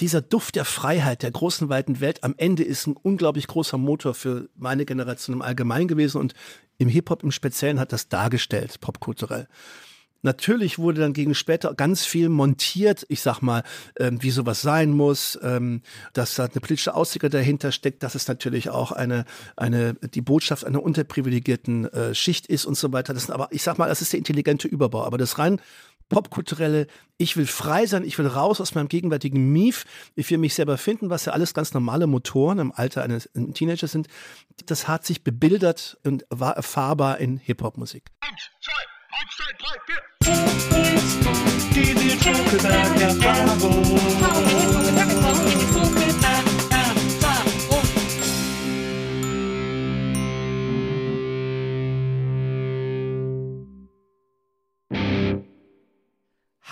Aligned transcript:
dieser 0.00 0.22
Duft 0.22 0.56
der 0.56 0.64
Freiheit, 0.64 1.22
der 1.22 1.30
großen, 1.30 1.68
weiten 1.68 2.00
Welt 2.00 2.24
am 2.24 2.34
Ende 2.36 2.62
ist 2.62 2.86
ein 2.86 2.96
unglaublich 2.96 3.46
großer 3.46 3.78
Motor 3.78 4.14
für 4.14 4.48
meine 4.56 4.86
Generation 4.86 5.36
im 5.36 5.42
Allgemeinen 5.42 5.88
gewesen 5.88 6.20
und 6.20 6.34
im 6.78 6.88
Hip-Hop 6.88 7.22
im 7.22 7.30
Speziellen 7.30 7.78
hat 7.78 7.92
das 7.92 8.08
dargestellt, 8.08 8.80
popkulturell. 8.80 9.46
Natürlich 10.22 10.78
wurde 10.78 11.00
dann 11.00 11.14
gegen 11.14 11.34
später 11.34 11.74
ganz 11.74 12.04
viel 12.04 12.28
montiert, 12.28 13.06
ich 13.08 13.22
sag 13.22 13.40
mal, 13.40 13.62
ähm, 13.98 14.22
wie 14.22 14.30
sowas 14.30 14.60
sein 14.60 14.90
muss, 14.90 15.38
ähm, 15.42 15.80
dass 16.12 16.34
da 16.34 16.44
eine 16.44 16.60
politische 16.60 16.94
Aussicht 16.94 17.32
dahinter 17.32 17.72
steckt, 17.72 18.02
dass 18.02 18.14
es 18.14 18.28
natürlich 18.28 18.68
auch 18.68 18.92
eine, 18.92 19.24
eine, 19.56 19.94
die 19.94 20.20
Botschaft 20.20 20.66
einer 20.66 20.82
unterprivilegierten 20.82 21.86
äh, 21.86 22.14
Schicht 22.14 22.46
ist 22.46 22.66
und 22.66 22.76
so 22.76 22.92
weiter. 22.92 23.14
Das 23.14 23.26
sind 23.26 23.34
aber, 23.34 23.48
ich 23.50 23.62
sag 23.62 23.78
mal, 23.78 23.88
das 23.88 24.02
ist 24.02 24.12
der 24.12 24.18
intelligente 24.18 24.68
Überbau. 24.68 25.04
Aber 25.04 25.16
das 25.16 25.38
rein 25.38 25.60
popkulturelle, 26.10 26.86
ich 27.16 27.38
will 27.38 27.46
frei 27.46 27.86
sein, 27.86 28.04
ich 28.04 28.18
will 28.18 28.26
raus 28.26 28.60
aus 28.60 28.74
meinem 28.74 28.88
gegenwärtigen 28.88 29.50
Mief, 29.50 29.86
ich 30.14 30.30
will 30.30 30.36
mich 30.36 30.54
selber 30.54 30.76
finden, 30.76 31.08
was 31.08 31.24
ja 31.24 31.32
alles 31.32 31.54
ganz 31.54 31.72
normale 31.72 32.06
Motoren 32.06 32.58
im 32.58 32.72
Alter 32.72 33.02
eines 33.02 33.30
Teenagers 33.54 33.92
sind, 33.92 34.08
das 34.66 34.86
hat 34.86 35.06
sich 35.06 35.24
bebildert 35.24 35.96
und 36.04 36.26
war 36.28 36.54
erfahrbar 36.54 37.16
in 37.18 37.38
Hip-Hop-Musik. 37.38 38.04
Eins, 38.20 38.50
zwei, 38.60 38.72
eins, 39.18 39.30
zwei, 39.36 39.52
drei, 39.58 39.78
vier. 39.86 40.02
Die. 45.74 45.79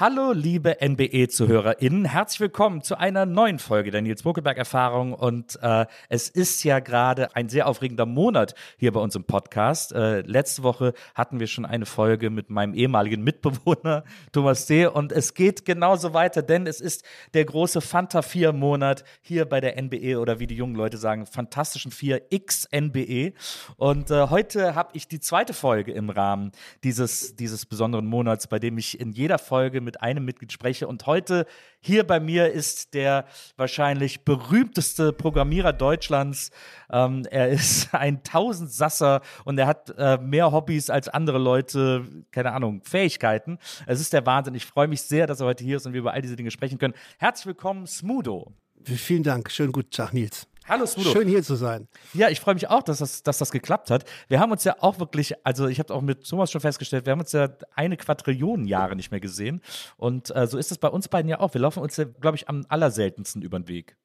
Hallo, 0.00 0.30
liebe 0.30 0.76
NBE-ZuhörerInnen. 0.80 2.04
Herzlich 2.04 2.38
willkommen 2.38 2.82
zu 2.82 2.96
einer 2.96 3.26
neuen 3.26 3.58
Folge 3.58 3.90
der 3.90 4.00
Nils 4.00 4.22
Bokelberg-Erfahrung. 4.22 5.12
Und 5.12 5.58
äh, 5.60 5.86
es 6.08 6.28
ist 6.28 6.62
ja 6.62 6.78
gerade 6.78 7.34
ein 7.34 7.48
sehr 7.48 7.66
aufregender 7.66 8.06
Monat 8.06 8.54
hier 8.76 8.92
bei 8.92 9.00
uns 9.00 9.16
im 9.16 9.24
Podcast. 9.24 9.90
Äh, 9.90 10.20
letzte 10.20 10.62
Woche 10.62 10.94
hatten 11.16 11.40
wir 11.40 11.48
schon 11.48 11.66
eine 11.66 11.84
Folge 11.84 12.30
mit 12.30 12.48
meinem 12.48 12.74
ehemaligen 12.74 13.24
Mitbewohner 13.24 14.04
Thomas 14.32 14.66
D. 14.66 14.86
Und 14.86 15.10
es 15.10 15.34
geht 15.34 15.64
genauso 15.64 16.14
weiter, 16.14 16.42
denn 16.42 16.68
es 16.68 16.80
ist 16.80 17.02
der 17.34 17.44
große 17.44 17.80
Fanta 17.80 18.20
4-Monat 18.20 19.02
hier 19.20 19.46
bei 19.46 19.60
der 19.60 19.82
NBE 19.82 20.20
oder 20.20 20.38
wie 20.38 20.46
die 20.46 20.54
jungen 20.54 20.76
Leute 20.76 20.96
sagen, 20.96 21.26
fantastischen 21.26 21.90
4 21.90 22.22
XNBE. 22.46 23.32
Und 23.74 24.12
äh, 24.12 24.28
heute 24.28 24.76
habe 24.76 24.90
ich 24.92 25.08
die 25.08 25.18
zweite 25.18 25.54
Folge 25.54 25.90
im 25.90 26.08
Rahmen 26.08 26.52
dieses, 26.84 27.34
dieses 27.34 27.66
besonderen 27.66 28.06
Monats, 28.06 28.46
bei 28.46 28.60
dem 28.60 28.78
ich 28.78 29.00
in 29.00 29.10
jeder 29.10 29.38
Folge 29.38 29.87
mit 29.88 30.02
einem 30.02 30.26
Mitglied 30.26 30.52
spreche. 30.52 30.86
Und 30.86 31.06
heute 31.06 31.46
hier 31.80 32.06
bei 32.06 32.20
mir 32.20 32.52
ist 32.52 32.92
der 32.92 33.24
wahrscheinlich 33.56 34.24
berühmteste 34.26 35.14
Programmierer 35.14 35.72
Deutschlands. 35.72 36.50
Ähm, 36.90 37.26
er 37.30 37.48
ist 37.48 37.94
ein 37.94 38.22
Tausendsasser 38.22 39.22
und 39.44 39.58
er 39.58 39.66
hat 39.66 39.94
äh, 39.96 40.18
mehr 40.18 40.52
Hobbys 40.52 40.90
als 40.90 41.08
andere 41.08 41.38
Leute, 41.38 42.04
keine 42.32 42.52
Ahnung, 42.52 42.82
Fähigkeiten. 42.84 43.58
Es 43.86 43.98
ist 44.00 44.12
der 44.12 44.26
Wahnsinn. 44.26 44.54
Ich 44.54 44.66
freue 44.66 44.88
mich 44.88 45.00
sehr, 45.00 45.26
dass 45.26 45.40
er 45.40 45.46
heute 45.46 45.64
hier 45.64 45.78
ist 45.78 45.86
und 45.86 45.94
wir 45.94 46.00
über 46.00 46.12
all 46.12 46.20
diese 46.20 46.36
Dinge 46.36 46.50
sprechen 46.50 46.78
können. 46.78 46.94
Herzlich 47.16 47.46
willkommen, 47.46 47.86
Smudo. 47.86 48.52
Vielen 48.84 49.22
Dank. 49.22 49.50
Schönen 49.50 49.72
guten 49.72 49.90
Tag, 49.90 50.12
Nils. 50.12 50.46
Hallo 50.68 50.84
Smudo. 50.84 51.12
Schön 51.12 51.28
hier 51.28 51.42
zu 51.42 51.54
sein. 51.54 51.88
Ja, 52.12 52.28
ich 52.28 52.40
freue 52.40 52.52
mich 52.52 52.68
auch, 52.68 52.82
dass 52.82 52.98
das, 52.98 53.22
dass 53.22 53.38
das 53.38 53.50
geklappt 53.50 53.90
hat. 53.90 54.04
Wir 54.28 54.38
haben 54.38 54.52
uns 54.52 54.64
ja 54.64 54.76
auch 54.80 54.98
wirklich, 54.98 55.34
also 55.46 55.66
ich 55.66 55.78
habe 55.78 55.94
auch 55.94 56.02
mit 56.02 56.28
Thomas 56.28 56.50
schon 56.50 56.60
festgestellt, 56.60 57.06
wir 57.06 57.12
haben 57.12 57.20
uns 57.20 57.32
ja 57.32 57.48
eine 57.74 57.96
Quadrillion 57.96 58.66
Jahre 58.66 58.94
nicht 58.94 59.10
mehr 59.10 59.20
gesehen. 59.20 59.62
Und 59.96 60.34
äh, 60.36 60.46
so 60.46 60.58
ist 60.58 60.70
es 60.70 60.76
bei 60.76 60.88
uns 60.88 61.08
beiden 61.08 61.30
ja 61.30 61.40
auch. 61.40 61.54
Wir 61.54 61.62
laufen 61.62 61.82
uns 61.82 61.96
ja, 61.96 62.04
glaube 62.04 62.36
ich, 62.36 62.50
am 62.50 62.66
allerseltensten 62.68 63.40
über 63.40 63.58
den 63.58 63.68
Weg. 63.68 63.96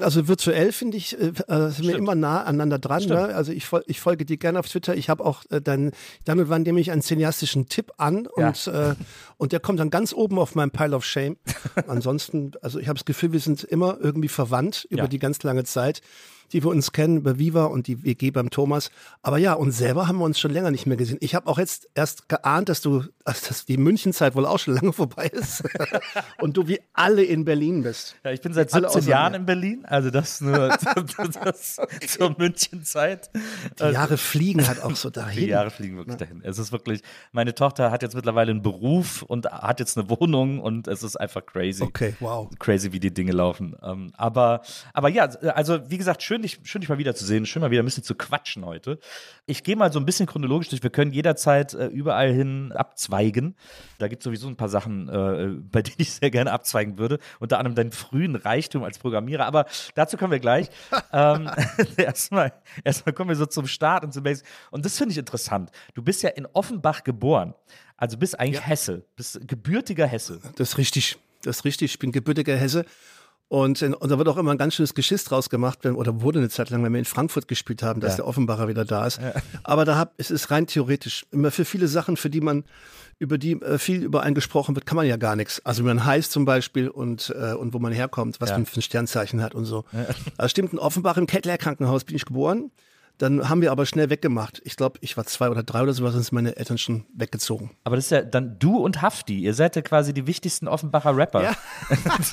Also 0.00 0.26
virtuell 0.26 0.72
finde 0.72 0.96
ich, 0.96 1.16
äh, 1.20 1.32
äh, 1.46 1.70
sind 1.70 1.86
wir 1.86 1.96
immer 1.96 2.16
nah 2.16 2.42
aneinander 2.42 2.80
dran. 2.80 3.04
Ne? 3.04 3.34
Also 3.34 3.52
ich, 3.52 3.64
fol 3.64 3.84
ich, 3.86 4.00
folge 4.00 4.24
dir 4.24 4.36
gerne 4.36 4.58
auf 4.58 4.68
Twitter. 4.68 4.96
Ich 4.96 5.08
habe 5.08 5.24
auch 5.24 5.44
äh, 5.50 5.60
dann, 5.60 5.92
dann 6.24 6.40
und 6.40 6.48
wann 6.48 6.62
nehme 6.62 6.80
ich 6.80 6.90
einen 6.90 7.00
cineastischen 7.02 7.68
Tipp 7.68 7.92
an 7.96 8.26
und, 8.26 8.66
Ja. 8.66 8.90
äh, 8.90 8.94
und 9.36 9.52
der 9.52 9.60
kommt 9.60 9.78
dann 9.78 9.90
ganz 9.90 10.12
oben 10.12 10.38
auf 10.40 10.56
meinem 10.56 10.72
Pile 10.72 10.96
of 10.96 11.04
Shame. 11.04 11.36
Ansonsten, 11.86 12.52
also 12.60 12.80
ich 12.80 12.88
habe 12.88 12.98
das 12.98 13.04
Gefühl, 13.04 13.32
wir 13.32 13.40
sind 13.40 13.62
immer 13.62 13.98
irgendwie 14.00 14.28
verwandt 14.28 14.84
über 14.90 15.02
Ja. 15.02 15.08
die 15.08 15.20
ganz 15.20 15.42
lange 15.44 15.62
Zeit, 15.62 16.00
die 16.52 16.62
wir 16.62 16.70
uns 16.70 16.92
kennen, 16.92 17.18
über 17.18 17.38
Viva 17.38 17.64
und 17.64 17.86
die 17.86 18.04
WG 18.04 18.30
beim 18.30 18.50
Thomas. 18.50 18.90
Aber 19.22 19.38
ja, 19.38 19.54
und 19.54 19.72
selber 19.72 20.08
haben 20.08 20.18
wir 20.18 20.24
uns 20.24 20.38
schon 20.38 20.50
länger 20.50 20.70
nicht 20.70 20.86
mehr 20.86 20.96
gesehen. 20.96 21.18
Ich 21.20 21.34
habe 21.34 21.46
auch 21.46 21.58
jetzt 21.58 21.88
erst 21.94 22.28
geahnt, 22.28 22.68
dass 22.68 22.80
du, 22.80 23.04
dass 23.24 23.64
die 23.66 23.76
Münchenzeit 23.76 24.34
wohl 24.34 24.46
auch 24.46 24.58
schon 24.58 24.74
lange 24.74 24.92
vorbei 24.92 25.26
ist 25.26 25.62
und 26.40 26.56
du 26.56 26.68
wie 26.68 26.80
alle 26.92 27.22
in 27.22 27.44
Berlin 27.44 27.82
bist. 27.82 28.16
Ja, 28.24 28.32
ich 28.32 28.40
bin 28.40 28.52
seit 28.52 28.72
Alle 28.74 28.88
17 28.88 29.02
außer 29.02 29.10
Jahren 29.10 29.34
in 29.34 29.46
Berlin, 29.46 29.84
also 29.84 30.10
das 30.10 30.40
nur 30.40 30.68
das 31.44 31.76
zur 32.06 32.34
Münchenzeit. 32.38 33.30
Die 33.78 33.84
Jahre 33.84 34.16
fliegen 34.16 34.66
halt 34.66 34.82
auch 34.82 34.96
so 34.96 35.10
dahin. 35.18 35.44
Die 35.44 35.50
Jahre 35.50 35.70
fliegen 35.70 35.96
wirklich 35.96 36.16
dahin. 36.16 36.40
Es 36.44 36.58
ist 36.58 36.72
wirklich, 36.72 37.02
meine 37.32 37.54
Tochter 37.54 37.90
hat 37.90 38.02
jetzt 38.02 38.14
mittlerweile 38.14 38.50
einen 38.50 38.62
Beruf 38.62 39.22
und 39.22 39.46
hat 39.46 39.80
jetzt 39.80 39.98
eine 39.98 40.08
Wohnung 40.10 40.60
und 40.60 40.88
es 40.88 41.02
ist 41.02 41.16
einfach 41.16 41.44
crazy. 41.44 41.82
Okay, 41.82 42.14
wow. 42.20 42.48
Crazy, 42.58 42.92
wie 42.92 43.00
die 43.00 43.12
Dinge 43.12 43.32
laufen. 43.32 43.76
Ähm, 43.82 44.12
aber, 44.16 44.62
aber 44.92 45.08
ja, 45.08 45.24
also 45.54 45.90
wie 45.90 45.98
gesagt, 45.98 46.22
schön 46.22 46.37
dich, 46.42 46.60
schön 46.64 46.80
dich 46.80 46.88
mal 46.88 46.98
wieder 46.98 47.14
zu 47.14 47.24
sehen, 47.24 47.46
schön 47.46 47.60
mal 47.60 47.70
wieder 47.70 47.82
ein 47.82 47.84
bisschen 47.84 48.02
zu 48.02 48.14
quatschen 48.14 48.64
heute. 48.64 48.98
Ich 49.46 49.62
gehe 49.62 49.76
mal 49.76 49.92
so 49.92 49.98
ein 49.98 50.06
bisschen 50.06 50.26
chronologisch 50.26 50.68
durch. 50.68 50.82
Wir 50.82 50.90
können 50.90 51.12
jederzeit 51.12 51.74
äh, 51.74 51.86
überall 51.86 52.32
hin 52.32 52.72
abzweigen. 52.72 53.56
Da 53.98 54.08
gibt 54.08 54.22
es 54.22 54.24
sowieso 54.24 54.48
ein 54.48 54.56
paar 54.56 54.68
Sachen, 54.68 55.08
äh, 55.08 55.60
bei 55.70 55.82
denen 55.82 55.96
ich 55.98 56.12
sehr 56.12 56.30
gerne 56.30 56.52
abzweigen 56.52 56.98
würde. 56.98 57.18
Unter 57.40 57.58
anderem 57.58 57.74
deinen 57.74 57.92
frühen 57.92 58.36
Reichtum 58.36 58.84
als 58.84 58.98
Programmierer. 58.98 59.46
Aber 59.46 59.66
dazu 59.94 60.16
kommen 60.16 60.32
wir 60.32 60.40
gleich. 60.40 60.68
ähm, 61.12 61.50
erstmal, 61.96 62.52
erstmal 62.84 63.12
kommen 63.12 63.30
wir 63.30 63.36
so 63.36 63.46
zum 63.46 63.66
Start 63.66 64.04
und 64.04 64.12
zum 64.12 64.22
Basic. 64.22 64.46
Und 64.70 64.84
das 64.84 64.96
finde 64.96 65.12
ich 65.12 65.18
interessant. 65.18 65.70
Du 65.94 66.02
bist 66.02 66.22
ja 66.22 66.30
in 66.30 66.46
Offenbach 66.46 67.04
geboren. 67.04 67.54
Also 67.96 68.16
bist 68.16 68.38
eigentlich 68.38 68.64
Hesse, 68.64 69.04
bist 69.16 69.40
gebürtiger 69.46 70.06
Hesse. 70.06 70.40
Das 70.56 70.70
ist 70.70 70.78
richtig. 70.78 71.18
Das 71.42 71.58
ist 71.58 71.64
richtig. 71.64 71.92
Ich 71.92 71.98
bin 71.98 72.12
gebürtiger 72.12 72.56
Hesse. 72.56 72.84
Und, 73.48 73.80
in, 73.80 73.94
und 73.94 74.10
da 74.10 74.18
wird 74.18 74.28
auch 74.28 74.36
immer 74.36 74.50
ein 74.52 74.58
ganz 74.58 74.74
schönes 74.74 74.92
Geschiss 74.94 75.24
draus 75.24 75.48
gemacht, 75.48 75.78
wenn, 75.82 75.94
oder 75.94 76.20
wurde 76.20 76.38
eine 76.38 76.50
Zeit 76.50 76.68
lang, 76.68 76.84
wenn 76.84 76.92
wir 76.92 76.98
in 76.98 77.06
Frankfurt 77.06 77.48
gespielt 77.48 77.82
haben, 77.82 78.00
dass 78.00 78.12
Ja. 78.12 78.16
der 78.16 78.26
Offenbacher 78.26 78.68
wieder 78.68 78.84
da 78.84 79.06
ist. 79.06 79.20
Aber 79.62 79.86
da 79.86 79.96
hab, 79.96 80.12
es 80.18 80.30
ist 80.30 80.50
rein 80.50 80.66
theoretisch. 80.66 81.24
Immer 81.30 81.50
für 81.50 81.64
viele 81.64 81.88
Sachen, 81.88 82.18
für 82.18 82.28
die 82.28 82.42
man, 82.42 82.64
über 83.18 83.38
die 83.38 83.52
äh, 83.62 83.78
viel 83.78 84.02
über 84.02 84.22
einen 84.22 84.34
gesprochen 84.34 84.74
wird, 84.74 84.84
kann 84.84 84.96
man 84.96 85.06
ja 85.06 85.16
gar 85.16 85.34
nichts. 85.34 85.64
Also 85.64 85.82
wie 85.82 85.86
man 85.88 86.04
heißt 86.04 86.30
zum 86.30 86.44
Beispiel 86.44 86.88
und, 86.88 87.34
äh, 87.38 87.54
und 87.54 87.72
wo 87.72 87.78
man 87.78 87.92
herkommt, 87.92 88.38
was 88.40 88.50
Ja. 88.50 88.58
man 88.58 88.66
für 88.66 88.80
ein 88.80 88.82
Sternzeichen 88.82 89.40
hat 89.42 89.54
und 89.54 89.64
so. 89.64 89.84
Also 90.36 90.50
stimmt, 90.50 90.74
in 90.74 90.78
Offenbach 90.78 91.16
im 91.16 91.26
Kettler 91.26 91.56
Krankenhaus 91.56 92.04
bin 92.04 92.16
ich 92.16 92.26
geboren. 92.26 92.70
Dann 93.18 93.48
haben 93.48 93.62
wir 93.62 93.72
aber 93.72 93.84
schnell 93.84 94.10
weggemacht. 94.10 94.60
Ich 94.64 94.76
glaube, 94.76 94.98
ich 95.02 95.16
war 95.16 95.24
zwei 95.26 95.48
oder 95.50 95.64
drei 95.64 95.82
oder 95.82 95.92
so, 95.92 96.08
sonst 96.08 96.26
sind 96.26 96.32
meine 96.32 96.56
Eltern 96.56 96.78
schon 96.78 97.04
weggezogen. 97.14 97.72
Aber 97.82 97.96
das 97.96 98.04
ist 98.06 98.10
ja 98.12 98.22
dann 98.22 98.58
du 98.60 98.76
und 98.78 99.02
Hafti. 99.02 99.40
Ihr 99.40 99.54
seid 99.54 99.74
ja 99.74 99.82
quasi 99.82 100.14
die 100.14 100.26
wichtigsten 100.28 100.68
Offenbacher 100.68 101.16
Rapper. 101.16 101.42
Ja. 101.42 101.52
das, 102.04 102.32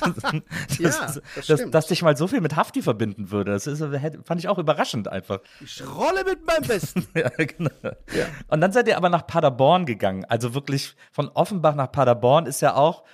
Ja, 0.78 0.90
das 1.34 1.46
dass, 1.46 1.70
dass 1.70 1.86
dich 1.88 2.02
mal 2.02 2.16
so 2.16 2.26
viel 2.28 2.40
mit 2.40 2.54
Hafti 2.56 2.82
verbinden 2.82 3.30
würde. 3.30 3.50
Das 3.52 3.66
ist, 3.66 3.80
hätte- 3.82 4.22
fand 4.24 4.40
ich 4.40 4.48
auch 4.48 4.58
überraschend 4.58 5.08
einfach. 5.08 5.40
Ich 5.60 5.82
rolle 5.86 6.24
mit 6.24 6.46
meinem 6.46 6.66
Besten. 6.66 7.06
Ja, 7.16 7.30
genau. 7.30 7.70
Und 8.48 8.60
dann 8.60 8.72
seid 8.72 8.86
ihr 8.88 8.96
aber 8.96 9.08
nach 9.08 9.26
Paderborn 9.26 9.86
gegangen. 9.86 10.24
Also 10.26 10.54
wirklich 10.54 10.94
von 11.12 11.28
Offenbach 11.30 11.74
nach 11.74 11.90
Paderborn 11.90 12.46
ist 12.46 12.60
ja 12.60 12.74
auch, 12.74 13.04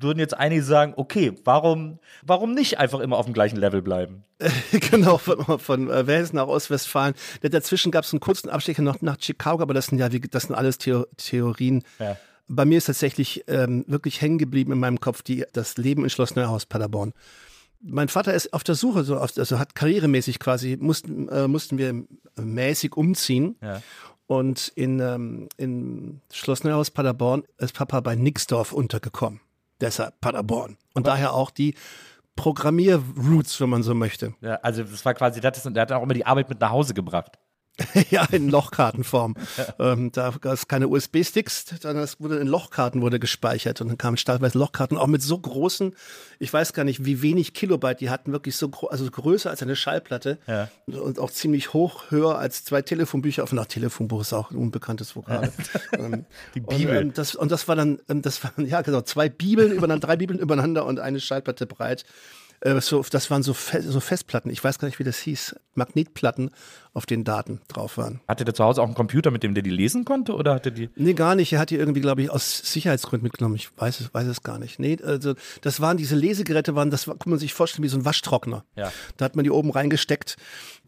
würden 0.00 0.18
jetzt 0.18 0.34
einige 0.36 0.62
sagen, 0.62 0.94
okay, 0.96 1.32
warum, 1.44 1.98
warum 2.24 2.54
nicht 2.54 2.78
einfach 2.78 3.00
immer 3.00 3.16
auf 3.16 3.26
dem 3.26 3.34
gleichen 3.34 3.56
Level 3.56 3.82
bleiben? 3.82 4.24
genau, 4.90 5.18
von, 5.18 5.58
von 5.58 5.90
äh, 5.90 6.06
Wales 6.06 6.32
nach 6.32 6.46
Ostwestfalen. 6.46 7.14
Da- 7.42 7.48
Dazwischen 7.48 7.90
gab 7.90 8.04
es 8.04 8.12
einen 8.12 8.20
kurzen 8.20 8.48
Abstecher 8.48 8.82
noch 8.82 9.02
nach 9.02 9.16
Chicago, 9.20 9.62
aber 9.62 9.74
das 9.74 9.86
sind 9.86 9.98
ja 9.98 10.08
das 10.08 10.44
sind 10.44 10.54
alles 10.54 10.78
Theo 10.78 11.06
Theorien. 11.16 11.82
Ja. 11.98 12.16
Bei 12.46 12.64
mir 12.64 12.78
ist 12.78 12.86
tatsächlich 12.86 13.44
ähm, 13.46 13.84
wirklich 13.86 14.20
hängen 14.22 14.38
geblieben 14.38 14.72
in 14.72 14.78
meinem 14.78 15.00
Kopf 15.00 15.22
die, 15.22 15.44
das 15.52 15.76
Leben 15.76 16.04
in 16.04 16.10
Schloss 16.10 16.34
Neuhaus, 16.34 16.64
Paderborn. 16.66 17.12
Mein 17.80 18.08
Vater 18.08 18.34
ist 18.34 18.52
auf 18.54 18.64
der 18.64 18.74
Suche, 18.74 19.04
so 19.04 19.18
auf, 19.18 19.36
also 19.36 19.58
hat 19.58 19.74
karrieremäßig 19.74 20.38
quasi, 20.40 20.76
mussten, 20.80 21.28
äh, 21.28 21.46
mussten 21.46 21.78
wir 21.78 22.04
mäßig 22.36 22.96
umziehen. 22.96 23.56
Ja. 23.62 23.82
Und 24.26 24.68
in, 24.74 25.00
ähm, 25.00 25.48
in 25.56 26.20
Schloss 26.32 26.64
Neuhaus 26.64 26.90
Paderborn 26.90 27.44
ist 27.58 27.74
Papa 27.74 28.00
bei 28.00 28.14
Nixdorf 28.14 28.72
untergekommen. 28.72 29.40
Deshalb 29.80 30.20
Paderborn. 30.20 30.76
Und 30.94 31.06
daher 31.06 31.32
auch 31.34 31.50
die 31.50 31.74
Programmier-Roots, 32.36 33.60
wenn 33.60 33.70
man 33.70 33.82
so 33.82 33.94
möchte. 33.94 34.34
Ja, 34.40 34.54
also 34.56 34.82
das 34.84 35.04
war 35.04 35.14
quasi, 35.14 35.40
das, 35.40 35.62
der 35.62 35.82
hat 35.82 35.92
auch 35.92 36.02
immer 36.02 36.14
die 36.14 36.26
Arbeit 36.26 36.48
mit 36.48 36.60
nach 36.60 36.70
Hause 36.70 36.94
gebracht. 36.94 37.38
ja, 38.10 38.24
in 38.30 38.48
Lochkartenform. 38.50 39.34
ähm, 39.78 40.10
da 40.12 40.30
gab 40.40 40.54
es 40.54 40.68
keine 40.68 40.88
USB-Sticks, 40.88 41.66
sondern 41.80 42.02
es 42.02 42.20
wurde 42.20 42.38
in 42.38 42.46
Lochkarten 42.46 43.00
wurde 43.00 43.18
gespeichert 43.18 43.80
und 43.80 43.88
dann 43.88 43.98
kamen 43.98 44.16
teilweise 44.16 44.58
Lochkarten 44.58 44.98
auch 44.98 45.06
mit 45.06 45.22
so 45.22 45.38
großen, 45.38 45.94
ich 46.38 46.52
weiß 46.52 46.72
gar 46.72 46.84
nicht, 46.84 47.04
wie 47.04 47.22
wenig 47.22 47.54
Kilobyte 47.54 48.00
die 48.00 48.10
hatten, 48.10 48.32
wirklich 48.32 48.56
so 48.56 48.70
also 48.90 49.08
größer 49.10 49.50
als 49.50 49.62
eine 49.62 49.76
Schallplatte 49.76 50.38
Ja. 50.46 50.68
und 50.86 51.18
auch 51.18 51.30
ziemlich 51.30 51.72
hoch, 51.72 52.10
höher 52.10 52.38
als 52.38 52.64
zwei 52.64 52.82
Telefonbücher. 52.82 53.42
Auf 53.42 53.52
nach 53.52 53.66
Telefonbuch 53.66 54.20
ist 54.22 54.32
auch 54.32 54.50
ein 54.50 54.56
unbekanntes 54.56 55.14
Vokabel. 55.16 55.52
ähm, 55.92 56.24
Die 56.54 56.60
Bibel. 56.60 56.96
Und, 56.96 57.02
ähm, 57.02 57.12
das, 57.14 57.34
und 57.34 57.50
das 57.52 57.68
war 57.68 57.76
dann, 57.76 58.00
ähm, 58.08 58.22
das 58.22 58.42
waren 58.44 58.66
ja 58.66 58.82
genau 58.82 59.02
zwei 59.02 59.28
Bibeln 59.28 59.72
übereinander, 59.72 60.06
drei 60.06 60.16
Bibeln 60.16 60.38
übereinander 60.38 60.84
und 60.84 60.98
eine 61.00 61.20
Schallplatte 61.20 61.66
breit. 61.66 62.04
Äh, 62.60 62.80
so, 62.80 63.04
das 63.10 63.30
waren 63.30 63.42
so, 63.42 63.54
Fe 63.54 63.82
so 63.82 64.00
Festplatten. 64.00 64.50
Ich 64.50 64.62
weiß 64.62 64.78
gar 64.78 64.88
nicht, 64.88 64.98
wie 64.98 65.04
das 65.04 65.18
hieß. 65.18 65.56
Magnetplatten, 65.74 66.50
auf 66.92 67.06
denen 67.06 67.24
Daten 67.24 67.60
drauf 67.68 67.96
waren. 67.96 68.20
Hatte 68.28 68.44
der 68.44 68.52
zu 68.52 68.64
Hause 68.64 68.82
auch 68.82 68.86
einen 68.86 68.94
Computer, 68.94 69.30
mit 69.30 69.42
dem 69.42 69.54
der 69.54 69.62
die 69.62 69.70
lesen 69.70 70.04
konnte? 70.04 70.34
Oder 70.34 70.54
hatte 70.54 70.72
die. 70.72 70.90
Nee, 70.96 71.14
gar 71.14 71.34
nicht. 71.34 71.52
Er 71.52 71.60
hat 71.60 71.70
die 71.70 71.76
irgendwie, 71.76 72.00
glaube 72.00 72.22
ich, 72.22 72.30
aus 72.30 72.58
Sicherheitsgründen 72.58 73.24
mitgenommen. 73.24 73.54
Ich 73.54 73.70
weiß 73.76 74.00
es, 74.00 74.12
weiß 74.12 74.26
es 74.26 74.42
gar 74.42 74.58
nicht. 74.58 74.78
Nee, 74.78 74.98
also 75.02 75.34
das 75.62 75.80
waren 75.80 75.96
diese 75.96 76.16
Lesegeräte, 76.16 76.74
waren, 76.74 76.90
das 76.90 77.06
kann 77.06 77.18
man 77.26 77.38
sich 77.38 77.54
vorstellen, 77.54 77.84
wie 77.84 77.88
so 77.88 77.98
ein 77.98 78.04
Waschtrockner. 78.04 78.64
Ja. 78.76 78.92
Da 79.16 79.24
hat 79.24 79.36
man 79.36 79.44
die 79.44 79.50
oben 79.50 79.70
reingesteckt, 79.70 80.36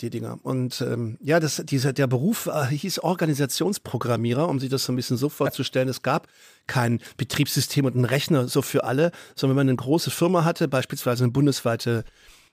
die 0.00 0.10
Dinger. 0.10 0.38
Und 0.42 0.80
ähm, 0.80 1.16
ja, 1.22 1.40
das, 1.40 1.62
dieser, 1.64 1.92
der 1.92 2.08
Beruf 2.08 2.46
äh, 2.46 2.66
hieß 2.66 2.98
Organisationsprogrammierer, 2.98 4.48
um 4.48 4.58
sich 4.58 4.70
das 4.70 4.84
so 4.84 4.92
ein 4.92 4.96
bisschen 4.96 5.16
so 5.16 5.28
vorzustellen. 5.28 5.88
Es 5.88 6.02
gab 6.02 6.26
kein 6.70 7.00
Betriebssystem 7.16 7.84
und 7.84 7.96
einen 7.96 8.04
Rechner 8.04 8.46
so 8.46 8.62
für 8.62 8.84
alle, 8.84 9.10
sondern 9.34 9.56
wenn 9.56 9.66
man 9.66 9.70
eine 9.70 9.76
große 9.76 10.10
Firma 10.10 10.44
hatte, 10.44 10.68
beispielsweise 10.68 11.24
eine 11.24 11.32
bundesweite 11.32 12.04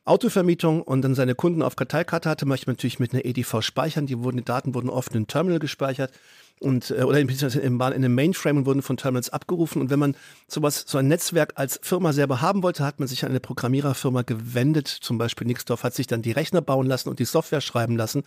Autovermietung 0.06 0.82
und 0.82 1.04
dann 1.04 1.14
seine 1.14 1.36
Kunden 1.36 1.62
auf 1.62 1.76
Karteikarte 1.76 2.28
hatte, 2.30 2.48
möchte 2.48 2.68
man 2.68 2.76
natürlich 2.76 3.00
mit 3.00 3.14
einer 3.14 3.26
EDV 3.26 3.62
speichern. 3.62 4.08
Die, 4.08 4.18
wurden, 4.20 4.38
die 4.38 4.44
Daten 4.44 4.74
wurden 4.74 4.90
oft 4.90 5.12
in 5.12 5.18
einem 5.18 5.28
Terminal 5.28 5.60
gespeichert 5.60 6.12
und 6.60 6.90
äh, 6.90 7.04
oder 7.04 7.20
in, 7.20 7.30
in 7.30 7.82
einem 7.82 8.16
Mainframe 8.16 8.58
und 8.58 8.66
wurden 8.66 8.82
von 8.82 8.98
Terminals 8.98 9.30
abgerufen. 9.30 9.82
Und 9.82 9.92
wenn 9.92 10.00
man 10.00 10.16
sowas, 10.48 10.86
so 10.88 10.98
ein 10.98 11.08
Netzwerk 11.08 11.54
als 11.56 11.80
Firma 11.84 12.12
selber 12.12 12.42
haben 12.42 12.64
wollte, 12.64 12.86
hat 12.86 13.00
man 13.00 13.08
sich 13.08 13.24
an 13.24 13.30
eine 13.30 13.40
Programmiererfirma 13.40 14.24
gewendet. 14.24 14.88
Zum 14.88 15.20
Beispiel 15.20 15.46
Nixdorf 15.46 15.84
hat 15.84 15.94
sich 15.94 16.08
dann 16.08 16.24
die 16.24 16.32
Rechner 16.32 16.62
bauen 16.62 16.88
lassen 16.88 17.10
und 17.10 17.20
die 17.20 17.26
Software 17.26 17.62
schreiben 17.62 17.96
lassen. 17.96 18.24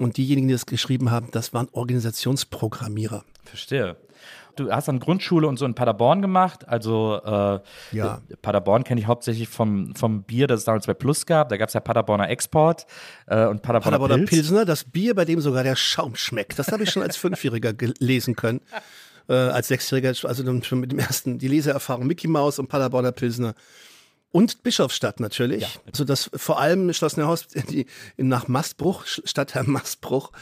Und 0.00 0.16
diejenigen, 0.16 0.48
die 0.48 0.54
das 0.54 0.66
geschrieben 0.66 1.10
haben, 1.10 1.28
das 1.30 1.52
waren 1.54 1.68
Organisationsprogrammierer. 1.72 3.24
Verstehe. 3.44 3.96
Du 4.56 4.70
hast 4.70 4.86
dann 4.88 5.00
Grundschule 5.00 5.48
und 5.48 5.58
so 5.58 5.64
in 5.66 5.74
Paderborn 5.74 6.22
gemacht. 6.22 6.68
Also 6.68 7.20
äh, 7.24 7.60
Ja. 7.96 8.20
Paderborn 8.40 8.84
kenne 8.84 9.00
ich 9.00 9.06
hauptsächlich 9.06 9.48
vom, 9.48 9.94
vom 9.96 10.22
Bier, 10.22 10.46
das 10.46 10.60
es 10.60 10.64
damals 10.64 10.86
bei 10.86 10.94
Plus 10.94 11.26
gab. 11.26 11.48
Da 11.48 11.56
gab 11.56 11.68
es 11.68 11.74
ja 11.74 11.80
Paderborner 11.80 12.28
Export 12.28 12.86
äh, 13.26 13.46
und 13.46 13.62
Paderborner, 13.62 13.98
Paderborner 13.98 14.16
Pilz. 14.16 14.30
Pilsner, 14.30 14.64
das 14.64 14.84
Bier, 14.84 15.14
bei 15.14 15.24
dem 15.24 15.40
sogar 15.40 15.64
der 15.64 15.76
Schaum 15.76 16.14
schmeckt. 16.14 16.58
Das 16.58 16.68
habe 16.68 16.84
ich 16.84 16.90
schon 16.90 17.02
als 17.02 17.16
Fünfjähriger 17.16 17.72
gelesen 17.72 18.36
können. 18.36 18.60
Äh, 19.28 19.34
als 19.34 19.68
Sechsjähriger, 19.68 20.12
also 20.28 20.62
schon 20.62 20.80
mit 20.80 20.92
dem 20.92 20.98
ersten, 20.98 21.38
die 21.38 21.48
Leseerfahrung 21.48 22.06
Mickey 22.06 22.28
Maus 22.28 22.58
und 22.58 22.68
Paderborner 22.68 23.12
Pilsner. 23.12 23.54
Und 24.34 24.64
Bischofsstadt 24.64 25.20
natürlich. 25.20 25.64
Also 25.86 26.02
das 26.02 26.28
vor 26.34 26.58
allem 26.58 26.92
Schloss 26.92 27.16
Neuhaus 27.16 27.46
die, 27.70 27.86
in, 28.16 28.26
nach 28.26 28.48
Mastbruch, 28.48 29.06
Stadtteil 29.06 29.62
Mastbruch, 29.62 30.32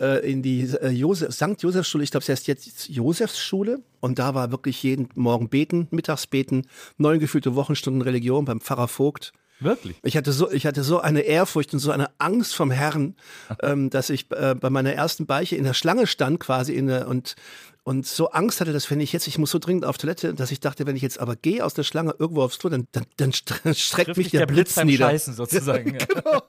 äh, 0.00 0.26
in 0.26 0.40
die 0.40 0.62
äh, 0.62 0.88
Josef, 0.88 1.34
St. 1.34 1.60
Josefsschule, 1.60 2.02
ich 2.02 2.10
glaube, 2.10 2.22
es 2.22 2.30
heißt 2.30 2.46
jetzt 2.46 2.88
Josefsschule. 2.88 3.80
Und 4.00 4.18
da 4.18 4.34
war 4.34 4.52
wirklich 4.52 4.82
jeden 4.82 5.10
Morgen 5.16 5.50
beten, 5.50 5.86
mittags 5.90 6.26
beten, 6.26 6.62
neun 6.96 7.18
gefühlte 7.18 7.54
Wochenstunden 7.54 8.00
Religion 8.00 8.46
beim 8.46 8.62
Pfarrer 8.62 8.88
Vogt. 8.88 9.34
Wirklich? 9.60 9.96
Ich 10.02 10.16
hatte 10.16 10.32
so, 10.32 10.50
ich 10.50 10.64
hatte 10.64 10.82
so 10.82 11.00
eine 11.00 11.20
Ehrfurcht 11.20 11.74
und 11.74 11.78
so 11.78 11.90
eine 11.90 12.08
Angst 12.16 12.54
vom 12.54 12.70
Herrn, 12.70 13.16
ähm, 13.62 13.90
dass 13.90 14.08
ich 14.08 14.30
äh, 14.30 14.54
bei 14.54 14.70
meiner 14.70 14.94
ersten 14.94 15.26
Beiche 15.26 15.56
in 15.56 15.64
der 15.64 15.74
Schlange 15.74 16.06
stand 16.06 16.40
quasi 16.40 16.72
in 16.72 16.86
der, 16.86 17.06
und 17.06 17.36
und 17.84 18.06
so 18.06 18.30
Angst 18.30 18.60
hatte, 18.60 18.72
dass 18.72 18.88
wenn 18.92 19.00
ich 19.00 19.12
jetzt, 19.12 19.26
ich 19.26 19.38
muss 19.38 19.50
so 19.50 19.58
dringend 19.58 19.84
auf 19.84 19.98
Toilette, 19.98 20.34
dass 20.34 20.52
ich 20.52 20.60
dachte, 20.60 20.86
wenn 20.86 20.94
ich 20.94 21.02
jetzt 21.02 21.18
aber 21.18 21.34
gehe 21.34 21.64
aus 21.64 21.74
der 21.74 21.82
Schlange 21.82 22.14
irgendwo 22.18 22.42
aufs 22.44 22.58
Klo, 22.60 22.70
dann, 22.70 22.86
dann, 22.92 23.04
dann 23.16 23.32
stre- 23.32 23.74
streckt 23.78 24.16
mich 24.16 24.30
dich 24.30 24.38
der, 24.38 24.46
Blitz, 24.46 24.74
beim 24.76 24.86
nieder. 24.86 25.08
Scheißen 25.10 25.34
sozusagen. 25.34 25.94
ja. 25.98 26.06
Genau. 26.06 26.42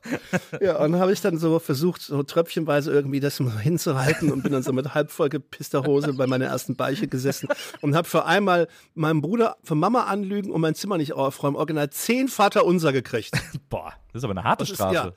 Ja, 0.62 0.78
und 0.78 0.92
dann 0.92 1.02
habe 1.02 1.12
ich 1.12 1.22
dann 1.22 1.40
so 1.40 1.58
versucht, 1.58 2.02
so 2.02 2.22
tröpfchenweise 2.22 2.92
irgendwie 2.92 3.20
das 3.20 3.40
mal 3.40 3.58
hinzuhalten 3.58 4.32
und 4.32 4.44
bin 4.44 4.52
dann 4.52 4.62
so 4.62 4.74
mit 4.74 4.94
halb 4.94 5.10
voll 5.12 5.30
gepisster 5.30 5.84
Hose 5.86 6.14
bei 6.14 6.28
meiner 6.28 6.46
ersten 6.46 6.76
Beiche 6.76 7.08
gesessen 7.08 7.50
und 7.82 7.96
habe 7.96 8.08
für 8.08 8.26
einmal 8.26 8.68
meinem 8.94 9.22
Bruder 9.22 9.58
für 9.64 9.76
Mama 9.76 10.04
anlügen 10.04 10.52
und 10.52 10.62
mein 10.62 10.76
Zimmer 10.76 10.98
nicht 10.98 11.14
aufräumen, 11.14 11.56
original 11.58 11.90
zehn 11.90 12.28
Vater 12.28 12.64
unser 12.66 12.94
gekriegt. 12.94 13.32
Boah, 13.70 13.94
das 14.12 14.20
ist 14.20 14.24
aber 14.26 14.34
eine 14.34 14.44
harte 14.44 14.64
Das 14.66 14.70
ist, 14.70 14.76
Strafe. 14.76 14.94
ja, 14.96 15.12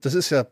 das 0.00 0.14
ist 0.14 0.30
ja 0.30 0.46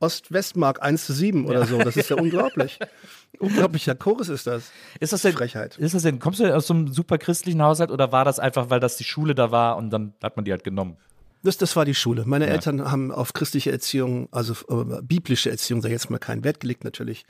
Ost-Westmark 0.00 0.82
1 0.82 1.06
zu 1.06 1.12
7 1.12 1.46
oder 1.46 1.66
so. 1.66 1.78
Das 1.78 1.96
ist 1.96 2.10
ja 2.10 2.16
unglaublich. 2.16 2.78
Unglaublicher 3.38 3.94
Chorus 3.94 4.28
ist 4.28 4.46
das. 4.46 4.70
Ist 4.98 5.12
das 5.12 5.22
denn, 5.22 5.32
Frechheit. 5.32 5.76
Ist 5.78 5.94
das 5.94 6.02
denn, 6.02 6.18
kommst 6.18 6.40
du 6.40 6.54
aus 6.54 6.66
so 6.66 6.74
einem 6.74 6.88
super 6.88 7.18
christlichen 7.18 7.62
Haushalt 7.62 7.90
oder 7.90 8.10
war 8.10 8.24
das 8.24 8.38
einfach, 8.38 8.70
weil 8.70 8.80
das 8.80 8.96
die 8.96 9.04
Schule 9.04 9.34
da 9.34 9.50
war 9.50 9.76
und 9.76 9.90
dann 9.90 10.14
hat 10.22 10.36
man 10.36 10.44
die 10.44 10.50
halt 10.50 10.64
genommen? 10.64 10.96
Das, 11.42 11.56
das 11.56 11.74
war 11.74 11.86
die 11.86 11.94
Schule. 11.94 12.24
Meine 12.26 12.48
Eltern 12.48 12.90
haben 12.90 13.10
auf 13.10 13.32
christliche 13.32 13.72
Erziehung, 13.72 14.28
also 14.30 14.52
äh, 14.68 15.00
biblische 15.00 15.50
Erziehung, 15.50 15.80
sag 15.80 15.88
ich 15.88 15.94
jetzt 15.94 16.10
mal 16.10 16.18
keinen 16.18 16.44
Wert 16.44 16.60
gelegt. 16.60 16.84
Natürlich 16.84 17.24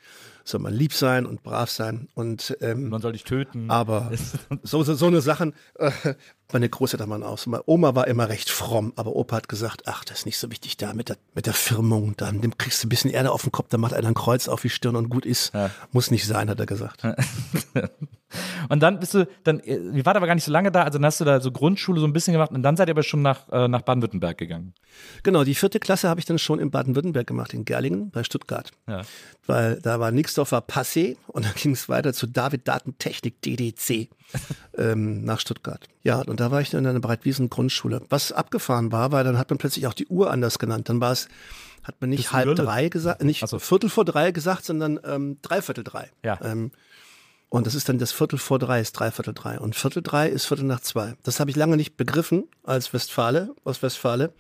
soll 0.50 0.60
man 0.60 0.74
lieb 0.74 0.92
sein 0.92 1.26
und 1.26 1.42
brav 1.42 1.70
sein. 1.70 2.08
Und 2.14 2.56
ähm, 2.60 2.88
Man 2.90 3.00
soll 3.00 3.12
dich 3.12 3.24
töten. 3.24 3.70
aber 3.70 4.10
so, 4.62 4.82
so, 4.82 4.94
so 4.94 5.06
eine 5.06 5.20
Sachen, 5.20 5.54
äh, 5.78 5.90
meine 6.52 6.68
Großeltern 6.68 7.08
waren 7.10 7.22
aus. 7.22 7.46
Meine 7.46 7.62
Oma 7.66 7.94
war 7.94 8.06
immer 8.08 8.28
recht 8.28 8.50
fromm, 8.50 8.92
aber 8.96 9.14
Opa 9.16 9.36
hat 9.36 9.48
gesagt, 9.48 9.82
ach, 9.86 10.04
das 10.04 10.20
ist 10.20 10.26
nicht 10.26 10.38
so 10.38 10.50
wichtig 10.50 10.76
da 10.76 10.92
mit 10.94 11.08
der, 11.08 11.16
mit 11.34 11.46
der 11.46 11.54
Firmung. 11.54 12.14
Dann 12.16 12.38
nimm- 12.40 12.58
kriegst 12.58 12.82
du 12.82 12.86
ein 12.86 12.90
bisschen 12.90 13.10
Erde 13.10 13.30
auf 13.32 13.42
den 13.42 13.52
Kopf, 13.52 13.68
dann 13.70 13.80
macht 13.80 13.94
einer 13.94 14.08
ein 14.08 14.14
Kreuz 14.14 14.48
auf 14.48 14.60
die 14.62 14.70
Stirn 14.70 14.96
und 14.96 15.08
gut 15.08 15.24
ist. 15.26 15.52
Muss 15.92 16.10
nicht 16.10 16.26
sein, 16.26 16.50
hat 16.50 16.60
er 16.60 16.66
gesagt. 16.66 17.02
Und 18.68 18.80
dann 18.80 19.00
bist 19.00 19.14
du, 19.14 19.26
dann, 19.44 19.60
äh, 19.60 19.76
ihr 19.76 20.06
wart 20.06 20.16
aber 20.16 20.26
gar 20.26 20.34
nicht 20.34 20.44
so 20.44 20.52
lange 20.52 20.70
da, 20.70 20.84
also 20.84 20.98
dann 20.98 21.06
hast 21.06 21.20
du 21.20 21.24
da 21.24 21.40
so 21.40 21.50
Grundschule 21.50 22.00
so 22.00 22.06
ein 22.06 22.12
bisschen 22.12 22.32
gemacht 22.32 22.52
und 22.52 22.62
dann 22.62 22.76
seid 22.76 22.88
ihr 22.88 22.92
aber 22.92 23.02
schon 23.02 23.22
nach, 23.22 23.48
äh, 23.50 23.68
nach 23.68 23.82
Baden-Württemberg 23.82 24.38
gegangen. 24.38 24.74
Genau, 25.22 25.44
die 25.44 25.54
vierte 25.54 25.80
Klasse 25.80 26.08
habe 26.08 26.20
ich 26.20 26.26
dann 26.26 26.38
schon 26.38 26.58
in 26.58 26.70
Baden-Württemberg 26.70 27.26
gemacht, 27.26 27.54
in 27.54 27.64
Gerlingen 27.64 28.10
bei 28.10 28.24
Stuttgart. 28.24 28.70
Ja. 28.86 29.02
Weil 29.46 29.80
da 29.80 29.98
war 30.00 30.12
Nixdorf 30.12 30.52
war 30.52 30.62
passé 30.62 31.16
und 31.26 31.44
dann 31.44 31.54
ging 31.56 31.72
es 31.72 31.88
weiter 31.88 32.12
zu 32.12 32.26
David 32.26 32.68
Datentechnik 32.68 33.42
DDC 33.42 34.08
ähm, 34.78 35.24
nach 35.24 35.40
Stuttgart. 35.40 35.88
Ja, 36.02 36.20
und 36.22 36.40
da 36.40 36.50
war 36.50 36.60
ich 36.60 36.70
dann 36.70 36.84
in 36.84 36.90
einer 36.90 37.00
Breitwiesen-Grundschule. 37.00 38.02
Was 38.08 38.32
abgefahren 38.32 38.92
war, 38.92 39.12
weil 39.12 39.24
dann 39.24 39.38
hat 39.38 39.50
man 39.50 39.58
plötzlich 39.58 39.86
auch 39.86 39.94
die 39.94 40.06
Uhr 40.06 40.30
anders 40.30 40.58
genannt. 40.58 40.88
Dann 40.88 41.00
war 41.00 41.12
es, 41.12 41.28
hat 41.82 42.00
man 42.00 42.10
nicht 42.10 42.32
halb 42.32 42.46
Lülle? 42.46 42.62
drei 42.62 42.88
gesagt, 42.88 43.22
nicht 43.22 43.46
so. 43.46 43.58
Viertel 43.58 43.90
vor 43.90 44.04
drei 44.04 44.30
gesagt, 44.30 44.64
sondern 44.64 45.00
ähm, 45.04 45.38
Dreiviertel 45.42 45.84
drei. 45.84 46.10
Ja. 46.24 46.38
Ähm, 46.42 46.70
und 47.50 47.66
das 47.66 47.74
ist 47.74 47.88
dann 47.88 47.98
das 47.98 48.12
Viertel 48.12 48.38
vor 48.38 48.60
drei, 48.60 48.80
ist 48.80 48.92
Dreiviertel 48.92 49.34
drei. 49.34 49.58
Und 49.58 49.74
Viertel 49.74 50.02
drei 50.04 50.28
ist 50.28 50.46
Viertel 50.46 50.64
nach 50.64 50.80
zwei. 50.80 51.14
Das 51.24 51.40
habe 51.40 51.50
ich 51.50 51.56
lange 51.56 51.76
nicht 51.76 51.96
begriffen 51.96 52.44
als 52.62 52.94
Westfale, 52.94 53.54
aus 53.64 53.82
Westfale. 53.82 54.32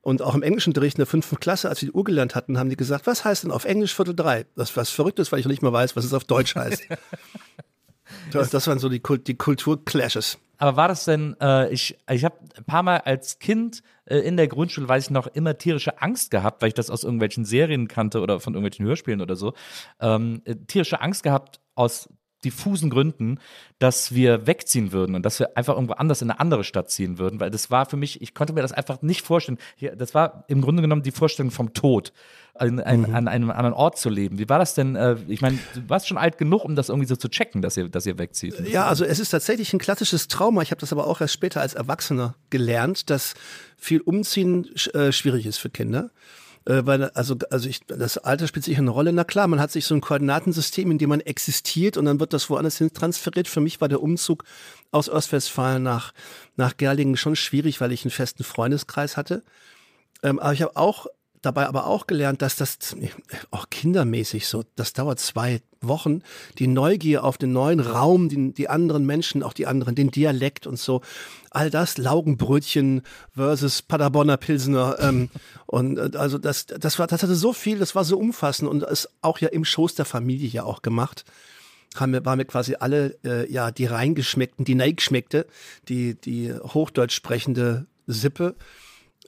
Und 0.00 0.22
auch 0.22 0.34
im 0.34 0.42
Englischunterricht 0.42 0.96
in 0.96 1.00
der 1.00 1.06
fünften 1.06 1.38
Klasse, 1.38 1.68
als 1.68 1.82
wir 1.82 1.90
die 1.90 1.94
Uhr 1.94 2.02
gelernt 2.02 2.34
hatten, 2.34 2.58
haben 2.58 2.68
die 2.68 2.76
gesagt, 2.76 3.06
was 3.06 3.24
heißt 3.24 3.44
denn 3.44 3.52
auf 3.52 3.64
Englisch 3.64 3.94
Viertel 3.94 4.14
drei? 4.14 4.44
Das 4.56 4.76
was 4.76 4.90
verrückt 4.90 5.20
ist, 5.20 5.30
weil 5.30 5.38
ich 5.38 5.44
noch 5.44 5.50
nicht 5.50 5.62
mal 5.62 5.72
weiß, 5.72 5.94
was 5.94 6.04
es 6.04 6.12
auf 6.12 6.24
Deutsch 6.24 6.56
heißt. 6.56 6.82
das, 8.32 8.50
das 8.50 8.66
waren 8.66 8.80
so 8.80 8.88
die, 8.88 9.00
Kult, 9.00 9.28
die 9.28 9.36
Kulturclashes. 9.36 10.38
aber 10.56 10.76
war 10.76 10.88
das 10.88 11.04
denn, 11.04 11.36
äh, 11.40 11.72
ich, 11.72 11.96
ich 12.10 12.24
habe 12.24 12.38
ein 12.56 12.64
paar 12.64 12.82
Mal 12.82 12.98
als 12.98 13.38
Kind 13.38 13.82
äh, 14.06 14.18
in 14.18 14.36
der 14.36 14.48
Grundschule, 14.48 14.88
weiß 14.88 15.04
ich 15.04 15.10
noch, 15.10 15.28
immer 15.28 15.58
tierische 15.58 16.02
Angst 16.02 16.32
gehabt, 16.32 16.60
weil 16.60 16.68
ich 16.68 16.74
das 16.74 16.90
aus 16.90 17.04
irgendwelchen 17.04 17.44
Serien 17.44 17.86
kannte 17.86 18.20
oder 18.20 18.40
von 18.40 18.54
irgendwelchen 18.54 18.84
Hörspielen 18.84 19.20
oder 19.20 19.36
so. 19.36 19.52
Ähm, 20.00 20.42
äh, 20.44 20.56
tierische 20.56 21.00
Angst 21.00 21.22
gehabt 21.22 21.60
aus 21.76 22.08
diffusen 22.44 22.88
Gründen, 22.90 23.38
dass 23.78 24.14
wir 24.14 24.46
wegziehen 24.46 24.92
würden 24.92 25.14
und 25.16 25.22
dass 25.24 25.40
wir 25.40 25.56
einfach 25.56 25.74
irgendwo 25.74 25.94
anders 25.94 26.22
in 26.22 26.30
eine 26.30 26.38
andere 26.40 26.64
Stadt 26.64 26.90
ziehen 26.90 27.18
würden, 27.18 27.40
weil 27.40 27.50
das 27.50 27.70
war 27.70 27.86
für 27.86 27.96
mich, 27.96 28.22
ich 28.22 28.34
konnte 28.34 28.52
mir 28.52 28.62
das 28.62 28.72
einfach 28.72 29.02
nicht 29.02 29.26
vorstellen. 29.26 29.58
Das 29.96 30.14
war 30.14 30.44
im 30.48 30.60
Grunde 30.60 30.82
genommen 30.82 31.02
die 31.02 31.10
Vorstellung 31.10 31.50
vom 31.50 31.72
Tod, 31.74 32.12
an, 32.54 32.80
an, 32.80 33.00
Mhm. 33.02 33.14
an 33.14 33.28
einem 33.28 33.50
anderen 33.50 33.72
Ort 33.72 33.98
zu 33.98 34.08
leben. 34.10 34.38
Wie 34.38 34.48
war 34.48 34.58
das 34.58 34.74
denn? 34.74 34.96
Äh, 34.96 35.16
ich 35.28 35.40
meine, 35.40 35.58
du 35.74 35.88
warst 35.88 36.08
schon 36.08 36.18
alt 36.18 36.38
genug, 36.38 36.64
um 36.64 36.74
das 36.74 36.88
irgendwie 36.88 37.06
so 37.08 37.14
zu 37.16 37.28
checken, 37.28 37.62
dass 37.62 37.76
ihr, 37.76 37.88
dass 37.88 38.04
ihr 38.06 38.18
wegzieht. 38.18 38.58
Ja, 38.68 38.86
also 38.86 39.04
es 39.04 39.18
ist 39.20 39.30
tatsächlich 39.30 39.72
ein 39.72 39.78
klassisches 39.78 40.26
Trauma. 40.28 40.62
Ich 40.62 40.70
habe 40.72 40.80
das 40.80 40.92
aber 40.92 41.06
auch 41.06 41.20
erst 41.20 41.34
später 41.34 41.60
als 41.60 41.74
Erwachsener 41.74 42.34
gelernt, 42.50 43.10
dass 43.10 43.34
viel 43.76 44.00
Umziehen 44.00 44.68
äh, 44.94 45.12
schwierig 45.12 45.46
ist 45.46 45.58
für 45.58 45.70
Kinder. 45.70 46.10
Äh, 46.68 46.84
weil, 46.84 47.04
also, 47.10 47.34
also 47.50 47.66
ich, 47.66 47.80
das 47.86 48.18
Alter 48.18 48.46
spielt 48.46 48.66
sicher 48.66 48.80
eine 48.80 48.90
Rolle. 48.90 49.12
Na 49.12 49.24
klar, 49.24 49.48
man 49.48 49.58
hat 49.58 49.72
sich 49.72 49.86
so 49.86 49.94
ein 49.94 50.02
Koordinatensystem, 50.02 50.90
in 50.90 50.98
dem 50.98 51.08
man 51.08 51.20
existiert 51.20 51.96
und 51.96 52.04
dann 52.04 52.20
wird 52.20 52.34
das 52.34 52.50
woanders 52.50 52.76
hin 52.76 52.92
transferiert. 52.92 53.48
Für 53.48 53.62
mich 53.62 53.80
war 53.80 53.88
der 53.88 54.02
Umzug 54.02 54.44
aus 54.90 55.08
Ostwestfalen 55.08 55.82
nach, 55.82 56.12
nach 56.56 56.76
Gerlingen 56.76 57.16
schon 57.16 57.36
schwierig, 57.36 57.80
weil 57.80 57.92
ich 57.92 58.04
einen 58.04 58.10
festen 58.10 58.44
Freundeskreis 58.44 59.16
hatte. 59.16 59.42
Ähm, 60.22 60.38
aber 60.38 60.52
ich 60.52 60.60
habe 60.60 60.76
auch 60.76 61.06
dabei 61.42 61.66
aber 61.66 61.86
auch 61.86 62.06
gelernt, 62.06 62.42
dass 62.42 62.56
das 62.56 62.78
auch 63.50 63.70
kindermäßig 63.70 64.46
so, 64.46 64.64
das 64.76 64.92
dauert 64.92 65.20
zwei 65.20 65.60
Wochen, 65.80 66.22
die 66.58 66.66
Neugier 66.66 67.24
auf 67.24 67.38
den 67.38 67.52
neuen 67.52 67.80
Raum, 67.80 68.28
die, 68.28 68.52
die 68.52 68.68
anderen 68.68 69.06
Menschen, 69.06 69.42
auch 69.42 69.52
die 69.52 69.66
anderen, 69.66 69.94
den 69.94 70.10
Dialekt 70.10 70.66
und 70.66 70.78
so, 70.78 71.02
all 71.50 71.70
das, 71.70 71.98
Laugenbrötchen 71.98 73.02
versus 73.34 73.82
Paderborner 73.82 74.36
Pilsener 74.36 74.96
ähm, 75.00 75.30
und 75.66 75.98
äh, 75.98 76.16
also 76.16 76.38
das, 76.38 76.66
das 76.66 76.98
war, 76.98 77.06
das 77.06 77.22
hatte 77.22 77.34
so 77.34 77.52
viel, 77.52 77.78
das 77.78 77.94
war 77.94 78.04
so 78.04 78.18
umfassend 78.18 78.68
und 78.68 78.82
ist 78.82 79.08
auch 79.22 79.38
ja 79.38 79.48
im 79.48 79.64
Schoß 79.64 79.94
der 79.94 80.04
Familie 80.04 80.48
ja 80.48 80.64
auch 80.64 80.82
gemacht. 80.82 81.24
Haben 81.96 82.12
wir, 82.12 82.24
waren 82.24 82.38
wir 82.38 82.44
quasi 82.44 82.76
alle 82.78 83.16
äh, 83.24 83.50
ja 83.50 83.70
die 83.70 83.86
reingeschmeckten, 83.86 84.64
die 84.64 84.74
neigeschmeckte, 84.74 85.46
die 85.88 86.14
die 86.14 86.52
Hochdeutsch 86.52 87.14
sprechende 87.14 87.86
Sippe, 88.06 88.56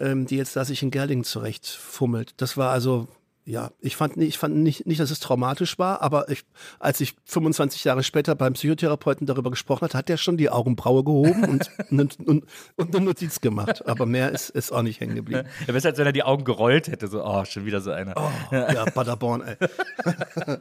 ähm, 0.01 0.27
die 0.27 0.37
jetzt 0.37 0.57
da 0.57 0.65
sich 0.65 0.83
in 0.83 0.91
Gerlingen 0.91 1.25
zurechtfummelt. 1.25 2.35
Das 2.39 2.57
war 2.57 2.71
also 2.71 3.09
ja, 3.47 3.71
ich 3.81 3.97
fand 3.97 4.17
nicht, 4.17 4.29
ich 4.29 4.39
fand 4.39 4.57
nicht, 4.57 4.87
nicht, 4.87 5.01
dass 5.01 5.11
es 5.11 5.19
traumatisch 5.19 5.79
war, 5.79 6.03
aber 6.03 6.29
ich, 6.29 6.45
als 6.79 7.01
ich 7.01 7.17
25 7.25 7.83
Jahre 7.85 8.03
später 8.03 8.35
beim 8.35 8.53
Psychotherapeuten 8.53 9.27
darüber 9.27 9.51
gesprochen 9.51 9.87
hat, 9.87 9.95
hat 9.95 10.11
er 10.11 10.19
schon 10.19 10.37
die 10.37 10.51
Augenbraue 10.51 11.03
gehoben 11.03 11.45
und, 11.45 11.71
und, 11.91 12.19
und, 12.21 12.45
und 12.77 12.95
eine 12.95 13.05
Notiz 13.05 13.41
gemacht. 13.41 13.89
Aber 13.89 14.07
mehr 14.07 14.31
ist, 14.31 14.51
ist 14.51 14.71
auch 14.73 14.83
nicht 14.83 15.01
hängen 15.01 15.17
geblieben. 15.17 15.49
Ja, 15.67 15.73
besser 15.73 15.89
als 15.89 15.99
wenn 15.99 16.07
er 16.07 16.13
die 16.13 16.23
Augen 16.23 16.45
gerollt 16.45 16.89
hätte, 16.89 17.09
so, 17.09 17.25
oh, 17.25 17.45
schon 17.45 17.65
wieder 17.65 17.81
so 17.81 17.91
einer. 17.91 18.15
Oh, 18.17 18.55
ja, 18.55 18.85
Paderborn, 18.85 19.43
ey. 19.43 19.57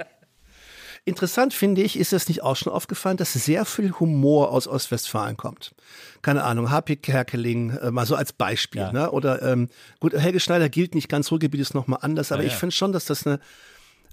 Interessant 1.10 1.54
finde 1.54 1.82
ich, 1.82 2.00
ist 2.00 2.14
es 2.14 2.28
nicht 2.28 2.44
auch 2.44 2.56
schon 2.56 2.72
aufgefallen, 2.72 3.18
dass 3.18 3.34
sehr 3.34 3.66
viel 3.66 3.92
Humor 3.94 4.52
aus 4.52 4.68
Ostwestfalen 4.68 5.38
kommt. 5.38 5.74
Keine 6.22 6.44
Ahnung, 6.44 6.72
H.P. 6.72 6.98
Kerkeling, 6.98 7.72
äh, 7.72 7.92
mal 7.92 8.06
so 8.06 8.16
als 8.16 8.34
Beispiel. 8.34 8.82
Ja. 8.82 8.92
Ne? 8.92 9.12
Oder 9.12 9.42
ähm, 9.42 9.70
gut, 10.00 10.14
Helge 10.14 10.40
Schneider 10.40 10.70
gilt 10.70 10.96
nicht 10.96 11.10
ganz, 11.10 11.32
Ruhrgebiet 11.32 11.60
ist 11.60 11.74
nochmal 11.74 12.00
anders, 12.02 12.32
aber 12.32 12.44
Ja, 12.44 12.48
ich 12.48 12.56
finde 12.56 12.76
schon, 12.76 12.92
dass 12.92 13.06
das 13.06 13.28
eine, 13.28 13.40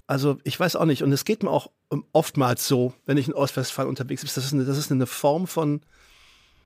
also 0.06 0.38
ich 0.44 0.58
weiß 0.58 0.76
auch 0.76 0.84
nicht, 0.84 1.02
und 1.02 1.12
es 1.12 1.24
geht 1.24 1.42
mir 1.42 1.50
auch 1.50 1.70
ähm, 1.92 2.04
oftmals 2.12 2.66
so, 2.66 2.92
wenn 3.04 3.16
ich 3.16 3.28
in 3.28 3.34
Ostwestfalen 3.34 3.88
unterwegs 3.88 4.22
bin, 4.22 4.30
dass 4.34 4.44
es 4.44 4.52
eine, 4.52 4.64
dass 4.64 4.76
es 4.76 4.90
eine 4.90 5.06
Form 5.06 5.46
von 5.46 5.80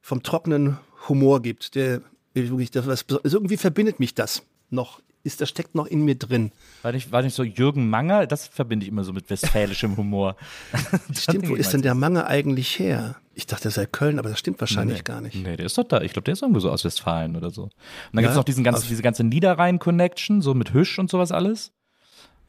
vom 0.03 0.23
trockenen 0.23 0.79
Humor 1.09 1.43
gibt, 1.43 1.75
der 1.75 2.03
wirklich, 2.35 2.71
das, 2.71 2.87
was, 2.87 3.05
irgendwie 3.09 3.57
verbindet 3.57 4.01
mich 4.01 4.15
das 4.15 4.43
noch. 4.71 5.01
Ist, 5.23 5.41
das 5.41 5.50
steckt 5.50 5.75
noch 5.75 5.87
in 5.87 6.05
mir 6.05 6.15
drin. 6.15 6.50
War 6.83 6.93
nicht, 6.93 7.12
war 7.12 7.21
nicht 7.23 7.35
so 7.35 7.43
Jürgen 7.43 7.91
Manger? 7.91 8.27
Das 8.27 8.47
verbinde 8.49 8.85
ich 8.85 8.91
immer 8.91 9.05
so 9.05 9.12
mit 9.12 9.29
westfälischem 9.29 9.97
Humor. 9.99 10.37
Stimmt, 11.15 11.49
wo 11.49 11.55
ist 11.55 11.73
denn 11.75 11.83
der 11.83 11.95
Mange 11.95 12.27
eigentlich 12.27 12.79
her? 12.79 13.17
Ich 13.35 13.47
dachte, 13.47 13.69
er 13.69 13.71
sei 13.71 13.87
Köln, 13.87 14.19
aber 14.19 14.29
das 14.29 14.39
stimmt 14.39 14.61
wahrscheinlich 14.61 14.99
nee. 14.99 15.05
gar 15.05 15.21
nicht. 15.21 15.35
Nee, 15.35 15.57
der 15.57 15.67
ist 15.67 15.79
doch 15.79 15.85
da. 15.85 16.00
Ich 16.03 16.12
glaube, 16.12 16.25
der 16.25 16.33
ist 16.33 16.43
irgendwo 16.43 16.61
so 16.61 16.71
aus 16.71 16.85
Westfalen 16.85 17.37
oder 17.37 17.50
so. 17.50 17.65
Und 17.65 17.73
dann 18.12 18.23
Ja? 18.25 18.29
gibt 18.29 18.31
es 18.33 18.37
noch 18.37 18.45
diesen 18.45 18.65
ganzen, 18.65 18.89
diese 18.89 19.03
ganze 19.03 19.25
Niederrhein-Connection, 19.25 20.43
so 20.43 20.55
mit 20.55 20.73
Hüsch 20.75 20.99
und 20.99 21.11
sowas 21.11 21.33
alles. 21.33 21.73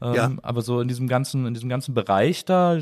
Ähm, 0.02 0.14
Ja. 0.14 0.32
Aber 0.42 0.62
so 0.62 0.80
in 0.80 0.88
diesem 0.88 1.06
ganzen, 1.08 1.46
in 1.46 1.54
diesem 1.54 1.68
ganzen 1.68 1.94
Bereich 1.94 2.44
da, 2.44 2.78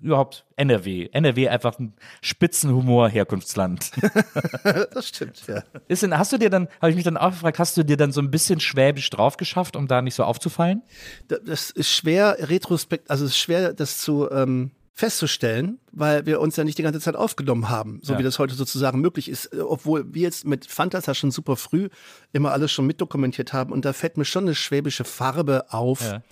überhaupt 0.00 0.44
NRW. 0.56 1.08
NRW 1.12 1.48
einfach 1.48 1.78
ein 1.78 1.94
Spitzenhumor 2.22 3.08
Herkunftsland. 3.08 3.90
Das 4.94 5.08
stimmt, 5.08 5.42
ja. 5.46 5.62
ist 5.88 6.02
denn, 6.02 6.16
hast 6.16 6.32
du 6.32 6.38
dir 6.38 6.50
dann, 6.50 6.68
habe 6.80 6.90
ich 6.90 6.96
mich 6.96 7.04
dann 7.04 7.16
auch 7.16 7.30
gefragt, 7.30 7.58
hast 7.58 7.76
du 7.76 7.84
dir 7.84 7.96
dann 7.96 8.12
so 8.12 8.20
ein 8.20 8.30
bisschen 8.30 8.60
Schwäbisch 8.60 9.10
drauf 9.10 9.36
geschafft, 9.36 9.76
um 9.76 9.86
da 9.88 10.02
nicht 10.02 10.14
so 10.14 10.24
aufzufallen? 10.24 10.82
Da- 11.28 11.38
Das 11.44 11.70
ist 11.70 11.90
schwer, 11.90 12.36
retrospekt, 12.40 13.10
also 13.10 13.24
es 13.24 13.32
ist 13.32 13.38
schwer, 13.38 13.72
das 13.72 13.98
zu 13.98 14.30
ähm, 14.30 14.70
festzustellen, 14.94 15.78
weil 15.90 16.26
wir 16.26 16.40
uns 16.40 16.56
ja 16.56 16.64
nicht 16.64 16.78
die 16.78 16.82
ganze 16.82 17.00
Zeit 17.00 17.16
aufgenommen 17.16 17.68
haben, 17.70 17.98
so 18.02 18.12
Ja. 18.12 18.18
wie 18.18 18.22
das 18.22 18.38
heute 18.38 18.54
sozusagen 18.54 19.00
möglich 19.00 19.28
ist, 19.28 19.46
äh, 19.52 19.60
obwohl 19.60 20.12
wir 20.14 20.22
jetzt 20.22 20.44
mit 20.46 20.66
Fantas 20.66 21.16
schon 21.16 21.30
super 21.30 21.56
früh 21.56 21.88
immer 22.32 22.52
alles 22.52 22.70
schon 22.70 22.86
mitdokumentiert 22.86 23.52
haben 23.52 23.72
und 23.72 23.84
da 23.84 23.92
fällt 23.92 24.16
mir 24.16 24.24
schon 24.24 24.44
eine 24.44 24.54
schwäbische 24.54 25.04
Farbe 25.04 25.64
auf. 25.72 26.02
Ja. 26.02 26.22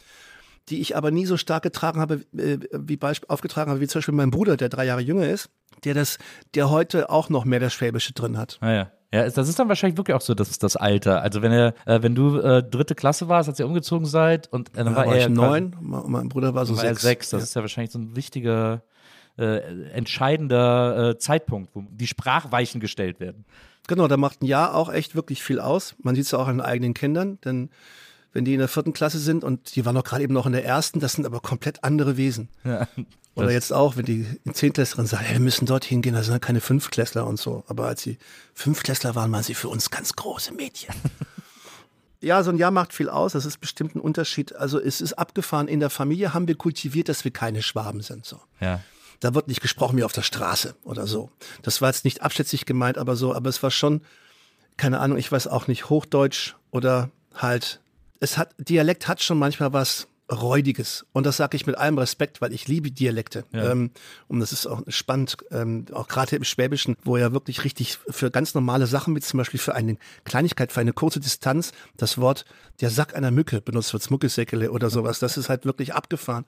Die 0.69 0.81
ich 0.81 0.97
aber 0.97 1.11
nie 1.11 1.27
so 1.27 1.37
stark 1.37 1.63
getragen 1.63 2.01
habe, 2.01 2.23
äh, 2.37 2.59
wie 2.73 2.97
Beispiel 2.97 3.29
aufgetragen 3.29 3.71
habe, 3.71 3.81
wie 3.81 3.87
zum 3.87 4.01
Beispiel 4.01 4.15
mein 4.15 4.31
Bruder, 4.31 4.57
der 4.57 4.69
drei 4.69 4.85
Jahre 4.85 5.01
jünger 5.01 5.29
ist, 5.29 5.51
der 5.85 5.95
das, 5.95 6.19
der 6.55 6.71
heute 6.71 7.11
auch 7.11 7.29
noch 7.29 7.45
mehr 7.45 7.61
das 7.61 7.73
Schwäbische 7.73 8.13
drin 8.13 8.39
hat. 8.39 8.59
Naja. 8.61 8.91
Ja, 9.13 9.29
das 9.29 9.49
ist 9.49 9.59
dann 9.59 9.69
wahrscheinlich 9.69 9.97
wirklich 9.97 10.15
auch 10.15 10.21
so, 10.21 10.35
das 10.35 10.51
ist 10.51 10.63
das 10.63 10.77
Alter. 10.77 11.21
Also 11.21 11.43
wenn 11.43 11.51
er, 11.51 11.75
äh, 11.85 12.01
wenn 12.01 12.15
du 12.15 12.39
äh, 12.39 12.63
dritte 12.63 12.95
Klasse 12.95 13.29
warst, 13.29 13.49
als 13.49 13.59
ihr 13.59 13.67
umgezogen 13.67 14.07
seid 14.07 14.47
und 14.53 14.69
äh, 14.69 14.85
dann 14.85 14.87
Da 14.87 14.97
war, 14.97 15.07
war 15.07 15.17
er 15.17 15.29
neun, 15.29 15.75
mein 15.81 16.29
Bruder 16.29 16.55
war 16.55 16.65
so 16.65 16.77
war 16.77 16.85
sechs. 16.85 17.03
sechs. 17.03 17.31
Das 17.31 17.43
ist 17.43 17.57
ja 17.57 17.61
wahrscheinlich 17.61 17.91
so 17.91 17.99
ein 17.99 18.15
wichtiger, 18.15 18.85
äh, 19.37 19.91
entscheidender 19.93 21.11
äh, 21.11 21.19
Zeitpunkt, 21.19 21.71
wo 21.75 21.83
die 21.91 22.07
Sprachweichen 22.07 22.81
gestellt 22.81 23.19
werden. 23.19 23.45
Genau, 23.89 24.07
da 24.07 24.17
macht 24.17 24.43
ein 24.43 24.47
Jahr 24.47 24.75
auch 24.75 24.93
echt 24.93 25.17
wirklich 25.17 25.43
viel 25.43 25.59
aus. 25.59 25.97
Man 26.03 26.15
sieht 26.15 26.27
es 26.27 26.31
ja 26.31 26.39
auch 26.39 26.47
an 26.47 26.59
den 26.59 26.67
eigenen 26.67 26.95
Kindern, 26.95 27.39
denn 27.45 27.71
wenn 28.33 28.45
die 28.45 28.53
in 28.53 28.59
der 28.59 28.69
vierten 28.69 28.93
Klasse 28.93 29.19
sind 29.19 29.45
und 29.45 29.75
die 29.75 29.85
waren 29.85 29.95
noch 29.95 30.05
gerade 30.05 30.23
eben 30.23 30.35
noch 30.35 30.47
in 30.47 30.53
der 30.53 30.65
ersten, 30.65 31.01
das 31.01 31.15
sind 31.15 31.27
aber 31.27 31.41
komplett 31.41 31.85
andere 31.85 32.17
Wesen. 32.17 32.49
Ja. 32.65 33.45
Oder 33.45 33.53
jetzt 33.53 33.73
auch, 33.73 33.97
wenn 33.97 34.05
die 34.05 34.27
Zehntklässlerin 34.53 35.07
sagen, 35.07 35.25
hey, 35.25 35.35
wir 35.35 35.41
müssen 35.41 35.65
dorthin 35.65 36.03
gehen, 36.03 36.15
da 36.15 36.23
sind 36.23 36.33
ja 36.33 36.41
keine 36.41 36.61
Fünftklässler 36.61 37.27
und 37.27 37.39
so. 37.39 37.65
Aber 37.69 37.87
als 37.87 38.03
sie 38.03 38.19
Fünftklässler 38.55 39.15
waren, 39.15 39.31
waren 39.31 39.45
sie 39.45 39.55
für 39.55 39.69
uns 39.69 39.91
ganz 39.91 40.15
große 40.15 40.53
Mädchen. 40.53 40.95
ja, 42.21 42.43
so 42.43 42.51
ein 42.51 42.59
Jahr 42.59 42.73
macht 42.73 42.93
viel 42.93 43.09
aus, 43.09 43.33
das 43.33 43.47
ist 43.47 43.59
bestimmt 43.59 43.95
ein 43.95 44.01
Unterschied. 44.01 44.55
Also 44.57 44.81
es 44.81 45.01
ist 45.01 45.15
abgefahren, 45.15 45.69
in 45.69 45.81
der 45.81 45.91
Familie 45.91 46.35
haben 46.35 46.49
wir 46.49 46.57
kultiviert, 46.57 47.09
dass 47.09 47.25
wir 47.25 47.31
keine 47.31 47.63
Schwaben 47.63 48.01
sind. 48.03 48.27
So. 48.27 48.41
Ja. 48.61 48.81
Da 49.21 49.35
wird 49.35 49.49
nicht 49.49 49.61
gesprochen 49.61 49.97
wie 49.97 50.05
auf 50.05 50.13
der 50.13 50.23
Straße 50.23 50.75
oder 50.83 51.07
so. 51.07 51.31
Das 51.63 51.81
war 51.81 51.91
jetzt 51.91 52.05
nicht 52.05 52.23
abschätzig 52.23 52.67
gemeint, 52.67 52.99
aber 52.99 53.17
so, 53.17 53.35
aber 53.35 53.49
es 53.49 53.63
war 53.63 53.71
schon, 53.71 54.03
keine 54.77 54.99
Ahnung, 54.99 55.19
ich 55.19 55.31
weiß 55.31 55.47
auch 55.47 55.67
nicht, 55.67 55.89
Hochdeutsch 55.89 56.57
oder 56.71 57.11
halt, 57.35 57.81
es 58.21 58.39
hat, 58.39 58.55
Dialekt 58.59 59.09
hat 59.09 59.23
schon 59.23 59.39
manchmal 59.39 59.73
was 59.73 60.07
Räudiges. 60.31 61.07
Und 61.13 61.27
das 61.27 61.39
sage 61.39 61.57
ich 61.57 61.67
mit 61.67 61.77
allem 61.77 61.99
Respekt, 61.99 62.41
weil 62.41 62.53
ich 62.53 62.69
liebe 62.69 62.93
Dialekte. 62.93 63.45
Ja. 63.53 63.73
Ähm, 63.73 63.91
und 64.29 64.39
das 64.39 64.53
ist 64.53 64.67
auch 64.67 64.83
spannend, 64.87 65.37
ähm, 65.51 65.87
auch 65.93 66.07
gerade 66.07 66.37
im 66.37 66.45
Schwäbischen, 66.45 66.97
wo 67.03 67.17
ja 67.17 67.33
wirklich 67.33 67.65
richtig 67.65 67.99
für 68.09 68.31
ganz 68.31 68.55
normale 68.55 68.87
Sachen, 68.87 69.17
wie 69.17 69.21
zum 69.21 69.39
Beispiel 69.39 69.59
für 69.59 69.75
eine 69.75 69.97
Kleinigkeit, 70.25 70.71
für 70.71 70.81
eine 70.81 70.93
kurze 70.93 71.19
Distanz, 71.19 71.73
das 71.97 72.19
Wort 72.19 72.45
der 72.81 72.91
Sack 72.91 73.17
einer 73.17 73.33
Mücke 73.33 73.61
benutzt 73.61 73.93
wird, 73.93 74.09
Muckesäckele 74.09 74.71
oder 74.71 74.89
sowas. 74.89 75.19
Das 75.19 75.37
ist 75.37 75.49
halt 75.49 75.65
wirklich 75.65 75.95
abgefahren. 75.95 76.45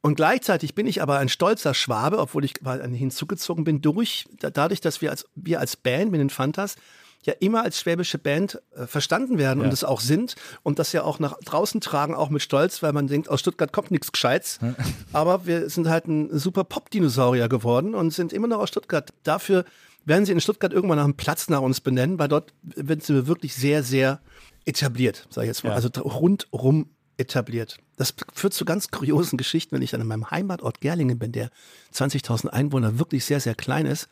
Und 0.00 0.16
gleichzeitig 0.16 0.74
bin 0.74 0.86
ich 0.86 1.02
aber 1.02 1.18
ein 1.18 1.28
stolzer 1.28 1.74
Schwabe, 1.74 2.18
obwohl 2.18 2.44
ich 2.46 2.54
weil 2.62 2.82
hinzugezogen 2.92 3.64
bin, 3.64 3.82
durch, 3.82 4.24
da- 4.40 4.50
dadurch, 4.50 4.80
dass 4.80 5.02
wir 5.02 5.10
als, 5.10 5.26
wir 5.34 5.60
als 5.60 5.76
Band 5.76 6.10
mit 6.10 6.20
den 6.20 6.30
Fantas 6.30 6.76
ja 7.24 7.34
immer 7.40 7.62
als 7.62 7.78
schwäbische 7.80 8.18
Band 8.18 8.60
äh, 8.74 8.86
verstanden 8.86 9.38
werden 9.38 9.60
Ja. 9.60 9.66
und 9.66 9.72
es 9.72 9.84
auch 9.84 10.00
sind 10.00 10.34
und 10.62 10.78
das 10.78 10.92
ja 10.92 11.04
auch 11.04 11.18
nach 11.18 11.38
draußen 11.44 11.80
tragen, 11.80 12.14
auch 12.14 12.30
mit 12.30 12.42
Stolz, 12.42 12.82
weil 12.82 12.92
man 12.92 13.06
denkt, 13.06 13.28
aus 13.28 13.40
Stuttgart 13.40 13.72
kommt 13.72 13.90
nichts 13.90 14.10
Gescheites. 14.12 14.58
Aber 15.12 15.46
wir 15.46 15.70
sind 15.70 15.88
halt 15.88 16.06
ein 16.08 16.36
super 16.38 16.64
Pop-Dinosaurier 16.64 17.48
geworden 17.48 17.94
und 17.94 18.12
sind 18.12 18.32
immer 18.32 18.48
noch 18.48 18.58
aus 18.58 18.68
Stuttgart. 18.70 19.10
Dafür 19.22 19.64
werden 20.04 20.26
sie 20.26 20.32
in 20.32 20.40
Stuttgart 20.40 20.72
irgendwann 20.72 20.98
nach 20.98 21.04
einem 21.04 21.14
Platz 21.16 21.48
nach 21.48 21.60
uns 21.60 21.80
benennen, 21.80 22.18
weil 22.18 22.26
dort 22.28 22.52
sind 22.74 23.04
sie 23.04 23.26
wirklich 23.28 23.54
sehr, 23.54 23.84
sehr 23.84 24.20
etabliert, 24.64 25.26
sage 25.30 25.46
ich 25.46 25.48
jetzt 25.50 25.62
mal. 25.64 25.70
Ja. 25.70 25.76
Also 25.76 25.88
rundrum 26.00 26.90
etabliert. 27.18 27.78
Das 27.96 28.14
führt 28.34 28.52
zu 28.54 28.64
ganz 28.64 28.90
kuriosen 28.90 29.36
Geschichten, 29.36 29.76
wenn 29.76 29.82
ich 29.82 29.90
dann 29.92 30.00
in 30.00 30.06
meinem 30.08 30.30
Heimatort 30.30 30.80
Gerlingen 30.80 31.18
bin, 31.20 31.30
der 31.30 31.50
20.000 31.94 32.48
Einwohner 32.48 32.98
wirklich 32.98 33.24
sehr, 33.24 33.38
sehr 33.38 33.54
klein 33.54 33.86
ist. 33.86 34.08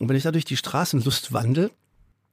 Und 0.00 0.08
wenn 0.08 0.16
ich 0.16 0.22
da 0.24 0.32
durch 0.32 0.44
die 0.44 0.56
Straßenlust 0.56 1.32
wandel, 1.32 1.70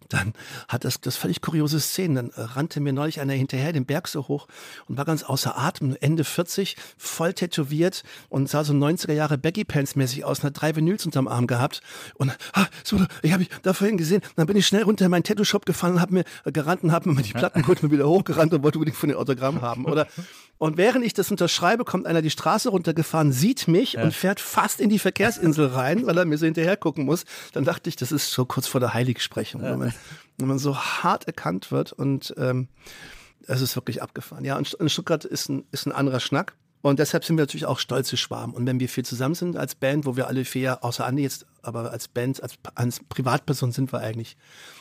dann 0.09 0.33
hat 0.67 0.83
das, 0.83 0.99
das 1.01 1.15
völlig 1.15 1.41
kuriose 1.41 1.79
Szenen. 1.79 2.15
Dann 2.15 2.29
äh, 2.31 2.41
rannte 2.41 2.79
mir 2.79 2.93
neulich 2.93 3.19
einer 3.21 3.33
hinterher 3.33 3.71
den 3.71 3.85
Berg 3.85 4.07
so 4.07 4.27
hoch 4.27 4.47
und 4.87 4.97
war 4.97 5.05
ganz 5.05 5.23
außer 5.23 5.57
Atem, 5.57 5.95
Ende 6.01 6.23
40, 6.23 6.75
voll 6.97 7.33
tätowiert 7.33 8.03
und 8.27 8.49
sah 8.49 8.63
so 8.63 8.73
90er 8.73 9.13
Jahre 9.13 9.37
Baggy 9.37 9.63
Pants 9.63 9.95
mäßig 9.95 10.25
aus 10.25 10.39
und 10.39 10.45
hat 10.45 10.61
drei 10.61 10.75
Vinyls 10.75 11.05
unterm 11.05 11.27
Arm 11.27 11.47
gehabt. 11.47 11.81
Und 12.15 12.35
ah, 12.53 12.65
so, 12.83 12.99
ich 13.21 13.31
habe 13.31 13.43
ich 13.43 13.49
da 13.61 13.73
vorhin 13.73 13.97
gesehen. 13.97 14.21
Dann 14.35 14.47
bin 14.47 14.57
ich 14.57 14.67
schnell 14.67 14.83
runter 14.83 15.05
in 15.05 15.11
meinen 15.11 15.23
Tattoo-Shop 15.23 15.65
gefallen 15.65 15.95
und 15.95 16.01
habe 16.01 16.13
mir 16.13 16.23
äh, 16.45 16.51
gerannt 16.51 16.83
und 16.83 16.91
habe 16.91 17.09
mir 17.09 17.21
die 17.21 17.33
Platten 17.33 17.63
mir 17.81 17.91
wieder 17.91 18.07
hochgerannt 18.07 18.53
und 18.53 18.63
wollte 18.63 18.79
unbedingt 18.79 18.97
von 18.97 19.09
den 19.09 19.17
Autogramm 19.17 19.61
haben. 19.61 19.85
Oder 19.85 20.07
und 20.59 20.77
während 20.77 21.05
ich 21.05 21.13
das 21.13 21.31
unterschreibe, 21.31 21.85
kommt 21.85 22.05
einer 22.05 22.21
die 22.21 22.29
Straße 22.29 22.67
runtergefahren, 22.69 23.31
sieht 23.31 23.69
mich 23.69 23.97
und 23.97 24.13
fährt 24.13 24.41
fast 24.41 24.81
in 24.81 24.89
die 24.89 24.99
Verkehrsinsel 24.99 25.67
rein, 25.67 26.05
weil 26.05 26.17
er 26.17 26.25
mir 26.25 26.37
so 26.37 26.45
hinterher 26.45 26.75
gucken 26.75 27.05
muss. 27.05 27.23
Dann 27.53 27.63
dachte 27.63 27.89
ich, 27.89 27.95
das 27.95 28.11
ist 28.11 28.29
so 28.31 28.43
kurz 28.43 28.67
vor 28.67 28.81
der 28.81 28.93
Heiligsprechung, 28.93 29.61
wenn, 29.61 29.79
man, 29.79 29.93
wenn 30.37 30.47
man 30.47 30.59
so 30.59 30.77
hart 30.77 31.25
erkannt 31.27 31.71
wird 31.71 31.93
und 31.93 32.33
ähm, 32.37 32.67
es 33.47 33.61
ist 33.61 33.77
wirklich 33.77 34.01
abgefahren. 34.01 34.43
Ja, 34.43 34.57
und 34.57 34.91
Stuttgart 34.91 35.23
ist 35.23 35.47
ein, 35.47 35.63
ist 35.71 35.87
ein 35.87 35.93
anderer 35.93 36.19
Schnack. 36.19 36.55
Und 36.81 36.99
deshalb 36.99 37.25
sind 37.25 37.37
wir 37.37 37.43
natürlich 37.43 37.65
auch 37.65 37.79
stolze 37.79 38.15
Schwarm. 38.15 38.53
Und 38.53 38.65
wenn 38.65 38.79
wir 38.79 38.87
viel 38.87 39.03
zusammen 39.03 39.35
sind 39.35 39.57
als 39.57 39.75
Band, 39.75 40.05
wo 40.05 40.15
wir 40.15 40.27
alle 40.27 40.45
vier, 40.45 40.83
außer 40.83 41.05
Andi 41.05 41.23
jetzt, 41.23 41.45
aber 41.61 41.91
als 41.91 42.07
Band, 42.07 42.41
als, 42.41 42.55
als 42.75 43.01
Privatperson 43.09 43.71
sind 43.73 43.91
wir 43.91 43.99
eigentlich 43.99 44.37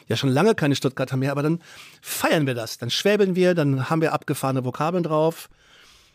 ja 0.07 0.17
schon 0.17 0.31
lange 0.31 0.55
keine 0.55 0.77
Stuttgarter 0.77 1.17
mehr, 1.17 1.33
aber 1.33 1.43
dann 1.43 1.61
feiern 2.01 2.47
wir 2.47 2.55
das. 2.55 2.79
Dann 2.79 2.91
schwäbeln 2.91 3.35
wir, 3.35 3.55
dann 3.55 3.91
haben 3.91 4.01
wir 4.01 4.13
abgefahrene 4.13 4.65
Vokabeln 4.65 5.03
drauf. 5.03 5.49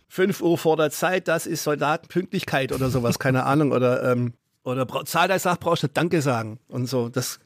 Fünf 0.08 0.42
Uhr 0.42 0.58
vor 0.58 0.78
der 0.78 0.92
Zeit, 0.92 1.28
das 1.28 1.48
ist 1.48 1.64
Soldatenpünktlichkeit 1.64 2.72
oder 2.72 2.90
sowas, 2.90 3.20
keine 3.20 3.46
Ahnung. 3.46 3.72
Oder, 3.72 4.12
ähm, 4.12 4.34
oder 4.64 4.88
zahl 5.06 5.28
dein 5.28 5.40
Sach, 5.40 5.58
brauchst 5.60 5.84
du 5.84 5.88
Danke 5.88 6.22
sagen. 6.22 6.60
Und 6.68 6.88
so, 6.88 7.10
das 7.10 7.40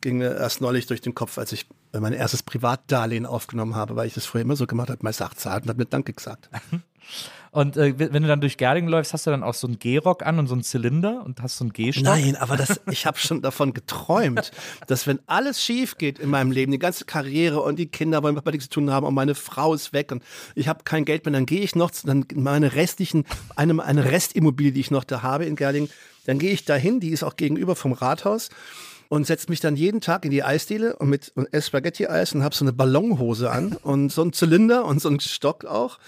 ging 0.00 0.18
mir 0.18 0.36
erst 0.36 0.60
neulich 0.60 0.86
durch 0.86 1.00
den 1.00 1.14
Kopf, 1.14 1.38
als 1.38 1.52
ich 1.52 1.66
mein 1.92 2.12
erstes 2.12 2.42
Privatdarlehen 2.42 3.26
aufgenommen 3.26 3.74
habe, 3.74 3.96
weil 3.96 4.06
ich 4.06 4.14
das 4.14 4.26
früher 4.26 4.42
immer 4.42 4.56
so 4.56 4.66
gemacht 4.66 4.90
habe, 4.90 5.00
mein 5.02 5.12
Sach 5.12 5.34
zahlt 5.34 5.64
und 5.64 5.70
hat 5.70 5.78
mir 5.78 5.86
Danke 5.86 6.12
gesagt. 6.12 6.50
Und 7.52 7.76
äh, 7.76 7.94
wenn 7.98 8.22
du 8.22 8.28
dann 8.28 8.40
durch 8.40 8.56
Gerding 8.58 8.86
läufst, 8.86 9.12
hast 9.12 9.26
du 9.26 9.30
dann 9.30 9.42
auch 9.42 9.54
so 9.54 9.66
einen 9.66 9.80
G-Rock 9.80 10.24
an 10.24 10.38
und 10.38 10.46
so 10.46 10.54
einen 10.54 10.62
Zylinder 10.62 11.24
und 11.24 11.42
hast 11.42 11.56
so 11.58 11.64
einen 11.64 11.72
G-Stock? 11.72 12.04
Nein, 12.04 12.36
aber 12.36 12.56
das, 12.56 12.80
ich 12.90 13.06
habe 13.06 13.18
schon 13.18 13.42
davon 13.42 13.74
geträumt, 13.74 14.52
dass 14.86 15.08
wenn 15.08 15.18
alles 15.26 15.60
schief 15.62 15.98
geht 15.98 16.20
in 16.20 16.30
meinem 16.30 16.52
Leben, 16.52 16.70
die 16.70 16.78
ganze 16.78 17.06
Karriere 17.06 17.60
und 17.60 17.76
die 17.80 17.86
Kinder 17.86 18.22
wollen 18.22 18.40
nichts 18.44 18.64
zu 18.66 18.70
tun 18.70 18.90
haben 18.92 19.04
und 19.04 19.14
meine 19.14 19.34
Frau 19.34 19.74
ist 19.74 19.92
weg 19.92 20.12
und 20.12 20.22
ich 20.54 20.68
habe 20.68 20.84
kein 20.84 21.04
Geld 21.04 21.24
mehr, 21.24 21.32
dann 21.32 21.46
gehe 21.46 21.60
ich 21.60 21.74
noch, 21.74 21.90
zu- 21.90 22.06
dann 22.06 22.24
meine 22.34 22.74
restlichen, 22.74 23.24
eine, 23.56 23.82
eine 23.82 24.04
Restimmobilie, 24.04 24.70
die 24.70 24.80
ich 24.80 24.92
noch 24.92 25.02
da 25.04 25.22
habe 25.22 25.44
in 25.44 25.56
Gerlingen, 25.56 25.90
dann 26.26 26.38
gehe 26.38 26.52
ich 26.52 26.64
dahin, 26.64 27.00
die 27.00 27.10
ist 27.10 27.24
auch 27.24 27.34
gegenüber 27.36 27.74
vom 27.74 27.92
Rathaus 27.92 28.50
und 29.08 29.26
setze 29.26 29.48
mich 29.50 29.58
dann 29.58 29.74
jeden 29.74 30.00
Tag 30.00 30.24
in 30.24 30.30
die 30.30 30.44
Eisdiele 30.44 30.94
und 30.96 31.08
mit 31.08 31.32
und 31.34 31.48
Spaghetti-Eis 31.60 32.32
und 32.32 32.44
habe 32.44 32.54
so 32.54 32.64
eine 32.64 32.72
Ballonhose 32.72 33.50
an 33.50 33.72
und 33.82 34.12
so 34.12 34.22
einen 34.22 34.32
Zylinder 34.32 34.84
und 34.84 35.02
so 35.02 35.08
einen 35.08 35.18
Stock 35.18 35.64
auch. 35.64 35.98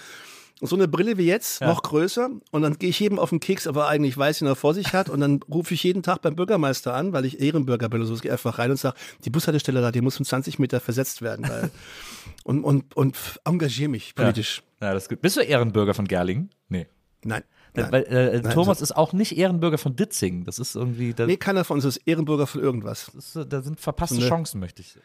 So 0.65 0.75
eine 0.75 0.87
Brille 0.87 1.17
wie 1.17 1.25
jetzt, 1.25 1.61
noch 1.61 1.83
größer. 1.83 2.29
Und 2.51 2.61
dann 2.61 2.79
gehe 2.79 2.89
ich 2.89 2.99
jedem 2.99 3.19
auf 3.19 3.29
den 3.29 3.39
Keks, 3.39 3.67
aber 3.67 3.87
eigentlich 3.87 4.17
weiß, 4.17 4.41
ihn 4.41 4.47
er 4.47 4.55
vor 4.55 4.73
sich 4.73 4.93
hat. 4.93 5.09
Und 5.09 5.19
dann 5.19 5.41
rufe 5.51 5.73
ich 5.73 5.83
jeden 5.83 6.03
Tag 6.03 6.21
beim 6.21 6.35
Bürgermeister 6.35 6.93
an, 6.93 7.11
weil 7.13 7.25
ich 7.25 7.39
Ehrenbürger 7.41 7.89
bin. 7.89 8.01
Also 8.01 8.13
ich 8.15 8.21
gehe 8.21 8.31
einfach 8.31 8.59
rein 8.59 8.71
und 8.71 8.77
sage, 8.77 8.95
die 9.25 9.29
Bushaltestelle 9.29 9.81
da, 9.81 9.91
die 9.91 10.01
muss 10.01 10.17
um 10.19 10.25
20 10.25 10.59
Meter 10.59 10.79
versetzt 10.79 11.21
werden. 11.21 11.47
Weil 11.49 11.69
und, 12.43 12.63
und, 12.63 12.95
und 12.95 13.17
engagiere 13.45 13.89
mich 13.89 14.15
politisch. 14.15 14.63
Ja, 14.81 14.93
das 14.93 15.03
ist 15.03 15.09
gut. 15.09 15.21
Bist 15.21 15.37
du 15.37 15.41
Ehrenbürger 15.41 15.93
von 15.93 16.07
Gerlingen? 16.07 16.49
Nee. 16.69 16.87
Nein. 17.23 17.43
Nein. 17.75 17.91
Weil 17.91 18.03
äh, 18.03 18.41
Nein, 18.41 18.53
Thomas 18.53 18.79
so- 18.79 18.83
ist 18.83 18.91
auch 18.95 19.13
nicht 19.13 19.35
Ehrenbürger 19.37 19.77
von 19.77 19.95
Ditzingen. 19.95 20.43
Das 20.45 20.59
ist 20.59 20.75
irgendwie, 20.75 21.13
da, 21.13 21.25
Nee, 21.25 21.37
keiner 21.37 21.63
von 21.63 21.75
uns 21.77 21.85
ist 21.85 21.97
Ehrenbürger 22.05 22.45
von 22.47 22.61
irgendwas. 22.61 23.09
ist, 23.17 23.37
da 23.49 23.61
sind 23.61 23.79
verpasste 23.79 24.15
Nee. 24.15 24.27
Chancen, 24.27 24.59
möchte 24.59 24.81
ich. 24.81 24.95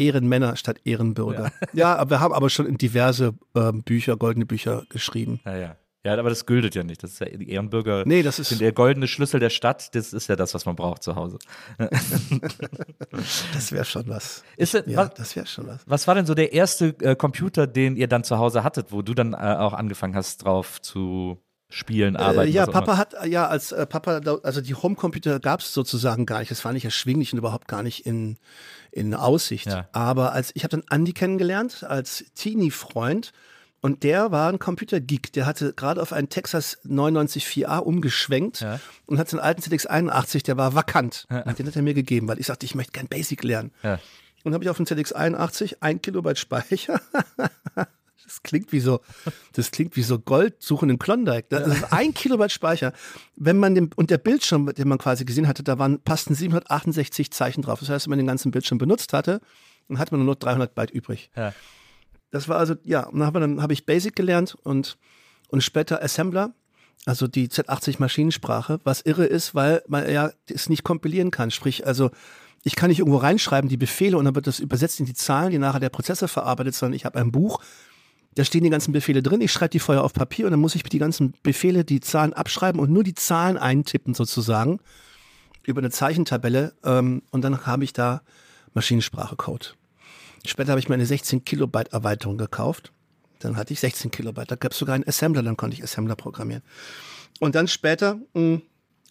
Ehrenmänner 0.00 0.56
statt 0.56 0.78
Ehrenbürger. 0.84 1.52
Ja, 1.72 1.96
aber 1.96 2.10
wir 2.10 2.20
haben 2.20 2.32
aber 2.34 2.50
schon 2.50 2.66
in 2.66 2.78
diverse 2.78 3.34
ähm, 3.54 3.82
Bücher, 3.82 4.16
goldene 4.16 4.46
Bücher 4.46 4.84
geschrieben. 4.88 5.40
Ja, 5.44 5.56
ja. 5.56 5.76
Ja, 6.02 6.18
aber 6.18 6.30
das 6.30 6.46
gültet 6.46 6.74
ja 6.74 6.82
nicht. 6.82 7.02
Das 7.02 7.10
ist 7.12 7.18
ja 7.20 7.26
die 7.26 7.50
Ehrenbürger. 7.50 8.04
Nee, 8.06 8.22
das 8.22 8.38
ist- 8.38 8.58
der 8.58 8.72
goldene 8.72 9.06
Schlüssel 9.06 9.38
der 9.38 9.50
Stadt. 9.50 9.94
Das 9.94 10.14
ist 10.14 10.28
ja 10.28 10.34
das, 10.36 10.54
was 10.54 10.64
man 10.64 10.74
braucht 10.74 11.02
zu 11.02 11.14
Hause. 11.14 11.36
Das 13.52 13.72
wäre 13.72 13.84
schon 13.84 14.08
was. 14.08 14.42
Ist, 14.56 14.72
Ja, 14.72 14.82
was, 14.96 15.14
das 15.14 15.36
wäre 15.36 15.46
schon 15.46 15.66
was. 15.66 15.80
was 15.86 16.06
war 16.08 16.14
denn 16.14 16.26
so 16.26 16.34
der 16.34 16.52
erste 16.52 16.94
äh, 17.00 17.14
Computer, 17.16 17.66
den 17.66 17.96
ihr 17.96 18.08
dann 18.08 18.24
zu 18.24 18.38
Hause 18.38 18.64
hattet, 18.64 18.92
wo 18.92 19.02
du 19.02 19.14
dann 19.14 19.34
äh, 19.34 19.36
auch 19.36 19.74
angefangen 19.74 20.14
hast, 20.14 20.44
drauf 20.44 20.80
zu 20.80 21.38
spielen, 21.70 22.16
arbeiten? 22.16 22.50
Äh, 22.50 22.54
ja, 22.54 22.66
Papa 22.66 22.96
hat, 22.96 23.14
ja, 23.26 23.46
als 23.46 23.72
äh, 23.72 23.86
Papa, 23.86 24.20
da- 24.20 24.38
also 24.42 24.60
die 24.60 24.74
Homecomputer 24.74 25.40
gab 25.40 25.60
es 25.60 25.72
sozusagen 25.72 26.26
gar 26.26 26.40
nicht. 26.40 26.50
Das 26.50 26.64
war 26.64 26.72
nicht 26.72 26.84
erschwinglich 26.84 27.32
und 27.32 27.38
überhaupt 27.38 27.68
gar 27.68 27.82
nicht 27.82 28.04
in, 28.06 28.36
in 28.92 29.14
Aussicht. 29.14 29.66
Ja. 29.66 29.88
Aber 29.92 30.32
als 30.32 30.50
ich 30.54 30.64
habe 30.64 30.76
dann 30.76 30.84
Andy 30.90 31.12
kennengelernt 31.12 31.84
als 31.84 32.24
Teenie-Freund 32.34 33.32
und 33.80 34.02
der 34.02 34.30
war 34.30 34.52
ein 34.52 34.58
Computergeek. 34.58 35.32
Der 35.32 35.46
hatte 35.46 35.72
gerade 35.72 36.02
auf 36.02 36.12
einen 36.12 36.28
Texas 36.28 36.78
994A 36.84 37.78
umgeschwenkt 37.78 38.60
Ja. 38.60 38.78
und 39.06 39.18
hat 39.18 39.28
seinen 39.30 39.40
alten 39.40 39.62
ZX 39.62 39.86
81, 39.86 40.42
der 40.42 40.56
war 40.58 40.74
vakant. 40.74 41.26
Und 41.30 41.58
den 41.58 41.66
hat 41.66 41.76
er 41.76 41.82
mir 41.82 41.94
gegeben, 41.94 42.28
weil 42.28 42.38
ich 42.38 42.46
sagte, 42.46 42.66
ich 42.66 42.74
möchte 42.74 42.92
gern 42.92 43.08
Basic 43.08 43.42
lernen. 43.42 43.70
Ja. 43.82 43.98
Und 44.44 44.54
habe 44.54 44.64
ich 44.64 44.70
auf 44.70 44.76
dem 44.76 44.86
ZX 44.86 45.12
81 45.12 45.82
ein 45.82 46.02
Kilobyte 46.02 46.38
Speicher. 46.38 47.00
Das 48.50 48.52
klingt 48.52 48.72
wie 48.72 48.80
so, 48.80 49.00
das 49.52 49.70
klingt 49.70 49.96
wie 49.96 50.02
so 50.02 50.18
Goldsuchen 50.18 50.90
in 50.90 50.98
Klondike. 50.98 51.46
Das 51.50 51.68
ist 51.68 51.92
ein 51.92 52.12
Kilobyte 52.12 52.50
Speicher. 52.50 52.92
Wenn 53.36 53.58
man 53.58 53.76
den, 53.76 53.90
und 53.94 54.10
der 54.10 54.18
Bildschirm, 54.18 54.66
den 54.74 54.88
man 54.88 54.98
quasi 54.98 55.24
gesehen 55.24 55.46
hatte, 55.46 55.62
da 55.62 55.78
waren, 55.78 56.00
passten 56.00 56.34
768 56.34 57.30
Zeichen 57.30 57.62
drauf. 57.62 57.78
Das 57.78 57.88
heißt, 57.88 58.06
wenn 58.06 58.10
man 58.10 58.18
den 58.18 58.26
ganzen 58.26 58.50
Bildschirm 58.50 58.78
benutzt 58.78 59.12
hatte, 59.12 59.40
dann 59.88 60.00
hatte 60.00 60.14
man 60.14 60.24
nur 60.24 60.34
noch 60.34 60.40
300 60.40 60.74
Byte 60.74 60.90
übrig. 60.90 61.30
Ja. 61.36 61.54
Das 62.32 62.48
war 62.48 62.58
also, 62.58 62.74
ja, 62.82 63.06
und 63.06 63.20
dann 63.20 63.26
habe 63.26 63.62
habe 63.62 63.72
ich 63.72 63.86
Basic 63.86 64.16
gelernt 64.16 64.56
und, 64.64 64.98
und 65.48 65.62
später 65.62 66.02
Assembler, 66.02 66.52
also 67.06 67.28
die 67.28 67.48
Z80 67.48 67.96
Maschinensprache, 68.00 68.80
was 68.82 69.02
irre 69.02 69.26
ist, 69.26 69.54
weil 69.54 69.82
man 69.86 70.10
ja 70.10 70.32
das 70.46 70.68
nicht 70.68 70.82
kompilieren 70.82 71.30
kann. 71.30 71.52
Sprich, 71.52 71.86
also 71.86 72.10
ich 72.62 72.76
kann 72.76 72.88
nicht 72.88 72.98
irgendwo 72.98 73.18
reinschreiben, 73.18 73.70
die 73.70 73.76
Befehle 73.76 74.18
und 74.18 74.24
dann 74.24 74.34
wird 74.34 74.46
das 74.46 74.60
übersetzt 74.60 75.00
in 75.00 75.06
die 75.06 75.14
Zahlen, 75.14 75.50
die 75.50 75.58
nachher 75.58 75.80
der 75.80 75.88
Prozessor 75.88 76.28
verarbeitet, 76.28 76.74
sondern 76.74 76.94
ich 76.94 77.04
habe 77.04 77.18
ein 77.18 77.32
Buch, 77.32 77.60
da 78.34 78.44
stehen 78.44 78.62
die 78.62 78.70
ganzen 78.70 78.92
Befehle 78.92 79.22
drin, 79.22 79.40
ich 79.40 79.52
schreibe 79.52 79.70
die 79.70 79.80
vorher 79.80 80.04
auf 80.04 80.12
Papier 80.12 80.46
und 80.46 80.52
dann 80.52 80.60
muss 80.60 80.74
ich 80.74 80.82
die 80.84 80.98
ganzen 80.98 81.34
Befehle, 81.42 81.84
die 81.84 82.00
Zahlen 82.00 82.32
abschreiben 82.32 82.80
und 82.80 82.90
nur 82.90 83.04
die 83.04 83.14
Zahlen 83.14 83.56
eintippen 83.56 84.14
sozusagen 84.14 84.78
über 85.64 85.80
eine 85.80 85.90
Zeichentabelle 85.90 86.74
ähm, 86.84 87.22
und 87.30 87.42
dann 87.42 87.66
habe 87.66 87.84
ich 87.84 87.92
da 87.92 88.22
Maschinensprache-Code. 88.74 89.66
Später 90.46 90.70
habe 90.70 90.80
ich 90.80 90.88
mir 90.88 90.94
eine 90.94 91.06
16 91.06 91.44
Kilobyte 91.44 91.92
Erweiterung 91.92 92.38
gekauft. 92.38 92.92
Dann 93.40 93.56
hatte 93.56 93.72
ich 93.72 93.80
16 93.80 94.10
Kilobyte. 94.10 94.50
Da 94.50 94.56
gab 94.56 94.72
es 94.72 94.78
sogar 94.78 94.94
einen 94.94 95.06
Assembler, 95.06 95.42
dann 95.42 95.56
konnte 95.56 95.76
ich 95.76 95.82
Assembler 95.82 96.16
programmieren. 96.16 96.62
Und 97.40 97.54
dann 97.54 97.68
später 97.68 98.18
mh, 98.34 98.60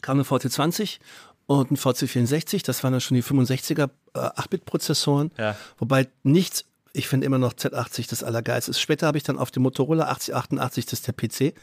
kam 0.02 0.18
eine 0.18 0.24
VC20 0.24 1.00
und 1.46 1.72
ein 1.72 1.78
VC64. 1.78 2.64
Das 2.66 2.84
waren 2.84 2.94
dann 2.94 3.02
schon 3.02 3.16
die 3.16 3.24
65er 3.24 3.90
äh, 4.14 4.20
8-Bit-Prozessoren. 4.20 5.32
Ja. 5.38 5.56
Wobei 5.78 6.08
nichts, 6.24 6.66
ich 6.94 7.08
finde 7.08 7.26
immer 7.26 7.38
noch 7.38 7.54
Z80 7.54 8.10
das 8.10 8.24
Allergeilste. 8.24 8.74
Später 8.74 9.08
habe 9.08 9.18
ich 9.18 9.24
dann 9.24 9.38
auf 9.38 9.52
dem 9.52 9.64
Motorola 9.64 10.10
8088, 10.10 10.86
das 10.86 10.94
ist 11.00 11.08
der 11.08 11.14
PC, 11.14 11.54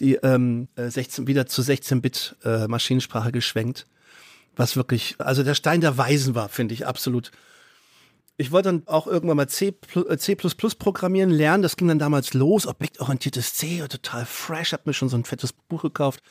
die 0.00 0.14
ähm, 0.16 0.68
äh, 0.76 0.88
16, 0.88 1.26
wieder 1.26 1.46
zu 1.46 1.62
16-Bit 1.62 2.36
äh, 2.44 2.66
Maschinensprache 2.66 3.32
geschwenkt. 3.32 3.86
Was 4.56 4.76
wirklich, 4.76 5.16
also 5.18 5.42
der 5.42 5.54
Stein 5.54 5.80
der 5.80 5.96
Weisen 5.96 6.34
war, 6.34 6.48
finde 6.48 6.74
ich 6.74 6.86
absolut. 6.86 7.30
Ich 8.36 8.50
wollte 8.50 8.70
dann 8.70 8.82
auch 8.86 9.06
irgendwann 9.06 9.36
mal 9.36 9.48
C, 9.48 9.74
äh, 10.08 10.16
C 10.16 10.34
programmieren 10.34 11.30
lernen. 11.30 11.62
Das 11.62 11.76
ging 11.76 11.88
dann 11.88 11.98
damals 11.98 12.34
los. 12.34 12.66
Objektorientiertes 12.66 13.54
C, 13.54 13.82
total 13.88 14.26
fresh. 14.26 14.72
Hab 14.72 14.86
mir 14.86 14.94
schon 14.94 15.08
so 15.08 15.16
ein 15.16 15.24
fettes 15.24 15.52
Buch 15.52 15.82
gekauft. 15.82 16.22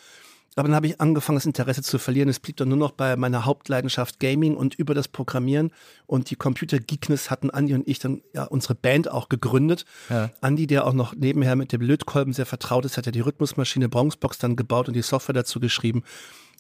Aber 0.56 0.68
dann 0.68 0.76
habe 0.76 0.88
ich 0.88 1.00
angefangen, 1.00 1.38
das 1.38 1.46
Interesse 1.46 1.82
zu 1.82 1.98
verlieren. 1.98 2.28
Es 2.28 2.40
blieb 2.40 2.58
dann 2.58 2.68
nur 2.68 2.78
noch 2.78 2.92
bei 2.92 3.16
meiner 3.16 3.46
Hauptleidenschaft 3.46 4.20
Gaming 4.20 4.56
und 4.56 4.76
über 4.76 4.94
das 4.94 5.08
Programmieren 5.08 5.72
und 6.08 6.30
die 6.30 6.36
Computer-Geekness 6.36 7.32
hatten 7.32 7.50
Andi 7.50 7.74
und 7.74 7.88
ich 7.88 8.00
dann 8.00 8.22
ja 8.34 8.44
unsere 8.44 8.76
Band 8.76 9.10
auch 9.10 9.30
gegründet. 9.30 9.86
Andi, 10.42 10.68
der 10.68 10.86
auch 10.86 10.94
noch 10.94 11.16
nebenher 11.16 11.56
mit 11.56 11.72
dem 11.72 11.82
Lötkolben 11.82 12.34
sehr 12.34 12.46
vertraut 12.46 12.84
ist, 12.84 12.98
hat 12.98 13.06
ja 13.06 13.14
die 13.14 13.22
Rhythmusmaschine 13.22 13.88
Bronxbox 13.88 14.40
dann 14.40 14.58
gebaut 14.58 14.90
und 14.90 14.94
die 14.94 15.02
Software 15.02 15.34
dazu 15.34 15.62
geschrieben. 15.62 16.04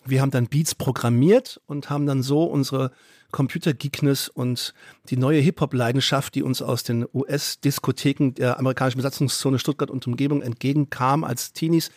Wir 0.05 0.21
haben 0.21 0.31
dann 0.31 0.47
Beats 0.47 0.73
programmiert 0.73 1.61
und 1.67 1.89
haben 1.89 2.05
dann 2.05 2.23
so 2.23 2.43
unsere 2.45 2.91
Computer-Geekness 3.31 4.29
und 4.29 4.73
die 5.09 5.17
neue 5.17 5.41
Hip-Hop-Leidenschaft, 5.41 6.33
die 6.33 6.43
uns 6.43 6.61
aus 6.61 6.83
den 6.83 7.05
US-Diskotheken 7.13 8.31
der 8.33 8.57
amerikanischen 8.57 8.97
Besatzungszone 8.97 9.59
Stuttgart 9.59 9.91
und 9.91 10.07
Umgebung 10.07 10.41
entgegenkam 10.41 11.23
als 11.23 11.53
Teenies, 11.53 11.91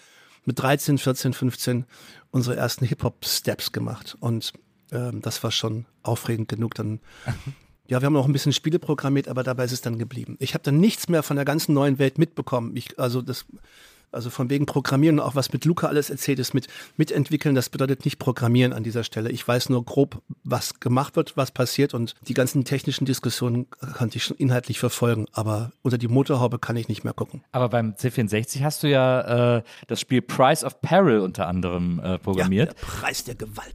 mit 0.45 0.59
13, 0.59 0.99
14, 0.99 1.33
15 1.33 1.85
unsere 2.31 2.57
ersten 2.57 2.85
Hip-Hop-Steps 2.85 3.73
gemacht. 3.73 4.17
Und 4.21 4.53
ähm, 4.93 5.21
das 5.23 5.43
war 5.43 5.51
schon 5.51 5.87
aufregend 6.03 6.49
genug. 6.49 6.75
Dann, 6.75 7.01
ja, 7.87 8.01
wir 8.01 8.07
haben 8.07 8.17
auch 8.17 8.27
ein 8.27 8.33
bisschen 8.33 8.53
Spiele 8.53 8.79
programmiert, 8.79 9.29
aber 9.29 9.43
dabei 9.43 9.65
ist 9.65 9.73
es 9.73 9.81
dann 9.81 9.99
geblieben. 9.99 10.37
Ich 10.41 10.55
habe 10.55 10.65
dann 10.65 10.79
nichts 10.79 11.09
mehr 11.09 11.23
von 11.23 11.37
der 11.37 11.45
ganzen 11.45 11.75
neuen 11.75 11.99
Welt 11.99 12.19
mitbekommen. 12.19 12.77
Ich, 12.77 12.99
also 12.99 13.23
das 13.23 13.47
Also 14.15 14.31
von 14.31 14.51
wegen 14.51 14.67
Programmieren 14.67 15.19
und 15.19 15.25
auch 15.25 15.35
was 15.35 15.53
mit 15.53 15.65
Luca 15.65 15.89
alles 15.89 16.11
erzählt 16.11 16.39
ist, 16.39 16.55
mit 16.55 16.69
mitentwickeln, 16.97 17.55
das 17.55 17.69
bedeutet 17.69 18.05
nicht 18.05 18.19
Programmieren 18.19 18.73
an 18.73 18.83
dieser 18.83 19.05
Stelle. 19.05 19.31
Ich 19.31 19.47
weiß 19.47 19.69
nur 19.69 19.85
grob, 19.85 20.23
was 20.43 20.81
gemacht 20.81 21.17
wird, 21.17 21.37
was 21.37 21.51
passiert 21.51 21.95
und 21.95 22.15
die 22.29 22.35
ganzen 22.35 22.65
technischen 22.65 23.05
Diskussionen 23.05 23.69
konnte 23.97 24.17
ich 24.17 24.25
schon 24.25 24.37
inhaltlich 24.37 24.79
verfolgen, 24.79 25.27
aber 25.33 25.73
unter 25.83 25.99
die 25.99 26.09
Motorhaube 26.09 26.59
kann 26.59 26.77
ich 26.77 26.89
nicht 26.89 27.05
mehr 27.05 27.13
gucken. 27.13 27.43
Aber 27.53 27.69
beim 27.69 27.93
C64 27.93 28.63
hast 28.63 28.83
du 28.83 28.89
ja 28.89 29.57
äh, 29.59 29.63
das 29.87 30.01
Spiel 30.01 30.23
Price 30.23 30.65
of 30.65 30.81
Peril 30.81 31.21
unter 31.21 31.47
anderem 31.49 32.01
äh, 32.01 32.19
programmiert. 32.19 32.69
Ja, 32.69 32.75
der 32.75 32.87
Preis 32.87 33.25
der 33.25 33.35
Gewalt. 33.35 33.75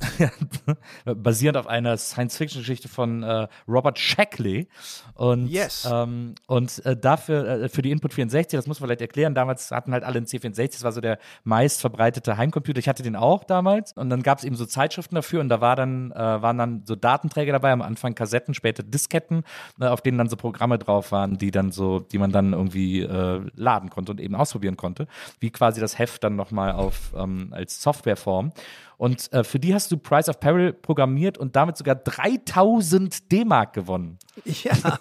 basierend 1.05 1.57
auf 1.57 1.67
einer 1.67 1.97
Science-Fiction-Geschichte 1.97 2.87
von 2.87 3.23
äh, 3.23 3.47
Robert 3.67 3.99
Shackley. 3.99 4.67
Und, 5.15 5.47
Yes. 5.47 5.87
ähm, 5.91 6.35
und 6.47 6.85
äh, 6.85 6.95
dafür, 6.95 7.63
äh, 7.63 7.69
für 7.69 7.81
die 7.81 7.91
Input 7.91 8.13
64, 8.13 8.57
das 8.57 8.67
muss 8.67 8.79
man 8.79 8.87
vielleicht 8.87 9.01
erklären, 9.01 9.35
damals 9.35 9.71
hatten 9.71 9.91
halt 9.93 10.03
alle 10.03 10.17
C64, 10.29 10.73
das 10.73 10.83
war 10.83 10.91
so 10.91 11.01
der 11.01 11.19
meist 11.43 11.81
verbreitete 11.81 12.37
Heimcomputer. 12.37 12.79
Ich 12.79 12.87
hatte 12.87 13.03
den 13.03 13.15
auch 13.15 13.43
damals 13.43 13.93
und 13.93 14.09
dann 14.09 14.23
gab 14.23 14.37
es 14.37 14.43
eben 14.43 14.55
so 14.55 14.65
Zeitschriften 14.65 15.15
dafür 15.15 15.41
und 15.41 15.49
da 15.49 15.61
war 15.61 15.75
dann, 15.75 16.11
äh, 16.11 16.15
waren 16.17 16.57
dann 16.57 16.83
so 16.85 16.95
Datenträger 16.95 17.53
dabei, 17.53 17.71
am 17.71 17.81
Anfang 17.81 18.15
Kassetten, 18.15 18.53
später 18.53 18.83
Disketten, 18.83 19.43
äh, 19.79 19.85
auf 19.85 20.01
denen 20.01 20.17
dann 20.17 20.29
so 20.29 20.35
Programme 20.35 20.77
drauf 20.77 21.11
waren, 21.11 21.37
die 21.37 21.51
dann 21.51 21.71
so, 21.71 21.99
die 21.99 22.17
man 22.17 22.31
dann 22.31 22.53
irgendwie 22.53 23.01
äh, 23.01 23.41
laden 23.55 23.89
konnte 23.89 24.11
und 24.11 24.21
eben 24.21 24.35
ausprobieren 24.35 24.77
konnte, 24.77 25.07
wie 25.39 25.49
quasi 25.49 25.81
das 25.81 25.97
Heft 25.97 26.23
dann 26.23 26.35
nochmal 26.35 26.71
auf 26.71 27.13
ähm, 27.15 27.49
als 27.51 27.81
Softwareform. 27.81 28.51
Und 28.99 29.31
äh, 29.31 29.45
für 29.45 29.59
die 29.59 29.73
hast 29.73 29.93
du 29.93 29.97
Price 29.97 30.27
of 30.27 30.41
Peril 30.41 30.73
programmiert 30.73 31.37
und 31.37 31.55
damit 31.55 31.77
sogar 31.77 31.95
3000 31.95 33.31
D-Mark 33.31 33.71
gewonnen. 33.71 34.19
Ja, 34.43 34.99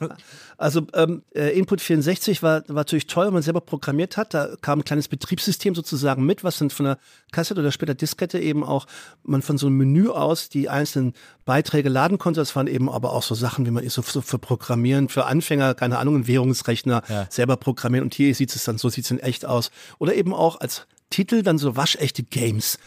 also 0.57 0.83
ähm, 0.95 1.23
äh, 1.35 1.59
Input 1.59 1.81
64 1.81 2.41
war, 2.41 2.63
war 2.69 2.77
natürlich 2.77 3.09
toll, 3.09 3.27
wenn 3.27 3.35
man 3.35 3.43
selber 3.43 3.61
programmiert 3.61 4.17
hat. 4.17 4.35
Da 4.35 4.51
kam 4.61 4.79
ein 4.79 4.85
kleines 4.85 5.09
Betriebssystem 5.09 5.75
sozusagen 5.75 6.25
mit, 6.25 6.45
was 6.45 6.59
dann 6.59 6.71
von 6.71 6.87
der 6.87 6.99
Kassette 7.33 7.61
oder 7.61 7.73
später 7.73 7.95
Diskette 7.95 8.39
eben 8.39 8.63
auch 8.63 8.87
man 9.25 9.43
von 9.43 9.59
so 9.59 9.67
einem 9.67 9.79
Menü 9.79 10.11
aus 10.11 10.49
die 10.49 10.69
einzelnen 10.69 11.15
Beiträge 11.45 11.89
laden 11.89 12.19
konnte. 12.19 12.41
Das 12.41 12.55
waren 12.55 12.69
eben 12.69 12.89
aber 12.89 13.13
auch 13.13 13.25
so 13.25 13.35
Sachen, 13.35 13.67
wie 13.67 13.73
man 13.73 13.89
so, 13.89 14.03
so 14.03 14.21
für 14.21 14.39
Programmieren, 14.39 15.09
für 15.09 15.27
Anfänger, 15.27 15.75
keine 15.75 15.99
Ahnung, 15.99 16.15
einen 16.15 16.27
Währungsrechner 16.29 17.03
Ja. 17.09 17.27
selber 17.31 17.57
programmieren. 17.57 18.05
Und 18.05 18.15
hier 18.15 18.33
sieht 18.33 18.55
es 18.55 18.63
dann, 18.63 18.79
so 18.79 18.91
sieht 18.91 19.07
es 19.07 19.11
in 19.11 19.19
echt 19.19 19.45
aus. 19.45 19.73
Oder 19.99 20.15
eben 20.15 20.33
auch 20.35 20.61
als 20.61 20.87
Titel 21.11 21.43
dann 21.43 21.59
so 21.59 21.75
waschechte 21.75 22.23
Games. 22.23 22.79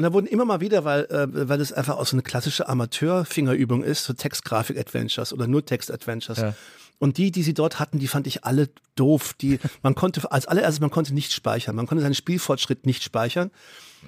Und 0.00 0.04
da 0.04 0.14
wurden 0.14 0.26
immer 0.28 0.46
mal 0.46 0.62
wieder, 0.62 0.86
weil, 0.86 1.04
äh, 1.10 1.26
weil 1.30 1.58
das 1.58 1.74
einfach 1.74 1.98
auch 1.98 2.06
so 2.06 2.16
eine 2.16 2.22
klassische 2.22 2.66
Amateur-Fingerübung 2.70 3.82
ist, 3.82 4.04
so 4.04 4.14
Textgrafik-Adventures 4.14 5.34
oder 5.34 5.46
nur 5.46 5.66
Text-Adventures. 5.66 6.38
Ja. 6.38 6.54
Und 6.98 7.18
die, 7.18 7.30
die 7.30 7.42
sie 7.42 7.52
dort 7.52 7.78
hatten, 7.78 7.98
die 7.98 8.08
fand 8.08 8.26
ich 8.26 8.42
alle 8.44 8.70
doof. 8.96 9.34
Die, 9.34 9.58
man 9.82 9.94
konnte, 9.94 10.22
als 10.32 10.46
allererstes, 10.46 10.80
man 10.80 10.88
konnte 10.88 11.12
nicht 11.12 11.34
speichern. 11.34 11.76
Man 11.76 11.86
konnte 11.86 12.00
seinen 12.00 12.14
Spielfortschritt 12.14 12.86
nicht 12.86 13.02
speichern. 13.02 13.50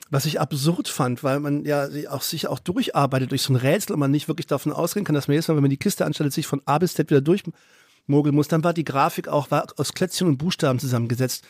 Was 0.09 0.25
ich 0.25 0.41
absurd 0.41 0.89
fand, 0.89 1.23
weil 1.23 1.41
man 1.41 1.67
ja 1.67 1.87
auch 2.09 2.23
sich 2.23 2.47
auch 2.47 2.59
durcharbeitet 2.59 3.31
durch 3.31 3.43
so 3.43 3.53
ein 3.53 3.57
Rätsel 3.57 3.93
und 3.93 4.01
man 4.01 4.11
nicht 4.11 4.29
wirklich 4.29 4.47
davon 4.47 4.73
ausgehen 4.73 5.05
kann, 5.05 5.15
dass 5.15 5.29
man 5.29 5.35
jetzt 5.35 5.49
mal, 5.49 5.57
wenn 5.57 5.63
man 5.63 5.69
die 5.69 5.77
Kiste 5.77 6.07
anstellt, 6.07 6.33
sich 6.33 6.47
von 6.47 6.63
A 6.65 6.79
bis 6.79 6.95
Z 6.95 7.11
wieder 7.11 7.21
durchmogeln 7.21 8.35
muss. 8.35 8.49
Dann 8.49 8.65
war 8.65 8.73
die 8.73 8.85
Grafik 8.85 9.29
auch 9.29 9.51
war 9.51 9.67
aus 9.77 9.93
Klötzchen 9.93 10.27
und 10.27 10.39
Buchstaben 10.39 10.79
zusammengesetzt. 10.79 11.45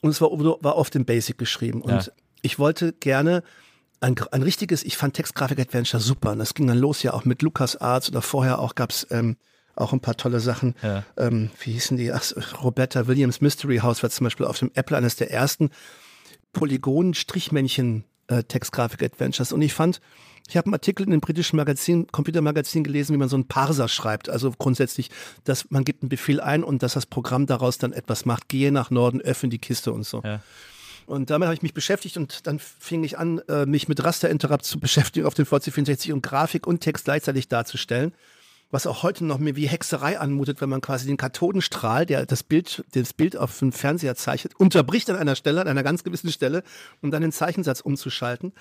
Und 0.00 0.08
es 0.08 0.22
war, 0.22 0.30
war 0.30 0.76
oft 0.76 0.94
im 0.94 1.04
Basic 1.04 1.36
geschrieben. 1.36 1.82
Und 1.82 1.90
Ja. 1.90 2.12
ich 2.40 2.58
wollte 2.58 2.94
gerne 2.94 3.42
ein, 4.04 4.14
ein 4.30 4.42
richtiges, 4.42 4.82
ich 4.82 4.96
fand 4.96 5.14
Textgrafik-Adventure 5.14 6.00
super. 6.00 6.32
Und 6.32 6.38
das 6.38 6.54
ging 6.54 6.66
dann 6.66 6.78
los 6.78 7.02
ja 7.02 7.14
auch 7.14 7.24
mit 7.24 7.42
Lucas 7.42 7.76
Arts 7.76 8.08
oder 8.08 8.22
vorher 8.22 8.58
auch 8.58 8.74
gab's 8.74 9.06
ähm, 9.10 9.36
auch 9.74 9.92
ein 9.92 10.00
paar 10.00 10.16
tolle 10.16 10.40
Sachen. 10.40 10.74
Ja. 10.82 11.04
Ähm, 11.16 11.50
wie 11.60 11.72
hießen 11.72 11.96
die? 11.96 12.12
Ach, 12.12 12.22
Roberta 12.62 13.06
Williams 13.06 13.40
Mystery 13.40 13.78
House 13.78 14.02
war 14.02 14.10
zum 14.10 14.24
Beispiel 14.24 14.46
auf 14.46 14.58
dem 14.58 14.70
Apple 14.74 14.96
eines 14.96 15.16
der 15.16 15.30
ersten 15.30 15.70
Polygon-Strichmännchen 16.52 18.04
äh. 18.28 18.42
Und 19.52 19.62
ich 19.62 19.74
fand, 19.74 20.00
ich 20.48 20.56
habe 20.56 20.66
einen 20.66 20.74
Artikel 20.74 21.04
in 21.04 21.10
dem 21.10 21.20
britischen 21.20 21.56
Magazin, 21.56 22.06
Computermagazin 22.06 22.84
gelesen, 22.84 23.14
wie 23.14 23.18
man 23.18 23.28
so 23.28 23.36
einen 23.36 23.48
Parser 23.48 23.88
schreibt. 23.88 24.28
Also 24.28 24.52
grundsätzlich, 24.56 25.10
dass 25.44 25.70
man 25.70 25.84
gibt 25.84 26.02
einen 26.02 26.10
Befehl 26.10 26.40
ein 26.40 26.62
und 26.62 26.82
dass 26.82 26.92
das 26.94 27.06
Programm 27.06 27.46
daraus 27.46 27.78
dann 27.78 27.92
etwas 27.92 28.26
macht. 28.26 28.48
Gehe 28.48 28.70
nach 28.70 28.90
Norden, 28.90 29.20
öffne 29.20 29.48
die 29.48 29.58
Kiste 29.58 29.92
und 29.92 30.04
so. 30.04 30.22
Ja. 30.22 30.40
Und 31.06 31.30
damit 31.30 31.46
habe 31.46 31.54
ich 31.54 31.62
mich 31.62 31.74
beschäftigt 31.74 32.16
und 32.16 32.46
dann 32.46 32.58
fing 32.58 33.04
ich 33.04 33.18
an, 33.18 33.40
äh, 33.48 33.66
mich 33.66 33.88
mit 33.88 34.02
Rasterinterrupt 34.02 34.64
zu 34.64 34.80
beschäftigen 34.80 35.26
auf 35.26 35.34
dem 35.34 35.46
VC64 35.46 36.12
und 36.12 36.22
Grafik 36.22 36.66
und 36.66 36.80
Text 36.80 37.04
gleichzeitig 37.04 37.48
darzustellen. 37.48 38.12
Was 38.70 38.86
auch 38.86 39.02
heute 39.02 39.24
noch 39.24 39.38
mir 39.38 39.54
wie 39.54 39.68
Hexerei 39.68 40.18
anmutet, 40.18 40.60
wenn 40.60 40.68
man 40.68 40.80
quasi 40.80 41.06
den 41.06 41.16
Kathodenstrahl, 41.16 42.06
der 42.06 42.26
das 42.26 42.42
Bild, 42.42 42.84
das 42.92 43.12
Bild 43.12 43.36
auf 43.36 43.56
dem 43.58 43.70
Fernseher 43.70 44.16
zeichnet, 44.16 44.54
unterbricht 44.58 45.08
an 45.10 45.16
einer 45.16 45.36
Stelle, 45.36 45.60
an 45.60 45.68
einer 45.68 45.84
ganz 45.84 46.02
gewissen 46.02 46.32
Stelle, 46.32 46.64
um 47.00 47.10
dann 47.10 47.22
den 47.22 47.30
Zeichensatz 47.30 47.80
umzuschalten, 47.80 48.52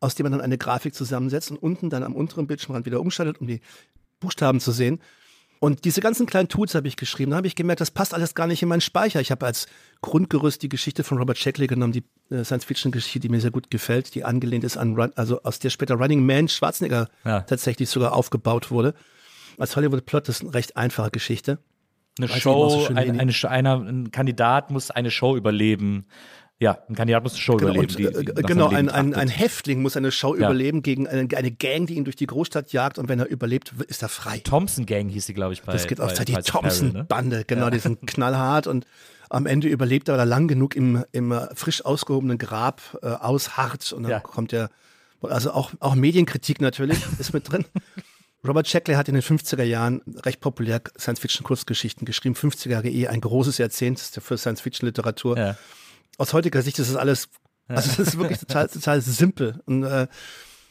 aus 0.00 0.14
dem 0.14 0.24
man 0.24 0.32
dann 0.32 0.40
eine 0.40 0.56
Grafik 0.56 0.94
zusammensetzt 0.94 1.50
und 1.50 1.58
unten 1.58 1.90
dann 1.90 2.02
am 2.02 2.14
unteren 2.14 2.46
Bildschirmrand 2.46 2.86
wieder 2.86 3.00
umschaltet, 3.00 3.40
um 3.40 3.46
die 3.46 3.60
Buchstaben 4.20 4.60
zu 4.60 4.72
sehen. 4.72 5.00
Und 5.60 5.84
diese 5.84 6.00
ganzen 6.00 6.26
kleinen 6.26 6.48
Tools 6.48 6.74
habe 6.74 6.86
ich 6.86 6.96
geschrieben. 6.96 7.32
Da 7.32 7.38
habe 7.38 7.46
ich 7.46 7.56
gemerkt, 7.56 7.80
das 7.80 7.90
passt 7.90 8.14
alles 8.14 8.34
gar 8.34 8.46
nicht 8.46 8.62
in 8.62 8.68
meinen 8.68 8.80
Speicher. 8.80 9.20
Ich 9.20 9.30
habe 9.30 9.44
als 9.46 9.66
Grundgerüst 10.02 10.62
die 10.62 10.68
Geschichte 10.68 11.02
von 11.02 11.18
Robert 11.18 11.36
Shackley 11.38 11.66
genommen, 11.66 11.92
die 11.92 12.04
äh, 12.30 12.44
Science-Fiction-Geschichte, 12.44 13.18
die 13.20 13.28
mir 13.28 13.40
sehr 13.40 13.50
gut 13.50 13.70
gefällt, 13.70 14.14
die 14.14 14.24
angelehnt 14.24 14.62
ist 14.64 14.76
an, 14.76 14.94
Run, 14.94 15.12
also 15.16 15.42
aus 15.42 15.58
der 15.58 15.70
später 15.70 15.96
Running 15.96 16.24
Man 16.24 16.48
Schwarzenegger 16.48 17.08
Ja. 17.24 17.40
tatsächlich 17.40 17.88
sogar 17.90 18.12
aufgebaut 18.12 18.70
wurde. 18.70 18.94
Als 19.58 19.74
Hollywood-Plot 19.74 20.28
ist 20.28 20.42
eine 20.42 20.54
recht 20.54 20.76
einfache 20.76 21.10
Geschichte. 21.10 21.58
Eine 22.18 22.30
Weiß 22.30 22.40
Show, 22.40 22.68
so 22.70 22.86
ein, 22.88 23.20
eine, 23.20 23.32
einer, 23.48 23.80
ein 23.80 24.10
Kandidat 24.10 24.70
muss 24.70 24.90
eine 24.90 25.10
Show 25.10 25.36
überleben. 25.36 26.06
Ja, 26.60 26.78
ein 26.88 26.96
Kandidat 26.96 27.22
muss 27.22 27.34
eine 27.34 27.40
Show 27.40 27.56
Genau, 27.56 27.72
überleben. 27.74 27.94
und, 27.94 27.98
die, 27.98 28.04
äh, 28.30 28.34
die 28.34 28.42
genau 28.42 28.68
ein, 28.68 28.88
ein, 28.88 29.14
ein. 29.14 29.28
Häftling 29.28 29.80
muss 29.80 29.96
eine 29.96 30.10
Show 30.10 30.34
Ja. 30.34 30.46
überleben 30.46 30.82
gegen 30.82 31.06
eine, 31.06 31.28
eine 31.36 31.50
Gang, 31.52 31.86
die 31.86 31.94
ihn 31.94 32.04
durch 32.04 32.16
die 32.16 32.26
Großstadt 32.26 32.72
jagt 32.72 32.98
und 32.98 33.08
wenn 33.08 33.20
er 33.20 33.26
überlebt, 33.28 33.74
ist 33.86 34.02
er 34.02 34.08
frei. 34.08 34.38
Thompson 34.40 34.84
Gang 34.84 35.08
hieß 35.08 35.26
die, 35.26 35.34
glaube 35.34 35.52
ich, 35.52 35.62
bei 35.62 35.72
Das 35.72 35.86
geht 35.86 36.00
auf 36.00 36.08
bei 36.08 36.14
Zeit, 36.14 36.28
die 36.28 36.32
ne? 36.32 36.42
Thompson-Bande, 36.42 37.44
genau, 37.46 37.70
die 37.70 37.78
sind 37.78 38.00
knallhart 38.08 38.66
und 38.66 38.86
am 39.30 39.46
Ende 39.46 39.68
überlebt 39.68 40.08
er 40.08 40.14
oder 40.14 40.26
lang 40.26 40.48
genug 40.48 40.74
im, 40.74 41.04
im 41.12 41.30
äh, 41.30 41.46
frisch 41.54 41.84
ausgehobenen 41.84 42.38
Grab 42.38 42.98
äh, 43.02 43.06
ausharrt 43.06 43.92
und 43.92 44.02
dann 44.02 44.10
Ja. 44.10 44.20
kommt 44.20 44.52
er, 44.52 44.70
also 45.22 45.52
auch, 45.52 45.70
auch 45.78 45.94
Medienkritik 45.94 46.60
natürlich 46.60 46.98
ist 47.20 47.32
mit 47.34 47.52
drin. 47.52 47.66
Robert 48.46 48.66
Shackley 48.66 48.96
hat 48.96 49.06
in 49.08 49.14
den 49.14 49.22
50er 49.22 49.62
Jahren 49.64 50.00
recht 50.24 50.40
populär 50.40 50.80
Science-Fiction-Kurzgeschichten 50.98 52.04
geschrieben. 52.04 52.34
50er 52.34 52.70
Jahre 52.70 52.88
eh 52.88 53.06
ein 53.08 53.20
großes 53.20 53.58
Jahrzehnt 53.58 53.98
für 54.00 54.36
Science-Fiction-Literatur. 54.38 55.36
Ja. 55.38 55.56
Aus 56.18 56.32
heutiger 56.34 56.62
Sicht 56.62 56.78
ist 56.78 56.90
das 56.90 56.96
alles, 56.96 57.28
also 57.68 57.88
das 57.88 58.08
ist 58.08 58.18
wirklich 58.18 58.38
total, 58.38 58.68
total 58.68 59.00
simpel. 59.00 59.60
Und 59.66 59.84
äh, 59.84 60.06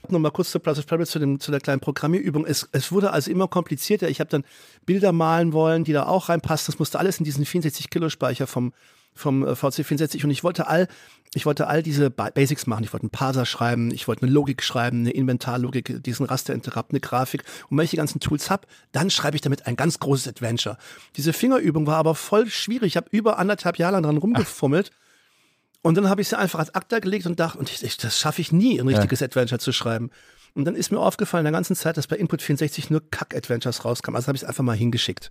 nochmal 0.09 0.31
kurz 0.31 0.51
zu 0.51 0.59
of 0.59 0.85
Pebbles, 0.85 1.09
zu, 1.09 1.19
dem, 1.19 1.39
zu 1.39 1.51
der 1.51 1.59
kleinen 1.59 1.79
Programmierübung. 1.79 2.45
Es, 2.45 2.67
es 2.71 2.91
wurde 2.91 3.11
also 3.11 3.31
immer 3.31 3.47
komplizierter. 3.47 4.09
Ich 4.09 4.19
habe 4.19 4.29
dann 4.29 4.43
Bilder 4.85 5.11
malen 5.11 5.53
wollen, 5.53 5.83
die 5.83 5.93
da 5.93 6.05
auch 6.05 6.29
reinpassen. 6.29 6.71
Das 6.71 6.79
musste 6.79 6.99
alles 6.99 7.19
in 7.19 7.25
diesen 7.25 7.45
64 7.45 7.89
Kilo 7.89 8.09
Speicher 8.09 8.47
vom, 8.47 8.73
vom 9.13 9.45
äh, 9.45 9.51
VC64 9.51 10.23
und 10.23 10.31
ich 10.31 10.43
wollte 10.43 10.67
all, 10.67 10.87
ich 11.33 11.45
wollte 11.45 11.67
all 11.67 11.83
diese 11.83 12.09
Ba- 12.09 12.29
Basics 12.29 12.67
machen. 12.67 12.83
Ich 12.83 12.93
wollte 12.93 13.05
einen 13.05 13.09
Parser 13.11 13.45
schreiben, 13.45 13.91
ich 13.91 14.07
wollte 14.07 14.23
eine 14.23 14.31
Logik 14.31 14.63
schreiben, 14.63 14.99
eine 15.01 15.11
Inventarlogik, 15.11 16.03
diesen 16.03 16.25
Rasterinterrupt, 16.25 16.91
eine 16.91 16.99
Grafik. 16.99 17.43
Und 17.69 17.77
wenn 17.77 17.85
ich 17.85 17.91
die 17.91 17.97
ganzen 17.97 18.19
Tools 18.19 18.49
hab, 18.49 18.67
dann 18.91 19.09
schreibe 19.09 19.35
ich 19.35 19.41
damit 19.41 19.67
ein 19.67 19.75
ganz 19.75 19.99
großes 19.99 20.27
Adventure. 20.27 20.77
Diese 21.15 21.33
Fingerübung 21.33 21.87
war 21.87 21.97
aber 21.97 22.15
voll 22.15 22.47
schwierig. 22.49 22.93
Ich 22.93 22.97
habe 22.97 23.07
über 23.11 23.39
anderthalb 23.39 23.77
Jahre 23.77 23.93
lang 23.93 24.03
dran 24.03 24.17
rumgefummelt. 24.17 24.91
Und 25.87 25.95
dann 25.95 26.09
habe 26.09 26.19
ich 26.19 26.27
sie 26.27 26.37
einfach 26.37 26.59
als 26.59 26.75
Akta 26.75 26.99
gelegt 26.99 27.27
und 27.27 27.39
dachte, 27.39 27.57
und 27.57 27.71
ich, 27.71 27.81
ich, 27.81 27.95
das 27.95 28.19
schaffe 28.19 28.41
ich 28.41 28.51
nie, 28.51 28.77
ein 28.77 28.89
richtiges 28.89 29.21
Adventure 29.21 29.57
zu 29.57 29.71
schreiben. 29.71 30.11
Und 30.53 30.65
dann 30.65 30.75
ist 30.75 30.91
mir 30.91 30.99
aufgefallen 30.99 31.45
in 31.45 31.53
der 31.53 31.57
ganzen 31.57 31.77
Zeit, 31.77 31.95
dass 31.95 32.07
bei 32.07 32.17
Input 32.17 32.41
64 32.41 32.89
nur 32.89 33.09
Kack-Adventures 33.09 33.85
rauskam. 33.85 34.13
Also 34.13 34.27
habe 34.27 34.35
ich 34.35 34.41
es 34.41 34.47
einfach 34.49 34.65
mal 34.65 34.75
hingeschickt. 34.75 35.29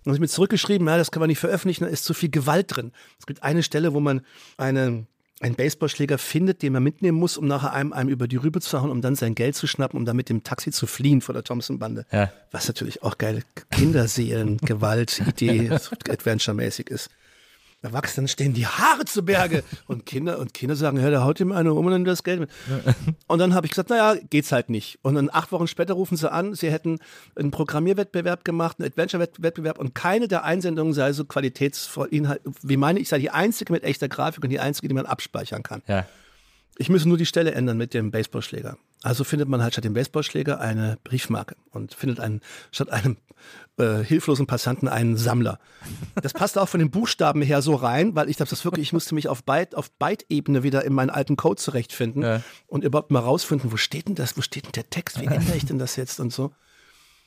Und 0.00 0.10
habe 0.10 0.16
ich 0.16 0.20
mir 0.20 0.28
zurückgeschrieben, 0.28 0.86
ja, 0.86 0.98
das 0.98 1.10
kann 1.10 1.20
man 1.20 1.28
nicht 1.28 1.38
veröffentlichen, 1.38 1.84
da 1.84 1.90
ist 1.90 2.04
zu 2.04 2.12
viel 2.12 2.28
Gewalt 2.28 2.76
drin. 2.76 2.92
Es 3.18 3.24
gibt 3.24 3.42
eine 3.42 3.62
Stelle, 3.62 3.94
wo 3.94 4.00
man 4.00 4.20
eine, 4.58 5.06
einen 5.40 5.54
Baseballschläger 5.54 6.18
findet, 6.18 6.60
den 6.60 6.74
man 6.74 6.82
mitnehmen 6.82 7.16
muss, 7.16 7.38
um 7.38 7.46
nachher 7.46 7.72
einem, 7.72 7.94
einem 7.94 8.10
über 8.10 8.28
die 8.28 8.36
Rübe 8.36 8.60
zu 8.60 8.78
hauen, 8.78 8.90
um 8.90 9.00
dann 9.00 9.14
sein 9.14 9.34
Geld 9.34 9.56
zu 9.56 9.66
schnappen, 9.66 9.98
um 9.98 10.04
dann 10.04 10.16
mit 10.16 10.28
dem 10.28 10.44
Taxi 10.44 10.72
zu 10.72 10.86
fliehen 10.86 11.22
vor 11.22 11.32
der 11.32 11.42
Thompson-Bande. 11.42 12.04
Ja. 12.12 12.30
Was 12.50 12.68
natürlich 12.68 13.02
auch 13.02 13.16
geile 13.16 13.44
Kinderseelen, 13.70 14.58
Gewalt, 14.62 15.22
Idee, 15.26 15.70
Adventure-mäßig 15.70 16.90
ist. 16.90 17.08
Erwachsenen 17.86 18.28
stehen 18.28 18.52
die 18.52 18.66
Haare 18.66 19.04
zu 19.04 19.24
Berge 19.24 19.62
und 19.86 20.06
Kinder 20.06 20.38
und 20.38 20.54
Kinder 20.54 20.76
sagen, 20.76 20.98
ja, 20.98 21.10
der 21.10 21.24
haut 21.24 21.40
ihm 21.40 21.52
eine 21.52 21.72
um 21.72 21.86
und 21.86 21.92
dann 21.92 22.04
das 22.04 22.22
Geld 22.22 22.40
mit. 22.40 22.50
Und 23.28 23.38
dann 23.38 23.54
habe 23.54 23.66
ich 23.66 23.72
gesagt, 23.72 23.90
naja, 23.90 24.16
geht's 24.30 24.52
halt 24.52 24.70
nicht. 24.70 24.98
Und 25.02 25.16
dann 25.16 25.30
acht 25.32 25.52
Wochen 25.52 25.66
später 25.66 25.94
rufen 25.94 26.16
sie 26.16 26.30
an, 26.30 26.54
sie 26.54 26.70
hätten 26.70 26.98
einen 27.34 27.50
Programmierwettbewerb 27.50 28.44
gemacht, 28.44 28.78
einen 28.78 28.88
Adventure-Wettbewerb 28.88 29.78
und 29.78 29.94
keine 29.94 30.28
der 30.28 30.44
Einsendungen 30.44 30.92
sei 30.92 31.12
so 31.12 31.24
qualitätsvoll, 31.24 32.08
Inhalt, 32.08 32.40
wie 32.62 32.76
meine 32.76 33.00
ich, 33.00 33.08
sei 33.08 33.18
die 33.18 33.30
einzige 33.30 33.72
mit 33.72 33.84
echter 33.84 34.08
Grafik 34.08 34.44
und 34.44 34.50
die 34.50 34.60
einzige, 34.60 34.88
die 34.88 34.94
man 34.94 35.06
abspeichern 35.06 35.62
kann. 35.62 35.82
Ja. 35.86 36.06
Ich 36.78 36.88
müsse 36.90 37.08
nur 37.08 37.16
die 37.16 37.26
Stelle 37.26 37.52
ändern 37.52 37.76
mit 37.78 37.94
dem 37.94 38.10
Baseballschläger. 38.10 38.76
Also 39.02 39.24
findet 39.24 39.48
man 39.48 39.62
halt 39.62 39.72
statt 39.74 39.84
dem 39.84 39.94
Baseballschläger 39.94 40.60
eine 40.60 40.98
Briefmarke 41.04 41.56
und 41.70 41.94
findet 41.94 42.20
einen, 42.20 42.40
statt 42.70 42.90
einem 42.90 43.16
äh, 43.78 44.02
hilflosen 44.02 44.46
Passanten 44.46 44.88
einen 44.88 45.16
Sammler. 45.16 45.58
Das 46.20 46.32
passt 46.32 46.58
auch 46.58 46.68
von 46.68 46.80
den 46.80 46.90
Buchstaben 46.90 47.40
her 47.42 47.62
so 47.62 47.74
rein, 47.74 48.14
weil 48.14 48.28
ich 48.28 48.36
glaube, 48.36 48.50
das 48.50 48.64
wirklich, 48.64 48.88
ich 48.88 48.92
musste 48.92 49.14
mich 49.14 49.28
auf 49.28 49.44
Byte, 49.44 49.74
auf 49.74 49.90
Byte-Ebene 49.92 50.62
wieder 50.62 50.84
in 50.84 50.92
meinen 50.92 51.10
alten 51.10 51.36
Code 51.36 51.60
zurechtfinden 51.60 52.22
Ja. 52.22 52.42
und 52.66 52.84
überhaupt 52.84 53.10
mal 53.10 53.20
rausfinden, 53.20 53.72
wo 53.72 53.76
steht 53.76 54.08
denn 54.08 54.14
das, 54.14 54.36
wo 54.36 54.42
steht 54.42 54.64
denn 54.66 54.72
der 54.72 54.90
Text, 54.90 55.20
wie 55.20 55.26
ändere 55.26 55.56
ich 55.56 55.64
denn 55.66 55.78
das 55.78 55.96
jetzt 55.96 56.20
und 56.20 56.32
so. 56.32 56.52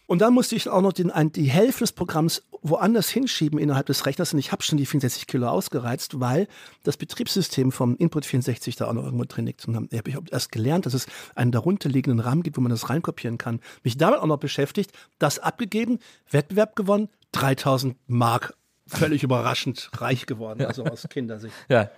Und 0.09 0.23
dann 0.23 0.33
musste 0.33 0.55
ich 0.55 0.67
auch 0.67 0.81
noch 0.81 0.91
den, 0.91 1.11
ein, 1.11 1.31
die 1.31 1.51
Hälfte 1.51 1.81
des 1.81 1.91
Programms 1.91 2.41
woanders 2.63 3.09
hinschieben 3.09 3.59
innerhalb 3.59 3.85
des 3.85 4.07
Rechners 4.07 4.33
und 4.33 4.39
ich 4.39 4.51
habe 4.51 4.63
schon 4.63 4.79
die 4.79 4.87
64 4.87 5.27
Kilo 5.27 5.47
ausgereizt, 5.47 6.19
weil 6.19 6.47
das 6.81 6.97
Betriebssystem 6.97 7.71
vom 7.71 7.95
Input 7.95 8.25
64 8.25 8.75
da 8.75 8.87
auch 8.87 8.93
noch 8.93 9.03
irgendwo 9.03 9.25
drin 9.25 9.45
liegt. 9.45 9.67
Und 9.67 9.75
dann 9.75 9.87
habe 9.95 10.09
ich 10.09 10.17
erst 10.31 10.51
gelernt, 10.51 10.87
dass 10.87 10.95
es 10.95 11.05
einen 11.35 11.51
darunterliegenden 11.51 12.21
Rahmen 12.21 12.41
gibt, 12.41 12.57
wo 12.57 12.61
man 12.61 12.71
das 12.71 12.89
reinkopieren 12.89 13.37
kann. 13.37 13.59
Mich 13.83 13.97
damit 13.97 14.19
auch 14.19 14.25
noch 14.25 14.39
beschäftigt, 14.39 14.93
das 15.19 15.37
abgegeben, 15.37 15.99
Wettbewerb 16.31 16.75
gewonnen, 16.75 17.09
3000 17.33 17.95
Mark, 18.07 18.55
völlig 18.87 19.21
überraschend 19.21 19.91
reich 19.97 20.25
geworden, 20.25 20.65
also 20.65 20.85
aus 20.85 21.05
Kindersicht. 21.07 21.53
Ja. 21.69 21.91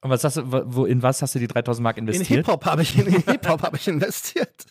Und 0.00 0.08
was 0.08 0.24
hast 0.24 0.38
du, 0.38 0.44
wo, 0.46 0.86
in 0.86 1.02
was 1.02 1.20
hast 1.20 1.34
du 1.34 1.38
die 1.38 1.46
3000 1.46 1.82
Mark 1.82 1.98
In 1.98 2.08
investiert? 2.08 2.46
Hip-Hop 2.46 2.64
habe 2.64 2.80
ich, 2.80 2.98
in 2.98 3.06
Hip-Hop 3.06 3.62
habe 3.62 3.76
ich 3.76 3.86
investiert. 3.86 4.64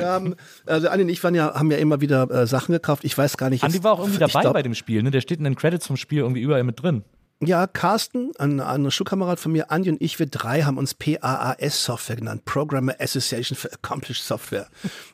Haben, 0.00 0.34
also 0.66 0.88
Andi 0.88 1.04
und 1.04 1.08
ich 1.08 1.22
waren 1.24 1.34
ja, 1.34 1.54
haben 1.54 1.70
ja 1.70 1.78
immer 1.78 2.00
wieder 2.00 2.30
äh, 2.30 2.46
Sachen 2.46 2.72
gekauft. 2.72 3.04
Ich 3.04 3.16
weiß 3.16 3.36
gar 3.36 3.50
nicht. 3.50 3.62
Andi 3.64 3.76
jetzt- 3.76 3.84
war 3.84 3.92
auch 3.92 4.00
irgendwie 4.00 4.18
dabei 4.18 4.40
glaub- 4.40 4.54
bei 4.54 4.62
dem 4.62 4.74
Spiel, 4.74 5.02
ne? 5.02 5.10
Der 5.10 5.20
steht 5.20 5.38
in 5.38 5.44
den 5.44 5.54
Credits 5.56 5.86
vom 5.86 5.96
Spiel 5.96 6.18
irgendwie 6.20 6.40
überall 6.40 6.64
mit 6.64 6.82
drin. 6.82 7.04
Ja, 7.40 7.66
Carsten, 7.66 8.30
ein, 8.38 8.60
ein 8.60 8.90
Schulkamerad 8.90 9.38
von 9.38 9.52
mir, 9.52 9.70
Andi 9.70 9.90
und 9.90 10.00
ich, 10.00 10.18
wir 10.18 10.24
drei 10.24 10.62
haben 10.62 10.78
uns 10.78 10.94
PAAS-Software 10.94 12.16
genannt, 12.16 12.46
Programmer 12.46 12.94
Association 12.98 13.58
for 13.58 13.70
Accomplished 13.74 14.24
Software. 14.24 14.68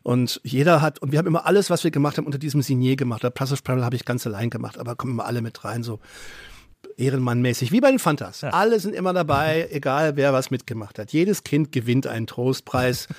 Und 0.05 0.41
jeder 0.45 0.81
hat, 0.81 1.01
und 1.01 1.11
wir 1.11 1.19
haben 1.19 1.27
immer 1.27 1.47
alles, 1.47 1.69
was 1.69 1.83
wir 1.83 1.91
gemacht 1.91 2.19
haben, 2.19 2.27
unter 2.27 2.39
diesem 2.39 2.63
Signier 2.63 2.95
gemacht. 2.95 3.25
Of 3.25 3.63
Travel 3.63 3.85
habe 3.85 3.97
ich 3.97 4.05
ganz 4.05 4.25
allein 4.25 4.51
gemacht, 4.51 4.79
aber 4.79 4.95
kommen 4.95 5.15
immer 5.15 5.25
alle 5.27 5.43
mit 5.43 5.65
rein, 5.65 5.83
so 5.83 5.99
ehrenmannmäßig, 6.97 7.73
wie 7.73 7.81
bei 7.81 7.91
den 7.91 7.99
Fantas. 7.99 8.45
Alle 8.45 8.79
sind 8.81 8.95
immer 8.95 9.13
dabei, 9.13 9.69
egal 9.71 10.17
wer 10.17 10.33
was 10.33 10.51
mitgemacht 10.51 10.99
hat. 10.99 11.13
Jedes 11.13 11.45
Kind 11.45 11.73
gewinnt 11.73 12.07
einen 12.07 12.27
Trostpreis. 12.27 13.09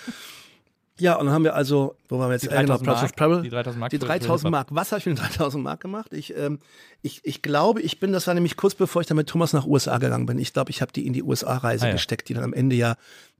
Ja, 0.99 1.15
und 1.15 1.25
dann 1.25 1.33
haben 1.33 1.43
wir 1.43 1.55
also, 1.55 1.95
wo 2.07 2.19
waren 2.19 2.29
wir 2.29 2.33
jetzt? 2.33 2.43
Die 2.43 2.49
Äh, 2.49 2.61
genau, 2.61 2.77
3000 2.77 2.85
Plus 2.85 3.03
of 3.03 3.17
Mark. 3.31 3.43
Die 3.43 3.49
3000 3.49 3.79
Mark 3.79 3.89
Die 3.89 3.97
für- 3.97 4.01
für 4.01 4.07
3000 4.07 4.29
Hip-Hop. 4.41 4.51
Mark. 4.51 4.67
Was 4.69 4.91
habe 4.91 4.99
ich 4.99 5.05
mit 5.07 5.17
den 5.17 5.21
3000 5.25 5.63
Mark 5.63 5.81
gemacht? 5.81 6.13
Ich, 6.13 6.37
ähm, 6.37 6.59
ich, 7.01 7.19
ich 7.23 7.41
glaube, 7.41 7.81
ich 7.81 7.99
bin, 7.99 8.13
das 8.13 8.27
war 8.27 8.35
nämlich 8.35 8.55
kurz 8.57 8.75
bevor 8.75 9.01
ich 9.01 9.07
dann 9.07 9.17
mit 9.17 9.27
Thomas 9.27 9.53
nach 9.53 9.65
USA 9.65 9.97
gegangen 9.97 10.27
bin. 10.27 10.37
Ich 10.37 10.53
glaube, 10.53 10.69
ich 10.69 10.83
habe 10.83 10.91
die 10.93 11.07
in 11.07 11.13
die 11.13 11.23
USA-Reise 11.23 11.85
Ah, 11.85 11.87
ja. 11.87 11.93
gesteckt, 11.93 12.29
die 12.29 12.35
dann 12.35 12.43
am 12.43 12.53
Ende 12.53 12.75
ja 12.75 12.95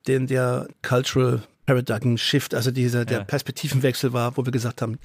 den, 0.07 0.25
der 0.25 0.67
Cultural 0.81 1.43
Paradigm 1.67 2.17
Shift, 2.17 2.55
also 2.55 2.71
dieser, 2.71 3.05
der 3.05 3.19
Ja. 3.19 3.23
Perspektivenwechsel 3.23 4.13
war, 4.13 4.35
wo 4.35 4.43
wir 4.43 4.51
gesagt 4.51 4.81
haben, 4.81 4.97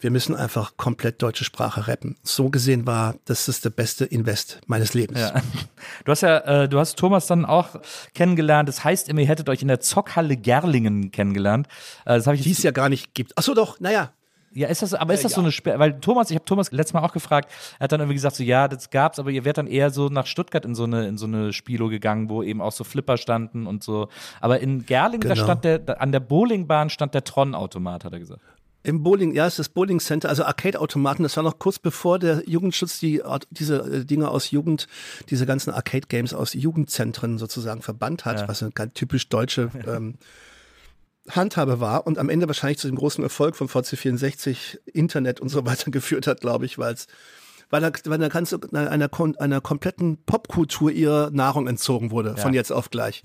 wir 0.00 0.10
müssen 0.10 0.34
einfach 0.36 0.76
komplett 0.76 1.20
deutsche 1.22 1.44
Sprache 1.44 1.88
rappen. 1.88 2.16
So 2.22 2.50
gesehen 2.50 2.86
war, 2.86 3.16
das 3.24 3.48
ist 3.48 3.64
der 3.64 3.70
beste 3.70 4.04
Invest 4.04 4.60
meines 4.66 4.94
Lebens. 4.94 5.20
Ja. 5.20 5.34
Du 6.04 6.12
hast 6.12 6.20
ja, 6.22 6.38
äh, 6.38 6.68
du 6.68 6.78
hast 6.78 6.96
Thomas 6.98 7.26
dann 7.26 7.44
auch 7.44 7.68
kennengelernt. 8.14 8.68
Das 8.68 8.84
heißt 8.84 9.08
immer, 9.08 9.20
ihr 9.20 9.26
hättet 9.28 9.48
euch 9.48 9.62
in 9.62 9.68
der 9.68 9.80
Zockhalle 9.80 10.36
Gerlingen 10.36 11.10
kennengelernt. 11.10 11.66
Äh, 12.04 12.16
das 12.16 12.26
habe 12.26 12.36
ich 12.36 12.42
Die 12.42 12.50
es 12.52 12.62
ja 12.62 12.70
gar 12.70 12.88
nicht 12.88 13.14
gibt. 13.14 13.32
Ach 13.36 13.42
so, 13.42 13.54
doch, 13.54 13.80
naja. 13.80 14.12
Ja, 14.54 14.68
ist 14.68 14.80
das, 14.82 14.94
aber 14.94 15.12
ist 15.14 15.24
das 15.24 15.32
Äh, 15.32 15.34
so 15.34 15.40
ja. 15.42 15.44
eine 15.44 15.52
Sperre? 15.52 15.78
Weil 15.78 16.00
Thomas, 16.00 16.30
ich 16.30 16.34
habe 16.36 16.44
Thomas 16.44 16.72
letztes 16.72 16.94
Mal 16.94 17.02
auch 17.04 17.12
gefragt, 17.12 17.50
er 17.78 17.84
hat 17.84 17.92
dann 17.92 18.00
irgendwie 18.00 18.14
gesagt, 18.14 18.36
so 18.36 18.42
ja, 18.42 18.66
das 18.66 18.90
gab's, 18.90 19.18
aber 19.18 19.30
ihr 19.30 19.44
wärt 19.44 19.58
dann 19.58 19.66
eher 19.66 19.90
so 19.90 20.08
nach 20.08 20.26
Stuttgart 20.26 20.64
in 20.64 20.74
so 20.74 20.84
eine, 20.84 21.06
in 21.06 21.18
so 21.18 21.26
eine 21.26 21.52
Spielo 21.52 21.88
gegangen, 21.88 22.28
wo 22.30 22.42
eben 22.42 22.60
auch 22.62 22.72
so 22.72 22.82
Flipper 22.84 23.18
standen 23.18 23.66
und 23.66 23.82
so. 23.84 24.08
Aber 24.40 24.60
in 24.60 24.86
Gerlingen, 24.86 25.28
da 25.28 25.34
Genau. 25.34 25.44
stand 25.44 25.64
der, 25.64 25.78
da, 25.78 25.92
an 25.94 26.12
der 26.12 26.20
Bowlingbahn 26.20 26.88
stand 26.90 27.14
der 27.14 27.24
Tron-Automat, 27.24 28.04
hat 28.04 28.12
er 28.12 28.18
gesagt. 28.18 28.40
Im 28.88 29.02
Bowling, 29.02 29.34
ja, 29.34 29.46
es 29.46 29.54
ist 29.54 29.58
das 29.58 29.68
Bowling 29.68 30.00
Center, 30.00 30.30
also 30.30 30.44
Arcade-Automaten. 30.44 31.22
Das 31.22 31.36
war 31.36 31.44
noch 31.44 31.58
kurz 31.58 31.78
bevor 31.78 32.18
der 32.18 32.42
Jugendschutz 32.48 32.98
die 32.98 33.22
diese 33.50 33.80
äh, 33.80 34.04
Dinge 34.06 34.30
aus 34.30 34.50
Jugend, 34.50 34.86
diese 35.28 35.44
ganzen 35.44 35.74
Arcade-Games 35.74 36.32
aus 36.32 36.54
Jugendzentren 36.54 37.36
sozusagen 37.36 37.82
verbannt 37.82 38.24
hat, 38.24 38.48
was 38.48 38.62
eine 38.62 38.72
ganz 38.72 38.94
typisch 38.94 39.28
deutsche 39.28 39.70
ähm, 39.86 40.14
Handhabe 41.28 41.80
war 41.80 42.06
und 42.06 42.16
am 42.16 42.30
Ende 42.30 42.46
wahrscheinlich 42.46 42.78
zu 42.78 42.86
dem 42.86 42.96
großen 42.96 43.22
Erfolg 43.22 43.56
von 43.56 43.68
VC64 43.68 44.78
Internet 44.86 45.40
und 45.40 45.50
so 45.50 45.66
weiter 45.66 45.90
geführt 45.90 46.26
hat, 46.26 46.40
glaube 46.40 46.64
ich, 46.64 46.78
weil 46.78 46.94
es 46.94 47.08
weil 47.68 47.82
da, 47.82 47.92
weil 48.06 48.16
da 48.16 48.28
ganz, 48.28 48.56
einer, 48.72 49.10
einer 49.38 49.60
kompletten 49.60 50.16
Popkultur 50.24 50.90
ihre 50.90 51.28
Nahrung 51.30 51.66
entzogen 51.66 52.10
wurde, 52.10 52.34
von 52.38 52.54
jetzt 52.54 52.72
auf 52.72 52.88
gleich. 52.88 53.22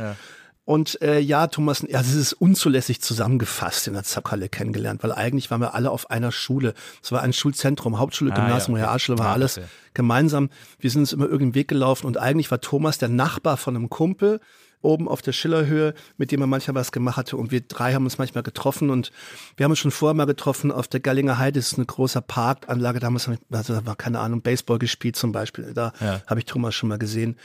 Und 0.66 1.02
äh, 1.02 1.20
ja, 1.20 1.48
Thomas, 1.48 1.84
ja, 1.90 2.00
es 2.00 2.14
ist 2.14 2.34
unzulässig 2.34 3.02
zusammengefasst 3.02 3.88
in 3.88 3.94
der 3.96 4.04
Zackhalle 4.04 4.48
kennengelernt, 4.48 5.04
weil 5.04 5.12
eigentlich 5.12 5.52
waren 5.52 5.60
wir 5.60 5.74
alle 5.76 5.92
auf 5.92 6.10
einer 6.10 6.32
Schule. 6.32 6.74
Es 7.04 7.12
war 7.12 7.22
ein 7.22 7.34
Schulzentrum, 7.34 8.00
Hauptschule, 8.00 8.32
Ah, 8.32 8.36
Gymnasium, 8.36 8.78
ja, 8.78 8.84
okay. 8.84 8.90
Realschule, 8.90 9.20
war 9.20 9.28
Ah, 9.28 9.34
alles 9.34 9.58
okay. 9.58 9.68
gemeinsam. 9.94 10.50
Wir 10.80 10.90
sind 10.90 11.02
uns 11.02 11.12
immer 11.12 11.26
irgendeinen 11.26 11.56
Weg 11.56 11.68
gelaufen 11.68 12.08
und 12.08 12.18
eigentlich 12.18 12.50
war 12.50 12.62
Thomas 12.62 12.98
der 12.98 13.10
Nachbar 13.10 13.58
von 13.58 13.76
einem 13.76 13.90
Kumpel 13.90 14.40
oben 14.82 15.08
auf 15.08 15.22
der 15.22 15.32
Schillerhöhe, 15.34 15.94
mit 16.18 16.32
dem 16.32 16.42
er 16.42 16.48
manchmal 16.48 16.76
was 16.76 16.92
gemacht 16.94 17.16
hatte. 17.18 17.38
Und 17.38 17.52
wir 17.52 17.62
drei 17.62 17.94
haben 17.94 18.04
uns 18.06 18.18
manchmal 18.18 18.44
getroffen 18.44 18.90
und 18.90 19.12
wir 19.58 19.64
haben 19.66 19.72
uns 19.72 19.80
schon 19.80 19.92
vorher 19.92 20.14
mal 20.14 20.26
getroffen 20.26 20.72
auf 20.72 20.88
der 20.90 21.00
Gallinger 21.02 21.38
Heide. 21.38 21.60
Das 21.60 21.72
ist 21.74 21.78
eine 21.78 21.86
große 21.86 22.22
Parkanlage. 22.22 23.00
Damals 23.00 23.30
also 23.52 23.74
da 23.74 23.86
war 23.86 23.96
keine 23.96 24.20
Ahnung, 24.20 24.42
Baseball 24.42 24.80
gespielt 24.80 25.16
zum 25.18 25.32
Beispiel. 25.34 25.74
Da 25.74 25.92
Ja. 26.02 26.22
habe 26.28 26.40
ich 26.42 26.46
Thomas 26.46 26.74
schon 26.76 26.90
mal 26.90 26.98
gesehen. 27.00 27.38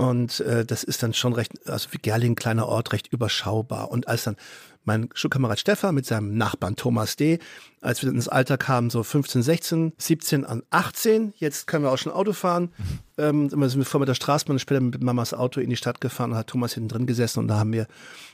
Und 0.00 0.40
äh, 0.40 0.64
das 0.64 0.82
ist 0.82 1.02
dann 1.02 1.12
schon 1.12 1.34
recht, 1.34 1.68
also 1.68 1.92
wie 1.92 1.98
Gerling, 1.98 2.34
kleiner 2.34 2.66
Ort, 2.66 2.94
recht 2.94 3.12
überschaubar. 3.12 3.90
Und 3.90 4.08
als 4.08 4.24
dann 4.24 4.36
mein 4.82 5.10
Schulkamerad 5.12 5.60
Stefan 5.60 5.94
mit 5.94 6.06
seinem 6.06 6.38
Nachbarn 6.38 6.74
Thomas 6.74 7.16
D., 7.16 7.38
als 7.80 8.02
wir 8.02 8.10
ins 8.10 8.28
Alter 8.28 8.58
kamen, 8.58 8.90
so 8.90 9.02
15, 9.02 9.42
16, 9.42 9.92
17 9.96 10.44
an 10.44 10.62
18, 10.70 11.32
jetzt 11.36 11.66
können 11.66 11.84
wir 11.84 11.90
auch 11.90 11.98
schon 11.98 12.12
Auto 12.12 12.34
fahren, 12.34 12.70
ähm, 13.16 13.48
immer 13.52 13.68
sind 13.68 13.80
wir 13.80 13.86
vor 13.86 14.00
mit 14.00 14.08
der 14.08 14.14
Straßenbahn 14.14 14.56
und 14.56 14.60
später 14.60 14.80
mit 14.80 15.02
Mamas 15.02 15.32
Auto 15.32 15.60
in 15.60 15.70
die 15.70 15.76
Stadt 15.76 16.00
gefahren 16.00 16.32
und 16.32 16.36
hat 16.36 16.48
Thomas 16.48 16.74
hinten 16.74 16.88
drin 16.88 17.06
gesessen 17.06 17.40
und 17.40 17.48
da 17.48 17.58
haben 17.58 17.72
wir, 17.72 17.86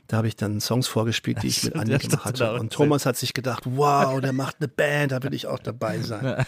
da 0.09 0.19
habe 0.19 0.29
ich 0.29 0.37
dann 0.37 0.61
Songs 0.61 0.89
vorgespielt, 0.89 1.43
die 1.43 1.49
ich 1.49 1.63
mit 1.63 1.73
Stimmt, 1.73 1.83
Andi 1.83 1.93
ja, 1.93 1.99
gemacht 1.99 2.25
hatte. 2.25 2.51
auch 2.51 2.61
Und. 2.61 2.73
Thomas 2.73 3.07
hat 3.07 3.17
sich 3.17 3.35
gedacht, 3.35 3.65
wow, 3.67 4.21
der 4.21 4.33
macht 4.33 4.57
eine 4.59 4.69
Band, 4.69 5.13
da 5.13 5.23
will 5.23 5.35
ich 5.35 5.47
auch 5.47 5.59
dabei 5.61 6.01
sein. 6.01 6.45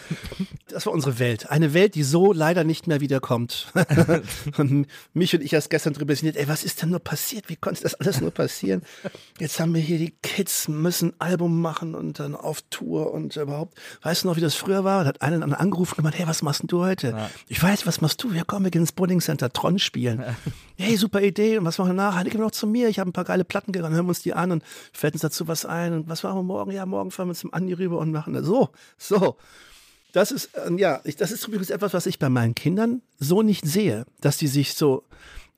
Das 0.68 0.84
war 0.86 0.92
unsere 0.92 1.18
Welt. 1.18 1.50
Eine 1.50 1.72
Welt, 1.72 1.94
die 1.94 2.02
so 2.02 2.32
leider 2.32 2.62
nicht 2.62 2.86
mehr 2.86 3.00
wiederkommt. 3.00 3.72
und 4.58 4.86
mich 5.14 5.34
und 5.34 5.42
ich 5.42 5.52
erst 5.52 5.70
gestern 5.70 5.94
drüber 5.94 6.14
sinniert, 6.14 6.36
ey, 6.36 6.46
was 6.46 6.62
ist 6.62 6.82
denn 6.82 6.90
nur 6.90 7.00
passiert? 7.00 7.48
Wie 7.48 7.56
konnte 7.56 7.82
das 7.82 7.94
alles 7.94 8.20
nur 8.20 8.30
passieren? 8.30 8.82
Jetzt 9.38 9.58
haben 9.58 9.74
wir 9.74 9.80
hier 9.80 9.98
die 9.98 10.14
Kids, 10.22 10.68
müssen 10.68 11.10
ein 11.10 11.20
Album 11.20 11.62
machen 11.62 11.94
und 11.94 12.20
dann 12.20 12.34
auf 12.34 12.62
Tour 12.70 12.87
und 12.96 13.36
überhaupt. 13.36 13.78
Weißt 14.02 14.24
du 14.24 14.28
noch, 14.28 14.36
wie 14.36 14.40
das 14.40 14.54
früher 14.54 14.84
war? 14.84 15.04
Da 15.04 15.08
hat 15.08 15.22
einer 15.22 15.38
dann 15.38 15.54
angerufen 15.54 15.92
und 15.92 15.96
gemeint, 15.98 16.18
hey, 16.18 16.26
was 16.26 16.42
machst 16.42 16.62
denn 16.62 16.68
du 16.68 16.80
heute? 16.80 17.28
Ich 17.48 17.62
weiß, 17.62 17.86
was 17.86 18.00
machst 18.00 18.22
du? 18.22 18.32
Ja, 18.32 18.42
komm, 18.46 18.64
wir 18.64 18.70
gehen 18.70 18.82
ins 18.82 18.92
Bowling 18.92 19.20
Center 19.20 19.52
Tron 19.52 19.78
spielen. 19.78 20.24
hey, 20.76 20.96
super 20.96 21.20
Idee. 21.20 21.58
Und 21.58 21.64
was 21.64 21.78
machen 21.78 21.90
wir 21.90 21.94
nachher? 21.94 22.24
Hey, 22.24 22.30
geh 22.30 22.38
noch 22.38 22.50
zu 22.50 22.66
mir. 22.66 22.88
Ich 22.88 22.98
habe 22.98 23.10
ein 23.10 23.12
paar 23.12 23.24
geile 23.24 23.44
Platten 23.44 23.72
gegangen, 23.72 23.94
hören 23.94 24.06
wir 24.06 24.10
uns 24.10 24.22
die 24.22 24.34
an 24.34 24.52
und 24.52 24.64
fällt 24.92 25.14
uns 25.14 25.22
dazu 25.22 25.48
was 25.48 25.64
ein. 25.64 25.92
Und 25.92 26.08
was 26.08 26.22
machen 26.22 26.38
wir 26.38 26.42
morgen? 26.42 26.70
Ja, 26.70 26.86
morgen 26.86 27.10
fahren 27.10 27.28
wir 27.28 27.34
zum 27.34 27.52
Andi 27.52 27.74
rüber 27.74 27.98
und 27.98 28.12
machen 28.12 28.32
das. 28.34 28.44
So, 28.44 28.70
so. 28.96 29.36
Das 30.12 30.30
ist, 30.30 30.54
äh, 30.54 30.72
ja, 30.76 31.00
ich, 31.04 31.16
das 31.16 31.30
ist 31.30 31.46
übrigens 31.46 31.70
etwas, 31.70 31.92
was 31.92 32.06
ich 32.06 32.18
bei 32.18 32.28
meinen 32.28 32.54
Kindern 32.54 33.02
so 33.18 33.42
nicht 33.42 33.66
sehe, 33.66 34.06
dass 34.20 34.38
die 34.38 34.46
sich 34.46 34.74
so, 34.74 35.04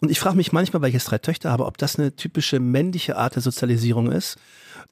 und 0.00 0.10
ich 0.10 0.18
frage 0.18 0.36
mich 0.36 0.52
manchmal, 0.52 0.82
weil 0.82 0.88
ich 0.88 0.94
jetzt 0.94 1.10
drei 1.10 1.18
Töchter 1.18 1.50
habe, 1.50 1.66
ob 1.66 1.78
das 1.78 1.98
eine 1.98 2.14
typische 2.16 2.58
männliche 2.58 3.16
Art 3.16 3.34
der 3.34 3.42
Sozialisierung 3.42 4.10
ist. 4.10 4.36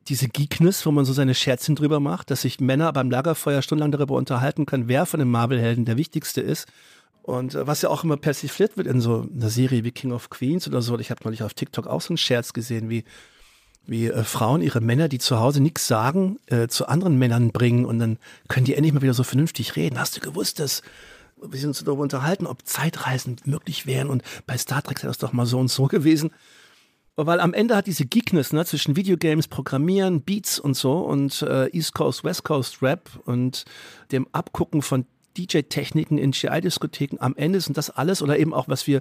Diese 0.09 0.29
Geekness, 0.29 0.85
wo 0.85 0.91
man 0.91 1.05
so 1.05 1.13
seine 1.13 1.35
Scherzchen 1.35 1.77
drüber 1.77 2.01
macht, 2.01 2.31
dass 2.31 2.43
sich 2.43 2.61
Männer 2.61 2.93
beim 2.93 3.11
Lagerfeuer 3.11 3.63
stundenlang 3.63 3.93
darüber 3.93 4.17
unterhalten 4.17 4.67
können, 4.67 4.89
wer 4.89 5.07
von 5.07 5.21
den 5.21 5.31
Marvel-Helden 5.31 5.85
der 5.85 5.97
wichtigste 5.97 6.41
ist. 6.41 6.67
Und 7.23 7.55
äh, 7.55 7.67
was 7.67 7.83
ja 7.83 7.89
auch 7.89 8.05
immer 8.05 8.17
persifliert 8.17 8.77
wird 8.77 8.87
in 8.87 9.01
so 9.01 9.27
einer 9.35 9.51
Serie 9.51 9.85
wie 9.85 9.91
King 9.91 10.13
of 10.13 10.31
Queens 10.31 10.67
oder 10.69 10.83
so. 10.83 10.99
Ich 10.99 11.11
habe 11.11 11.21
neulich 11.25 11.43
auf 11.43 11.55
TikTok 11.55 11.87
auch 11.87 12.01
so 12.01 12.11
einen 12.11 12.19
Scherz 12.19 12.53
gesehen, 12.53 12.89
wie 12.89 13.05
wie 13.89 14.09
äh, 14.09 14.23
Frauen 14.23 14.61
ihre 14.61 14.81
Männer, 14.81 15.09
die 15.09 15.19
zu 15.19 15.41
Hause 15.41 15.63
nichts 15.63 15.89
sagen, 15.89 16.39
äh, 16.47 16.69
zu 16.69 16.87
anderen 16.87 17.19
Männern 17.19 17.51
bringen 17.51 17.87
und 17.87 17.99
dann 17.99 18.19
können 18.47 18.67
die 18.67 18.75
endlich 18.75 18.93
mal 18.93 19.03
wieder 19.03 19.15
so 19.15 19.25
vernünftig 19.25 19.77
reden. 19.77 19.99
Hast 19.99 20.17
du 20.17 20.21
gewusst, 20.21 20.61
dass 20.61 20.83
wir 21.43 21.59
sind 21.59 21.69
uns 21.69 21.85
darüber 21.85 22.03
unterhalten, 22.03 22.47
ob 22.47 22.67
Zeitreisen 22.67 23.37
möglich 23.45 23.87
wären 23.87 24.09
und 24.09 24.23
bei 24.47 24.57
Star 24.57 24.83
Trek 24.83 24.99
ist 24.99 25.05
das 25.05 25.19
doch 25.19 25.33
mal 25.33 25.47
so 25.47 25.59
und 25.59 25.69
so 25.69 25.87
gewesen. 25.87 26.31
Weil 27.17 27.41
am 27.41 27.53
Ende 27.53 27.75
hat 27.75 27.89
diese 27.89 28.07
Geekness 28.07 28.53
ne, 28.53 28.65
zwischen 28.65 28.95
Videogames, 28.95 29.49
Programmieren, 29.49 30.23
Beats 30.23 30.61
und 30.61 30.75
so 30.75 31.01
und 31.01 31.43
äh, 31.43 31.67
East 31.77 31.95
Coast, 31.95 32.23
West 32.23 32.45
Coast 32.45 32.81
Rap 32.81 33.11
und 33.25 33.65
dem 34.13 34.29
Abgucken 34.31 34.83
von 34.83 35.05
DJ-Techniken 35.37 36.17
in 36.17 36.31
GI-Diskotheken. 36.31 37.17
Am 37.19 37.35
Ende 37.37 37.61
sind 37.61 37.77
das 37.77 37.91
alles 37.91 38.23
oder 38.23 38.39
eben 38.39 38.55
auch, 38.55 38.69
was 38.69 38.87
wir 38.87 39.01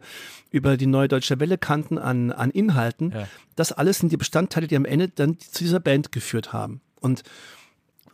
über 0.50 0.78
die 0.78 0.88
Neue 0.88 1.08
Deutsche 1.08 1.39
Welle 1.39 1.60
kannten 1.60 2.00
an, 2.00 2.32
an 2.32 2.50
Inhalten. 2.50 3.13
Das 3.56 3.71
alles 3.71 4.00
sind 4.00 4.12
die 4.12 4.17
Bestandteile, 4.17 4.67
die 4.67 4.76
am 4.76 4.86
Ende 4.86 5.10
dann 5.10 5.38
zu 5.39 5.63
dieser 5.63 5.80
Band 5.80 6.12
geführt 6.12 6.54
haben. 6.54 6.82
Und 7.00 7.23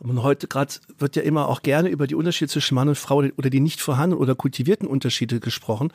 und 0.00 0.22
heute 0.22 0.48
gerade 0.48 0.74
wird 0.98 1.16
ja 1.16 1.22
immer 1.22 1.48
auch 1.48 1.62
gerne 1.62 1.88
über 1.88 2.06
die 2.06 2.14
Unterschiede 2.14 2.50
zwischen 2.50 2.74
Mann 2.74 2.88
und 2.88 2.98
Frau 2.98 3.16
oder 3.16 3.50
die 3.50 3.60
nicht 3.60 3.80
vorhandenen 3.80 4.20
oder 4.20 4.34
kultivierten 4.34 4.88
Unterschiede 4.88 5.40
gesprochen. 5.40 5.92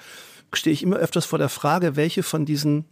Stehe 0.54 0.74
ich 0.74 0.84
immer 0.84 0.98
öfters 0.98 1.26
vor 1.26 1.40
der 1.40 1.50
Frage, 1.50 1.96
welche 1.96 2.24
von 2.24 2.46
diesen 2.46 2.86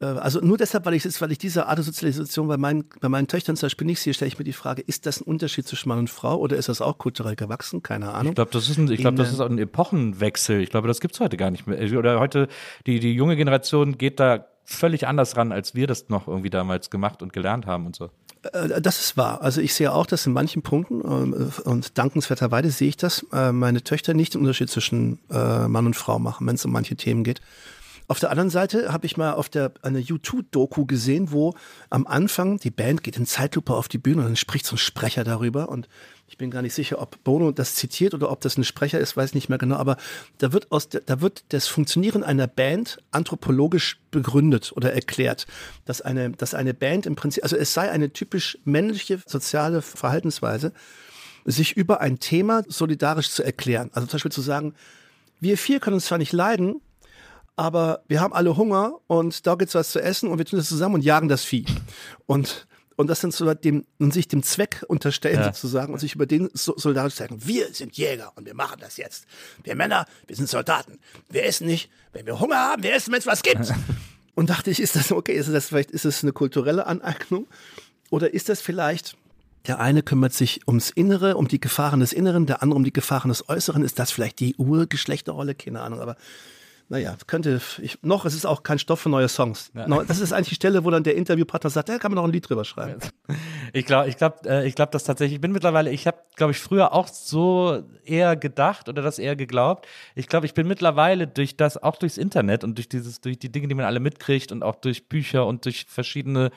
Äh, 0.00 0.06
Also 0.06 0.40
nur 0.40 0.56
deshalb, 0.56 0.86
weil 0.86 0.94
ich, 0.94 1.04
weil 1.20 1.30
ich 1.30 1.38
diese 1.38 1.66
Art 1.66 1.78
der 1.78 1.84
Sozialisation 1.84 2.48
bei 2.48 2.56
meinen, 2.56 2.84
bei 3.00 3.08
meinen 3.08 3.28
Töchtern 3.28 3.56
zum 3.56 3.66
Beispiel 3.66 3.86
nicht 3.86 4.00
sehe, 4.00 4.12
stelle 4.12 4.28
ich 4.28 4.38
mir 4.38 4.44
die 4.44 4.52
Frage, 4.52 4.82
ist 4.82 5.06
das 5.06 5.20
ein 5.20 5.24
Unterschied 5.24 5.68
zwischen 5.68 5.88
Mann 5.88 5.98
und 5.98 6.10
Frau 6.10 6.36
oder 6.36 6.56
ist 6.56 6.68
das 6.68 6.80
auch 6.80 6.98
kulturell 6.98 7.36
gewachsen? 7.36 7.82
Keine 7.82 8.12
Ahnung. 8.12 8.32
Ich 8.32 8.34
glaube, 8.34 8.50
das 8.50 8.68
ist 8.68 8.76
ein, 8.78 8.90
ich 8.90 9.00
glaube, 9.00 9.16
das 9.16 9.32
ist 9.32 9.40
ein 9.40 9.58
Epochenwechsel. 9.58 10.60
Ich 10.60 10.70
glaube, 10.70 10.88
das 10.88 11.00
gibt's 11.00 11.20
heute 11.20 11.36
gar 11.36 11.50
nicht 11.50 11.66
mehr. 11.66 11.78
Oder 11.96 12.18
heute, 12.18 12.48
die, 12.86 12.98
die 12.98 13.12
junge 13.14 13.36
Generation 13.36 13.96
geht 13.96 14.18
da 14.18 14.46
völlig 14.64 15.06
anders 15.06 15.36
ran, 15.36 15.52
als 15.52 15.74
wir 15.74 15.86
das 15.86 16.08
noch 16.08 16.26
irgendwie 16.26 16.50
damals 16.50 16.90
gemacht 16.90 17.22
und 17.22 17.32
gelernt 17.32 17.66
haben 17.66 17.86
und 17.86 17.94
so. 17.94 18.10
Äh, 18.52 18.80
Das 18.80 19.00
ist 19.00 19.16
wahr. 19.16 19.42
Also 19.42 19.60
ich 19.60 19.74
sehe 19.74 19.92
auch, 19.92 20.06
dass 20.06 20.26
in 20.26 20.32
manchen 20.32 20.62
Punkten, 20.62 21.00
ähm, 21.04 21.52
und 21.64 21.98
dankenswerterweise 21.98 22.70
sehe 22.70 22.88
ich 22.88 22.96
das, 22.96 23.24
äh, 23.32 23.52
meine 23.52 23.82
Töchter 23.82 24.14
nicht 24.14 24.34
den 24.34 24.40
Unterschied 24.40 24.70
zwischen 24.70 25.18
äh, 25.30 25.68
Mann 25.68 25.86
und 25.86 25.96
Frau 25.96 26.18
machen, 26.18 26.46
wenn 26.46 26.56
es 26.56 26.64
um 26.64 26.72
manche 26.72 26.96
Themen 26.96 27.24
geht. 27.24 27.40
Auf 28.06 28.20
der 28.20 28.30
anderen 28.30 28.50
Seite 28.50 28.92
habe 28.92 29.06
ich 29.06 29.16
mal 29.16 29.32
auf 29.32 29.48
der 29.48 29.72
eine 29.80 30.00
U2-Doku 30.00 30.84
gesehen, 30.84 31.32
wo 31.32 31.54
am 31.88 32.06
Anfang 32.06 32.58
die 32.58 32.70
Band 32.70 33.02
geht 33.02 33.16
in 33.16 33.24
Zeitlupe 33.24 33.72
auf 33.72 33.88
die 33.88 33.96
Bühne 33.96 34.18
und 34.18 34.24
dann 34.24 34.36
spricht 34.36 34.66
so 34.66 34.74
ein 34.74 34.78
Sprecher 34.78 35.24
darüber 35.24 35.70
und 35.70 35.88
ich 36.34 36.38
bin 36.38 36.50
gar 36.50 36.62
nicht 36.62 36.74
sicher, 36.74 37.00
ob 37.00 37.22
Bono 37.22 37.52
das 37.52 37.76
zitiert 37.76 38.12
oder 38.12 38.28
ob 38.28 38.40
das 38.40 38.58
ein 38.58 38.64
Sprecher 38.64 38.98
ist, 38.98 39.16
weiß 39.16 39.34
nicht 39.34 39.48
mehr 39.48 39.58
genau, 39.58 39.76
aber 39.76 39.96
da 40.38 40.52
wird 40.52 40.72
aus 40.72 40.88
da 40.88 41.20
wird 41.20 41.44
das 41.50 41.68
Funktionieren 41.68 42.24
einer 42.24 42.48
Band 42.48 42.98
anthropologisch 43.12 44.00
begründet 44.10 44.72
oder 44.74 44.92
erklärt, 44.92 45.46
dass 45.84 46.00
eine, 46.00 46.32
dass 46.32 46.52
eine 46.52 46.74
Band 46.74 47.06
im 47.06 47.14
Prinzip, 47.14 47.44
also 47.44 47.54
es 47.54 47.72
sei 47.72 47.88
eine 47.88 48.12
typisch 48.12 48.58
männliche 48.64 49.20
soziale 49.24 49.80
Verhaltensweise, 49.80 50.72
sich 51.44 51.76
über 51.76 52.00
ein 52.00 52.18
Thema 52.18 52.64
solidarisch 52.66 53.30
zu 53.30 53.44
erklären. 53.44 53.90
Also 53.92 54.08
zum 54.08 54.16
Beispiel 54.16 54.32
zu 54.32 54.40
sagen, 54.40 54.74
wir 55.38 55.56
vier 55.56 55.78
können 55.78 55.94
uns 55.94 56.06
zwar 56.06 56.18
nicht 56.18 56.32
leiden, 56.32 56.80
aber 57.54 58.02
wir 58.08 58.20
haben 58.20 58.34
alle 58.34 58.56
Hunger 58.56 58.94
und 59.06 59.46
da 59.46 59.54
gibt's 59.54 59.76
was 59.76 59.92
zu 59.92 60.02
essen 60.02 60.28
und 60.28 60.38
wir 60.38 60.46
tun 60.46 60.58
das 60.58 60.66
zusammen 60.66 60.96
und 60.96 61.04
jagen 61.04 61.28
das 61.28 61.44
Vieh. 61.44 61.66
Und, 62.26 62.66
und 62.96 63.08
das 63.08 63.20
dann 63.20 63.30
so 63.30 63.52
dem, 63.54 63.84
und 63.98 64.12
sich 64.12 64.28
dem 64.28 64.42
Zweck 64.42 64.84
unterstellen 64.88 65.36
Ja. 65.36 65.52
sozusagen 65.52 65.92
und 65.92 65.98
sich 65.98 66.14
über 66.14 66.26
den 66.26 66.50
so, 66.52 66.74
solidarisch 66.76 67.14
sagen, 67.14 67.38
wir 67.44 67.72
sind 67.72 67.96
Jäger 67.96 68.32
und 68.36 68.46
wir 68.46 68.54
machen 68.54 68.78
das 68.80 68.96
jetzt. 68.96 69.26
Wir 69.62 69.74
Männer, 69.74 70.06
wir 70.26 70.36
sind 70.36 70.48
Soldaten. 70.48 70.98
Wir 71.28 71.44
essen 71.44 71.66
nicht, 71.66 71.90
wenn 72.12 72.26
wir 72.26 72.38
Hunger 72.40 72.56
haben, 72.56 72.82
wir 72.82 72.94
essen, 72.94 73.12
wenn 73.12 73.18
es 73.18 73.26
was 73.26 73.42
gibt. 73.42 73.72
Und 74.34 74.50
dachte 74.50 74.70
ich, 74.70 74.80
ist 74.80 74.96
das 74.96 75.12
okay? 75.12 75.34
Ist 75.34 75.52
das 75.52 75.66
vielleicht, 75.66 75.90
ist 75.90 76.04
das 76.04 76.22
eine 76.22 76.32
kulturelle 76.32 76.86
Aneignung? 76.86 77.46
Oder 78.10 78.34
ist 78.34 78.48
das 78.48 78.60
vielleicht, 78.60 79.16
der 79.66 79.80
eine 79.80 80.02
kümmert 80.02 80.34
sich 80.34 80.60
ums 80.68 80.90
Innere, 80.90 81.36
um 81.36 81.48
die 81.48 81.60
Gefahren 81.60 82.00
des 82.00 82.12
Inneren, 82.12 82.46
der 82.46 82.62
andere 82.62 82.76
um 82.76 82.84
die 82.84 82.92
Gefahren 82.92 83.28
des 83.28 83.48
Äußeren. 83.48 83.82
Ist 83.82 83.98
das 83.98 84.10
vielleicht 84.10 84.40
die 84.40 84.54
Urgeschlechterrolle? 84.56 85.54
Keine 85.54 85.80
Ahnung, 85.80 86.00
aber 86.00 86.16
naja, 86.94 87.16
könnte, 87.26 87.60
ich, 87.82 87.98
noch 88.02 88.24
ist 88.24 88.34
es 88.34 88.46
auch 88.46 88.62
kein 88.62 88.78
Stoff 88.78 89.00
für 89.00 89.08
neue 89.08 89.26
Songs. 89.28 89.72
Noch- 89.74 90.06
Das 90.06 90.20
ist 90.20 90.32
eigentlich 90.32 90.50
die 90.50 90.54
Stelle, 90.54 90.84
wo 90.84 90.90
dann 90.92 91.02
der 91.02 91.16
Interviewpartner 91.16 91.68
sagt, 91.68 91.88
da 91.88 91.98
kann 91.98 92.12
man 92.12 92.16
noch 92.16 92.24
ein 92.24 92.30
Lied 92.32 92.48
drüber 92.48 92.64
schreiben. 92.64 93.00
Ich 93.72 93.84
glaube, 93.84 94.08
ich 94.08 94.16
glaube, 94.16 94.36
äh, 94.48 94.66
ich 94.68 94.76
glaube, 94.76 94.92
das 94.92 95.02
tatsächlich. 95.02 95.34
Ich 95.36 95.40
bin 95.40 95.50
mittlerweile, 95.50 95.90
ich 95.90 96.06
habe, 96.06 96.18
glaube 96.36 96.52
ich, 96.52 96.60
früher 96.60 96.92
auch 96.92 97.08
so 97.08 97.82
eher 98.04 98.36
gedacht 98.36 98.88
oder 98.88 99.02
das 99.02 99.18
eher 99.18 99.34
geglaubt. 99.34 99.88
Ich 100.14 100.28
glaube, 100.28 100.46
ich 100.46 100.54
bin 100.54 100.68
mittlerweile 100.68 101.26
durch 101.26 101.56
das, 101.56 101.82
auch 101.82 101.96
durchs 101.96 102.16
Internet 102.16 102.62
und 102.62 102.78
durch 102.78 102.88
dieses, 102.88 103.20
durch 103.20 103.40
die 103.40 103.50
Dinge, 103.50 103.66
die 103.66 103.74
man 103.74 103.86
alle 103.86 103.98
mitkriegt 103.98 104.52
und 104.52 104.62
auch 104.62 104.76
durch 104.76 105.08
Bücher 105.08 105.46
und 105.46 105.64
durch 105.64 105.86
verschiedene 105.88 106.52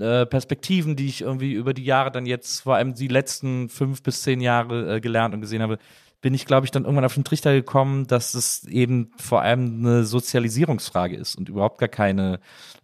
äh, 0.00 0.26
Perspektiven, 0.26 0.96
die 0.96 1.06
ich 1.06 1.20
irgendwie 1.22 1.52
über 1.52 1.72
die 1.74 1.84
Jahre 1.84 2.10
dann 2.10 2.26
jetzt, 2.26 2.60
vor 2.62 2.74
allem 2.74 2.94
die 2.94 3.08
letzten 3.08 3.68
fünf 3.68 4.02
bis 4.02 4.22
zehn 4.22 4.40
Jahre 4.40 4.96
äh, 4.96 5.00
gelernt 5.00 5.32
und 5.34 5.40
gesehen 5.42 5.62
habe, 5.62 5.78
bin 6.20 6.34
ich, 6.34 6.46
glaube 6.46 6.64
ich, 6.64 6.70
dann 6.70 6.84
irgendwann 6.84 7.04
auf 7.04 7.14
den 7.14 7.24
Trichter 7.24 7.52
gekommen, 7.52 8.06
dass 8.06 8.34
es 8.34 8.64
eben 8.64 9.12
vor 9.16 9.42
allem 9.42 9.78
eine 9.80 10.04
Sozialisierungsfrage 10.04 11.16
ist 11.16 11.36
und 11.36 11.48
überhaupt 11.48 11.78
gar 11.78 11.88
keine 11.88 12.40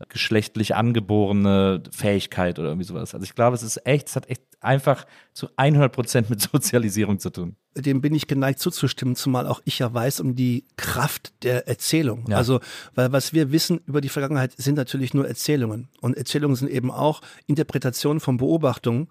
geschlechtlich 0.08 0.74
angeborene 0.74 1.82
Fähigkeit 1.90 2.58
oder 2.58 2.68
irgendwie 2.68 2.86
sowas. 2.86 3.14
Also 3.14 3.24
ich 3.24 3.34
glaube, 3.34 3.54
es 3.54 3.62
ist 3.62 3.86
echt, 3.86 4.08
es 4.08 4.16
hat 4.16 4.28
echt 4.28 4.42
einfach 4.62 5.06
zu 5.32 5.48
100 5.56 5.92
Prozent 5.92 6.30
mit 6.30 6.40
Sozialisierung 6.52 7.18
zu 7.18 7.30
tun. 7.30 7.56
dem 7.74 8.00
bin 8.00 8.14
ich 8.14 8.26
geneigt 8.26 8.60
zuzustimmen, 8.60 9.16
zumal 9.16 9.46
auch 9.46 9.60
ich 9.64 9.80
ja 9.80 9.92
weiß 9.92 10.20
um 10.20 10.34
die 10.34 10.64
Kraft 10.76 11.32
der 11.42 11.68
Erzählung. 11.68 12.24
Ja. 12.28 12.36
Also, 12.36 12.60
weil 12.94 13.12
was 13.12 13.32
wir 13.32 13.52
wissen 13.52 13.80
über 13.86 14.00
die 14.00 14.08
Vergangenheit 14.08 14.52
sind 14.56 14.76
natürlich 14.76 15.14
nur 15.14 15.26
Erzählungen. 15.26 15.88
Und 16.00 16.16
Erzählungen 16.16 16.56
sind 16.56 16.70
eben 16.70 16.90
auch 16.90 17.20
Interpretationen 17.46 18.20
von 18.20 18.36
Beobachtungen 18.36 19.08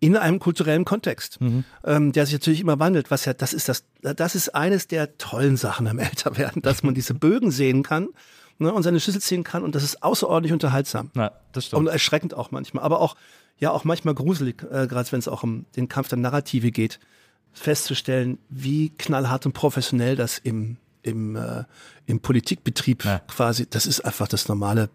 in 0.00 0.16
einem 0.16 0.38
kulturellen 0.38 0.84
Kontext, 0.84 1.38
ähm, 1.84 2.12
der 2.12 2.26
sich 2.26 2.34
natürlich 2.34 2.60
immer 2.60 2.78
wandelt. 2.78 3.10
Was 3.10 3.24
ja, 3.24 3.34
das 3.34 3.52
ist 3.52 3.68
das, 3.68 3.84
das 4.02 4.34
ist 4.34 4.54
eines 4.54 4.88
der 4.88 5.18
tollen 5.18 5.56
Sachen 5.56 5.86
am 5.86 5.98
Älterwerden, 6.00 6.62
dass 6.62 6.82
man 6.82 6.94
diese 6.94 7.14
Bögen 7.14 7.50
sehen 7.50 7.82
kann. 7.82 8.08
Ne, 8.58 8.72
und 8.72 8.82
seine 8.84 9.00
Schlüssel 9.00 9.20
ziehen 9.20 9.44
kann 9.44 9.62
und 9.62 9.74
das 9.74 9.82
ist 9.82 10.02
außerordentlich 10.02 10.54
unterhaltsam. 10.54 11.10
Na, 11.12 11.32
das 11.52 11.66
stimmt. 11.66 11.80
Und 11.80 11.86
erschreckend 11.88 12.32
auch 12.32 12.52
manchmal, 12.52 12.84
aber 12.84 13.02
auch, 13.02 13.14
ja, 13.58 13.70
auch 13.70 13.84
manchmal 13.84 14.14
gruselig, 14.14 14.62
äh, 14.62 14.86
gerade 14.86 15.10
wenn 15.12 15.18
es 15.18 15.28
auch 15.28 15.42
um 15.42 15.66
den 15.76 15.88
Kampf 15.88 16.08
der 16.08 16.18
Narrative 16.18 16.70
geht, 16.70 16.98
festzustellen, 17.52 18.38
wie 18.48 18.90
knallhart 18.90 19.46
und 19.46 19.52
professionell 19.52 20.14
das 20.14 20.38
im, 20.38 20.76
im, 21.02 21.36
äh, 21.36 21.64
im 22.06 22.20
Politikbetrieb 22.20 23.04
Ja. 23.04 23.20
quasi, 23.20 23.66
das 23.68 23.86
ist 23.86 24.00
einfach 24.00 24.28
das 24.28 24.48
normale, 24.48 24.90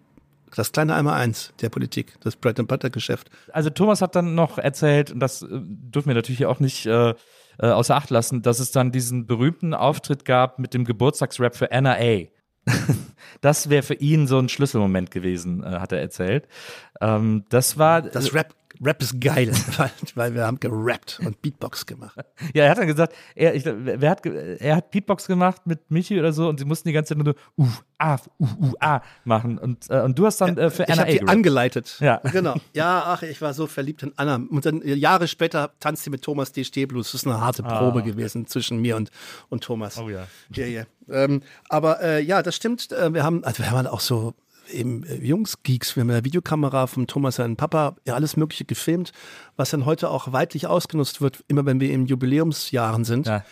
das 0.56 0.72
kleine 0.72 0.94
Einmal-Eins 0.96 1.54
der 1.62 1.70
Politik, 1.70 2.20
das 2.22 2.36
Bread-and-Butter-Geschäft. 2.36 3.32
Also 3.52 3.70
Thomas 3.72 4.02
hat 4.02 4.16
dann 4.16 4.36
noch 4.36 4.58
erzählt, 4.58 5.12
und 5.12 5.20
das 5.20 5.42
äh, 5.42 5.48
dürfen 5.50 6.10
wir 6.10 6.16
natürlich 6.16 6.46
auch 6.46 6.60
nicht 6.60 6.86
äh, 6.86 7.16
äh, 7.58 7.68
außer 7.68 7.96
Acht 7.96 8.10
lassen, 8.10 8.42
dass 8.42 8.60
es 8.60 8.72
dann 8.72 8.92
diesen 8.92 9.26
berühmten 9.26 9.74
Auftritt 9.74 10.26
gab 10.26 10.60
mit 10.60 10.74
dem 10.74 10.86
Geburtstagsrap 10.86 11.56
für 11.56 11.72
Anna 11.72 11.96
A. 12.00 12.26
das 13.42 13.70
wäre 13.70 13.84
für 13.84 13.96
ihn 13.96 14.28
so 14.28 14.38
ein 14.38 14.50
Schlüsselmoment 14.50 15.12
gewesen, 15.12 15.64
äh, 15.64 15.80
hat 15.80 15.92
er 15.92 16.00
erzählt. 16.00 16.48
Ähm, 17.00 17.46
das 17.50 17.78
war 17.78 18.02
Das 18.02 18.34
Rap, 18.34 18.54
Rap 18.84 19.02
ist 19.02 19.22
geil, 19.22 19.52
weil, 19.78 19.92
weil 20.16 20.34
wir 20.34 20.46
haben 20.46 20.60
gerappt 20.60 21.20
und 21.24 21.42
Beatbox 21.42 21.86
gemacht. 21.86 22.18
Ja, 22.54 22.64
er 22.66 22.72
hat 22.72 22.80
dann 22.80 22.88
gesagt, 22.88 23.14
er, 23.36 23.54
ich, 23.54 23.64
wer 23.66 24.10
hat, 24.10 24.26
er 24.26 24.76
hat 24.76 24.92
Beatbox 24.92 25.28
gemacht 25.28 25.62
mit 25.66 25.92
Michi 25.92 26.20
oder 26.20 26.34
so 26.34 26.50
und 26.50 26.60
sie 26.60 26.66
mussten 26.66 26.88
die 26.88 26.94
ganze 26.94 27.16
Zeit 27.16 27.24
nur 27.24 27.36
so 27.58 27.64
uh, 27.64 27.70
ah, 28.00 28.18
uh, 28.40 28.46
uh, 28.60 28.74
ah 28.80 29.02
machen. 29.24 29.58
Und, 29.58 29.90
äh, 29.90 30.02
und 30.02 30.18
du 30.18 30.26
hast 30.26 30.42
dann 30.42 30.58
äh, 30.58 30.70
für 30.70 30.84
Ich 30.84 30.90
Anna 30.90 31.02
habe 31.02 31.10
A. 31.10 31.12
die 31.12 31.20
gerappt. 31.20 31.32
angeleitet. 31.32 31.98
Ja. 32.00 32.20
Genau. 32.32 32.56
Ja, 32.74 33.04
ach, 33.06 33.24
ich 33.24 33.42
war 33.42 33.54
so 33.54 33.68
verliebt 33.68 34.04
in 34.04 34.14
Anna. 34.16 34.36
Und 34.36 34.66
dann 34.66 34.82
äh, 34.82 34.96
Jahre 34.96 35.28
später 35.28 35.74
tanzt 35.80 36.04
sie 36.04 36.10
mit 36.10 36.24
Thomas 36.24 36.52
D. 36.52 36.64
Stehblues. 36.64 37.12
Das 37.12 37.22
ist 37.22 37.28
eine 37.28 37.40
harte 37.40 37.62
Probe 37.62 38.02
gewesen 38.04 38.48
zwischen 38.48 38.82
mir 38.82 38.96
und, 38.96 39.12
und 39.50 39.64
Thomas. 39.64 39.98
Ah. 39.98 40.04
Oh 40.04 40.10
ja. 40.10 40.28
Ja, 40.54 40.66
ja. 40.66 40.84
Ähm, 41.10 41.42
aber 41.70 42.02
äh, 42.02 42.22
ja, 42.24 42.42
das 42.42 42.56
stimmt. 42.56 42.92
Äh, 42.92 43.14
wir 43.14 43.24
haben, 43.24 43.44
also 43.44 43.60
wir 43.60 43.70
haben 43.70 43.78
halt 43.78 43.88
auch 43.88 44.00
so 44.00 44.34
eben 44.72 45.04
äh, 45.04 45.16
Jungs-Geeks, 45.24 45.96
wir 45.96 46.02
haben 46.02 46.10
eine 46.10 46.24
Videokamera 46.26 46.88
vom 46.88 47.08
Thomas, 47.08 47.36
seinen 47.36 47.56
Papa, 47.56 47.96
ja, 48.06 48.16
alles 48.16 48.38
Mögliche 48.38 48.66
gefilmt, 48.66 49.12
was 49.56 49.70
dann 49.72 49.86
heute 49.86 50.10
auch 50.10 50.32
weitlich 50.32 50.68
ausgenutzt 50.68 51.22
wird, 51.22 51.44
immer 51.48 51.66
wenn 51.66 51.80
wir 51.80 51.92
in 51.92 52.06
Jubiläumsjahren 52.06 53.04
sind. 53.04 53.28
Ja. 53.28 53.44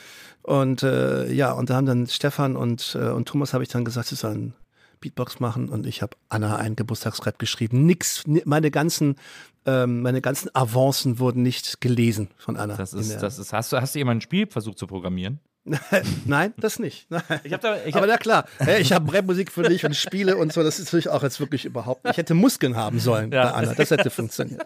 Und 0.42 0.84
äh, 0.84 1.32
ja, 1.32 1.52
und 1.52 1.70
da 1.70 1.76
haben 1.76 1.86
dann 1.86 2.08
Stefan 2.08 2.56
und, 2.56 2.98
äh, 3.00 3.10
und 3.10 3.28
Thomas 3.28 3.54
habe 3.54 3.64
ich 3.64 3.70
dann 3.70 3.86
gesagt, 3.86 4.08
sie 4.08 4.16
sollen 4.16 4.54
Beatbox 5.02 5.40
machen 5.40 5.70
und 5.70 5.86
ich 5.86 6.02
habe 6.02 6.18
Anna 6.28 6.58
einen 6.58 6.76
Geburtstagsrap 6.76 7.40
geschrieben. 7.40 7.86
Nix, 7.86 8.26
ni- 8.28 8.42
meine 8.46 8.70
ganzen, 8.72 9.16
ähm, 9.66 10.02
meine 10.02 10.22
ganzen 10.22 10.54
Avancen 10.54 11.20
wurden 11.20 11.42
nicht 11.44 11.80
gelesen 11.82 12.30
von 12.38 12.58
Anna. 12.58 12.76
Das 12.76 12.94
ist, 12.94 13.22
das 13.22 13.40
ist, 13.40 13.54
hast 13.54 13.72
du, 13.72 13.78
hast 13.82 13.96
du 13.96 14.00
jemanden 14.00 14.20
ein 14.20 14.22
Spiel 14.22 14.48
versucht 14.48 14.78
zu 14.78 14.88
programmieren? 14.88 15.40
Nein, 16.26 16.54
das 16.58 16.80
nicht. 16.80 17.10
Nein. 17.10 17.22
Da- 17.62 17.78
ich 17.86 17.96
Aber 17.96 18.08
na 18.08 18.18
klar, 18.18 18.46
hey, 18.60 18.82
ich 18.82 18.92
habe 18.92 19.14
Rapmusik 19.14 19.52
für 19.52 19.64
dich 19.64 19.86
und 19.86 19.96
Spiele 19.96 20.38
und 20.38 20.52
so. 20.54 20.64
Das 20.64 20.80
ist 20.80 20.86
natürlich 20.86 21.10
auch 21.10 21.24
jetzt 21.24 21.40
wirklich 21.40 21.66
überhaupt. 21.66 22.04
nicht. 22.04 22.12
Ich 22.14 22.18
hätte 22.18 22.34
Muskeln 22.34 22.76
haben 22.76 23.00
sollen 23.00 23.32
Ja. 23.32 23.44
bei 23.46 23.52
Anna. 23.52 23.74
Das 23.74 23.92
hätte 23.92 24.10
funktioniert. 24.10 24.66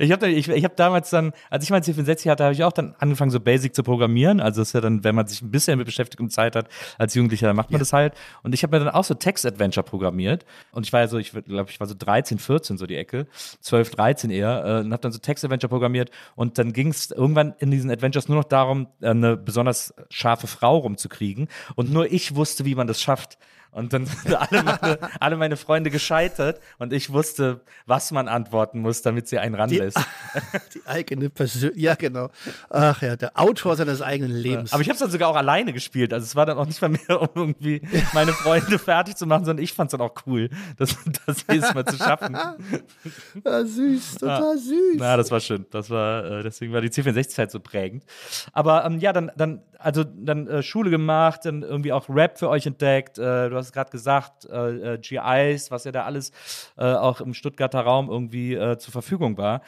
Ich 0.00 0.10
habe 0.10 0.26
ich, 0.28 0.48
ich 0.48 0.64
hab 0.64 0.76
damals 0.76 1.10
dann, 1.10 1.32
als 1.48 1.62
ich 1.62 1.70
mein 1.70 1.82
C64 1.82 2.28
hatte, 2.28 2.42
habe 2.42 2.52
ich 2.52 2.64
auch 2.64 2.72
dann 2.72 2.96
angefangen, 2.98 3.30
so 3.30 3.38
Basic 3.38 3.74
zu 3.74 3.84
programmieren. 3.84 4.40
Also 4.40 4.60
das 4.60 4.68
ist 4.68 4.72
ja 4.72 4.80
dann, 4.80 5.04
wenn 5.04 5.14
man 5.14 5.28
sich 5.28 5.40
ein 5.40 5.52
bisschen 5.52 5.78
mit 5.78 5.86
Beschäftigung 5.86 6.30
Zeit 6.30 6.56
hat, 6.56 6.68
als 6.98 7.14
Jugendlicher, 7.14 7.46
dann 7.46 7.54
macht 7.54 7.70
man 7.70 7.78
das 7.78 7.92
halt. 7.92 8.14
Und 8.42 8.54
ich 8.54 8.64
habe 8.64 8.76
mir 8.76 8.84
dann 8.84 8.92
auch 8.92 9.04
so 9.04 9.14
Text-Adventure 9.14 9.84
programmiert. 9.84 10.44
Und 10.72 10.86
ich 10.86 10.92
war 10.92 11.00
ja 11.00 11.08
so, 11.08 11.18
ich 11.18 11.30
glaube, 11.30 11.70
ich 11.70 11.78
war 11.78 11.86
so 11.86 11.94
13, 11.96 12.38
14, 12.38 12.76
so 12.76 12.86
die 12.86 12.96
Ecke, 12.96 13.28
12, 13.60 13.90
13 13.90 14.30
eher, 14.30 14.64
äh, 14.64 14.80
und 14.80 14.92
habe 14.92 15.00
dann 15.00 15.12
so 15.12 15.18
Text-Adventure 15.18 15.68
programmiert. 15.68 16.10
Und 16.34 16.58
dann 16.58 16.72
ging 16.72 16.88
es 16.88 17.12
irgendwann 17.12 17.54
in 17.58 17.70
diesen 17.70 17.90
Adventures 17.90 18.28
nur 18.28 18.38
noch 18.38 18.44
darum, 18.44 18.88
äh, 19.00 19.10
eine 19.10 19.36
besonders 19.36 19.94
scharfe 20.10 20.48
Frau 20.48 20.78
rumzukriegen. 20.78 21.46
Und 21.76 21.92
nur 21.92 22.10
ich 22.10 22.34
wusste, 22.34 22.64
wie 22.64 22.74
man 22.74 22.88
das 22.88 23.00
schafft. 23.00 23.38
Und 23.72 23.94
dann 23.94 24.04
sind 24.24 24.34
alle 24.34 24.62
meine, 24.62 24.98
alle 25.18 25.36
meine 25.36 25.56
Freunde 25.56 25.90
gescheitert 25.90 26.60
und 26.78 26.92
ich 26.92 27.12
wusste, 27.12 27.62
was 27.86 28.12
man 28.12 28.28
antworten 28.28 28.80
muss, 28.80 29.00
damit 29.00 29.28
sie 29.28 29.38
einen 29.38 29.54
ranlässt. 29.54 29.98
Die 30.74 30.86
eigene 30.86 31.30
Persönlichkeit. 31.30 31.82
Ja, 31.82 31.94
genau. 31.94 32.28
Ach 32.68 33.00
ja, 33.00 33.16
der 33.16 33.38
Autor 33.38 33.76
seines 33.76 34.02
eigenen 34.02 34.36
Lebens. 34.36 34.72
Aber 34.72 34.82
ich 34.82 34.88
habe 34.88 34.94
es 34.94 35.00
dann 35.00 35.10
sogar 35.10 35.30
auch 35.30 35.36
alleine 35.36 35.72
gespielt. 35.72 36.12
Also 36.12 36.24
es 36.24 36.36
war 36.36 36.44
dann 36.44 36.58
auch 36.58 36.66
nicht 36.66 36.82
mal 36.82 36.90
mehr, 36.90 37.20
um 37.20 37.28
irgendwie 37.34 37.80
meine 38.12 38.32
Freunde 38.32 38.78
fertig 38.78 39.16
zu 39.16 39.26
machen, 39.26 39.46
sondern 39.46 39.64
ich 39.64 39.72
fand 39.72 39.88
es 39.88 39.92
dann 39.92 40.02
auch 40.02 40.14
cool, 40.26 40.50
das, 40.76 40.94
das 41.26 41.44
jedes 41.50 41.72
Mal 41.72 41.86
zu 41.86 41.96
schaffen. 41.96 42.36
ah, 43.44 43.64
süß, 43.64 44.16
total 44.16 44.58
süß. 44.58 44.96
Na, 44.96 45.16
das 45.16 45.30
war 45.30 45.40
schön. 45.40 45.64
Das 45.70 45.88
war, 45.88 46.24
äh, 46.24 46.42
deswegen 46.42 46.74
war 46.74 46.82
die 46.82 46.90
C64-Zeit 46.90 47.50
so 47.50 47.58
prägend. 47.58 48.04
Aber 48.52 48.84
ähm, 48.84 48.98
ja, 48.98 49.14
dann, 49.14 49.30
dann 49.34 49.62
also 49.82 50.04
dann 50.04 50.46
äh, 50.46 50.62
Schule 50.62 50.90
gemacht, 50.90 51.44
dann 51.44 51.62
irgendwie 51.62 51.92
auch 51.92 52.08
Rap 52.08 52.38
für 52.38 52.48
euch 52.48 52.66
entdeckt. 52.66 53.18
Äh, 53.18 53.50
du 53.50 53.56
hast 53.56 53.72
gerade 53.72 53.90
gesagt, 53.90 54.46
äh, 54.46 54.94
äh 54.94 54.98
GIs, 54.98 55.70
was 55.70 55.84
ja 55.84 55.92
da 55.92 56.04
alles 56.04 56.32
äh, 56.76 56.84
auch 56.84 57.20
im 57.20 57.34
Stuttgarter 57.34 57.80
Raum 57.80 58.08
irgendwie 58.08 58.54
äh, 58.54 58.78
zur 58.78 58.92
Verfügung 58.92 59.36
war 59.36 59.62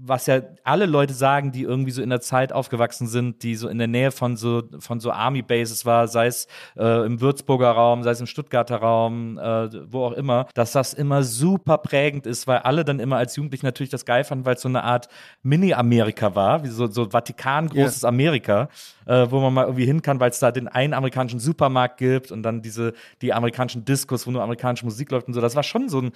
was 0.00 0.26
ja 0.26 0.40
alle 0.62 0.86
Leute 0.86 1.14
sagen, 1.14 1.50
die 1.50 1.62
irgendwie 1.62 1.90
so 1.90 2.00
in 2.00 2.10
der 2.10 2.20
Zeit 2.20 2.52
aufgewachsen 2.52 3.08
sind, 3.08 3.42
die 3.42 3.56
so 3.56 3.68
in 3.68 3.78
der 3.78 3.88
Nähe 3.88 4.12
von 4.12 4.36
so 4.36 4.62
von 4.78 5.00
so 5.00 5.10
Army 5.10 5.42
Bases 5.42 5.84
war, 5.84 6.06
sei 6.06 6.26
es 6.26 6.46
äh, 6.76 7.04
im 7.04 7.20
Würzburger 7.20 7.70
Raum, 7.70 8.02
sei 8.02 8.10
es 8.10 8.20
im 8.20 8.26
Stuttgarter 8.26 8.76
Raum, 8.76 9.38
äh, 9.38 9.92
wo 9.92 10.04
auch 10.04 10.12
immer, 10.12 10.46
dass 10.54 10.72
das 10.72 10.94
immer 10.94 11.24
super 11.24 11.78
prägend 11.78 12.26
ist, 12.26 12.46
weil 12.46 12.58
alle 12.58 12.84
dann 12.84 13.00
immer 13.00 13.16
als 13.16 13.34
Jugendliche 13.36 13.66
natürlich 13.66 13.90
das 13.90 14.04
geil 14.04 14.22
fanden, 14.22 14.44
weil 14.44 14.54
es 14.54 14.62
so 14.62 14.68
eine 14.68 14.84
Art 14.84 15.08
Mini-Amerika 15.42 16.34
war, 16.34 16.62
wie 16.62 16.68
so, 16.68 16.86
so 16.86 17.10
Vatikan 17.10 17.68
großes 17.68 18.02
yeah. 18.02 18.08
Amerika, 18.08 18.68
äh, 19.06 19.26
wo 19.28 19.40
man 19.40 19.52
mal 19.52 19.64
irgendwie 19.64 19.86
hin 19.86 20.02
kann, 20.02 20.20
weil 20.20 20.30
es 20.30 20.38
da 20.38 20.52
den 20.52 20.68
einen 20.68 20.94
amerikanischen 20.94 21.40
Supermarkt 21.40 21.98
gibt 21.98 22.30
und 22.30 22.42
dann 22.42 22.62
diese 22.62 22.92
die 23.22 23.32
amerikanischen 23.32 23.84
Diskos, 23.84 24.26
wo 24.26 24.30
nur 24.30 24.42
amerikanische 24.42 24.84
Musik 24.84 25.10
läuft 25.10 25.26
und 25.26 25.34
so. 25.34 25.40
Das 25.40 25.56
war 25.56 25.64
schon 25.64 25.88
so 25.88 26.00
ein, 26.00 26.12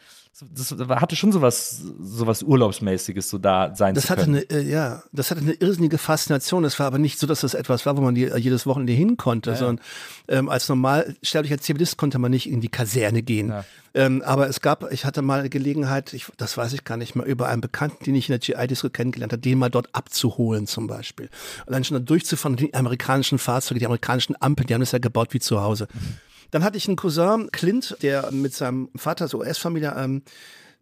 das 0.54 0.76
hatte 0.88 1.16
schon 1.16 1.32
sowas 1.32 1.82
sowas 1.98 2.42
Urlaubsmäßiges 2.42 3.28
so 3.28 3.38
da 3.38 3.47
da 3.48 3.74
sein 3.74 3.94
das 3.94 4.04
zu 4.04 4.10
hatte 4.10 4.24
können. 4.24 4.44
Eine, 4.50 4.60
äh, 4.60 4.70
ja, 4.70 5.02
das 5.12 5.30
hatte 5.30 5.40
eine 5.40 5.54
irrsinnige 5.54 5.96
Faszination. 5.96 6.64
Es 6.64 6.78
war 6.78 6.86
aber 6.86 6.98
nicht 6.98 7.18
so, 7.18 7.26
dass 7.26 7.40
das 7.40 7.54
etwas 7.54 7.86
war, 7.86 7.96
wo 7.96 8.02
man 8.02 8.14
die, 8.14 8.24
äh, 8.24 8.36
jedes 8.36 8.66
Wochenende 8.66 8.92
hin 8.92 9.16
konnte, 9.16 9.50
ja, 9.50 9.56
sondern 9.56 9.80
ähm, 10.28 10.48
als 10.48 10.68
normal 10.68 11.16
sterblicher 11.22 11.58
Zivilist 11.58 11.96
konnte 11.96 12.18
man 12.18 12.30
nicht 12.30 12.48
in 12.48 12.60
die 12.60 12.68
Kaserne 12.68 13.22
gehen. 13.22 13.48
Ja. 13.48 13.64
Ähm, 13.94 14.22
aber 14.22 14.48
es 14.48 14.60
gab, 14.60 14.92
ich 14.92 15.06
hatte 15.06 15.22
mal 15.22 15.48
Gelegenheit, 15.48 16.12
ich, 16.12 16.26
das 16.36 16.56
weiß 16.58 16.74
ich 16.74 16.84
gar 16.84 16.98
nicht 16.98 17.14
mehr, 17.14 17.24
über 17.24 17.48
einen 17.48 17.62
Bekannten, 17.62 18.04
den 18.04 18.14
ich 18.14 18.28
in 18.28 18.38
der 18.38 18.40
GI-Disco 18.40 18.90
kennengelernt 18.90 19.32
habe, 19.32 19.40
den 19.40 19.58
mal 19.58 19.70
dort 19.70 19.88
abzuholen 19.94 20.66
zum 20.66 20.86
Beispiel. 20.86 21.30
Und 21.64 21.72
dann 21.72 21.84
schon 21.84 21.96
da 21.96 22.02
durchzufahren, 22.02 22.56
die 22.56 22.74
amerikanischen 22.74 23.38
Fahrzeuge, 23.38 23.80
die 23.80 23.86
amerikanischen 23.86 24.36
Ampeln, 24.40 24.66
die 24.66 24.74
haben 24.74 24.82
das 24.82 24.92
ja 24.92 24.98
gebaut 24.98 25.32
wie 25.32 25.40
zu 25.40 25.62
Hause. 25.62 25.88
Mhm. 25.92 26.18
Dann 26.50 26.64
hatte 26.64 26.76
ich 26.76 26.86
einen 26.86 26.96
Cousin, 26.96 27.50
Clint, 27.50 27.96
der 28.02 28.30
mit 28.30 28.54
seinem 28.54 28.90
Vater, 28.94 29.28
so 29.28 29.38
US-Familie, 29.38 29.94
ähm, 29.96 30.22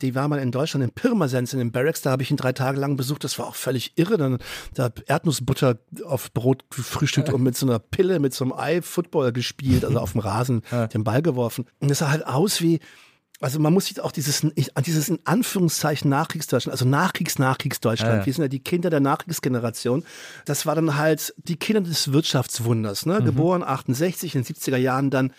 die 0.03 0.15
war 0.15 0.29
mal 0.29 0.39
in 0.39 0.53
Deutschland 0.53 0.85
in 0.85 0.91
Pirmasens 0.91 1.53
in 1.53 1.59
den 1.59 1.73
Barracks, 1.73 2.03
da 2.03 2.11
habe 2.11 2.23
ich 2.23 2.31
ihn 2.31 2.37
drei 2.37 2.53
Tage 2.53 2.79
lang 2.79 2.97
besucht, 2.97 3.25
das 3.25 3.39
war 3.39 3.47
auch 3.47 3.55
völlig 3.55 3.93
irre. 3.97 4.17
Dann 4.19 4.39
da 4.75 4.91
Erdnussbutter 5.07 5.79
auf 6.05 6.33
Brot 6.33 6.65
gefrühstückt 6.71 7.33
und 7.33 7.43
mit 7.43 7.57
so 7.57 7.67
einer 7.67 7.79
Pille, 7.79 8.19
mit 8.19 8.35
so 8.35 8.45
einem 8.45 8.53
Ei 8.53 8.83
Football 8.83 9.33
gespielt, 9.33 9.85
also 9.85 9.99
auf 9.99 10.13
dem 10.13 10.21
Rasen 10.21 10.63
den 10.93 11.05
Ball 11.05 11.23
geworfen. 11.23 11.67
Und 11.81 11.91
das 11.91 11.99
sah 11.99 12.11
halt 12.11 12.27
aus 12.27 12.61
wie, 12.61 12.81
also 13.41 13.59
man 13.59 13.73
muss 13.73 13.87
sich 13.87 14.01
auch 14.01 14.13
dieses, 14.13 14.47
dieses 14.87 15.09
in 15.09 15.19
Anführungszeichen 15.25 16.09
Nachkriegsdeutschland, 16.09 16.73
also 16.73 16.87
Nachkriegs-Nachkriegsdeutschland, 16.87 18.21
ja. 18.21 18.27
wir 18.27 18.33
sind 18.33 18.43
ja 18.43 18.49
die 18.49 18.61
Kinder 18.61 18.91
der 18.91 19.01
Nachkriegsgeneration, 19.01 20.05
das 20.45 20.67
war 20.67 20.75
dann 20.75 20.97
halt 20.97 21.35
die 21.37 21.57
Kinder 21.57 21.83
des 21.83 22.13
Wirtschaftswunders, 22.13 23.07
ne? 23.07 23.21
Mhm. 23.21 23.25
geboren 23.25 23.63
68, 23.63 24.35
in 24.35 24.43
den 24.43 24.55
70er 24.55 24.77
Jahren 24.77 25.11
dann 25.11 25.33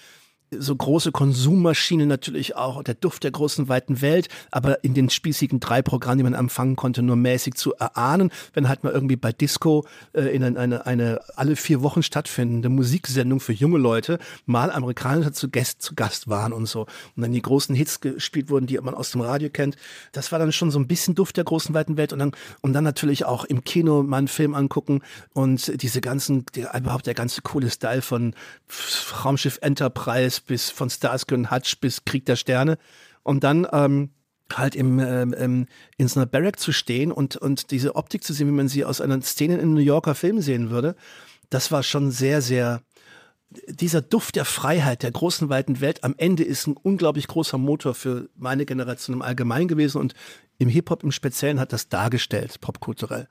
so 0.52 0.76
große 0.76 1.12
Konsummaschine 1.12 2.06
natürlich 2.06 2.56
auch, 2.56 2.82
der 2.84 2.96
Duft 2.96 3.24
der 3.24 3.32
großen 3.32 3.68
weiten 3.68 4.02
Welt, 4.02 4.30
aber 4.52 4.84
in 4.84 4.94
den 4.94 5.10
spießigen 5.10 5.60
drei 5.60 5.82
Programmen, 5.82 6.20
die 6.20 6.24
man 6.24 6.34
empfangen 6.34 6.76
konnte, 6.76 7.02
nur 7.02 7.16
mäßig 7.16 7.56
zu 7.56 7.74
erahnen, 7.76 8.32
wenn 8.54 8.70
halt 8.70 8.84
mal 8.84 8.94
irgendwie 8.94 9.18
bei 9.18 9.34
Disco 9.34 9.86
äh, 10.14 10.34
in 10.36 10.44
eine, 10.44 10.60
eine, 10.60 10.86
eine 10.86 11.20
alle 11.36 11.56
vier 11.56 11.82
Wochen 11.82 12.02
stattfindende 12.02 12.70
Musiksendung 12.70 13.40
für 13.40 13.54
junge 13.54 13.78
Leute 13.78 14.20
mal 14.46 14.72
Amerikaner 14.72 15.34
zu 15.34 15.50
Gast, 15.50 15.82
zu 15.82 15.96
Gast 15.96 16.30
waren 16.30 16.54
und 16.54 16.66
so. 16.66 16.82
Und 17.16 17.24
dann 17.24 17.34
die 17.34 17.42
großen 17.42 17.76
Hits 17.76 18.00
gespielt 18.00 18.50
wurden, 18.50 18.68
die 18.68 18.78
man 18.80 18.94
aus 18.94 19.12
dem 19.12 19.22
Radio 19.22 19.50
kennt. 19.50 19.76
Das 20.14 20.32
war 20.32 20.40
dann 20.40 20.52
schon 20.52 20.72
so 20.72 20.80
ein 20.80 20.88
bisschen 20.88 21.16
Duft 21.16 21.38
der 21.38 21.44
großen 21.44 21.76
weiten 21.76 21.98
Welt 21.98 22.14
und 22.14 22.20
dann, 22.20 22.32
und 22.62 22.74
dann 22.74 22.84
natürlich 22.84 23.26
auch 23.26 23.44
im 23.44 23.64
Kino 23.64 24.04
mal 24.04 24.18
einen 24.18 24.28
Film 24.28 24.54
angucken 24.54 25.02
und 25.34 25.82
diese 25.82 26.00
ganzen, 26.00 26.46
die, 26.56 26.66
überhaupt 26.74 27.08
der 27.08 27.14
ganze 27.14 27.42
coole 27.42 27.70
Style 27.70 28.02
von 28.02 28.34
Raumschiff 29.24 29.60
Enterprise 29.62 30.37
bis 30.42 30.70
von 30.70 30.90
Starsky 30.90 31.34
und 31.34 31.52
Hutch 31.52 31.80
bis 31.80 32.06
Krieg 32.06 32.26
der 32.26 32.36
Sterne 32.36 32.78
und 33.24 33.44
dann 33.44 33.68
ähm, 33.72 34.12
halt 34.54 34.76
im, 34.76 35.00
ähm, 35.00 35.66
in 35.98 36.08
so 36.08 36.20
einer 36.20 36.28
Barrack 36.28 36.60
zu 36.60 36.72
stehen 36.72 37.12
und, 37.12 37.36
und 37.36 37.72
diese 37.72 37.96
Optik 37.96 38.24
zu 38.24 38.34
sehen, 38.34 38.48
wie 38.48 38.52
man 38.52 38.68
sie 38.68 38.86
aus 38.86 39.02
einer 39.02 39.22
Szene 39.22 39.56
in 39.56 39.62
einem 39.62 39.74
New 39.74 39.82
Yorker 39.82 40.16
Film 40.16 40.42
sehen 40.42 40.70
würde, 40.70 40.96
das 41.50 41.72
war 41.72 41.84
schon 41.84 42.12
sehr, 42.12 42.42
sehr, 42.42 42.82
dieser 43.68 44.02
Duft 44.02 44.36
der 44.36 44.46
Freiheit, 44.46 45.04
der 45.04 45.12
großen, 45.12 45.50
weiten 45.50 45.80
Welt 45.82 46.04
am 46.04 46.16
Ende 46.18 46.44
ist 46.44 46.68
ein 46.68 46.78
unglaublich 46.78 47.28
großer 47.28 47.58
Motor 47.58 47.96
für 47.96 48.30
meine 48.36 48.66
Generation 48.66 49.16
im 49.16 49.22
Allgemeinen 49.22 49.68
gewesen 49.68 50.00
und 50.00 50.14
im 50.58 50.70
Hip-Hop 50.70 51.04
im 51.04 51.12
Speziellen 51.12 51.60
hat 51.60 51.72
das 51.72 51.90
dargestellt, 51.90 52.60
popkulturell. 52.62 53.28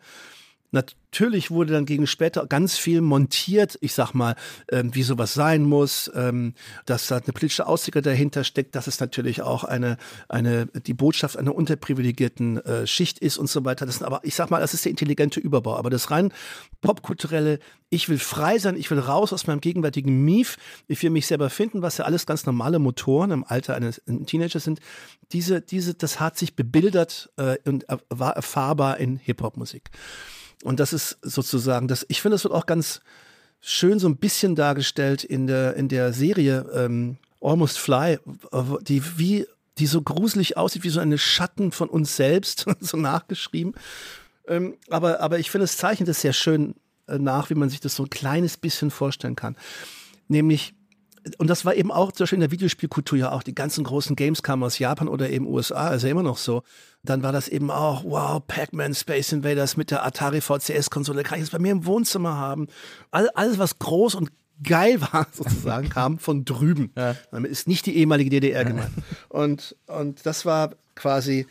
Natürlich 0.77 1.51
wurde 1.51 1.73
dann 1.73 1.87
gegen 1.87 2.07
später 2.07 2.47
ganz 2.47 2.77
viel 2.77 3.01
montiert, 3.01 3.79
ich 3.81 3.95
sag 3.95 4.13
mal, 4.13 4.37
ähm, 4.71 4.95
wie 4.95 5.03
sowas 5.03 5.33
sein 5.33 5.63
muss, 5.63 6.11
ähm, 6.15 6.53
dass 6.85 7.07
da 7.07 7.17
eine 7.17 7.33
politische 7.33 7.67
Aussicht 7.67 7.97
dahinter 8.05 8.45
steckt, 8.45 8.75
dass 8.75 8.87
es 8.87 9.01
natürlich 9.01 9.41
auch 9.41 9.65
eine, 9.65 9.97
eine, 10.29 10.67
die 10.67 10.93
Botschaft 10.93 11.39
einer 11.39 11.55
unterprivilegierten 11.55 12.59
äh, 12.59 12.87
Schicht 12.87 13.19
ist 13.19 13.39
und 13.39 13.49
so 13.49 13.65
weiter. 13.65 13.87
Das 13.87 13.97
sind 13.97 14.07
aber, 14.07 14.21
ich 14.25 14.35
sag 14.35 14.51
mal, 14.51 14.61
das 14.61 14.75
ist 14.75 14.85
der 14.85 14.91
intelligente 14.91 15.41
Überbau. 15.41 15.79
Aber 15.79 15.89
das 15.89 16.11
rein 16.11 16.35
popkulturelle, 16.83 17.61
ich 17.89 18.11
will 18.11 18.19
frei 18.19 18.59
sein, 18.59 18.77
ich 18.77 18.91
will 18.91 18.99
raus 18.99 19.33
aus 19.33 19.47
meinem 19.47 19.63
gegenwärtigen 19.63 20.23
Mief, 20.23 20.59
ich 20.87 21.03
will 21.03 21.09
mich 21.09 21.27
selber 21.27 21.49
finden, 21.49 21.81
was 21.81 21.97
ja 21.97 22.05
alles 22.05 22.27
ganz 22.27 22.45
normale 22.45 22.79
Motoren 22.79 23.31
im 23.31 23.43
Alter 23.43 23.75
eines 23.75 24.03
Teenagers 24.27 24.65
sind. 24.65 24.81
Diese, 25.33 25.63
diese, 25.63 25.95
das 25.95 26.21
hat 26.21 26.37
sich 26.37 26.55
bebildert 26.57 27.31
äh, 27.39 27.57
und 27.65 27.87
war 28.11 28.37
erfahrbar 28.37 28.99
in 28.99 29.17
Hip-Hop-Musik. 29.17 29.91
Und 30.63 30.81
das 30.81 30.93
ist 30.93 31.19
sozusagen, 31.23 31.89
das, 31.89 32.07
ich 32.09 32.23
finde, 32.23 32.35
das 32.35 32.45
wird 32.45 32.55
auch 32.55 32.67
ganz 32.67 33.01
schön 33.61 33.99
so 33.99 34.09
ein 34.09 34.17
bisschen 34.17 34.55
dargestellt 34.55 35.25
in 35.25 35.47
der, 35.47 35.75
in 35.75 35.89
der 35.89 36.13
Serie 36.13 36.67
ähm, 36.75 37.19
Almost 37.41 37.79
Fly, 37.79 38.19
die 38.83 39.03
wie, 39.19 39.47
die 39.79 39.87
so 39.87 40.03
gruselig 40.03 40.57
aussieht, 40.57 40.85
wie 40.85 40.91
so 40.91 41.01
eine 41.01 41.19
Schatten 41.19 41.73
von 41.73 41.89
uns 41.89 42.17
selbst, 42.17 42.67
so 42.81 42.97
nachgeschrieben. 42.97 43.75
Ähm, 44.49 44.77
aber, 44.89 45.21
aber 45.21 45.39
ich 45.39 45.51
finde, 45.51 45.65
es 45.65 45.77
zeichnet 45.77 46.09
es 46.09 46.21
sehr 46.21 46.33
schön 46.33 46.75
äh, 47.09 47.19
nach, 47.19 47.51
wie 47.51 47.55
man 47.55 47.69
sich 47.69 47.81
das 47.81 47.95
so 47.97 48.05
ein 48.05 48.11
kleines 48.11 48.57
bisschen 48.57 48.91
vorstellen 48.91 49.37
kann. 49.37 49.57
Nämlich, 50.29 50.75
und 51.39 51.49
das 51.49 51.65
war 51.65 51.75
eben 51.75 51.91
auch 51.91 52.13
zum 52.13 52.25
Beispiel 52.25 52.37
in 52.37 52.41
der 52.41 52.51
Videospielkultur 52.51 53.19
ja 53.19 53.33
auch, 53.33 53.43
die 53.43 53.55
ganzen 53.55 53.85
großen 53.85 54.17
Games 54.17 54.43
kamen 54.43 54.63
aus 54.63 54.79
Japan 54.79 55.09
oder 55.09 55.31
eben 55.31 55.47
USA, 55.47 55.89
ist 55.91 56.03
ja 56.03 56.11
immer 56.11 56.23
noch 56.23 56.39
so. 56.39 56.63
Dann 57.03 57.23
war 57.23 57.33
das 57.33 57.49
eben 57.49 57.71
auch, 57.71 58.05
wow, 58.05 58.43
Pac-Man, 58.47 58.95
Space 58.95 59.33
Invaders 59.33 59.77
mit 59.77 59.91
der 59.91 60.05
Atari 60.05 60.41
VCS-Konsole, 60.41 61.23
kann 61.23 61.39
ich 61.39 61.45
das 61.45 61.51
bei 61.51 61.59
mir 61.59 61.73
im 61.73 61.87
Wohnzimmer 61.87 62.37
haben. 62.37 62.69
All, 63.11 63.29
alles, 63.31 63.59
was 63.59 63.79
groß 63.79 64.15
und 64.15 64.31
geil 64.63 65.01
war, 65.01 65.27
sozusagen, 65.33 65.89
kam 65.89 66.19
von 66.19 66.45
drüben. 66.45 66.93
Ja. 66.97 67.17
Damit 67.31 67.51
ist 67.51 67.69
nicht 67.69 67.87
die 67.87 67.97
ehemalige 67.97 68.31
DDR 68.31 68.65
gemeint. 68.65 68.93
Und, 69.29 69.77
und 69.87 70.25
das 70.27 70.45
war 70.47 70.75
quasi 70.95 71.47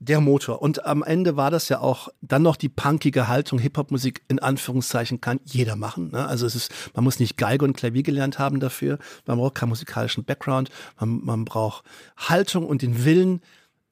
der 0.00 0.20
Motor. 0.20 0.62
Und 0.62 0.86
am 0.86 1.02
Ende 1.02 1.36
war 1.36 1.50
das 1.50 1.68
ja 1.68 1.80
auch 1.80 2.08
dann 2.22 2.42
noch 2.42 2.56
die 2.56 2.70
punkige 2.70 3.28
Haltung. 3.28 3.58
Hip-Hop-Musik 3.58 4.22
in 4.28 4.38
Anführungszeichen 4.38 5.20
kann 5.20 5.40
jeder 5.44 5.76
machen. 5.76 6.10
Ne? 6.10 6.26
Also 6.26 6.46
es 6.46 6.56
ist, 6.56 6.72
man 6.94 7.04
muss 7.04 7.20
nicht 7.20 7.36
Geige 7.36 7.64
und 7.66 7.76
Klavier 7.76 8.02
gelernt 8.02 8.38
haben 8.38 8.60
dafür. 8.60 8.98
Man 9.26 9.36
braucht 9.36 9.54
keinen 9.54 9.68
musikalischen 9.68 10.24
Background. 10.24 10.70
Man, 10.98 11.22
man 11.22 11.44
braucht 11.44 11.84
Haltung 12.16 12.66
und 12.66 12.80
den 12.80 13.04
Willen. 13.04 13.42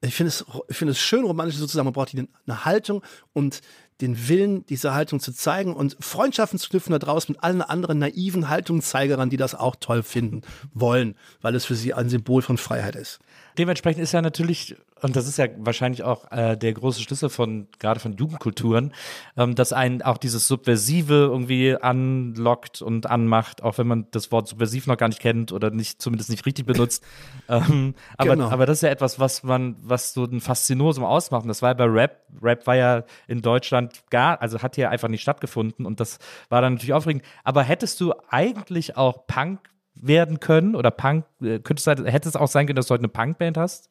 Ich 0.01 0.15
finde 0.15 0.29
es, 0.29 0.45
ich 0.67 0.77
finde 0.77 0.93
es 0.93 0.99
schön 0.99 1.23
romantisch 1.23 1.57
sozusagen. 1.57 1.85
Man 1.85 1.93
braucht 1.93 2.15
eine 2.15 2.65
Haltung 2.65 3.03
und 3.33 3.61
den 4.01 4.29
Willen, 4.29 4.65
diese 4.65 4.93
Haltung 4.93 5.19
zu 5.19 5.33
zeigen 5.33 5.73
und 5.73 5.97
Freundschaften 5.99 6.57
zu 6.57 6.69
knüpfen 6.69 6.93
da 6.93 6.99
draußen 6.99 7.33
mit 7.33 7.43
allen 7.43 7.61
anderen 7.61 7.99
naiven 7.99 8.49
Haltungszeigerern, 8.49 9.29
die 9.29 9.37
das 9.37 9.55
auch 9.55 9.75
toll 9.75 10.03
finden 10.03 10.41
wollen, 10.73 11.15
weil 11.41 11.53
es 11.53 11.65
für 11.65 11.75
sie 11.75 11.93
ein 11.93 12.09
Symbol 12.09 12.41
von 12.41 12.57
Freiheit 12.57 12.95
ist. 12.95 13.19
Dementsprechend 13.59 14.01
ist 14.01 14.13
ja 14.13 14.21
natürlich 14.21 14.75
und 15.01 15.15
das 15.15 15.27
ist 15.27 15.37
ja 15.37 15.47
wahrscheinlich 15.57 16.03
auch 16.03 16.31
äh, 16.31 16.57
der 16.57 16.73
große 16.73 17.01
Schlüssel 17.01 17.29
von 17.29 17.67
gerade 17.79 17.99
von 17.99 18.13
Jugendkulturen, 18.13 18.93
ähm, 19.37 19.55
dass 19.55 19.73
einen 19.73 20.01
auch 20.01 20.17
dieses 20.17 20.47
Subversive 20.47 21.13
irgendwie 21.13 21.75
anlockt 21.75 22.81
und 22.81 23.07
anmacht, 23.07 23.63
auch 23.63 23.77
wenn 23.77 23.87
man 23.87 24.07
das 24.11 24.31
Wort 24.31 24.47
subversiv 24.47 24.87
noch 24.87 24.97
gar 24.97 25.07
nicht 25.07 25.21
kennt 25.21 25.51
oder 25.51 25.71
nicht 25.71 26.01
zumindest 26.01 26.29
nicht 26.29 26.45
richtig 26.45 26.65
benutzt. 26.65 27.03
ähm, 27.49 27.95
aber, 28.17 28.35
genau. 28.35 28.49
aber 28.49 28.65
das 28.65 28.79
ist 28.79 28.81
ja 28.81 28.89
etwas, 28.89 29.19
was 29.19 29.43
man, 29.43 29.75
was 29.81 30.13
so 30.13 30.25
ein 30.25 30.41
Faszinosum 30.41 31.03
ausmacht. 31.03 31.43
Und 31.43 31.49
das 31.49 31.61
war 31.61 31.69
ja 31.69 31.73
bei 31.73 31.85
Rap. 31.85 32.25
Rap 32.41 32.67
war 32.67 32.75
ja 32.75 33.03
in 33.27 33.41
Deutschland 33.41 34.01
gar, 34.09 34.41
also 34.41 34.61
hat 34.61 34.75
hier 34.75 34.89
einfach 34.89 35.07
nicht 35.07 35.21
stattgefunden 35.21 35.85
und 35.85 35.99
das 35.99 36.19
war 36.49 36.61
dann 36.61 36.73
natürlich 36.73 36.93
aufregend. 36.93 37.23
Aber 37.43 37.63
hättest 37.63 37.99
du 38.01 38.13
eigentlich 38.29 38.97
auch 38.97 39.25
Punk 39.27 39.59
werden 40.01 40.39
können 40.39 40.75
oder 40.75 40.91
Punk, 40.91 41.25
äh, 41.41 41.59
könntest 41.59 41.87
du, 41.87 42.05
hätte 42.05 42.29
es 42.29 42.35
auch 42.35 42.47
sein 42.47 42.65
können, 42.65 42.75
dass 42.75 42.87
du 42.87 42.93
heute 42.93 43.01
eine 43.01 43.09
Punkband 43.09 43.57
hast? 43.57 43.89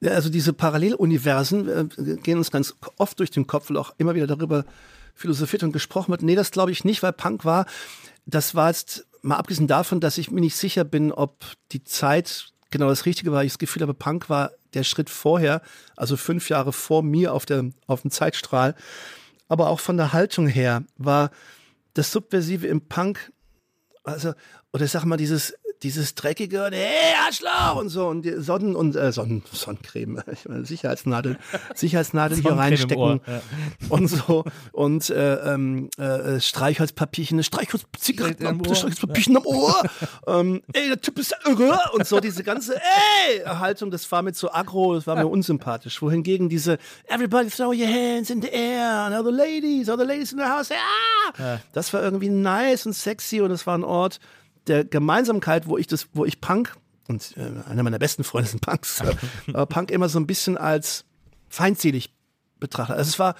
Ja, 0.00 0.12
also 0.12 0.30
diese 0.30 0.52
Paralleluniversen 0.52 1.68
äh, 1.68 2.16
gehen 2.22 2.38
uns 2.38 2.50
ganz 2.50 2.76
oft 2.96 3.18
durch 3.18 3.30
den 3.30 3.46
Kopf, 3.46 3.70
weil 3.70 3.76
auch 3.76 3.92
immer 3.98 4.14
wieder 4.14 4.26
darüber 4.26 4.64
philosophiert 5.14 5.64
und 5.64 5.72
gesprochen 5.72 6.10
wird. 6.10 6.22
Nee, 6.22 6.36
das 6.36 6.52
glaube 6.52 6.70
ich 6.70 6.84
nicht, 6.84 7.02
weil 7.02 7.12
Punk 7.12 7.44
war, 7.44 7.66
das 8.24 8.54
war 8.54 8.68
jetzt 8.68 9.06
mal 9.22 9.36
abgesehen 9.36 9.66
davon, 9.66 10.00
dass 10.00 10.18
ich 10.18 10.30
mir 10.30 10.40
nicht 10.40 10.56
sicher 10.56 10.84
bin, 10.84 11.10
ob 11.10 11.44
die 11.72 11.82
Zeit 11.82 12.52
genau 12.70 12.88
das 12.88 13.06
Richtige 13.06 13.32
war. 13.32 13.42
Ich 13.42 13.52
das 13.52 13.58
Gefühl 13.58 13.82
habe, 13.82 13.94
Punk 13.94 14.30
war 14.30 14.52
der 14.74 14.84
Schritt 14.84 15.10
vorher, 15.10 15.62
also 15.96 16.16
fünf 16.16 16.48
Jahre 16.48 16.72
vor 16.72 17.02
mir 17.02 17.32
auf, 17.32 17.46
der, 17.46 17.70
auf 17.86 18.02
dem 18.02 18.10
Zeitstrahl. 18.10 18.74
Aber 19.48 19.70
auch 19.70 19.80
von 19.80 19.96
der 19.96 20.12
Haltung 20.12 20.46
her 20.46 20.84
war 20.96 21.30
das 21.94 22.12
Subversive 22.12 22.66
im 22.66 22.82
Punk, 22.82 23.32
also, 24.04 24.34
oder 24.72 24.86
sag 24.86 25.04
mal, 25.04 25.16
dieses, 25.16 25.57
dieses 25.82 26.14
dreckige, 26.14 26.66
und, 26.66 26.72
hey, 26.72 27.14
Arschloch 27.24 27.76
und 27.76 27.88
so, 27.88 28.08
und 28.08 28.22
die 28.22 28.40
Sonnen- 28.40 28.74
und 28.74 28.96
äh, 28.96 29.12
Sonnen, 29.12 29.42
Sonnencreme, 29.52 30.22
ich 30.32 30.48
meine, 30.48 30.64
Sicherheitsnadel, 30.64 31.38
Sicherheitsnadel 31.74 32.38
hier 32.38 32.52
Ohr, 32.52 32.58
reinstecken 32.58 33.20
und 33.88 34.08
so, 34.08 34.44
und 34.72 35.10
äh, 35.10 35.34
ähm, 35.54 35.88
äh, 35.98 36.40
Streichholzpapierchen, 36.40 37.42
Streichholzzigaretten. 37.42 38.64
Streichholzpapierchen 38.64 39.36
am 39.36 39.46
Ohr, 39.46 39.82
ähm, 40.26 40.62
ey, 40.72 40.88
der 40.88 41.00
Typ 41.00 41.18
ist 41.18 41.34
irre, 41.46 41.78
und 41.92 42.06
so 42.06 42.20
diese 42.20 42.42
ganze, 42.42 42.76
ey, 42.76 43.44
Haltung, 43.44 43.90
das 43.90 44.10
war 44.10 44.22
mir 44.22 44.32
zu 44.32 44.52
aggro, 44.52 44.94
das 44.94 45.06
war 45.06 45.16
mir 45.16 45.28
unsympathisch, 45.28 46.02
wohingegen 46.02 46.48
diese, 46.48 46.78
everybody 47.06 47.48
throw 47.48 47.68
your 47.68 47.86
hands 47.86 48.30
in 48.30 48.42
the 48.42 48.48
air, 48.48 49.04
and 49.04 49.14
all 49.14 49.24
the 49.24 49.30
ladies, 49.30 49.88
all 49.88 49.98
the 49.98 50.04
ladies 50.04 50.32
in 50.32 50.38
the 50.38 50.44
house, 50.44 50.70
ah! 50.72 51.58
das 51.72 51.92
war 51.92 52.02
irgendwie 52.02 52.28
nice 52.28 52.86
und 52.86 52.94
sexy, 52.94 53.40
und 53.40 53.50
es 53.50 53.66
war 53.66 53.76
ein 53.76 53.84
Ort, 53.84 54.18
der 54.68 54.84
Gemeinsamkeit, 54.84 55.66
wo 55.66 55.76
ich 55.78 55.86
das, 55.86 56.08
wo 56.12 56.24
ich 56.24 56.40
Punk 56.40 56.76
und 57.08 57.34
äh, 57.36 57.68
einer 57.70 57.82
meiner 57.82 57.98
besten 57.98 58.24
Freunde 58.24 58.50
sind 58.50 58.60
Punks, 58.60 59.00
äh, 59.00 59.14
aber 59.52 59.66
Punk 59.66 59.90
immer 59.90 60.08
so 60.08 60.18
ein 60.20 60.26
bisschen 60.26 60.56
als 60.56 61.04
feindselig 61.48 62.12
betrachte. 62.60 62.94
Also 62.94 63.08
es 63.08 63.18
war 63.18 63.34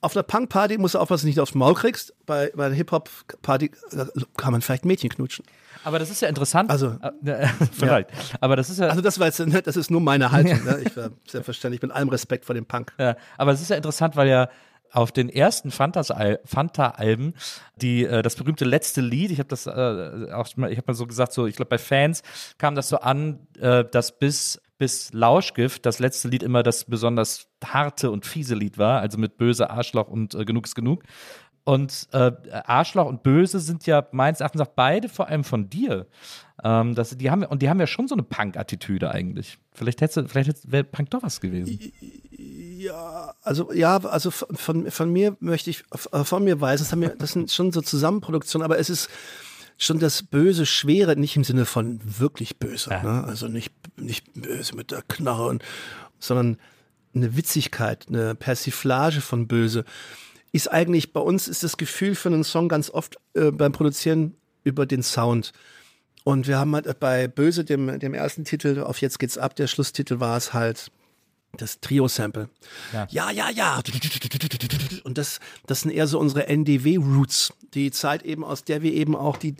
auf 0.00 0.14
einer 0.14 0.22
Punk-Party 0.22 0.78
musst 0.78 0.94
du 0.94 0.98
aufpassen, 1.00 1.16
dass 1.16 1.22
du 1.22 1.26
nicht 1.26 1.40
aufs 1.40 1.54
Maul 1.54 1.74
kriegst. 1.74 2.14
Bei, 2.24 2.52
bei 2.54 2.66
einer 2.66 2.74
Hip-Hop-Party 2.74 3.72
äh, 3.90 4.04
kann 4.36 4.52
man 4.52 4.62
vielleicht 4.62 4.84
Mädchen 4.84 5.10
knutschen. 5.10 5.44
Aber 5.82 5.98
das 5.98 6.08
ist 6.08 6.22
ja 6.22 6.28
interessant. 6.28 6.70
Also- 6.70 6.96
äh, 7.24 7.48
vielleicht. 7.72 8.10
Aber 8.40 8.54
das 8.54 8.70
ist 8.70 8.78
ja, 8.78 8.86
Also 8.88 9.00
das 9.00 9.18
war 9.18 9.26
jetzt, 9.26 9.40
ne, 9.40 9.60
das 9.60 9.76
ist 9.76 9.90
nur 9.90 10.00
meine 10.00 10.30
Haltung. 10.30 10.62
Ne? 10.64 10.82
Ich 10.86 10.96
war 10.96 11.10
selbstverständlich 11.26 11.82
mit 11.82 11.90
allem 11.90 12.10
Respekt 12.10 12.44
vor 12.44 12.54
dem 12.54 12.64
Punk. 12.64 12.92
ja, 12.98 13.16
aber 13.38 13.52
es 13.52 13.60
ist 13.60 13.70
ja 13.70 13.76
interessant, 13.76 14.14
weil 14.14 14.28
ja 14.28 14.48
auf 14.92 15.12
den 15.12 15.28
ersten 15.28 15.70
Fanta-Alben, 15.70 17.34
die 17.76 18.04
äh, 18.04 18.22
das 18.22 18.36
berühmte 18.36 18.64
letzte 18.64 19.00
Lied, 19.00 19.30
ich 19.30 19.38
habe 19.38 19.48
das 19.48 19.66
äh, 19.66 20.32
auch 20.32 20.56
mal, 20.56 20.70
ich 20.70 20.78
habe 20.78 20.88
mal 20.88 20.94
so 20.94 21.06
gesagt, 21.06 21.32
so 21.32 21.46
ich 21.46 21.56
glaube 21.56 21.70
bei 21.70 21.78
Fans 21.78 22.22
kam 22.58 22.74
das 22.74 22.88
so 22.88 22.98
an, 22.98 23.46
äh, 23.58 23.84
dass 23.84 24.18
bis 24.18 24.60
bis 24.78 25.12
Lauschgift 25.12 25.84
das 25.84 25.98
letzte 25.98 26.28
Lied 26.28 26.42
immer 26.42 26.62
das 26.62 26.84
besonders 26.84 27.48
harte 27.64 28.10
und 28.12 28.24
fiese 28.24 28.54
Lied 28.54 28.78
war, 28.78 29.00
also 29.00 29.18
mit 29.18 29.36
böse 29.36 29.70
Arschloch 29.70 30.08
und 30.08 30.34
äh, 30.34 30.44
genug 30.44 30.66
ist 30.66 30.76
genug. 30.76 31.02
Und 31.68 32.08
äh, 32.12 32.32
Arschloch 32.64 33.04
und 33.04 33.22
Böse 33.22 33.60
sind 33.60 33.84
ja 33.84 34.08
meines 34.10 34.40
Erachtens 34.40 34.62
auch 34.62 34.70
beide 34.74 35.10
vor 35.10 35.28
allem 35.28 35.44
von 35.44 35.68
dir. 35.68 36.06
Ähm, 36.64 36.94
das, 36.94 37.10
die 37.18 37.30
haben, 37.30 37.44
und 37.44 37.60
die 37.60 37.68
haben 37.68 37.78
ja 37.78 37.86
schon 37.86 38.08
so 38.08 38.14
eine 38.14 38.22
Punk-Attitüde 38.22 39.10
eigentlich. 39.10 39.58
Vielleicht 39.74 40.00
hätte 40.00 40.26
vielleicht 40.28 40.72
wäre 40.72 40.84
Punk 40.84 41.10
doch 41.10 41.22
was 41.22 41.42
gewesen. 41.42 41.78
Ja, 42.30 43.34
also 43.42 43.70
ja, 43.74 43.98
also 43.98 44.30
von, 44.30 44.90
von, 44.90 45.12
mir 45.12 45.36
möchte 45.40 45.68
ich 45.68 45.84
äh, 46.10 46.24
von 46.24 46.42
mir 46.42 46.58
weisen, 46.62 46.84
das, 46.84 46.92
haben 46.92 47.02
wir, 47.02 47.10
das 47.10 47.32
sind 47.32 47.50
schon 47.50 47.70
so 47.70 47.82
Zusammenproduktionen, 47.82 48.64
aber 48.64 48.78
es 48.78 48.88
ist 48.88 49.10
schon 49.76 49.98
das 49.98 50.22
böse, 50.22 50.64
schwere, 50.64 51.16
nicht 51.16 51.36
im 51.36 51.44
Sinne 51.44 51.66
von 51.66 52.00
wirklich 52.02 52.58
böse, 52.58 52.88
ne? 52.88 53.24
also 53.24 53.46
nicht, 53.46 53.74
nicht 53.98 54.32
böse 54.32 54.74
mit 54.74 54.90
der 54.90 55.02
Knarre, 55.02 55.48
und, 55.48 55.62
sondern 56.18 56.56
eine 57.14 57.36
Witzigkeit, 57.36 58.06
eine 58.08 58.34
Persiflage 58.34 59.20
von 59.20 59.46
böse. 59.46 59.84
Ist 60.52 60.68
eigentlich, 60.68 61.12
bei 61.12 61.20
uns 61.20 61.48
ist 61.48 61.62
das 61.62 61.76
Gefühl 61.76 62.14
für 62.14 62.28
einen 62.28 62.44
Song 62.44 62.68
ganz 62.68 62.90
oft 62.90 63.16
äh, 63.34 63.50
beim 63.50 63.72
Produzieren 63.72 64.34
über 64.64 64.86
den 64.86 65.02
Sound. 65.02 65.52
Und 66.24 66.46
wir 66.46 66.58
haben 66.58 66.74
halt 66.74 67.00
bei 67.00 67.28
Böse, 67.28 67.64
dem, 67.64 67.98
dem 67.98 68.14
ersten 68.14 68.44
Titel, 68.44 68.82
auf 68.82 69.00
Jetzt 69.00 69.18
geht's 69.18 69.38
ab, 69.38 69.56
der 69.56 69.66
Schlusstitel 69.66 70.20
war 70.20 70.36
es 70.36 70.52
halt 70.52 70.90
das 71.56 71.80
Trio-Sample. 71.80 72.48
Ja. 72.92 73.06
Ja, 73.10 73.30
ja, 73.30 73.50
ja. 73.50 73.80
Und 75.04 75.18
das, 75.18 75.40
das 75.66 75.80
sind 75.80 75.90
eher 75.90 76.06
so 76.06 76.18
unsere 76.18 76.46
NDW-Roots. 76.46 77.54
Die 77.74 77.90
Zeit 77.90 78.22
eben, 78.22 78.44
aus 78.44 78.64
der 78.64 78.82
wir 78.82 78.92
eben 78.92 79.16
auch 79.16 79.36
die, 79.36 79.56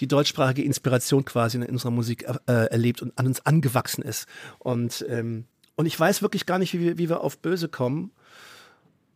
die 0.00 0.08
deutschsprachige 0.08 0.62
Inspiration 0.62 1.24
quasi 1.24 1.58
in 1.58 1.64
unserer 1.64 1.90
Musik 1.90 2.26
äh, 2.46 2.52
erlebt 2.52 3.02
und 3.02 3.18
an 3.18 3.26
uns 3.26 3.44
angewachsen 3.44 4.02
ist. 4.02 4.26
Und, 4.58 5.04
ähm, 5.08 5.44
und 5.76 5.86
ich 5.86 5.98
weiß 5.98 6.22
wirklich 6.22 6.46
gar 6.46 6.58
nicht, 6.58 6.72
wie 6.74 6.80
wir, 6.80 6.98
wie 6.98 7.08
wir 7.08 7.20
auf 7.20 7.38
Böse 7.38 7.68
kommen. 7.68 8.12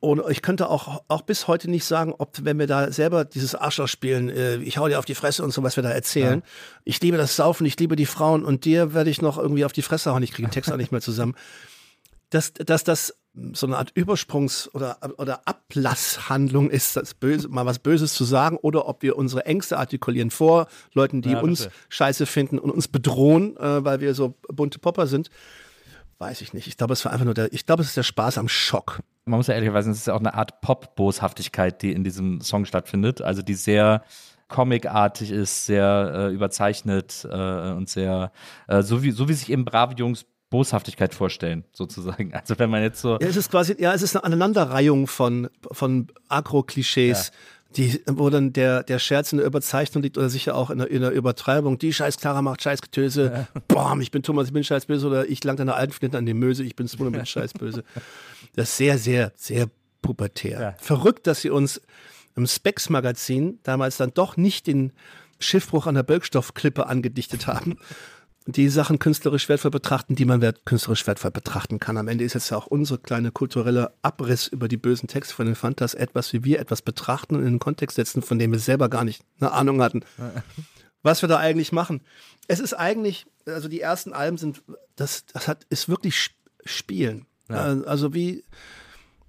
Und 0.06 0.22
ich 0.30 0.40
könnte 0.40 0.70
auch, 0.70 1.02
auch 1.08 1.22
bis 1.22 1.48
heute 1.48 1.68
nicht 1.68 1.84
sagen, 1.84 2.14
ob, 2.16 2.38
wenn 2.42 2.60
wir 2.60 2.68
da 2.68 2.92
selber 2.92 3.24
dieses 3.24 3.56
Arschloch 3.56 3.88
spielen, 3.88 4.28
äh, 4.28 4.56
ich 4.58 4.78
hau 4.78 4.86
dir 4.86 5.00
auf 5.00 5.04
die 5.04 5.16
Fresse 5.16 5.42
und 5.42 5.50
so, 5.52 5.64
was 5.64 5.74
wir 5.74 5.82
da 5.82 5.90
erzählen. 5.90 6.44
Ich 6.84 7.00
liebe 7.00 7.16
das 7.16 7.34
Saufen, 7.34 7.66
ich 7.66 7.76
liebe 7.80 7.96
die 7.96 8.06
Frauen 8.06 8.44
und 8.44 8.64
dir 8.64 8.94
werde 8.94 9.10
ich 9.10 9.20
noch 9.20 9.36
irgendwie 9.36 9.64
auf 9.64 9.72
die 9.72 9.82
Fresse 9.82 10.12
hauen. 10.12 10.22
Ich 10.22 10.30
kriege 10.30 10.46
den 10.46 10.52
Text 10.52 10.70
auch 10.70 10.76
nicht 10.76 10.92
mehr 10.92 11.00
zusammen. 11.00 11.34
Dass, 12.30 12.52
dass 12.52 12.82
das 12.82 13.14
so 13.52 13.68
eine 13.68 13.78
Art 13.78 13.92
Übersprungs- 13.92 14.68
oder, 14.74 14.98
oder 15.18 15.46
Ablasshandlung 15.46 16.70
ist, 16.70 16.96
das 16.96 17.14
Böse, 17.14 17.48
mal 17.48 17.66
was 17.66 17.78
Böses 17.78 18.14
zu 18.14 18.24
sagen, 18.24 18.56
oder 18.56 18.88
ob 18.88 19.02
wir 19.04 19.16
unsere 19.16 19.46
Ängste 19.46 19.78
artikulieren 19.78 20.32
vor 20.32 20.66
Leuten, 20.92 21.22
die 21.22 21.30
Ja, 21.30 21.40
uns 21.40 21.68
scheiße 21.88 22.26
finden 22.26 22.58
und 22.58 22.72
uns 22.72 22.88
bedrohen, 22.88 23.56
äh, 23.58 23.84
weil 23.84 24.00
wir 24.00 24.12
so 24.14 24.34
bunte 24.48 24.80
Popper 24.80 25.06
sind. 25.06 25.30
Weiß 26.18 26.40
ich 26.40 26.54
nicht. 26.54 26.66
Ich 26.66 26.76
glaube, 26.76 26.94
es 26.94 27.04
war 27.04 27.12
einfach 27.12 27.24
nur 27.24 27.34
der, 27.34 27.52
ich 27.52 27.66
glaube, 27.66 27.82
es 27.82 27.88
ist 27.88 27.96
der 27.96 28.02
Spaß 28.02 28.38
am 28.38 28.48
Schock. 28.48 29.00
man 29.26 29.38
muss 29.38 29.48
ja 29.48 29.54
ehrlicherweise, 29.54 29.90
es 29.90 29.98
ist 29.98 30.06
ja 30.06 30.14
auch 30.14 30.20
eine 30.20 30.34
Art 30.34 30.60
Pop-Boshaftigkeit, 30.60 31.82
die 31.82 31.92
in 31.92 32.04
diesem 32.04 32.40
Song 32.40 32.64
stattfindet. 32.64 33.20
Also 33.20 33.42
die 33.42 33.54
sehr 33.54 34.02
comicartig 34.48 35.30
ist, 35.30 35.66
sehr 35.66 36.12
äh, 36.14 36.32
überzeichnet 36.32 37.26
äh, 37.30 37.72
und 37.72 37.88
sehr, 37.88 38.32
äh, 38.68 38.82
so, 38.82 39.02
wie, 39.02 39.10
so 39.10 39.28
wie 39.28 39.34
sich 39.34 39.50
eben 39.50 39.64
brave 39.64 39.94
Jungs 39.94 40.24
Boshaftigkeit 40.48 41.12
vorstellen, 41.12 41.64
sozusagen. 41.72 42.32
Also 42.32 42.58
wenn 42.58 42.70
man 42.70 42.82
jetzt 42.82 43.00
so. 43.00 43.18
Ja, 43.20 43.26
es 43.26 43.36
ist 43.36 43.50
quasi, 43.50 43.74
ja, 43.78 43.92
es 43.92 44.02
ist 44.02 44.14
eine 44.14 44.24
Aneinanderreihung 44.24 45.06
von, 45.06 45.48
von 45.72 46.06
Agro-Klischees, 46.28 47.32
die, 47.76 48.02
wo 48.06 48.30
dann 48.30 48.52
der, 48.52 48.82
der 48.82 48.98
Scherz 48.98 49.32
in 49.32 49.38
der 49.38 49.46
Überzeichnung 49.46 50.02
liegt 50.02 50.16
oder 50.16 50.28
sicher 50.28 50.54
auch 50.54 50.70
in 50.70 50.78
der, 50.78 50.90
in 50.90 51.02
der 51.02 51.10
Übertreibung. 51.10 51.78
Die 51.78 51.92
scheiß 51.92 52.16
Clara 52.16 52.42
macht 52.42 52.62
Scheißgetöse. 52.62 53.48
Bam, 53.68 54.00
ich 54.00 54.10
bin 54.10 54.22
Thomas, 54.22 54.46
ich 54.46 54.52
bin 54.52 54.64
scheißböse 54.64 55.06
oder 55.06 55.28
ich 55.28 55.44
lang 55.44 55.56
deiner 55.56 55.76
alten 55.76 55.92
Flinte 55.92 56.18
an 56.18 56.26
die 56.26 56.34
Möse, 56.34 56.64
ich 56.64 56.76
bin 56.76 56.86
ich 56.86 56.96
bin 56.96 57.26
scheißböse. 57.26 57.84
Das 58.54 58.70
ist 58.70 58.76
sehr, 58.76 58.98
sehr, 58.98 59.32
sehr 59.36 59.68
pubertär. 60.00 60.60
Ja. 60.60 60.74
Verrückt, 60.78 61.26
dass 61.26 61.42
sie 61.42 61.50
uns 61.50 61.80
im 62.34 62.46
Specs-Magazin 62.46 63.58
damals 63.62 63.96
dann 63.96 64.12
doch 64.14 64.36
nicht 64.36 64.66
den 64.66 64.92
Schiffbruch 65.38 65.86
an 65.86 65.94
der 65.94 66.02
Bölkstoffklippe 66.02 66.86
angedichtet 66.86 67.46
haben. 67.46 67.78
Die 68.48 68.68
Sachen 68.68 69.00
künstlerisch 69.00 69.48
wertvoll 69.48 69.72
betrachten, 69.72 70.14
die 70.14 70.24
man 70.24 70.40
wert, 70.40 70.64
künstlerisch 70.64 71.04
wertvoll 71.06 71.32
betrachten 71.32 71.80
kann. 71.80 71.96
Am 71.96 72.06
Ende 72.06 72.22
ist 72.22 72.34
jetzt 72.34 72.50
ja 72.50 72.56
auch 72.56 72.66
unsere 72.66 72.98
kleine 73.00 73.32
kulturelle 73.32 73.92
Abriss 74.02 74.46
über 74.46 74.68
die 74.68 74.76
bösen 74.76 75.08
Texte 75.08 75.34
von 75.34 75.46
den 75.46 75.56
Fantas 75.56 75.94
etwas, 75.94 76.32
wie 76.32 76.44
wir 76.44 76.60
etwas 76.60 76.80
betrachten 76.80 77.34
und 77.34 77.40
in 77.42 77.54
den 77.54 77.58
Kontext 77.58 77.96
setzen, 77.96 78.22
von 78.22 78.38
dem 78.38 78.52
wir 78.52 78.60
selber 78.60 78.88
gar 78.88 79.02
nicht 79.04 79.22
eine 79.40 79.50
Ahnung 79.50 79.82
hatten, 79.82 80.04
was 81.02 81.22
wir 81.22 81.28
da 81.28 81.38
eigentlich 81.38 81.72
machen. 81.72 82.02
Es 82.46 82.60
ist 82.60 82.72
eigentlich, 82.74 83.26
also 83.46 83.66
die 83.68 83.80
ersten 83.80 84.12
Alben 84.12 84.38
sind, 84.38 84.62
das, 84.94 85.26
das 85.32 85.48
hat, 85.48 85.64
ist 85.68 85.88
wirklich 85.88 86.14
Sp- 86.14 86.38
Spielen. 86.64 87.26
Äh, 87.48 87.54
Also 87.54 88.14
wie, 88.14 88.44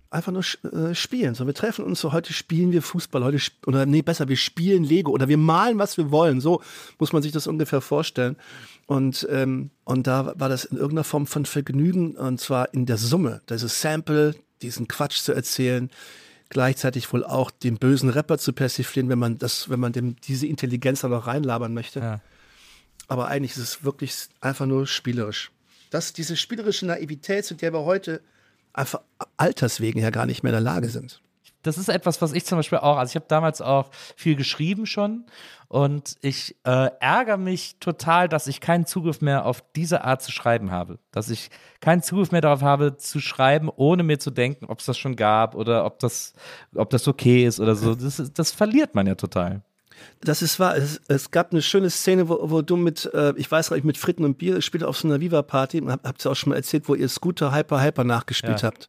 einfach 0.09 0.31
nur 0.31 0.43
äh, 0.73 0.95
spielen. 0.95 1.35
So, 1.35 1.45
wir 1.45 1.53
treffen 1.53 1.83
uns 1.85 1.99
so, 1.99 2.13
heute 2.13 2.33
spielen 2.33 2.71
wir 2.71 2.81
Fußball, 2.81 3.23
heute 3.23 3.37
sp 3.41 3.65
oder 3.67 3.85
nee, 3.85 4.01
besser, 4.01 4.27
wir 4.27 4.37
spielen 4.37 4.83
Lego 4.83 5.11
oder 5.11 5.27
wir 5.27 5.37
malen, 5.37 5.77
was 5.79 5.97
wir 5.97 6.11
wollen. 6.11 6.39
So 6.41 6.61
muss 6.97 7.13
man 7.13 7.21
sich 7.21 7.31
das 7.31 7.45
ungefähr 7.47 7.81
vorstellen. 7.81 8.37
Und, 8.87 9.27
ähm, 9.29 9.69
und 9.83 10.07
da 10.07 10.33
war 10.37 10.49
das 10.49 10.65
in 10.65 10.77
irgendeiner 10.77 11.03
Form 11.03 11.27
von 11.27 11.45
Vergnügen 11.45 12.15
und 12.15 12.39
zwar 12.39 12.73
in 12.73 12.85
der 12.85 12.97
Summe. 12.97 13.41
Dieses 13.49 13.81
Sample, 13.81 14.33
diesen 14.61 14.87
Quatsch 14.87 15.19
zu 15.19 15.33
erzählen, 15.33 15.91
gleichzeitig 16.49 17.11
wohl 17.11 17.25
auch 17.25 17.51
den 17.51 17.77
bösen 17.77 18.09
Rapper 18.09 18.37
zu 18.37 18.53
persiflieren, 18.53 19.09
wenn 19.09 19.19
man 19.19 19.37
das, 19.37 19.69
wenn 19.69 19.81
man 19.81 19.91
dem 19.91 20.15
diese 20.21 20.47
Intelligenz 20.47 21.01
da 21.01 21.09
noch 21.09 21.27
reinlabern 21.27 21.73
möchte. 21.73 21.99
Ja. 21.99 22.21
Aber 23.09 23.27
eigentlich 23.27 23.51
ist 23.51 23.57
es 23.57 23.83
wirklich 23.83 24.27
einfach 24.39 24.65
nur 24.65 24.87
spielerisch. 24.87 25.51
Das, 25.89 26.13
diese 26.13 26.37
spielerische 26.37 26.85
Naivität, 26.85 27.45
zu 27.45 27.55
der 27.55 27.73
wir 27.73 27.83
heute 27.83 28.21
einfach 28.71 29.01
alterswegen 29.35 30.01
ja 30.01 30.11
gar 30.11 30.25
nicht 30.25 30.43
mehr 30.43 30.51
in 30.51 30.63
der 30.63 30.73
Lage 30.73 30.89
sind. 30.89 31.21
Das 31.63 31.77
ist 31.77 31.89
etwas, 31.89 32.21
was 32.21 32.33
ich 32.33 32.45
zum 32.45 32.57
Beispiel 32.57 32.77
auch, 32.79 32.97
also 32.97 33.11
ich 33.11 33.15
habe 33.15 33.25
damals 33.27 33.61
auch 33.61 33.89
viel 34.15 34.35
geschrieben 34.35 34.85
schon 34.85 35.25
und 35.67 36.15
ich 36.21 36.55
äh, 36.63 36.89
ärgere 36.99 37.37
mich 37.37 37.77
total, 37.79 38.29
dass 38.29 38.47
ich 38.47 38.61
keinen 38.61 38.85
Zugriff 38.85 39.19
mehr 39.21 39.45
auf 39.45 39.63
diese 39.75 40.03
Art 40.05 40.21
zu 40.21 40.31
schreiben 40.31 40.71
habe. 40.71 40.99
Dass 41.11 41.29
ich 41.29 41.49
keinen 41.81 42.01
Zugriff 42.01 42.31
mehr 42.31 42.41
darauf 42.41 42.61
habe, 42.61 42.97
zu 42.97 43.19
schreiben, 43.19 43.69
ohne 43.75 44.03
mir 44.03 44.19
zu 44.19 44.31
denken, 44.31 44.65
ob 44.65 44.79
es 44.79 44.85
das 44.85 44.97
schon 44.97 45.15
gab 45.15 45.55
oder 45.55 45.83
ob 45.85 45.99
das, 45.99 46.33
ob 46.73 46.89
das 46.89 47.07
okay 47.07 47.45
ist 47.45 47.59
oder 47.59 47.75
so. 47.75 47.95
Das, 47.95 48.21
das 48.33 48.51
verliert 48.51 48.95
man 48.95 49.07
ja 49.07 49.15
total. 49.15 49.61
Das 50.21 50.41
ist 50.41 50.59
wahr. 50.59 50.77
Es, 50.77 51.01
es 51.07 51.31
gab 51.31 51.51
eine 51.51 51.61
schöne 51.61 51.89
Szene, 51.89 52.29
wo, 52.29 52.39
wo 52.49 52.61
du 52.61 52.77
mit, 52.77 53.09
äh, 53.13 53.33
ich 53.35 53.49
weiß 53.51 53.69
gar 53.69 53.75
nicht, 53.75 53.85
mit 53.85 53.97
Fritten 53.97 54.23
und 54.25 54.37
Bier 54.37 54.61
spielt 54.61 54.83
auf 54.83 54.97
so 54.97 55.07
einer 55.07 55.19
Viva-Party, 55.19 55.79
hab, 55.87 56.07
habt 56.07 56.25
ihr 56.25 56.31
auch 56.31 56.35
schon 56.35 56.51
mal 56.51 56.55
erzählt, 56.55 56.87
wo 56.87 56.95
ihr 56.95 57.09
Scooter 57.09 57.53
Hyper 57.53 57.81
Hyper 57.83 58.03
nachgespielt 58.03 58.61
Ja. 58.61 58.67
habt. 58.67 58.87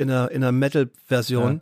In 0.00 0.10
einer, 0.10 0.30
in 0.30 0.42
einer 0.42 0.52
Metal-Version. 0.52 1.60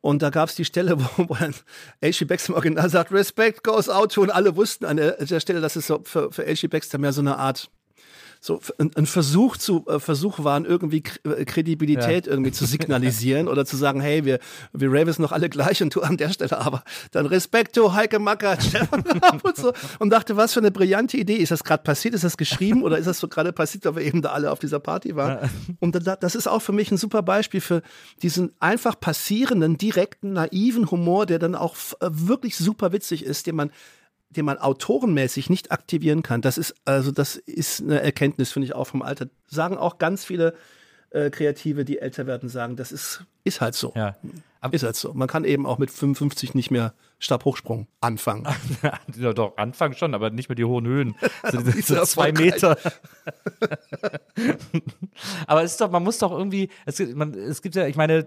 Und 0.00 0.22
da 0.22 0.30
gab 0.30 0.48
es 0.48 0.54
die 0.54 0.64
Stelle, 0.64 0.98
wo, 1.16 1.34
dann 1.34 1.54
H.G. 2.02 2.24
Baxter 2.24 2.50
im 2.50 2.54
Original 2.56 2.88
sagt, 2.88 3.12
Respect 3.12 3.64
goes 3.64 3.88
out 3.88 4.12
to, 4.12 4.22
und 4.22 4.30
alle 4.30 4.56
wussten 4.56 4.84
an 4.84 4.96
der, 4.96 5.12
der 5.24 5.40
Stelle, 5.40 5.60
dass 5.60 5.76
es 5.76 5.86
so 5.86 6.00
für, 6.04 6.32
für 6.32 6.44
H.G. 6.44 6.68
Baxter 6.68 6.98
mehr 6.98 7.12
so 7.12 7.20
eine 7.20 7.38
Art 7.38 7.70
so 8.40 8.60
ein, 8.78 8.90
ein 8.94 9.06
Versuch 9.06 9.56
zu 9.56 9.84
äh, 9.88 9.98
Versuch 9.98 10.44
waren 10.44 10.64
irgendwie 10.64 11.02
K 11.02 11.18
äh, 11.28 11.44
Kredibilität 11.44 12.26
ja. 12.26 12.32
irgendwie 12.32 12.52
zu 12.52 12.66
signalisieren 12.66 13.48
oder 13.48 13.64
zu 13.64 13.76
sagen, 13.76 14.00
hey, 14.00 14.24
wir 14.24 14.38
wir 14.72 14.88
Ravens 14.90 15.18
noch 15.18 15.32
alle 15.32 15.48
gleich 15.48 15.82
und 15.82 15.94
du 15.94 16.02
an 16.02 16.16
der 16.16 16.30
Stelle 16.30 16.58
aber 16.58 16.82
dann 17.10 17.26
Respekto 17.26 17.94
Heike 17.94 18.18
Macker 18.18 18.58
und 19.42 19.56
so 19.56 19.72
und 19.98 20.10
dachte, 20.10 20.36
was 20.36 20.54
für 20.54 20.60
eine 20.60 20.70
brillante 20.70 21.16
Idee. 21.16 21.36
Ist 21.36 21.50
das 21.50 21.64
gerade 21.64 21.82
passiert, 21.82 22.14
ist 22.14 22.24
das 22.24 22.36
geschrieben 22.36 22.82
oder 22.82 22.98
ist 22.98 23.06
das 23.06 23.18
so 23.18 23.28
gerade 23.28 23.52
passiert, 23.52 23.84
weil 23.84 23.96
wir 23.96 24.02
eben 24.02 24.22
da 24.22 24.30
alle 24.30 24.50
auf 24.50 24.58
dieser 24.58 24.80
Party 24.80 25.16
waren? 25.16 25.50
Und 25.80 25.98
das 26.20 26.34
ist 26.34 26.46
auch 26.46 26.60
für 26.60 26.72
mich 26.72 26.90
ein 26.90 26.96
super 26.96 27.22
Beispiel 27.22 27.60
für 27.60 27.82
diesen 28.22 28.52
einfach 28.60 28.98
passierenden 28.98 29.78
direkten 29.78 30.32
naiven 30.32 30.90
Humor, 30.90 31.26
der 31.26 31.38
dann 31.38 31.54
auch 31.54 31.76
äh, 32.00 32.08
wirklich 32.10 32.56
super 32.56 32.92
witzig 32.92 33.24
ist, 33.24 33.46
den 33.46 33.56
man 33.56 33.70
den 34.30 34.44
man 34.44 34.58
autorenmäßig 34.58 35.50
nicht 35.50 35.72
aktivieren 35.72 36.22
kann, 36.22 36.40
das 36.40 36.58
ist 36.58 36.74
also 36.84 37.10
das 37.10 37.36
ist 37.36 37.82
eine 37.82 38.02
Erkenntnis, 38.02 38.52
finde 38.52 38.66
ich 38.66 38.74
auch 38.74 38.86
vom 38.86 39.02
Alter. 39.02 39.28
Sagen 39.46 39.76
auch 39.76 39.98
ganz 39.98 40.24
viele 40.24 40.54
äh, 41.10 41.30
Kreative, 41.30 41.84
die 41.84 41.98
älter 41.98 42.26
werden, 42.26 42.48
sagen, 42.48 42.76
das 42.76 42.92
ist 42.92 43.24
ist 43.48 43.62
halt 43.62 43.74
so. 43.74 43.92
Ja. 43.96 44.14
Ist 44.72 44.82
halt 44.82 44.96
so. 44.96 45.14
Man 45.14 45.28
kann 45.28 45.44
eben 45.44 45.64
auch 45.64 45.78
mit 45.78 45.90
55 45.90 46.54
nicht 46.54 46.70
mehr 46.70 46.92
Stabhochsprung 47.18 47.86
anfangen. 48.00 48.46
ja, 49.16 49.32
doch, 49.32 49.56
anfangen 49.56 49.94
schon, 49.94 50.14
aber 50.14 50.28
nicht 50.30 50.50
mit 50.50 50.58
die 50.58 50.64
hohen 50.64 50.86
Höhen. 50.86 51.14
So, 51.50 51.60
so 51.96 52.04
zwei 52.04 52.32
Meter. 52.32 52.76
aber 55.46 55.62
es 55.62 55.72
ist 55.72 55.80
doch, 55.80 55.90
man 55.90 56.02
muss 56.02 56.18
doch 56.18 56.32
irgendwie, 56.32 56.68
es, 56.84 56.98
man, 57.14 57.32
es 57.32 57.62
gibt 57.62 57.74
ja, 57.74 57.86
ich 57.86 57.96
meine, 57.96 58.26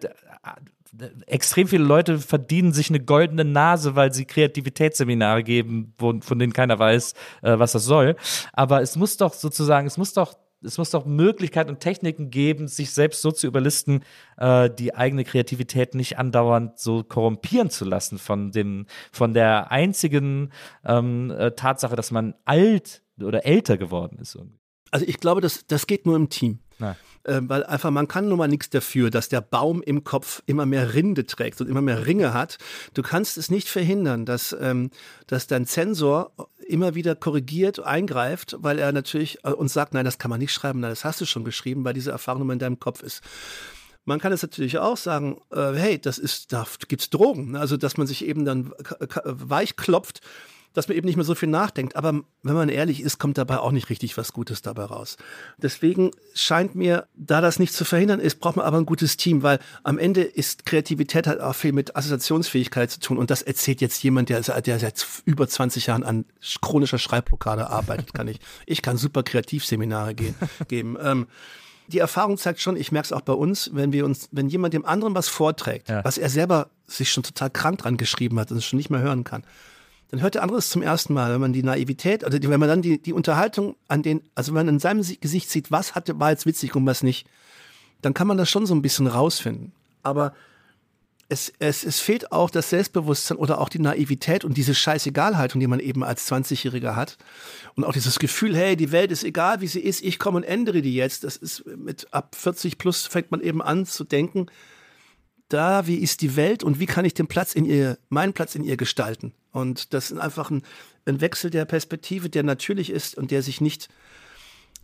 extrem 1.25 1.67
viele 1.67 1.83
Leute 1.83 2.19
verdienen 2.19 2.73
sich 2.73 2.89
eine 2.89 2.99
goldene 2.99 3.45
Nase, 3.45 3.95
weil 3.95 4.13
sie 4.13 4.25
Kreativitätsseminare 4.25 5.43
geben, 5.43 5.93
wo, 5.97 6.19
von 6.21 6.39
denen 6.39 6.53
keiner 6.53 6.79
weiß, 6.79 7.13
äh, 7.43 7.59
was 7.59 7.71
das 7.71 7.85
soll. 7.85 8.15
Aber 8.53 8.81
es 8.81 8.95
muss 8.95 9.17
doch 9.17 9.33
sozusagen, 9.33 9.87
es 9.87 9.97
muss 9.97 10.13
doch 10.13 10.35
es 10.63 10.77
muss 10.77 10.91
doch 10.91 11.05
Möglichkeiten 11.05 11.71
und 11.71 11.79
Techniken 11.79 12.29
geben, 12.29 12.67
sich 12.67 12.91
selbst 12.91 13.21
so 13.21 13.31
zu 13.31 13.47
überlisten, 13.47 14.03
äh, 14.37 14.69
die 14.69 14.93
eigene 14.93 15.23
Kreativität 15.23 15.95
nicht 15.95 16.19
andauernd 16.19 16.77
so 16.77 17.03
korrumpieren 17.03 17.69
zu 17.69 17.83
lassen 17.83 18.19
von 18.19 18.51
dem, 18.51 18.85
von 19.11 19.33
der 19.33 19.71
einzigen 19.71 20.51
ähm, 20.85 21.31
äh, 21.31 21.51
Tatsache, 21.51 21.95
dass 21.95 22.11
man 22.11 22.35
alt 22.45 23.01
oder 23.19 23.45
älter 23.45 23.77
geworden 23.77 24.19
ist. 24.19 24.37
Also 24.91 25.05
ich 25.07 25.19
glaube, 25.19 25.41
das, 25.41 25.65
das 25.67 25.87
geht 25.87 26.05
nur 26.05 26.15
im 26.15 26.29
Team. 26.29 26.59
Äh, 27.23 27.41
weil 27.43 27.63
einfach 27.63 27.91
man 27.91 28.07
kann 28.07 28.27
nun 28.27 28.39
mal 28.39 28.47
nichts 28.47 28.69
dafür, 28.69 29.11
dass 29.11 29.29
der 29.29 29.41
Baum 29.41 29.81
im 29.83 30.03
Kopf 30.03 30.41
immer 30.47 30.65
mehr 30.65 30.95
Rinde 30.95 31.25
trägt 31.25 31.61
und 31.61 31.69
immer 31.69 31.81
mehr 31.81 32.05
Ringe 32.07 32.33
hat. 32.33 32.57
Du 32.93 33.03
kannst 33.03 33.37
es 33.37 33.51
nicht 33.51 33.69
verhindern, 33.69 34.25
dass, 34.25 34.55
ähm, 34.59 34.89
dass 35.27 35.47
dein 35.47 35.65
Zensor 35.65 36.31
immer 36.67 36.95
wieder 36.95 37.15
korrigiert, 37.15 37.79
eingreift, 37.79 38.55
weil 38.59 38.79
er 38.79 38.91
natürlich 38.91 39.37
äh, 39.43 39.51
uns 39.51 39.73
sagt, 39.73 39.93
nein, 39.93 40.05
das 40.05 40.17
kann 40.17 40.29
man 40.29 40.39
nicht 40.39 40.53
schreiben, 40.53 40.79
nein, 40.79 40.91
das 40.91 41.05
hast 41.05 41.21
du 41.21 41.25
schon 41.25 41.43
geschrieben, 41.43 41.83
weil 41.83 41.93
diese 41.93 42.11
Erfahrung 42.11 42.41
immer 42.41 42.53
in 42.53 42.59
deinem 42.59 42.79
Kopf 42.79 43.03
ist. 43.03 43.21
Man 44.03 44.19
kann 44.19 44.33
es 44.33 44.41
natürlich 44.41 44.79
auch 44.79 44.97
sagen, 44.97 45.39
äh, 45.51 45.73
hey, 45.73 46.01
das 46.01 46.17
ist, 46.17 46.51
da 46.53 46.65
gibt's 46.87 47.11
Drogen, 47.11 47.55
also 47.55 47.77
dass 47.77 47.97
man 47.97 48.07
sich 48.07 48.25
eben 48.25 48.45
dann 48.45 48.73
weich 49.23 49.75
klopft 49.75 50.21
dass 50.73 50.87
man 50.87 50.97
eben 50.97 51.05
nicht 51.05 51.15
mehr 51.15 51.25
so 51.25 51.35
viel 51.35 51.49
nachdenkt. 51.49 51.95
Aber 51.95 52.21
wenn 52.43 52.53
man 52.53 52.69
ehrlich 52.69 53.01
ist, 53.01 53.19
kommt 53.19 53.37
dabei 53.37 53.59
auch 53.59 53.71
nicht 53.71 53.89
richtig 53.89 54.17
was 54.17 54.33
Gutes 54.33 54.61
dabei 54.61 54.85
raus. 54.85 55.17
Deswegen 55.57 56.11
scheint 56.33 56.75
mir, 56.75 57.07
da 57.15 57.41
das 57.41 57.59
nicht 57.59 57.73
zu 57.73 57.85
verhindern 57.85 58.19
ist, 58.19 58.39
braucht 58.39 58.55
man 58.55 58.65
aber 58.65 58.77
ein 58.77 58.85
gutes 58.85 59.17
Team, 59.17 59.43
weil 59.43 59.59
am 59.83 59.97
Ende 59.97 60.21
ist 60.21 60.65
Kreativität 60.65 61.27
halt 61.27 61.41
auch 61.41 61.55
viel 61.55 61.73
mit 61.73 61.95
Assoziationsfähigkeit 61.95 62.91
zu 62.91 62.99
tun. 62.99 63.17
Und 63.17 63.29
das 63.29 63.41
erzählt 63.41 63.81
jetzt 63.81 64.01
jemand, 64.03 64.29
der, 64.29 64.41
der 64.41 64.79
seit 64.79 65.05
über 65.25 65.47
20 65.47 65.87
Jahren 65.87 66.03
an 66.03 66.25
chronischer 66.61 66.99
Schreibblockade 66.99 67.69
arbeitet, 67.69 68.13
kann 68.13 68.27
ich. 68.27 68.39
Ich 68.65 68.81
kann 68.81 68.97
super 68.97 69.23
Kreativseminare 69.23 70.15
gehen, 70.15 70.35
geben. 70.67 70.97
Ähm, 71.01 71.27
die 71.87 71.99
Erfahrung 71.99 72.37
zeigt 72.37 72.61
schon, 72.61 72.77
ich 72.77 72.91
merke 72.91 73.07
es 73.07 73.11
auch 73.11 73.21
bei 73.21 73.33
uns, 73.33 73.71
wenn 73.73 73.91
wir 73.91 74.05
uns, 74.05 74.29
wenn 74.31 74.47
jemand 74.47 74.73
dem 74.73 74.85
anderen 74.85 75.13
was 75.13 75.27
vorträgt, 75.27 75.89
ja. 75.89 76.03
was 76.05 76.17
er 76.17 76.29
selber 76.29 76.69
sich 76.87 77.11
schon 77.11 77.23
total 77.23 77.49
krank 77.49 77.79
dran 77.79 77.97
geschrieben 77.97 78.39
hat 78.39 78.51
und 78.51 78.57
es 78.57 78.65
schon 78.65 78.77
nicht 78.77 78.89
mehr 78.89 79.01
hören 79.01 79.23
kann, 79.23 79.43
dann 80.11 80.21
hört 80.21 80.35
der 80.35 80.43
andere 80.43 80.59
es 80.59 80.69
zum 80.69 80.81
ersten 80.81 81.13
Mal, 81.13 81.33
wenn 81.33 81.39
man 81.39 81.53
die 81.53 81.63
Naivität, 81.63 82.25
also 82.25 82.37
wenn 82.41 82.59
man 82.59 82.67
dann 82.67 82.81
die, 82.81 83.01
die 83.01 83.13
Unterhaltung 83.13 83.77
an 83.87 84.03
den, 84.03 84.21
also 84.35 84.51
wenn 84.51 84.65
man 84.65 84.75
in 84.75 84.79
seinem 84.79 85.05
Gesicht 85.21 85.49
sieht, 85.49 85.71
was 85.71 85.95
hatte, 85.95 86.19
war 86.19 86.31
jetzt 86.31 86.45
witzig 86.45 86.75
und 86.75 86.85
was 86.85 87.01
nicht, 87.01 87.27
dann 88.01 88.13
kann 88.13 88.27
man 88.27 88.37
das 88.37 88.49
schon 88.49 88.65
so 88.65 88.75
ein 88.75 88.81
bisschen 88.81 89.07
rausfinden. 89.07 89.71
Aber 90.03 90.33
es, 91.29 91.53
es, 91.59 91.85
es 91.85 92.01
fehlt 92.01 92.33
auch 92.33 92.49
das 92.49 92.71
Selbstbewusstsein 92.71 93.37
oder 93.37 93.61
auch 93.61 93.69
die 93.69 93.79
Naivität 93.79 94.43
und 94.43 94.57
diese 94.57 94.75
Scheißegalhaltung, 94.75 95.61
die 95.61 95.67
man 95.67 95.79
eben 95.79 96.03
als 96.03 96.29
20-Jähriger 96.29 96.97
hat. 96.97 97.17
Und 97.75 97.85
auch 97.85 97.93
dieses 97.93 98.19
Gefühl, 98.19 98.53
hey, 98.53 98.75
die 98.75 98.91
Welt 98.91 99.13
ist 99.13 99.23
egal, 99.23 99.61
wie 99.61 99.67
sie 99.67 99.79
ist, 99.79 100.03
ich 100.03 100.19
komme 100.19 100.37
und 100.37 100.43
ändere 100.43 100.81
die 100.81 100.93
jetzt. 100.93 101.23
Das 101.23 101.37
ist 101.37 101.65
mit 101.65 102.13
ab 102.13 102.35
40 102.35 102.77
plus 102.77 103.07
fängt 103.07 103.31
man 103.31 103.39
eben 103.39 103.61
an 103.61 103.85
zu 103.85 104.03
denken, 104.03 104.47
da, 105.53 105.87
wie 105.87 105.97
ist 105.97 106.21
die 106.21 106.35
Welt 106.35 106.63
und 106.63 106.79
wie 106.79 106.85
kann 106.85 107.05
ich 107.05 107.13
den 107.13 107.27
Platz 107.27 107.53
in 107.53 107.65
ihr, 107.65 107.97
meinen 108.09 108.33
Platz 108.33 108.55
in 108.55 108.63
ihr 108.63 108.77
gestalten? 108.77 109.33
Und 109.51 109.93
das 109.93 110.11
ist 110.11 110.17
einfach 110.17 110.49
ein, 110.49 110.61
ein 111.05 111.21
Wechsel 111.21 111.49
der 111.49 111.65
Perspektive, 111.65 112.29
der 112.29 112.43
natürlich 112.43 112.89
ist 112.89 113.17
und 113.17 113.31
der 113.31 113.41
sich 113.41 113.61
nicht, 113.61 113.89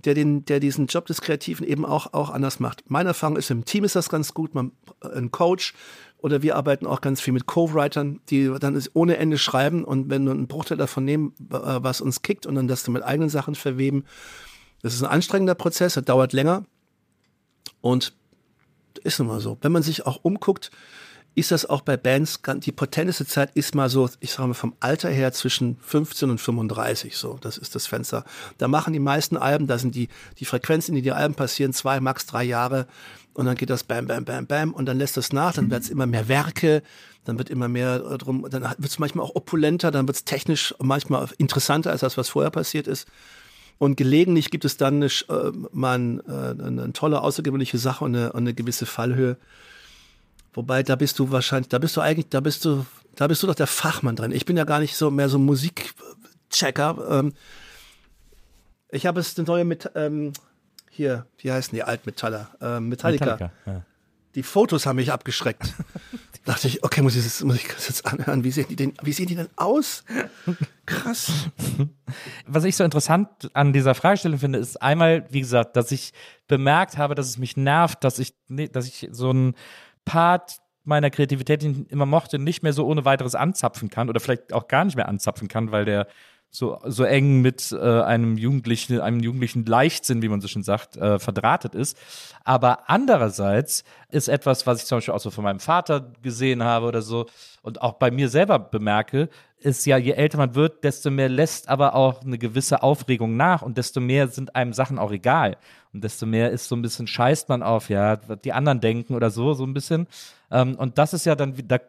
der 0.04 0.14
den, 0.14 0.46
der 0.46 0.60
diesen 0.60 0.88
Job 0.88 1.06
des 1.06 1.22
Kreativen 1.22 1.66
eben 1.66 1.86
auch, 1.86 2.14
auch 2.14 2.30
anders 2.30 2.60
macht. 2.60 2.90
Meine 2.90 3.10
Erfahrung 3.10 3.38
ist, 3.38 3.50
im 3.50 3.66
Team 3.66 3.84
ist 3.84 3.96
das 3.96 4.10
ganz 4.10 4.34
gut, 4.34 4.54
man, 4.54 4.72
ein 5.02 5.32
Coach 5.32 5.74
oder 6.18 6.42
wir 6.42 6.56
arbeiten 6.56 6.86
auch 6.86 7.02
ganz 7.02 7.22
viel 7.22 7.34
mit 7.34 7.46
Co-Writern, 7.46 8.20
die 8.30 8.52
dann 8.60 8.82
ohne 8.94 9.18
Ende 9.18 9.38
schreiben 9.38 9.84
und 9.84 10.10
wenn 10.10 10.26
wir 10.26 10.32
einen 10.32 10.48
Bruchteil 10.48 10.78
davon 10.78 11.06
nehmen, 11.06 11.34
äh, 11.52 11.56
was 11.82 12.02
uns 12.02 12.22
kickt 12.22 12.46
und 12.46 12.56
dann 12.56 12.68
das 12.68 12.88
mit 12.88 13.04
eigenen 13.04 13.30
Sachen 13.30 13.56
verweben. 13.56 14.04
Das 14.82 14.94
ist 14.94 15.02
ein 15.02 15.10
anstrengender 15.10 15.56
Prozess, 15.56 15.96
das 15.96 16.06
dauert 16.06 16.34
länger 16.34 16.66
und 17.82 18.14
ist 18.98 19.20
nun 19.20 19.28
mal 19.28 19.40
so. 19.40 19.58
Wenn 19.62 19.72
man 19.72 19.84
sich 19.84 20.06
auch 20.06 20.20
umguckt, 20.24 20.72
ist 21.38 21.52
das 21.52 21.68
auch 21.68 21.82
bei 21.82 21.98
Bands, 21.98 22.42
die 22.58 22.72
potenteste 22.72 23.24
Zeit 23.28 23.52
ist 23.54 23.76
mal 23.76 23.90
so, 23.90 24.10
ich 24.22 24.32
sage 24.32 24.48
mal 24.48 24.54
vom 24.56 24.74
Alter 24.80 25.10
her 25.10 25.32
zwischen 25.34 25.78
15 25.82 26.32
und 26.32 26.42
35, 26.42 27.16
so, 27.16 27.38
das 27.40 27.60
ist 27.60 27.76
das 27.76 27.86
Fenster. 27.86 28.26
Da 28.58 28.68
machen 28.68 28.92
die 28.92 29.00
meisten 29.00 29.38
Alben, 29.38 29.68
da 29.68 29.78
sind 29.78 29.94
die, 29.94 30.10
die 30.40 30.46
Frequenzen, 30.46 30.96
die 30.96 31.04
die 31.04 31.12
Alben 31.12 31.36
passieren, 31.36 31.74
zwei, 31.74 32.00
max 32.00 32.26
drei 32.26 32.44
Jahre 32.44 32.88
und 33.36 33.46
dann 33.46 33.54
geht 33.54 33.70
das 33.70 33.84
bam, 33.84 34.08
bam, 34.08 34.26
bam, 34.26 34.48
bam 34.48 34.74
und 34.74 34.88
dann 34.88 34.98
lässt 34.98 35.16
das 35.16 35.32
nach, 35.32 35.54
dann 35.54 35.70
wird 35.70 35.84
es 35.84 35.92
immer 35.92 36.08
mehr 36.08 36.28
Werke, 36.28 36.82
dann 37.24 37.38
wird 37.38 37.52
immer 37.52 37.68
mehr 37.68 38.00
drum, 38.18 38.48
dann 38.50 38.64
wird 38.64 38.90
es 38.90 38.98
manchmal 38.98 39.24
auch 39.24 39.36
opulenter, 39.36 39.92
dann 39.92 40.08
wird 40.08 40.18
es 40.18 40.26
technisch 40.26 40.74
manchmal 40.80 41.30
interessanter 41.38 41.92
als 41.92 42.02
das, 42.02 42.18
was 42.18 42.30
vorher 42.30 42.50
passiert 42.50 42.88
ist. 42.88 43.08
Und 43.80 43.96
gelegentlich 43.96 44.50
gibt 44.50 44.66
es 44.66 44.78
dann 44.78 44.96
eine, 44.96 45.06
äh, 45.06 45.52
mal 45.72 46.00
ein, 46.00 46.20
äh, 46.28 46.64
eine 46.64 46.94
tolle, 46.94 47.22
außergewöhnliche 47.22 47.78
Sache 47.78 48.04
und 48.06 48.16
eine, 48.16 48.34
eine 48.34 48.54
gewisse 48.54 48.86
Fallhöhe. 48.86 49.38
Wobei, 50.54 50.82
da 50.82 50.96
bist 50.96 51.20
du 51.20 51.32
wahrscheinlich, 51.32 51.70
da 51.70 51.78
bist 51.78 51.96
du 51.96 52.02
eigentlich, 52.02 52.30
da 52.30 52.40
bist 52.40 52.66
du, 52.66 52.86
da 53.16 53.28
bist 53.28 53.44
du 53.44 53.48
doch 53.48 53.56
der 53.56 53.68
Fachmann 53.68 54.16
drin. 54.16 54.32
Ich 54.32 54.46
bin 54.46 54.58
ja 54.58 54.64
gar 54.64 54.80
nicht 54.80 54.96
so 54.96 55.12
mehr 55.12 55.30
so 55.30 55.38
Musikchecker. 55.38 56.98
Ähm, 57.10 57.34
ich 58.90 59.06
habe 59.06 59.20
es 59.20 59.38
eine 59.38 59.46
neue 59.46 59.66
mit, 59.66 59.92
ähm, 59.94 60.34
hier, 60.90 61.28
wie 61.38 61.52
heißen 61.52 61.76
die 61.76 61.84
Altmetaller? 61.84 62.50
Ähm, 62.60 62.90
Metallica. 62.90 63.26
Metallica 63.26 63.52
ja. 63.68 63.86
Die 64.38 64.44
Fotos 64.44 64.86
haben 64.86 64.98
mich 64.98 65.12
abgeschreckt. 65.12 65.74
dachte 66.46 66.68
ich, 66.68 66.84
okay, 66.84 67.02
muss 67.02 67.16
ich 67.16 67.24
das, 67.24 67.44
muss 67.44 67.56
ich 67.56 67.68
das 67.68 67.88
jetzt 67.90 68.06
anhören? 68.06 68.44
Wie 68.44 68.52
sehen 68.52 68.68
die 68.70 68.76
denn, 68.76 68.94
wie 69.02 69.12
sehen 69.12 69.26
die 69.26 69.36
denn 69.36 69.50
aus? 69.56 70.04
Krass. 70.86 71.50
Was 72.46 72.64
ich 72.64 72.76
so 72.76 72.84
interessant 72.84 73.28
an 73.54 73.74
dieser 73.74 73.96
Fragestellung 73.96 74.38
finde, 74.38 74.60
ist 74.60 74.80
einmal, 74.80 75.26
wie 75.32 75.40
gesagt, 75.40 75.76
dass 75.76 75.92
ich 75.92 76.14
bemerkt 76.48 77.00
habe, 77.00 77.16
dass 77.16 77.28
es 77.28 77.40
mich 77.40 77.58
nervt, 77.58 78.04
dass 78.04 78.20
ich, 78.20 78.36
dass 78.48 78.88
ich 78.88 79.10
so 79.12 79.32
ein 79.32 79.56
Part 80.06 80.58
meiner 80.84 81.10
Kreativität, 81.10 81.64
den 81.64 81.72
ich 81.72 81.92
immer 81.92 82.06
mochte, 82.06 82.38
nicht 82.38 82.62
mehr 82.62 82.74
so 82.74 82.86
ohne 82.86 83.06
weiteres 83.06 83.34
anzapfen 83.34 83.90
kann 83.90 84.08
oder 84.08 84.20
vielleicht 84.20 84.54
auch 84.54 84.68
gar 84.68 84.86
nicht 84.86 84.96
mehr 84.96 85.10
anzapfen 85.10 85.48
kann, 85.48 85.72
weil 85.72 85.84
der 85.84 86.08
so, 86.50 86.80
so 86.86 87.04
eng 87.04 87.42
mit 87.42 87.72
äh, 87.72 88.02
einem 88.02 88.38
Jugendlichen, 88.38 89.00
einem 89.00 89.20
jugendlichen 89.20 89.66
Leichtsinn, 89.66 90.22
wie 90.22 90.30
man 90.30 90.42
so 90.42 90.48
schön 90.48 90.64
sagt, 90.64 90.98
äh, 90.98 91.20
verdrahtet 91.20 91.76
ist. 91.76 91.98
Aber 92.44 92.90
andererseits 92.90 93.84
ist 94.10 94.28
etwas, 94.28 94.66
was 94.66 94.82
ich 94.82 94.88
zum 94.88 94.98
Beispiel 94.98 95.14
auch 95.14 95.20
so 95.20 95.30
von 95.30 95.44
meinem 95.44 95.60
Vater 95.60 96.12
gesehen 96.22 96.64
habe 96.64 96.86
oder 96.86 97.02
so 97.02 97.26
und 97.62 97.82
auch 97.82 97.94
bei 97.94 98.12
mir 98.12 98.30
selber 98.30 98.60
bemerke, 98.60 99.30
ist 99.60 99.86
ja, 99.86 99.98
je 99.98 100.12
älter 100.12 100.38
man 100.38 100.56
wird, 100.56 100.84
desto 100.84 101.10
mehr 101.10 101.30
lässt 101.30 101.68
aber 101.68 101.96
auch 101.96 102.22
eine 102.22 102.38
gewisse 102.38 102.84
Aufregung 102.84 103.38
nach 103.38 103.62
und 103.62 103.78
desto 103.78 104.00
mehr 104.00 104.28
sind 104.28 104.56
einem 104.56 104.74
Sachen 104.74 105.00
auch 105.00 105.12
egal. 105.12 105.58
Und 105.94 106.04
desto 106.04 106.26
mehr 106.26 106.52
ist 106.52 106.68
so 106.68 106.76
ein 106.76 106.82
bisschen 106.82 107.08
scheißt 107.08 107.50
man 107.50 107.64
auf, 107.64 107.90
ja, 107.90 108.20
was 108.28 108.42
die 108.42 108.54
anderen 108.54 108.82
denken 108.82 109.16
oder 109.16 109.32
so, 109.32 109.54
so 109.54 109.64
ein 109.64 109.74
bisschen. 109.74 110.08
Ähm, 110.52 110.76
und 110.76 110.98
das 110.98 111.14
ist 111.14 111.26
ja 111.26 111.36
dann, 111.36 111.56
da 111.68 111.80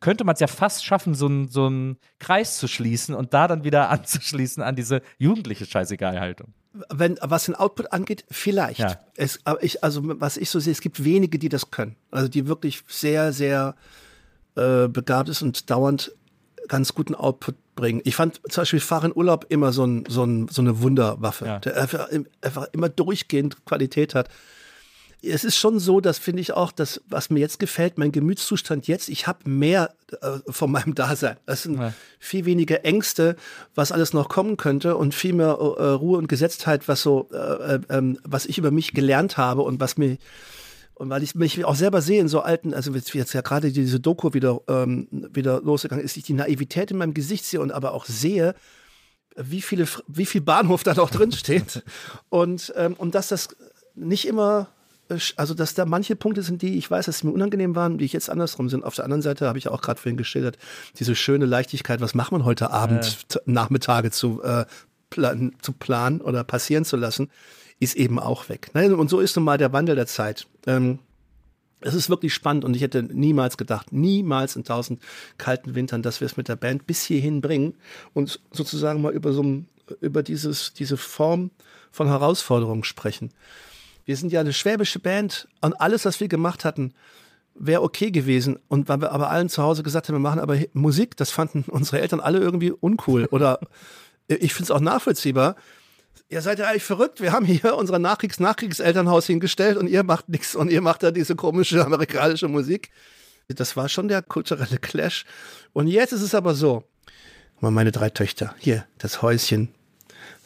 könnte 0.00 0.24
man 0.24 0.34
es 0.34 0.40
ja 0.40 0.46
fast 0.46 0.84
schaffen, 0.84 1.14
so 1.14 1.26
einen 1.26 1.48
so 1.48 1.70
Kreis 2.18 2.58
zu 2.58 2.68
schließen 2.68 3.14
und 3.14 3.32
da 3.32 3.48
dann 3.48 3.64
wieder 3.64 3.88
anzuschließen 3.90 4.62
an 4.62 4.76
diese 4.76 5.00
jugendliche 5.18 5.64
Scheißegalhaltung. 5.64 6.48
Wenn, 6.92 7.16
was 7.22 7.46
den 7.46 7.54
Output 7.54 7.92
angeht, 7.92 8.26
vielleicht. 8.30 8.80
Ja. 8.80 9.00
Es, 9.16 9.40
aber 9.44 9.62
ich, 9.62 9.82
also, 9.82 10.02
was 10.20 10.36
ich 10.36 10.50
so 10.50 10.60
sehe, 10.60 10.72
es 10.72 10.82
gibt 10.82 11.02
wenige, 11.02 11.38
die 11.38 11.48
das 11.48 11.70
können. 11.70 11.96
Also, 12.10 12.28
die 12.28 12.46
wirklich 12.46 12.82
sehr, 12.86 13.32
sehr 13.32 13.74
äh, 14.56 14.86
begabt 14.88 15.30
ist 15.30 15.40
und 15.40 15.70
dauernd 15.70 16.12
ganz 16.68 16.94
guten 16.94 17.14
Output 17.14 17.54
bringen. 17.74 18.00
Ich 18.04 18.16
fand 18.16 18.40
zum 18.50 18.62
Beispiel 18.62 18.80
Fahren 18.80 19.12
Urlaub 19.14 19.46
immer 19.48 19.72
so, 19.72 19.84
ein, 19.84 20.04
so, 20.08 20.24
ein, 20.24 20.48
so 20.48 20.62
eine 20.62 20.80
Wunderwaffe, 20.80 21.46
Ja. 21.46 21.58
der 21.60 21.80
einfach, 21.80 22.08
einfach 22.40 22.68
immer 22.72 22.88
durchgehend 22.88 23.64
Qualität 23.66 24.14
hat. 24.14 24.28
Es 25.22 25.44
ist 25.44 25.56
schon 25.56 25.78
so, 25.80 26.00
das 26.00 26.18
finde 26.18 26.42
ich 26.42 26.52
auch, 26.52 26.70
dass, 26.72 27.00
was 27.08 27.30
mir 27.30 27.40
jetzt 27.40 27.58
gefällt, 27.58 27.96
mein 27.98 28.12
Gemütszustand 28.12 28.86
jetzt, 28.86 29.08
ich 29.08 29.26
habe 29.26 29.48
mehr 29.48 29.92
äh, 30.20 30.38
von 30.48 30.70
meinem 30.70 30.94
Dasein. 30.94 31.36
Es 31.46 31.62
sind 31.64 31.78
Ja. 31.80 31.92
viel 32.20 32.44
weniger 32.44 32.84
Ängste, 32.84 33.34
was 33.74 33.92
alles 33.92 34.12
noch 34.12 34.28
kommen 34.28 34.56
könnte 34.56 34.96
und 34.96 35.14
viel 35.14 35.32
mehr 35.32 35.56
äh, 35.58 35.84
Ruhe 35.88 36.18
und 36.18 36.28
Gesetztheit, 36.28 36.86
was 36.86 37.02
so, 37.02 37.28
äh, 37.32 37.36
äh, 37.76 37.80
ähm, 37.88 38.18
was 38.24 38.46
ich 38.46 38.58
über 38.58 38.70
mich 38.70 38.92
gelernt 38.92 39.36
habe 39.36 39.62
und 39.62 39.80
was 39.80 39.96
mir 39.96 40.16
und 40.96 41.10
weil 41.10 41.22
ich 41.22 41.34
mich 41.34 41.64
auch 41.64 41.74
selber 41.74 42.00
sehe 42.00 42.20
in 42.20 42.28
so 42.28 42.40
alten, 42.40 42.74
also 42.74 42.92
jetzt, 42.92 43.14
jetzt 43.14 43.32
ja 43.34 43.42
gerade 43.42 43.70
diese 43.70 44.00
Doku 44.00 44.32
wieder, 44.32 44.60
ähm, 44.66 45.08
wieder 45.32 45.60
losgegangen 45.60 46.04
ist, 46.04 46.16
ich 46.16 46.24
die 46.24 46.32
Naivität 46.32 46.90
in 46.90 46.96
meinem 46.96 47.14
Gesicht 47.14 47.44
sehe 47.44 47.60
und 47.60 47.70
aber 47.70 47.92
auch 47.92 48.06
sehe, 48.06 48.54
wie 49.36 49.60
viele, 49.60 49.86
wie 50.08 50.24
viel 50.24 50.40
Bahnhof 50.40 50.82
da 50.82 50.94
noch 50.94 51.10
drin 51.10 51.32
steht. 51.32 51.84
Und, 52.30 52.72
ähm, 52.76 52.94
und 52.94 53.14
dass 53.14 53.28
das 53.28 53.48
nicht 53.94 54.26
immer, 54.26 54.68
äh, 55.10 55.18
also 55.36 55.52
dass 55.52 55.74
da 55.74 55.84
manche 55.84 56.16
Punkte 56.16 56.42
sind, 56.42 56.62
die 56.62 56.78
ich 56.78 56.90
weiß, 56.90 57.04
dass 57.04 57.18
sie 57.18 57.26
mir 57.26 57.34
unangenehm 57.34 57.76
waren, 57.76 57.98
die 57.98 58.06
ich 58.06 58.14
jetzt 58.14 58.30
andersrum 58.30 58.70
sind. 58.70 58.82
Auf 58.82 58.94
der 58.94 59.04
anderen 59.04 59.20
Seite 59.20 59.46
habe 59.46 59.58
ich 59.58 59.68
auch 59.68 59.82
gerade 59.82 60.00
vorhin 60.00 60.16
geschildert, 60.16 60.56
diese 60.98 61.14
schöne 61.14 61.44
Leichtigkeit, 61.44 62.00
was 62.00 62.14
macht 62.14 62.32
man 62.32 62.46
heute 62.46 62.70
Abend, 62.70 63.28
t- 63.28 63.38
Nachmittage 63.44 64.10
zu, 64.10 64.42
äh, 64.42 64.64
plan, 65.10 65.54
zu 65.60 65.72
planen 65.72 66.22
oder 66.22 66.42
passieren 66.42 66.86
zu 66.86 66.96
lassen, 66.96 67.28
ist 67.78 67.96
eben 67.96 68.18
auch 68.18 68.48
weg. 68.48 68.70
Und 68.74 69.10
so 69.10 69.20
ist 69.20 69.36
nun 69.36 69.44
mal 69.44 69.58
der 69.58 69.72
Wandel 69.72 69.96
der 69.96 70.06
Zeit. 70.06 70.46
Ähm, 70.66 70.98
es 71.80 71.94
ist 71.94 72.08
wirklich 72.08 72.32
spannend 72.32 72.64
und 72.64 72.74
ich 72.74 72.82
hätte 72.82 73.02
niemals 73.02 73.56
gedacht, 73.56 73.92
niemals 73.92 74.56
in 74.56 74.64
tausend 74.64 75.02
kalten 75.38 75.74
Wintern, 75.74 76.02
dass 76.02 76.20
wir 76.20 76.26
es 76.26 76.36
mit 76.36 76.48
der 76.48 76.56
Band 76.56 76.86
bis 76.86 77.02
hierhin 77.02 77.40
bringen 77.40 77.74
und 78.14 78.40
sozusagen 78.50 79.02
mal 79.02 79.12
über 79.12 79.32
so 79.32 79.42
ein, 79.42 79.68
über 80.00 80.22
dieses, 80.22 80.72
diese 80.72 80.96
Form 80.96 81.50
von 81.90 82.08
Herausforderungen 82.08 82.84
sprechen. 82.84 83.30
Wir 84.04 84.16
sind 84.16 84.32
ja 84.32 84.40
eine 84.40 84.52
schwäbische 84.52 85.00
Band 85.00 85.48
und 85.60 85.74
alles, 85.74 86.04
was 86.04 86.20
wir 86.20 86.28
gemacht 86.28 86.64
hatten, 86.64 86.94
wäre 87.58 87.82
okay 87.82 88.10
gewesen. 88.10 88.58
Und 88.68 88.88
weil 88.88 89.00
wir 89.00 89.12
aber 89.12 89.30
allen 89.30 89.48
zu 89.48 89.62
Hause 89.62 89.82
gesagt 89.82 90.08
haben, 90.08 90.14
wir 90.14 90.20
machen 90.20 90.40
aber 90.40 90.58
Musik, 90.72 91.16
das 91.16 91.30
fanden 91.30 91.64
unsere 91.68 92.00
Eltern 92.00 92.20
alle 92.20 92.38
irgendwie 92.38 92.70
uncool. 92.70 93.26
Oder 93.30 93.60
ich 94.28 94.54
finde 94.54 94.64
es 94.64 94.70
auch 94.70 94.80
nachvollziehbar. 94.80 95.56
Ihr 96.28 96.42
seid 96.42 96.58
ja 96.58 96.68
eigentlich 96.68 96.82
verrückt. 96.82 97.20
Wir 97.20 97.32
haben 97.32 97.46
hier 97.46 97.76
unser 97.76 97.98
Nachkriegs-Nachkriegselternhaus 97.98 99.26
hingestellt 99.26 99.76
und 99.76 99.86
ihr 99.86 100.02
macht 100.02 100.28
nichts 100.28 100.56
und 100.56 100.70
ihr 100.70 100.80
macht 100.80 101.02
da 101.02 101.12
diese 101.12 101.36
komische 101.36 101.84
amerikanische 101.84 102.48
Musik. 102.48 102.90
Das 103.48 103.76
war 103.76 103.88
schon 103.88 104.08
der 104.08 104.22
kulturelle 104.22 104.78
Clash. 104.78 105.24
Und 105.72 105.86
jetzt 105.86 106.12
ist 106.12 106.22
es 106.22 106.34
aber 106.34 106.54
so. 106.54 106.82
Meine 107.60 107.92
drei 107.92 108.10
Töchter. 108.10 108.54
Hier, 108.58 108.86
das 108.98 109.22
Häuschen, 109.22 109.72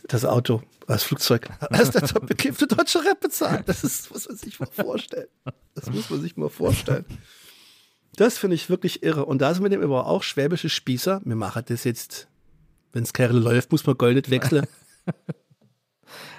das 0.06 0.26
Auto, 0.26 0.62
das 0.86 1.02
Flugzeug. 1.02 1.48
Ist 1.70 1.94
der 1.94 2.02
top 2.02 2.26
deutsche 2.28 3.04
Rap 3.04 3.20
bezahlt. 3.20 3.68
Das 3.68 3.82
ist, 3.82 4.10
muss 4.12 4.28
man 4.28 4.36
sich 4.36 4.60
mal 4.60 4.68
vorstellen. 4.70 5.28
Das 5.74 5.90
muss 5.90 6.10
man 6.10 6.20
sich 6.20 6.36
mal 6.36 6.50
vorstellen. 6.50 7.04
Das 8.16 8.38
finde 8.38 8.56
ich 8.56 8.68
wirklich 8.68 9.02
irre. 9.02 9.24
Und 9.24 9.40
da 9.40 9.54
sind 9.54 9.62
wir 9.62 9.70
dem 9.70 9.82
aber 9.82 10.06
auch 10.06 10.22
schwäbische 10.22 10.68
Spießer. 10.68 11.22
Wir 11.24 11.36
machen 11.36 11.62
das 11.66 11.84
jetzt, 11.84 12.28
wenn 12.92 13.04
es 13.04 13.12
Kerl 13.12 13.36
läuft, 13.36 13.72
muss 13.72 13.86
man 13.86 13.96
Gold 13.96 14.16
nicht 14.16 14.30
wechseln. 14.30 14.66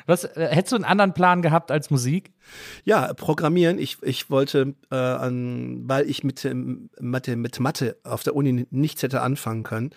Was, 0.05 0.23
äh, 0.23 0.47
hättest 0.51 0.71
du 0.71 0.75
einen 0.75 0.85
anderen 0.85 1.13
Plan 1.13 1.41
gehabt 1.41 1.71
als 1.71 1.89
Musik? 1.89 2.31
Ja, 2.83 3.13
Programmieren. 3.13 3.79
Ich, 3.79 3.97
ich 4.01 4.29
wollte, 4.29 4.75
äh, 4.91 4.95
an, 4.95 5.83
weil 5.87 6.09
ich 6.09 6.23
mit, 6.23 6.43
ähm, 6.45 6.89
Mathe, 6.99 7.35
mit 7.35 7.59
Mathe 7.59 7.97
auf 8.03 8.23
der 8.23 8.35
Uni 8.35 8.67
nichts 8.71 9.03
hätte 9.03 9.21
anfangen 9.21 9.63
können, 9.63 9.91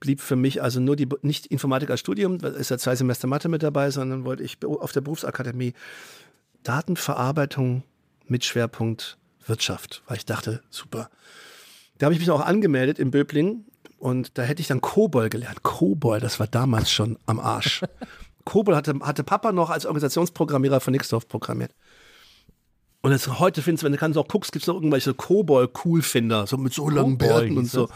blieb 0.00 0.20
für 0.20 0.36
mich 0.36 0.62
also 0.62 0.80
nur 0.80 0.96
die, 0.96 1.08
nicht 1.22 1.46
Informatik 1.46 1.90
als 1.90 2.00
Studium, 2.00 2.38
da 2.38 2.48
ist 2.48 2.70
ja 2.70 2.78
zwei 2.78 2.96
Semester 2.96 3.26
Mathe 3.26 3.48
mit 3.48 3.62
dabei, 3.62 3.90
sondern 3.90 4.24
wollte 4.24 4.42
ich 4.42 4.58
auf 4.64 4.92
der 4.92 5.00
Berufsakademie 5.00 5.72
Datenverarbeitung 6.62 7.82
mit 8.26 8.44
Schwerpunkt 8.44 9.18
Wirtschaft, 9.46 10.02
weil 10.06 10.16
ich 10.16 10.26
dachte, 10.26 10.62
super. 10.70 11.10
Da 11.98 12.06
habe 12.06 12.14
ich 12.14 12.20
mich 12.20 12.30
auch 12.30 12.44
angemeldet 12.44 12.98
in 12.98 13.10
Böblingen 13.10 13.66
und 13.98 14.36
da 14.36 14.42
hätte 14.42 14.60
ich 14.60 14.68
dann 14.68 14.80
Kobol 14.80 15.28
gelernt. 15.30 15.62
Kobol, 15.62 16.20
das 16.20 16.38
war 16.40 16.46
damals 16.46 16.90
schon 16.90 17.18
am 17.26 17.40
Arsch. 17.40 17.82
Kobol 18.46 18.74
hatte, 18.74 18.98
hatte 19.02 19.24
Papa 19.24 19.52
noch 19.52 19.68
als 19.68 19.84
Organisationsprogrammierer 19.84 20.80
von 20.80 20.92
Nixdorf 20.92 21.28
programmiert. 21.28 21.74
Und 23.02 23.12
jetzt, 23.12 23.38
heute 23.38 23.60
findest 23.60 23.82
du, 23.82 23.84
wenn 23.84 23.92
du 23.92 23.98
kannst 23.98 24.16
auch 24.16 24.26
guckst, 24.26 24.52
gibt 24.52 24.62
es 24.62 24.66
noch 24.66 24.76
irgendwelche 24.76 25.12
Kobol-Coolfinder, 25.12 26.46
so 26.46 26.56
mit 26.56 26.72
so 26.72 26.88
langen 26.88 27.18
Kobol 27.18 27.28
Bärten 27.28 27.58
und 27.58 27.66
so. 27.66 27.88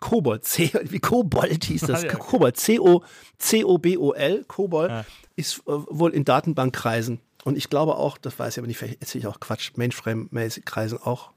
Kobold, 0.00 0.44
C, 0.44 0.72
wie 0.84 0.98
Kobold 0.98 1.64
hieß 1.64 1.82
das. 1.82 2.08
Kobold, 2.18 2.56
C-O, 2.56 3.02
C-O-B-O-L, 3.36 4.44
Kobold, 4.48 5.04
ist 5.36 5.58
äh, 5.58 5.62
wohl 5.66 6.12
in 6.12 6.24
Datenbankkreisen. 6.24 7.20
Und 7.44 7.56
ich 7.56 7.68
glaube 7.68 7.96
auch, 7.96 8.16
das 8.16 8.38
weiß 8.38 8.54
ich 8.54 8.58
aber 8.58 8.66
nicht, 8.66 8.78
vielleicht 8.78 9.00
erzähle 9.02 9.20
ich 9.20 9.26
auch 9.26 9.40
Quatsch, 9.40 9.72
Mainframe-mäßig 9.76 10.64
Kreisen 10.64 10.98
auch 10.98 11.32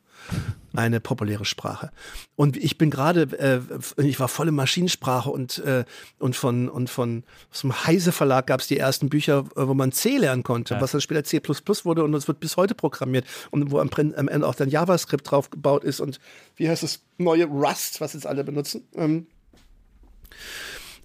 eine 0.76 1.00
populäre 1.00 1.46
Sprache. 1.46 1.92
Und 2.36 2.58
ich 2.58 2.78
bin 2.78 2.90
gerade, 2.90 3.22
äh, 3.38 4.02
ich 4.02 4.20
war 4.20 4.28
voll 4.28 4.48
in 4.48 4.56
Maschinensprache 4.56 5.30
und, 5.30 5.60
äh, 5.60 5.86
und 6.18 6.36
von, 6.36 6.68
und 6.68 6.90
von 6.90 7.24
aus 7.52 7.62
dem 7.62 7.86
Heise 7.86 8.12
Verlag 8.12 8.48
gab 8.48 8.62
es 8.62 8.68
die 8.68 8.78
ersten 8.78 9.10
Bücher, 9.10 9.46
äh, 9.56 9.68
wo 9.68 9.74
man 9.76 9.92
C 9.92 10.18
lernen 10.18 10.44
konnte, 10.44 10.78
was 10.80 10.92
dann 10.92 11.02
später 11.02 11.24
C 11.24 11.42
wurde 11.86 12.04
und 12.04 12.14
es 12.16 12.28
wird 12.28 12.40
bis 12.40 12.58
heute 12.58 12.74
programmiert 12.74 13.26
und 13.52 13.72
wo 13.72 13.80
am, 13.80 13.90
am 14.16 14.28
Ende 14.28 14.48
auch 14.48 14.56
dann 14.56 14.70
JavaScript 14.70 15.30
drauf 15.30 15.50
gebaut 15.50 15.84
ist 15.84 16.00
und 16.00 16.20
wie 16.56 16.68
heißt 16.68 16.84
das 16.84 17.02
neue 17.18 17.46
Rust, 17.46 18.02
was 18.02 18.14
jetzt 18.14 18.26
alle 18.26 18.44
benutzen. 18.44 18.88
Ähm, 18.96 19.28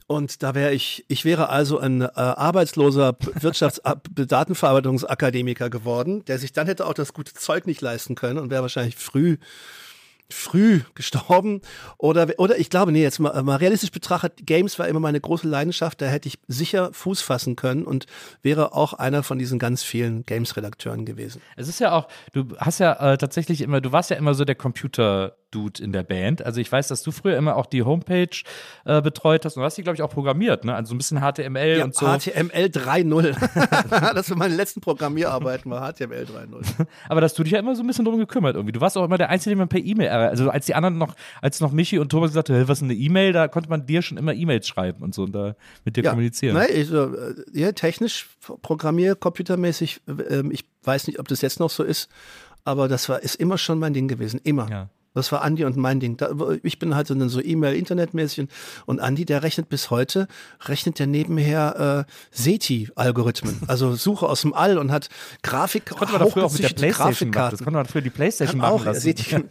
und 0.09 0.43
da 0.43 0.55
wäre 0.55 0.73
ich, 0.73 1.05
ich 1.09 1.27
wäre 1.27 1.51
also 1.51 1.79
ein 1.79 2.01
äh, 2.01 2.09
arbeitsloser 2.15 3.19
Wirtschafts-Datenverarbeitungsakademiker 3.35 5.69
geworden, 5.69 6.25
der 6.25 6.39
sich 6.39 6.55
dann 6.55 6.67
hätte 6.67 6.87
auch 6.87 6.95
das 6.95 7.13
gute 7.13 7.35
Zeug 7.35 7.67
nicht 7.67 7.83
leisten 7.83 8.15
können 8.15 8.39
und 8.39 8.51
wäre 8.51 8.63
wahrscheinlich 8.63 8.97
früh 8.97 9.37
früh 10.31 10.83
gestorben. 10.95 11.63
Oder 11.97 12.29
oder 12.39 12.59
ich 12.59 12.71
glaube 12.71 12.93
nee 12.93 13.03
jetzt 13.03 13.19
mal, 13.19 13.43
mal 13.43 13.57
realistisch 13.57 13.91
betrachtet 13.91 14.47
Games 14.47 14.79
war 14.79 14.89
immer 14.89 15.01
meine 15.01 15.21
große 15.21 15.49
Leidenschaft 15.49 16.03
da 16.03 16.07
hätte 16.07 16.29
ich 16.29 16.39
sicher 16.47 16.91
Fuß 16.93 17.23
fassen 17.23 17.57
können 17.57 17.85
und 17.85 18.07
wäre 18.43 18.75
auch 18.75 18.93
einer 18.93 19.23
von 19.23 19.39
diesen 19.39 19.59
ganz 19.59 19.83
vielen 19.83 20.25
Games 20.25 20.57
Redakteuren 20.57 21.07
gewesen. 21.07 21.41
Es 21.57 21.69
ist 21.69 21.81
ja 21.81 21.93
auch, 21.93 22.09
du 22.33 22.57
hast 22.59 22.79
ja 22.79 23.13
äh, 23.13 23.19
tatsächlich 23.19 23.63
immer, 23.63 23.81
du 23.81 23.93
warst 23.93 24.11
ja 24.11 24.17
immer 24.17 24.35
so 24.35 24.45
der 24.45 24.55
Computer-Dude 25.51 25.83
in 25.83 25.93
der 25.93 26.03
Band. 26.03 26.45
Also 26.45 26.61
ich 26.61 26.71
weiß, 26.71 26.89
dass 26.89 27.03
du 27.03 27.11
früher 27.11 27.37
immer 27.37 27.57
auch 27.57 27.67
die 27.67 27.83
Homepage 27.83 28.29
äh, 28.85 29.03
betreut 29.03 29.45
hast 29.45 29.57
und 29.57 29.61
du 29.61 29.65
hast 29.65 29.77
die, 29.77 29.83
glaube 29.83 29.97
ich, 29.97 30.03
auch 30.03 30.11
programmiert, 30.11 30.65
ne? 30.65 30.75
Also 30.75 30.91
so 30.91 30.95
ein 30.95 30.99
bisschen 30.99 31.21
HTML 31.21 31.79
ja, 31.79 31.85
und 31.85 31.95
so. 31.95 32.07
HTML 32.07 32.67
3.0 32.67 34.15
das 34.15 34.29
für 34.29 34.37
meine 34.37 34.55
letzten 34.55 34.81
Programmierarbeiten 34.81 35.71
war 35.71 35.93
HTML 35.93 36.25
3.0 36.25 36.87
Aber 37.09 37.21
dass 37.21 37.35
du 37.35 37.43
dich 37.43 37.53
ja 37.53 37.59
immer 37.59 37.75
so 37.75 37.83
ein 37.83 37.87
bisschen 37.87 38.05
drum 38.05 38.19
gekümmert 38.19 38.57
irgendwie. 38.57 38.73
Du 38.73 38.81
warst 38.81 38.97
auch 38.97 39.05
immer 39.05 39.19
der 39.19 39.31
Einzige, 39.31 39.51
den 39.51 39.59
man 39.59 39.69
per 39.69 39.81
E-Mail, 39.81 40.09
erreicht. 40.09 40.31
also 40.31 40.51
als 40.51 40.67
die 40.67 40.75
anderen 40.75 40.99
noch, 40.99 41.15
als 41.41 41.61
noch 41.61 41.73
Michi 41.73 41.99
und 41.99 42.11
Thomas 42.11 42.31
gesagt 42.31 42.49
haben, 42.49 42.57
hey, 42.57 42.69
was 42.69 42.79
ist 42.79 42.85
eine 42.85 42.95
E-Mail, 42.95 43.33
da 43.33 43.49
konnte 43.49 43.69
man 43.69 43.87
dir 43.87 44.03
schon 44.03 44.19
immer 44.19 44.35
E-Mails 44.35 44.67
schreiben 44.67 45.03
und 45.03 45.15
so 45.15 45.25
und 45.25 45.33
da 45.33 45.55
mit 45.85 45.97
dir 45.97 46.03
kommunizieren. 46.03 46.57
Nein, 46.57 46.69
ich, 46.73 46.93
äh, 46.93 47.09
ja, 47.53 47.73
technisch, 47.73 48.29
Programmier, 48.63 49.15
computermäßig, 49.15 50.01
äh, 50.07 50.43
ich 50.51 50.65
weiß 50.85 51.07
nicht, 51.07 51.19
ob 51.19 51.29
das 51.29 51.41
jetzt 51.41 51.61
noch 51.61 51.71
so 51.71 51.83
ist, 51.83 52.09
aber 52.65 52.89
das 52.89 53.09
war, 53.09 53.23
ist 53.23 53.37
immer 53.37 53.59
schon 53.59 53.79
mein 53.79 53.95
Ding 53.95 54.09
gewesen, 54.09 54.41
immer. 54.45 54.69
Ja. 54.71 54.89
Das 55.15 55.33
war 55.33 55.43
Andi 55.43 55.65
und 55.65 55.77
mein 55.77 56.01
Ding. 56.01 56.17
Da, 56.17 56.31
ich 56.63 56.79
bin 56.79 56.95
halt 56.95 57.07
so, 57.07 57.15
dann 57.15 57.29
so 57.29 57.43
E-Mail, 57.43 57.75
Internetmäßig 57.75 58.41
und, 58.41 58.51
und 58.87 59.01
Andi, 59.01 59.25
der 59.25 59.43
rechnet 59.43 59.69
bis 59.69 59.91
heute, 59.91 60.29
rechnet 60.67 60.99
der 60.99 61.07
nebenher 61.07 62.07
äh, 62.07 62.13
SETI-Algorithmen, 62.31 63.63
also 63.67 63.95
Suche 63.95 64.29
aus 64.29 64.43
dem 64.43 64.55
All 64.55 64.79
und 64.79 64.93
hat 64.93 65.09
Grafik, 65.43 65.87
Das 65.87 65.97
konnte 65.97 66.19
man 66.19 66.31
früher 66.31 66.45
auch 66.45 66.53
mit 66.53 66.63
der 66.63 66.69
hochgezüchtete 66.71 66.81
Playstation 66.81 67.31
machen. 67.31 67.51
Das 67.51 67.59
konnte 67.59 67.77
man 67.79 67.87
früher 67.87 68.03
die 68.03 68.11
Playstation 68.11 68.61
machen 68.61 68.73
auch, 68.73 68.85
lassen. 68.85 69.01
sieht 69.01 69.19
die 69.31 69.45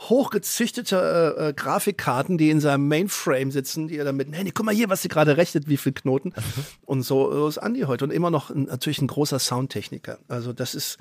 hochgezüchtete 0.00 1.36
äh, 1.38 1.48
äh, 1.48 1.52
Grafikkarten, 1.52 2.38
die 2.38 2.50
in 2.50 2.60
seinem 2.60 2.88
Mainframe 2.88 3.50
sitzen, 3.50 3.88
die 3.88 3.98
er 3.98 4.04
damit, 4.04 4.30
nee, 4.30 4.42
nee, 4.42 4.52
guck 4.54 4.66
mal 4.66 4.74
hier, 4.74 4.88
was 4.88 5.02
sie 5.02 5.08
gerade 5.08 5.36
rechnet, 5.36 5.68
wie 5.68 5.76
viel 5.76 5.92
Knoten. 5.92 6.32
Und 6.86 7.02
so, 7.02 7.32
so 7.32 7.48
ist 7.48 7.58
Andi 7.58 7.82
heute. 7.82 8.04
Und 8.04 8.10
immer 8.12 8.30
noch 8.30 8.50
ein, 8.50 8.64
natürlich 8.64 9.00
ein 9.00 9.06
großer 9.08 9.38
Soundtechniker. 9.38 10.18
Also 10.28 10.52
das 10.52 10.74
ist, 10.74 10.98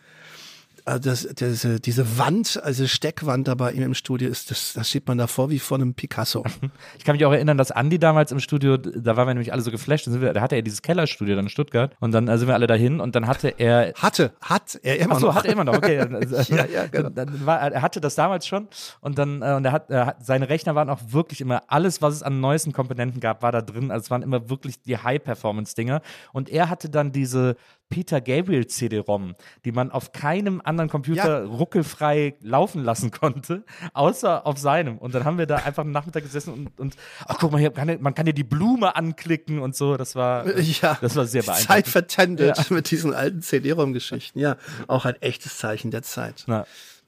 also 0.91 1.09
das, 1.09 1.27
diese, 1.35 1.79
diese 1.79 2.17
Wand, 2.17 2.59
also 2.63 2.85
Steckwand 2.85 3.47
da 3.47 3.55
bei 3.55 3.71
ihm 3.71 3.83
im 3.83 3.93
Studio 3.93 4.29
ist, 4.29 4.51
das, 4.51 4.73
das 4.73 4.89
steht 4.89 5.07
man 5.07 5.17
da 5.17 5.27
vor 5.27 5.49
wie 5.49 5.59
vor 5.59 5.77
einem 5.77 5.93
Picasso. 5.93 6.43
Ich 6.97 7.05
kann 7.05 7.15
mich 7.15 7.25
auch 7.25 7.31
erinnern, 7.31 7.57
dass 7.57 7.71
Andi 7.71 7.97
damals 7.97 8.31
im 8.31 8.39
Studio, 8.39 8.77
da 8.77 9.15
waren 9.15 9.27
wir 9.27 9.33
nämlich 9.33 9.53
alle 9.53 9.61
so 9.61 9.71
geflasht, 9.71 10.07
wir, 10.07 10.33
da 10.33 10.41
hatte 10.41 10.55
er 10.55 10.61
dieses 10.61 10.81
Kellerstudio 10.81 11.35
dann 11.35 11.45
in 11.45 11.49
Stuttgart 11.49 11.95
und 11.99 12.11
dann 12.11 12.27
sind 12.37 12.47
wir 12.47 12.53
alle 12.53 12.67
dahin 12.67 12.99
und 12.99 13.15
dann 13.15 13.27
hatte 13.27 13.49
er 13.57 13.93
Hatte, 14.01 14.33
hat 14.41 14.79
er 14.83 14.99
immer 14.99 15.15
Ach 15.15 15.19
so, 15.19 15.27
noch. 15.27 15.35
hat 15.35 15.45
er 15.45 15.53
immer 15.53 15.63
noch, 15.63 15.75
okay. 15.75 15.97
Ja, 16.49 16.65
ja, 16.65 16.87
genau. 16.87 17.09
Dann, 17.09 17.45
war, 17.45 17.59
er 17.59 17.81
hatte 17.81 18.01
das 18.01 18.15
damals 18.15 18.45
schon 18.45 18.67
und 18.99 19.17
dann, 19.17 19.41
äh, 19.41 19.53
und 19.53 19.65
er 19.65 19.71
hat, 19.71 19.89
er 19.89 20.05
hat, 20.07 20.25
seine 20.25 20.49
Rechner 20.49 20.75
waren 20.75 20.89
auch 20.89 20.99
wirklich 21.07 21.41
immer, 21.41 21.63
alles, 21.67 22.01
was 22.01 22.15
es 22.15 22.23
an 22.23 22.39
neuesten 22.41 22.73
Komponenten 22.73 23.19
gab, 23.19 23.41
war 23.41 23.51
da 23.51 23.61
drin. 23.61 23.91
Also 23.91 24.05
es 24.05 24.11
waren 24.11 24.21
immer 24.21 24.49
wirklich 24.49 24.81
die 24.81 24.97
High-Performance-Dinger. 24.97 26.01
Und 26.33 26.49
er 26.49 26.69
hatte 26.69 26.89
dann 26.89 27.11
diese 27.11 27.55
Peter 27.91 28.19
Gabriel 28.21 28.65
CD-ROM, 28.65 29.35
die 29.65 29.71
man 29.71 29.91
auf 29.91 30.11
keinem 30.13 30.59
anderen 30.65 30.89
Computer 30.89 31.43
Ja. 31.43 31.45
ruckelfrei 31.45 32.33
laufen 32.41 32.83
lassen 32.83 33.11
konnte, 33.11 33.63
außer 33.93 34.47
auf 34.47 34.57
seinem. 34.57 34.97
Und 34.97 35.13
dann 35.13 35.23
haben 35.25 35.37
wir 35.37 35.45
da 35.45 35.57
einfach 35.57 35.83
einen 35.83 35.91
Nachmittag 35.91 36.23
gesessen 36.23 36.51
und, 36.53 36.79
und 36.79 36.95
ach 37.27 37.37
guck 37.39 37.51
mal, 37.51 37.59
hier 37.59 37.69
kann, 37.69 37.95
man 38.01 38.15
kann 38.15 38.25
ja 38.25 38.33
die 38.33 38.43
Blume 38.43 38.95
anklicken 38.95 39.59
und 39.59 39.75
so. 39.75 39.95
Das 39.97 40.15
war, 40.15 40.47
Ja, 40.59 40.97
das 40.99 41.15
war 41.15 41.27
sehr 41.27 41.43
beeindruckend. 41.43 41.67
Zeit 41.67 41.87
vertendet 41.87 42.57
Ja. 42.57 42.65
mit 42.73 42.89
diesen 42.89 43.13
alten 43.13 43.43
CD-ROM-Geschichten. 43.43 44.39
Ja, 44.39 44.57
auch 44.87 45.05
ein 45.05 45.21
echtes 45.21 45.59
Zeichen 45.59 45.91
der 45.91 46.01
Zeit. 46.01 46.45
Na, 46.47 46.65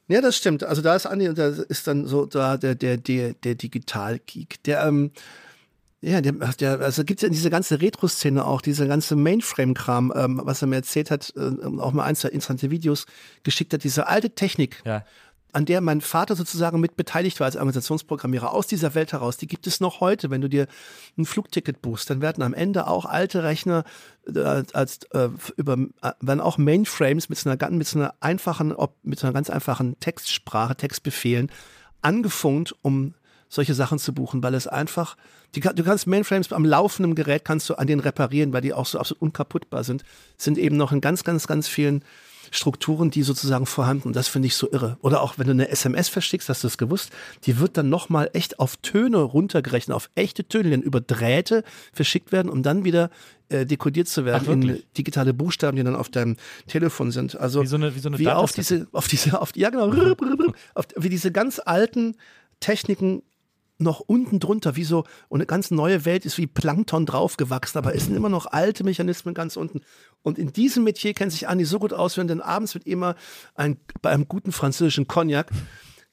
Ja, 0.09 0.19
das 0.19 0.36
stimmt. 0.36 0.65
Also 0.65 0.81
da 0.81 0.95
ist 0.95 1.05
Andi 1.05 1.29
und 1.29 1.38
da 1.38 1.47
ist 1.47 1.88
dann 1.88 2.05
so 2.05 2.25
da 2.25 2.57
der 2.57 2.75
der 2.75 2.97
der 2.97 3.34
der 3.36 3.55
Digital-Geek. 3.55 4.61
Der 4.65 4.84
ähm, 4.86 5.11
ja, 6.04 6.20
der, 6.20 6.34
der 6.34 6.82
also 6.82 7.06
gibt's 7.06 7.24
ja 7.24 7.30
diese 7.30 7.49
ganze 7.49 7.82
Retro-Szene 7.82 8.45
auch, 8.45 8.62
diese 8.62 8.88
ganze 8.88 9.16
Mainframe-Kram, 9.16 10.12
ähm, 10.14 10.41
was 10.43 10.62
er 10.62 10.68
mir 10.68 10.76
erzählt 10.76 11.10
hat, 11.10 11.34
äh, 11.38 11.66
auch 11.80 11.93
mal 11.93 12.04
ein, 12.04 12.18
zwei 12.18 12.30
interessante 12.30 12.70
Videos 12.72 13.06
geschickt 13.43 13.74
hat, 13.74 13.86
diese 13.86 14.08
alte 14.08 14.32
Technik, 14.32 14.82
ja. 14.86 15.06
an 15.54 15.64
der 15.64 15.80
mein 15.80 16.01
Vater 16.01 16.36
sozusagen 16.36 16.82
mit 16.82 16.97
beteiligt 16.97 17.39
war 17.39 17.45
als 17.45 17.56
Organisationsprogrammierer 17.56 18.51
aus 18.51 18.68
dieser 18.68 18.95
Welt 18.95 19.14
heraus, 19.14 19.38
die 19.38 19.47
gibt 19.47 19.66
es 19.66 19.80
noch 19.80 20.01
heute. 20.01 20.30
Wenn 20.30 20.41
du 20.41 20.49
dir 20.49 20.68
ein 21.18 21.26
Flugticket 21.26 21.82
buchst, 21.82 22.10
dann 22.10 22.20
werden 22.20 22.43
am 22.43 22.54
Ende 22.54 22.88
auch 22.88 23.06
alte 23.06 23.43
Rechner 23.43 23.86
äh, 24.28 24.64
als 24.74 24.99
äh, 25.12 25.30
über 25.56 25.78
äh, 26.01 26.12
werden 26.20 26.41
auch 26.41 26.58
Mainframes 26.58 27.30
mit 27.30 27.38
so 27.38 27.49
einer 27.49 27.56
ganz 27.56 27.78
mit 27.78 27.88
so 27.88 27.99
einer 27.99 28.14
einfachen 28.20 28.74
ob, 28.74 28.97
mit 29.04 29.20
so 29.20 29.28
einer 29.28 29.34
ganz 29.34 29.49
einfachen 29.49 29.97
Textsprache, 30.01 30.76
Textbefehlen 30.76 31.49
angefunkt, 32.01 32.76
um 32.82 33.14
solche 33.54 33.74
Sachen 33.74 33.99
zu 33.99 34.14
buchen, 34.14 34.41
weil 34.43 34.54
es 34.56 34.68
einfach 34.68 35.16
die, 35.56 35.60
du 35.62 35.84
kannst 35.84 36.08
Mainframes 36.08 36.51
am 36.51 36.66
laufenden 36.66 37.14
Gerät 37.14 37.45
kannst 37.45 37.70
du 37.70 37.76
an 37.76 37.86
denen 37.88 38.01
reparieren, 38.01 38.51
weil 38.54 38.62
die 38.62 38.74
auch 38.74 38.88
so 38.88 38.97
absolut 38.99 39.22
unkaputtbar 39.22 39.84
sind, 39.84 40.04
sind 40.38 40.58
eben 40.58 40.76
noch 40.78 40.91
in 40.91 41.01
ganz 41.01 41.24
ganz 41.24 41.45
ganz 41.47 41.68
vielen 41.68 42.04
Strukturen, 42.51 43.10
die 43.10 43.24
sozusagen 43.24 43.66
vorhanden. 43.66 44.10
Und 44.10 44.16
das 44.16 44.28
finde 44.28 44.47
ich 44.47 44.56
so 44.56 44.72
irre. 44.72 44.97
Oder 45.01 45.22
auch 45.22 45.38
wenn 45.38 45.47
du 45.47 45.51
eine 45.54 45.70
SMS 45.70 46.10
verschickst, 46.10 46.49
hast 46.49 46.64
du 46.64 46.68
das 46.68 46.78
gewusst, 46.78 47.10
die 47.45 47.58
wird 47.60 47.78
dann 47.78 47.89
nochmal 47.89 48.30
echt 48.34 48.60
auf 48.60 48.78
Töne 48.78 49.18
runtergerechnet, 49.18 49.95
auf 49.95 50.10
echte 50.14 50.43
Töne, 50.47 50.66
die 50.66 50.70
dann 50.72 50.82
über 50.82 51.01
Drähte 51.01 51.64
verschickt 51.93 52.32
werden, 52.32 52.49
um 52.49 52.62
dann 52.62 52.84
wieder 52.84 53.10
äh, 53.49 53.66
dekodiert 53.66 54.08
zu 54.08 54.26
werden 54.26 54.43
Ach, 54.47 54.51
in 54.51 54.84
digitale 54.97 55.34
Buchstaben, 55.34 55.78
die 55.78 55.84
dann 55.84 55.95
auf 55.95 56.10
deinem 56.10 56.36
Telefon 56.68 57.12
sind. 57.12 57.39
Also 57.39 57.62
Wie 57.64 57.68
so 57.68 57.76
eine- 57.78 57.95
wie 57.95 57.99
so 57.99 58.10
eine 58.10 58.20
wie 58.20 58.28
auf 58.30 58.51
diese, 58.51 58.88
auf 58.91 59.08
diese, 59.08 59.39
auf 59.41 59.56
ja 59.56 59.70
genau, 59.70 59.91
auf, 60.76 60.86
wie 60.95 61.10
diese 61.10 61.32
ganz 61.32 61.60
alten 61.64 62.16
Techniken 62.60 63.24
noch 63.78 63.99
unten 63.99 64.39
drunter, 64.39 64.76
wie 64.76 64.84
so, 64.84 65.05
und 65.30 65.39
eine 65.39 65.45
ganz 65.45 65.71
neue 65.71 66.05
Welt 66.05 66.26
ist 66.26 66.38
wie 66.38 66.47
Plankton 66.47 67.05
draufgewachsen, 67.05 67.78
aber 67.78 67.95
es 67.95 68.05
sind 68.05 68.15
immer 68.15 68.30
noch 68.30 68.45
alte 68.45 68.84
Mechanismen 68.84 69.34
ganz 69.34 69.57
unten. 69.57 69.82
Und 70.21 70.38
in 70.38 70.53
diesem 70.53 70.84
Metier 70.84 71.13
kennt 71.13 71.32
sich 71.32 71.47
Andi 71.47 71.65
so 71.65 71.80
gut 71.80 71.93
aus, 71.93 72.17
wenn 72.17 72.28
dann 72.28 72.41
abends 72.41 72.74
mit 72.76 72.86
immer 72.86 73.15
ein, 73.55 73.78
bei 74.01 74.11
einem 74.11 74.28
guten 74.28 74.51
französischen 74.51 75.07
Cognac 75.07 75.51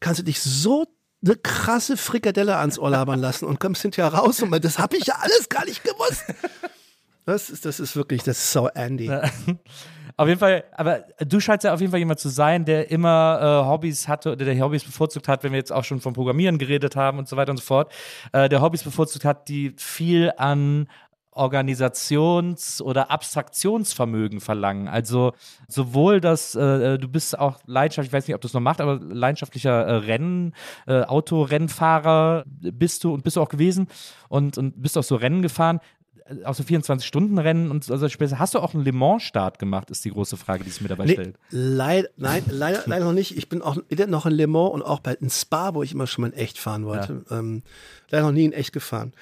kannst 0.00 0.20
du 0.20 0.24
dich 0.24 0.40
so 0.40 0.86
eine 1.22 1.36
krasse 1.36 1.96
Frikadelle 1.96 2.56
ans 2.56 2.78
Ohr 2.78 2.90
labern 2.90 3.20
lassen 3.20 3.44
und 3.44 3.61
kommst 3.61 3.82
hinterher 3.82 4.14
raus 4.14 4.40
und 4.42 4.50
mal, 4.50 4.61
das 4.61 4.78
habe 4.78 4.96
ich 4.96 5.06
ja 5.06 5.16
alles 5.20 5.48
gar 5.48 5.64
nicht 5.66 5.84
gewusst. 5.84 6.24
Das 7.26 7.50
ist, 7.50 7.66
das 7.66 7.78
ist 7.78 7.94
wirklich, 7.94 8.22
das 8.22 8.38
ist 8.38 8.52
so 8.52 8.68
Andy. 8.68 9.08
Auf 10.20 10.28
jeden 10.28 10.38
Fall, 10.38 10.64
aber 10.72 11.04
du 11.26 11.40
scheinst 11.40 11.64
ja 11.64 11.72
auf 11.72 11.80
jeden 11.80 11.92
Fall 11.92 11.98
jemand 11.98 12.20
zu 12.20 12.28
sein, 12.28 12.66
der 12.66 12.90
immer 12.90 13.38
äh, 13.40 13.66
Hobbys 13.66 14.06
hatte 14.06 14.32
oder 14.32 14.44
der 14.44 14.60
Hobbys 14.60 14.84
bevorzugt 14.84 15.28
hat, 15.28 15.42
wenn 15.44 15.52
wir 15.52 15.56
jetzt 15.56 15.72
auch 15.72 15.82
schon 15.82 15.98
vom 16.02 16.12
Programmieren 16.12 16.58
geredet 16.58 16.94
haben 16.94 17.18
und 17.18 17.26
so 17.26 17.38
weiter 17.38 17.52
und 17.52 17.56
so 17.56 17.62
fort, 17.62 17.90
äh, 18.34 18.50
der 18.50 18.60
Hobbys 18.60 18.82
bevorzugt 18.82 19.24
hat, 19.24 19.48
die 19.48 19.72
viel 19.78 20.30
an 20.36 20.88
Organisations- 21.32 22.82
oder 22.82 23.10
Abstraktionsvermögen 23.10 24.40
verlangen. 24.40 24.88
Also 24.88 25.32
sowohl 25.68 26.20
das, 26.20 26.54
äh, 26.54 26.98
du 26.98 27.08
bist 27.08 27.38
auch 27.38 27.58
leidenschaftlich, 27.64 28.10
ich 28.10 28.12
weiß 28.12 28.28
nicht, 28.28 28.34
ob 28.34 28.42
du 28.42 28.48
es 28.48 28.52
noch 28.52 28.60
machst, 28.60 28.82
aber 28.82 29.00
leidenschaftlicher 29.00 29.86
äh, 29.86 29.94
Rennen, 29.94 30.52
äh, 30.86 31.00
Autorennfahrer 31.00 32.44
bist 32.46 33.04
du 33.04 33.14
und 33.14 33.24
bist 33.24 33.36
du 33.36 33.40
auch 33.40 33.48
gewesen 33.48 33.88
und, 34.28 34.58
und 34.58 34.82
bist 34.82 34.98
auch 34.98 35.02
so 35.02 35.16
Rennen 35.16 35.40
gefahren 35.40 35.80
auch 36.44 36.54
so 36.54 36.62
24-Stunden-Rennen 36.62 37.70
und 37.70 37.84
so 37.84 37.92
also. 37.92 38.06
Hast 38.08 38.54
du 38.54 38.58
auch 38.60 38.74
einen 38.74 38.84
Le 38.84 38.92
Mans-Start 38.92 39.58
gemacht, 39.58 39.90
ist 39.90 40.04
die 40.04 40.10
große 40.10 40.36
Frage, 40.36 40.64
die 40.64 40.70
sich 40.70 40.80
mir 40.80 40.88
dabei 40.88 41.04
Nee, 41.06 41.12
stellt. 41.12 41.36
leid, 41.50 42.10
nein, 42.16 42.42
leider, 42.48 42.82
leider 42.86 43.04
noch 43.04 43.12
nicht. 43.12 43.36
Ich 43.36 43.48
bin 43.48 43.62
auch 43.62 43.76
noch 44.08 44.26
in 44.26 44.32
Le 44.32 44.46
Mans 44.46 44.72
und 44.72 44.82
auch 44.82 45.00
bei 45.00 45.14
in 45.14 45.30
Spa, 45.30 45.74
wo 45.74 45.82
ich 45.82 45.92
immer 45.92 46.06
schon 46.06 46.22
mal 46.22 46.28
in 46.28 46.34
echt 46.34 46.58
fahren 46.58 46.84
wollte. 46.84 47.24
Ähm, 47.30 47.62
leider 48.10 48.24
noch 48.26 48.32
nie 48.32 48.44
in 48.44 48.52
echt 48.52 48.72
gefahren. 48.72 49.12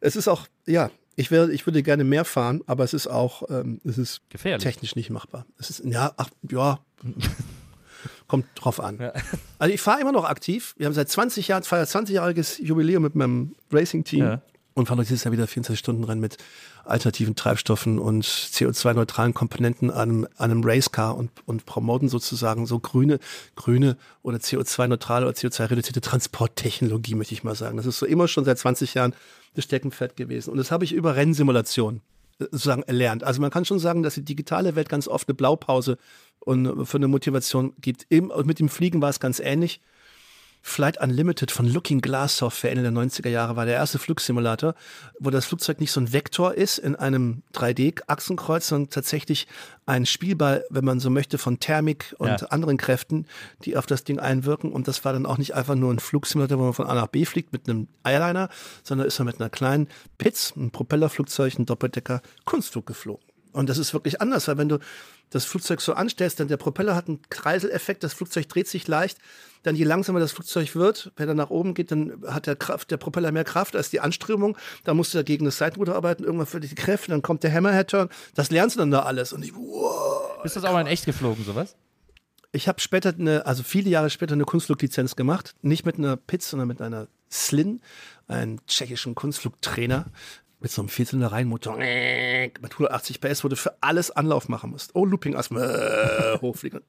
Es 0.00 0.16
ist 0.16 0.28
auch, 0.28 0.46
ja, 0.66 0.90
ich, 1.16 1.30
wär, 1.30 1.48
ich 1.48 1.66
würde 1.66 1.82
gerne 1.82 2.04
mehr 2.04 2.24
fahren, 2.24 2.62
aber 2.66 2.84
es 2.84 2.92
ist 2.92 3.06
auch, 3.06 3.42
ähm, 3.48 3.80
es 3.84 3.96
ist 3.98 4.20
Gefährlich. 4.28 4.62
technisch 4.62 4.96
nicht 4.96 5.10
machbar. 5.10 5.46
Es 5.58 5.70
ist, 5.70 5.84
ja, 5.84 6.12
ach, 6.16 6.28
ja, 6.50 6.78
kommt 8.28 8.46
drauf 8.54 8.80
an. 8.80 9.00
Also 9.58 9.72
ich 9.74 9.80
fahre 9.80 10.00
immer 10.00 10.12
noch 10.12 10.24
aktiv. 10.24 10.74
Wir 10.76 10.86
haben 10.86 10.92
seit 10.92 11.08
20 11.08 11.48
Jahren, 11.48 11.62
feier 11.62 11.84
20-jähriges 11.84 12.60
Jubiläum 12.62 13.02
mit 13.02 13.14
meinem 13.14 13.54
Racing-Team. 13.72 14.24
Ja. 14.24 14.42
Und 14.76 14.88
fahren 14.88 14.98
dieses 14.98 15.24
Jahr 15.24 15.32
wieder 15.32 15.46
24-Stunden-Rennen 15.46 16.20
mit 16.20 16.36
alternativen 16.84 17.34
Treibstoffen 17.34 17.98
und 17.98 18.26
CO2-neutralen 18.26 19.32
Komponenten 19.32 19.90
an 19.90 20.00
einem, 20.02 20.28
an 20.36 20.50
einem 20.50 20.64
Racecar 20.64 21.16
und, 21.16 21.30
und 21.46 21.64
promoten 21.64 22.10
sozusagen 22.10 22.66
so 22.66 22.78
grüne, 22.78 23.18
grüne 23.54 23.96
oder 24.22 24.36
CO2-neutrale 24.36 25.24
oder 25.24 25.34
CO2-reduzierte 25.34 26.02
Transporttechnologie, 26.02 27.14
möchte 27.14 27.32
ich 27.32 27.42
mal 27.42 27.54
sagen. 27.54 27.78
Das 27.78 27.86
ist 27.86 27.98
so 27.98 28.04
immer 28.04 28.28
schon 28.28 28.44
seit 28.44 28.58
20 28.58 28.92
Jahren 28.92 29.14
das 29.54 29.64
Steckenpferd 29.64 30.14
gewesen. 30.14 30.50
Und 30.50 30.58
das 30.58 30.70
habe 30.70 30.84
ich 30.84 30.92
über 30.92 31.16
Rennsimulationen 31.16 32.02
äh, 32.38 32.44
sozusagen 32.44 32.82
erlernt. 32.82 33.24
Also 33.24 33.40
man 33.40 33.50
kann 33.50 33.64
schon 33.64 33.78
sagen, 33.78 34.02
dass 34.02 34.16
die 34.16 34.26
digitale 34.26 34.76
Welt 34.76 34.90
ganz 34.90 35.08
oft 35.08 35.26
eine 35.26 35.36
Blaupause 35.36 35.96
und 36.40 36.84
für 36.84 36.98
eine 36.98 37.08
Motivation 37.08 37.72
gibt. 37.80 38.04
Eben, 38.10 38.30
mit 38.44 38.58
dem 38.58 38.68
Fliegen 38.68 39.00
war 39.00 39.08
es 39.08 39.20
ganz 39.20 39.40
ähnlich. 39.40 39.80
Flight 40.68 41.00
Unlimited 41.00 41.52
von 41.52 41.72
Looking 41.72 42.00
Glass 42.00 42.38
Software 42.38 42.72
Ende 42.72 42.82
der 42.82 42.90
90er 42.92 43.28
Jahre 43.28 43.54
war 43.54 43.66
der 43.66 43.76
erste 43.76 44.00
Flugsimulator, 44.00 44.74
wo 45.20 45.30
das 45.30 45.46
Flugzeug 45.46 45.80
nicht 45.80 45.92
so 45.92 46.00
ein 46.00 46.12
Vektor 46.12 46.54
ist 46.54 46.78
in 46.78 46.96
einem 46.96 47.42
3D-Achsenkreuz, 47.54 48.66
sondern 48.66 48.90
tatsächlich 48.90 49.46
ein 49.86 50.06
Spielball, 50.06 50.64
wenn 50.68 50.84
man 50.84 50.98
so 50.98 51.08
möchte, 51.08 51.38
von 51.38 51.60
Thermik 51.60 52.16
und 52.18 52.28
Ja. 52.28 52.48
anderen 52.48 52.78
Kräften, 52.78 53.26
die 53.64 53.76
auf 53.76 53.86
das 53.86 54.02
Ding 54.02 54.18
einwirken. 54.18 54.72
Und 54.72 54.88
das 54.88 55.04
war 55.04 55.12
dann 55.12 55.24
auch 55.24 55.38
nicht 55.38 55.54
einfach 55.54 55.76
nur 55.76 55.94
ein 55.94 56.00
Flugsimulator, 56.00 56.58
wo 56.58 56.64
man 56.64 56.74
von 56.74 56.88
A 56.88 56.94
nach 56.94 57.06
B 57.06 57.24
fliegt 57.24 57.52
mit 57.52 57.68
einem 57.70 57.86
Airliner, 58.02 58.48
sondern 58.82 59.06
ist 59.06 59.18
man 59.20 59.26
mit 59.26 59.40
einer 59.40 59.50
kleinen 59.50 59.86
Pitz, 60.18 60.52
einem 60.56 60.72
Propellerflugzeug, 60.72 61.58
ein 61.60 61.66
Doppeldecker, 61.66 62.22
Kunstflug 62.44 62.86
geflogen. 62.86 63.24
Und 63.56 63.70
das 63.70 63.78
ist 63.78 63.94
wirklich 63.94 64.20
anders, 64.20 64.48
weil 64.48 64.58
wenn 64.58 64.68
du 64.68 64.78
das 65.30 65.46
Flugzeug 65.46 65.80
so 65.80 65.94
anstellst, 65.94 66.38
dann 66.38 66.48
der 66.48 66.58
Propeller 66.58 66.94
hat 66.94 67.08
einen 67.08 67.22
Kreiseleffekt, 67.30 68.04
das 68.04 68.12
Flugzeug 68.12 68.50
dreht 68.50 68.68
sich 68.68 68.86
leicht. 68.86 69.16
Dann 69.62 69.74
je 69.74 69.84
langsamer 69.84 70.20
das 70.20 70.32
Flugzeug 70.32 70.74
wird, 70.74 71.10
wenn 71.16 71.26
er 71.26 71.34
nach 71.34 71.48
oben 71.48 71.72
geht, 71.72 71.90
dann 71.90 72.22
hat 72.26 72.46
der, 72.46 72.54
Kraft, 72.54 72.90
der 72.90 72.98
Propeller 72.98 73.32
mehr 73.32 73.44
Kraft 73.44 73.74
als 73.74 73.88
die 73.88 74.00
Anströmung. 74.00 74.58
Da 74.84 74.92
musst 74.92 75.14
du 75.14 75.18
dagegen 75.18 75.46
das 75.46 75.56
Seitenruder 75.56 75.94
arbeiten, 75.94 76.22
irgendwann 76.22 76.46
für 76.46 76.60
die 76.60 76.74
Kräfte, 76.74 77.10
dann 77.10 77.22
kommt 77.22 77.44
der 77.44 77.52
Hammerhead-Turn. 77.52 78.10
Das 78.34 78.50
lernst 78.50 78.76
du 78.76 78.80
dann 78.80 78.90
da 78.90 79.04
alles. 79.04 79.32
Und 79.32 79.42
ich, 79.42 79.54
wow. 79.56 80.42
Bist 80.42 80.54
du 80.54 80.60
das 80.60 80.68
auch 80.68 80.74
mal 80.74 80.82
in 80.82 80.86
echt 80.86 81.06
geflogen, 81.06 81.42
sowas? 81.42 81.76
Ich 82.52 82.68
habe 82.68 82.80
später 82.80 83.14
eine, 83.18 83.46
also 83.46 83.62
viele 83.62 83.88
Jahre 83.88 84.10
später 84.10 84.34
eine 84.34 84.44
Kunstfluglizenz 84.44 85.16
gemacht. 85.16 85.54
Nicht 85.62 85.86
mit 85.86 85.96
einer 85.96 86.18
Pitz, 86.18 86.50
sondern 86.50 86.68
mit 86.68 86.82
einer 86.82 87.08
Slin, 87.30 87.80
einem 88.28 88.64
tschechischen 88.66 89.14
Kunstflugtrainer. 89.14 90.04
Mit 90.60 90.70
so 90.70 90.82
einem 90.82 90.88
Vierzylinder 90.88 91.32
Reihenmotor. 91.32 91.76
Mit 91.76 92.72
180 92.72 93.20
PS, 93.20 93.44
wo 93.44 93.48
du 93.48 93.56
für 93.56 93.76
alles 93.82 94.10
Anlauf 94.10 94.48
machen 94.48 94.70
musst. 94.70 94.94
Oh, 94.94 95.04
Looping 95.04 95.34
erstmal 95.34 96.38
äh, 96.38 96.38
hochfliegen. 96.40 96.80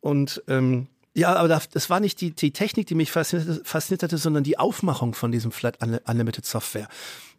Und 0.00 0.42
ähm, 0.48 0.88
ja, 1.14 1.34
aber 1.34 1.48
das, 1.48 1.90
war 1.90 1.98
nicht 2.00 2.20
die, 2.20 2.30
die 2.30 2.52
Technik, 2.52 2.86
die 2.86 2.94
mich 2.94 3.10
fasziniert, 3.10 3.66
fasziniert 3.66 4.02
hatte, 4.02 4.16
sondern 4.16 4.44
die 4.44 4.58
Aufmachung 4.58 5.14
von 5.14 5.32
diesem 5.32 5.50
Flat 5.50 5.82
Unli- 5.82 6.00
Unlimited 6.08 6.46
Software. 6.46 6.88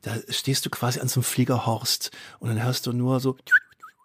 Da 0.01 0.15
stehst 0.29 0.65
du 0.65 0.69
quasi 0.69 0.99
an 0.99 1.07
so 1.07 1.19
einem 1.19 1.23
Fliegerhorst 1.23 2.11
und 2.39 2.49
dann 2.49 2.63
hörst 2.63 2.86
du 2.86 2.91
nur 2.91 3.19
so 3.19 3.38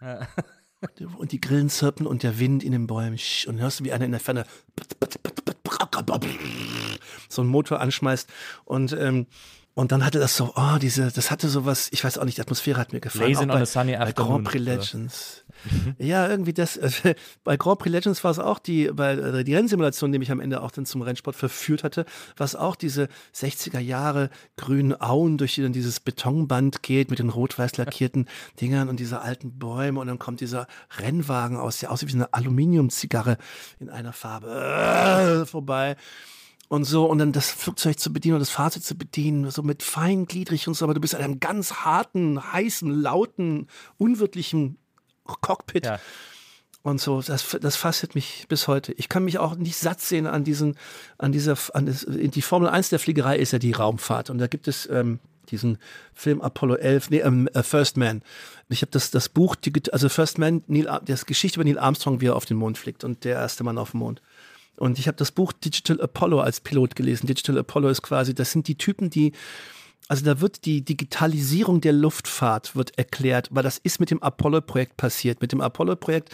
und 1.19 1.33
die 1.33 1.41
Grillen 1.41 1.69
zirpen 1.69 2.07
und 2.07 2.23
der 2.23 2.39
Wind 2.39 2.63
in 2.63 2.73
den 2.73 2.87
Bäumen 2.87 3.15
und 3.15 3.47
dann 3.47 3.61
hörst 3.61 3.81
du, 3.81 3.85
wie 3.85 3.93
einer 3.93 4.05
in 4.05 4.13
der 4.13 4.21
Ferne 4.21 4.45
so 7.29 7.43
einen 7.43 7.51
Motor 7.51 7.81
anschmeißt 7.81 8.29
und 8.65 8.93
ähm, 8.93 9.27
und 9.77 9.93
dann 9.93 10.07
hatte 10.07 10.19
das 10.19 10.35
so, 10.35 10.55
oh, 10.57 10.79
diese, 10.81 11.13
das 11.13 11.31
hatte 11.31 11.51
sowas, 11.51 11.89
ich 11.93 12.03
weiß 12.03 12.17
auch 12.17 12.25
nicht, 12.25 12.39
die 12.39 12.41
Atmosphäre 12.41 12.81
hat 12.81 12.95
mir 12.95 13.01
gefallen. 13.01 13.33
Blazing 13.33 13.51
on 13.51 13.57
bei, 13.57 13.61
a 13.61 13.67
Sunny 13.67 13.95
bei 13.95 14.13
Grand 14.13 14.45
Prix? 14.45 14.65
Legends. 14.65 15.45
Ja, 15.99 16.27
irgendwie 16.31 16.55
das, 16.55 16.79
äh, 16.79 17.15
bei 17.45 17.59
Grand 17.59 17.81
Prix 17.81 17.93
Legends 17.93 18.25
war 18.25 18.31
es 18.31 18.39
auch 18.39 18.59
die, 18.59 18.91
bei 18.91 19.13
äh, 19.13 19.45
die 19.45 19.55
Rennsimulation, 19.55 20.13
die 20.13 20.19
mich 20.19 20.31
am 20.31 20.41
Ende 20.41 20.63
auch 20.63 20.71
dann 20.71 20.87
zum 20.87 21.03
Rennsport 21.03 21.37
verführt 21.37 21.85
hatte, 21.85 22.07
was 22.39 22.57
auch 22.57 22.75
diese 22.75 23.09
60er 23.35 23.79
Jahre 23.79 24.31
grünen 24.57 24.99
Auen, 24.99 25.37
durch 25.37 25.57
die 25.57 25.63
dann 25.63 25.75
dieses 25.75 26.01
Betonband 26.01 26.83
geht 26.83 27.11
mit 27.11 27.19
den 27.19 27.29
rot-weiß 27.29 27.77
lackierten 27.77 28.31
Dingern 28.63 28.89
und 28.89 28.99
diese 28.99 29.21
alten 29.21 29.59
Bäume 29.59 30.01
und 30.01 30.07
dann 30.07 30.19
kommt 30.19 30.41
dieser 30.41 30.69
Rennwagen 30.99 31.59
aus, 31.59 31.81
der 31.81 31.93
aussieht 31.93 32.09
wie 32.09 32.15
eine 32.15 32.33
Aluminiumzigarre 32.33 33.37
in 33.79 33.91
einer 33.91 34.15
Farbe 34.15 35.43
äh, 35.43 35.45
vorbei 35.45 35.97
und 36.69 36.85
so 36.85 37.07
und 37.07 37.19
dann 37.19 37.33
das 37.33 37.51
Flugzeug 37.51 37.99
zu 37.99 38.13
bedienen 38.13 38.35
und 38.35 38.41
das 38.41 38.51
Fahrzeug 38.51 38.83
zu 38.83 38.97
bedienen, 38.97 39.51
so 39.51 39.63
mit 39.63 39.83
feingliedrig 39.83 40.69
und 40.69 40.75
so, 40.75 40.85
aber 40.85 40.95
du 40.95 41.01
bist 41.01 41.15
in 41.15 41.21
einem 41.21 41.41
ganz 41.41 41.75
harten, 41.75 42.53
heißen, 42.53 42.91
lauten, 42.91 43.69
unwirtlichen 43.99 44.79
Cockpit. 45.25 45.87
Ja. 45.87 46.01
und 46.83 47.01
so, 47.01 47.21
das, 47.21 47.57
das 47.61 47.77
fasziniert 47.77 48.15
mich 48.15 48.47
bis 48.49 48.69
heute. 48.69 48.93
Ich 48.93 49.09
kann 49.09 49.25
mich 49.25 49.39
auch 49.39 49.57
nicht 49.57 49.77
satt 49.77 50.01
sehen 50.01 50.27
an 50.27 50.45
diesen, 50.45 50.77
an 51.19 51.33
dieser, 51.33 51.57
an 51.73 51.87
das, 51.87 52.07
die 52.09 52.43
Formel 52.43 52.69
1 52.69 52.91
der 52.91 52.99
Fliegerei 52.99 53.39
ist 53.39 53.53
ja 53.53 53.59
die 53.59 53.73
Raumfahrt. 53.73 54.31
Und 54.31 54.39
da 54.39 54.47
gibt 54.47 54.69
es 54.69 54.89
ähm, 54.89 55.19
diesen 55.51 55.79
Film 56.15 56.41
Apollo 56.41 56.77
11, 56.77 57.11
nee, 57.11 57.19
ähm, 57.19 57.49
äh, 57.55 57.63
First 57.63 57.97
Man. 57.97 58.23
Ich 58.69 58.83
habe 58.83 58.91
das, 58.91 59.11
das 59.11 59.29
Buch, 59.29 59.57
die, 59.57 59.73
also 59.93 60.09
First 60.09 60.39
Man, 60.39 60.63
Neil, 60.67 61.01
das 61.05 61.27
Geschichte 61.27 61.61
über 61.61 61.65
Neil 61.65 61.79
Armstrong, 61.79 62.21
wie 62.21 62.27
er 62.27 62.37
auf 62.37 62.45
den 62.45 62.57
Mond 62.57 62.79
fliegt 62.79 63.05
und 63.05 63.25
der 63.25 63.37
erste 63.37 63.65
Mann 63.65 63.79
auf 63.79 63.93
dem 63.93 64.01
Mond. 64.01 64.23
Und 64.77 64.99
ich 64.99 65.09
habe 65.09 65.17
das 65.17 65.33
Buch 65.33 65.53
Digital 65.53 66.01
Apollo 66.01 66.41
als 66.41 66.61
Pilot 66.61 66.97
gelesen. 66.97 67.27
Digital 67.27 67.59
Apollo 67.59 67.89
ist 67.89 68.03
quasi, 68.03 68.35
das 68.35 68.53
sind 68.53 68.69
die 68.69 68.77
Typen, 68.77 69.11
die 69.11 69.33
also 70.09 70.25
da 70.25 70.41
wird 70.41 70.65
die 70.65 70.85
Digitalisierung 70.85 71.81
der 71.81 71.93
Luftfahrt 71.93 72.77
wird 72.77 72.97
erklärt, 72.97 73.49
weil 73.51 73.63
das 73.63 73.79
ist 73.79 73.99
mit 73.99 74.11
dem 74.11 74.23
Apollo-Projekt 74.23 74.97
passiert. 74.97 75.41
Mit 75.41 75.51
dem 75.51 75.61
Apollo-Projekt, 75.61 76.31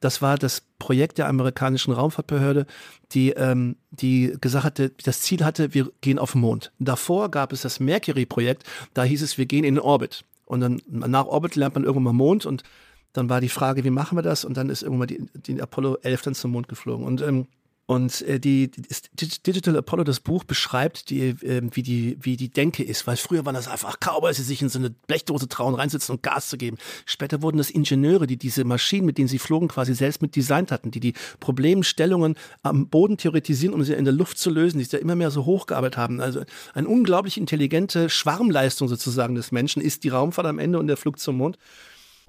das 0.00 0.20
war 0.20 0.36
das 0.36 0.62
Projekt 0.78 1.18
der 1.18 1.28
amerikanischen 1.28 1.92
Raumfahrtbehörde, 1.92 2.66
die, 3.12 3.30
ähm, 3.30 3.76
die 3.90 4.36
gesagt 4.40 4.64
hatte, 4.64 4.90
das 5.04 5.20
Ziel 5.20 5.44
hatte, 5.44 5.74
wir 5.74 5.92
gehen 6.00 6.18
auf 6.18 6.32
den 6.32 6.40
Mond. 6.40 6.72
Davor 6.80 7.30
gab 7.30 7.52
es 7.52 7.62
das 7.62 7.78
Mercury-Projekt, 7.78 8.64
da 8.94 9.04
hieß 9.04 9.22
es, 9.22 9.38
wir 9.38 9.46
gehen 9.46 9.64
in 9.64 9.76
den 9.76 9.82
Orbit. 9.82 10.24
Und 10.44 10.60
dann 10.60 10.82
nach 10.88 11.26
Orbit 11.26 11.54
lernt 11.54 11.74
man 11.74 11.84
irgendwann 11.84 12.02
mal 12.02 12.12
Mond 12.12 12.46
und 12.46 12.64
dann 13.12 13.28
war 13.28 13.40
die 13.40 13.48
Frage, 13.48 13.84
wie 13.84 13.90
machen 13.90 14.18
wir 14.18 14.22
das? 14.22 14.44
Und 14.44 14.56
dann 14.56 14.68
ist 14.68 14.82
irgendwann 14.82 15.06
die, 15.06 15.24
die 15.34 15.62
Apollo 15.62 15.98
11 16.02 16.22
dann 16.22 16.34
zum 16.34 16.50
Mond 16.50 16.68
geflogen. 16.68 17.06
Und 17.06 17.22
ähm, 17.22 17.46
und 17.86 18.22
äh, 18.22 18.40
die, 18.40 18.70
die 18.70 19.28
Digital 19.46 19.76
Apollo, 19.76 20.04
das 20.04 20.20
Buch, 20.20 20.44
beschreibt, 20.44 21.10
die, 21.10 21.20
äh, 21.20 21.62
wie, 21.70 21.82
die, 21.82 22.16
wie 22.20 22.36
die 22.36 22.48
Denke 22.48 22.82
ist. 22.82 23.06
Weil 23.06 23.16
früher 23.16 23.44
waren 23.44 23.54
das 23.54 23.68
einfach 23.68 23.98
Cowboys, 24.00 24.36
die 24.36 24.42
sich 24.42 24.62
in 24.62 24.70
so 24.70 24.78
eine 24.78 24.90
Blechdose 24.90 25.48
trauen, 25.48 25.74
reinsitzen 25.74 26.14
und 26.14 26.22
Gas 26.22 26.48
zu 26.48 26.56
geben. 26.56 26.78
Später 27.04 27.42
wurden 27.42 27.58
das 27.58 27.70
Ingenieure, 27.70 28.26
die 28.26 28.38
diese 28.38 28.64
Maschinen, 28.64 29.04
mit 29.04 29.18
denen 29.18 29.28
sie 29.28 29.38
flogen, 29.38 29.68
quasi 29.68 29.94
selbst 29.94 30.22
mit 30.22 30.34
designt 30.34 30.72
hatten, 30.72 30.90
die 30.92 31.00
die 31.00 31.12
Problemstellungen 31.40 32.36
am 32.62 32.88
Boden 32.88 33.18
theoretisieren, 33.18 33.74
um 33.74 33.84
sie 33.84 33.92
in 33.92 34.04
der 34.04 34.14
Luft 34.14 34.38
zu 34.38 34.48
lösen, 34.48 34.78
die 34.78 34.84
sich 34.84 34.90
da 34.92 34.98
immer 34.98 35.14
mehr 35.14 35.30
so 35.30 35.44
hochgearbeitet 35.44 35.98
haben. 35.98 36.20
Also 36.20 36.42
eine 36.72 36.88
unglaublich 36.88 37.36
intelligente 37.36 38.08
Schwarmleistung 38.08 38.88
sozusagen 38.88 39.34
des 39.34 39.52
Menschen 39.52 39.82
ist 39.82 40.04
die 40.04 40.08
Raumfahrt 40.08 40.46
am 40.46 40.58
Ende 40.58 40.78
und 40.78 40.86
der 40.86 40.96
Flug 40.96 41.18
zum 41.18 41.36
Mond. 41.36 41.58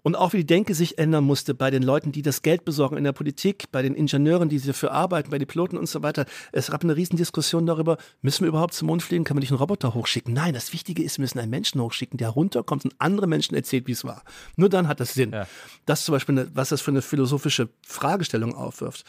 Und 0.06 0.16
auch 0.16 0.34
wie 0.34 0.38
die 0.38 0.46
Denke 0.46 0.76
sich 0.76 1.00
ändern 1.00 1.24
musste 1.24 1.56
bei 1.56 1.72
den 1.72 1.82
Leuten, 1.82 2.12
die 2.12 2.22
das 2.22 2.44
Geld 2.44 2.64
besorgen 2.64 2.96
in 2.96 3.04
der 3.04 3.12
Politik, 3.12 3.72
bei 3.72 3.82
den 3.82 3.96
Ingenieuren, 3.96 4.50
die 4.50 4.62
dafür 4.62 4.92
arbeiten, 4.92 5.32
bei 5.32 5.40
den 5.40 5.48
Piloten 5.48 5.80
und 5.80 5.90
so 5.90 6.04
weiter. 6.04 6.28
Es 6.52 6.70
gab 6.70 6.84
eine 6.84 6.96
Riesendiskussion 6.96 7.66
darüber, 7.66 7.98
müssen 8.22 8.42
wir 8.42 8.50
überhaupt 8.50 8.76
zum 8.76 8.86
Mond 8.86 9.02
fliegen, 9.02 9.24
kann 9.24 9.34
man 9.34 9.42
nicht 9.42 9.50
einen 9.50 9.58
Roboter 9.58 9.96
hochschicken? 9.96 10.32
Nein, 10.32 10.54
das 10.54 10.74
Wichtige 10.74 11.02
ist, 11.02 11.18
wir 11.18 11.24
müssen 11.24 11.40
einen 11.40 11.50
Menschen 11.50 11.82
hochschicken, 11.82 12.20
der 12.20 12.30
runterkommt 12.30 12.86
und 12.86 12.94
andere 13.00 13.26
Menschen 13.26 13.56
erzählt, 13.56 13.88
wie 13.88 13.94
es 13.94 14.04
war. 14.04 14.22
Nur 14.58 14.70
dann 14.70 14.88
hat 14.88 15.00
das 15.00 15.16
Sinn. 15.16 15.32
Ja. 15.32 15.48
Das 15.88 16.06
zum 16.06 16.14
Beispiel, 16.14 16.38
eine, 16.38 16.52
was 16.54 16.70
das 16.70 16.82
für 16.82 16.92
eine 16.92 17.02
philosophische 17.02 17.70
Fragestellung 17.82 18.54
aufwirft. 18.54 19.06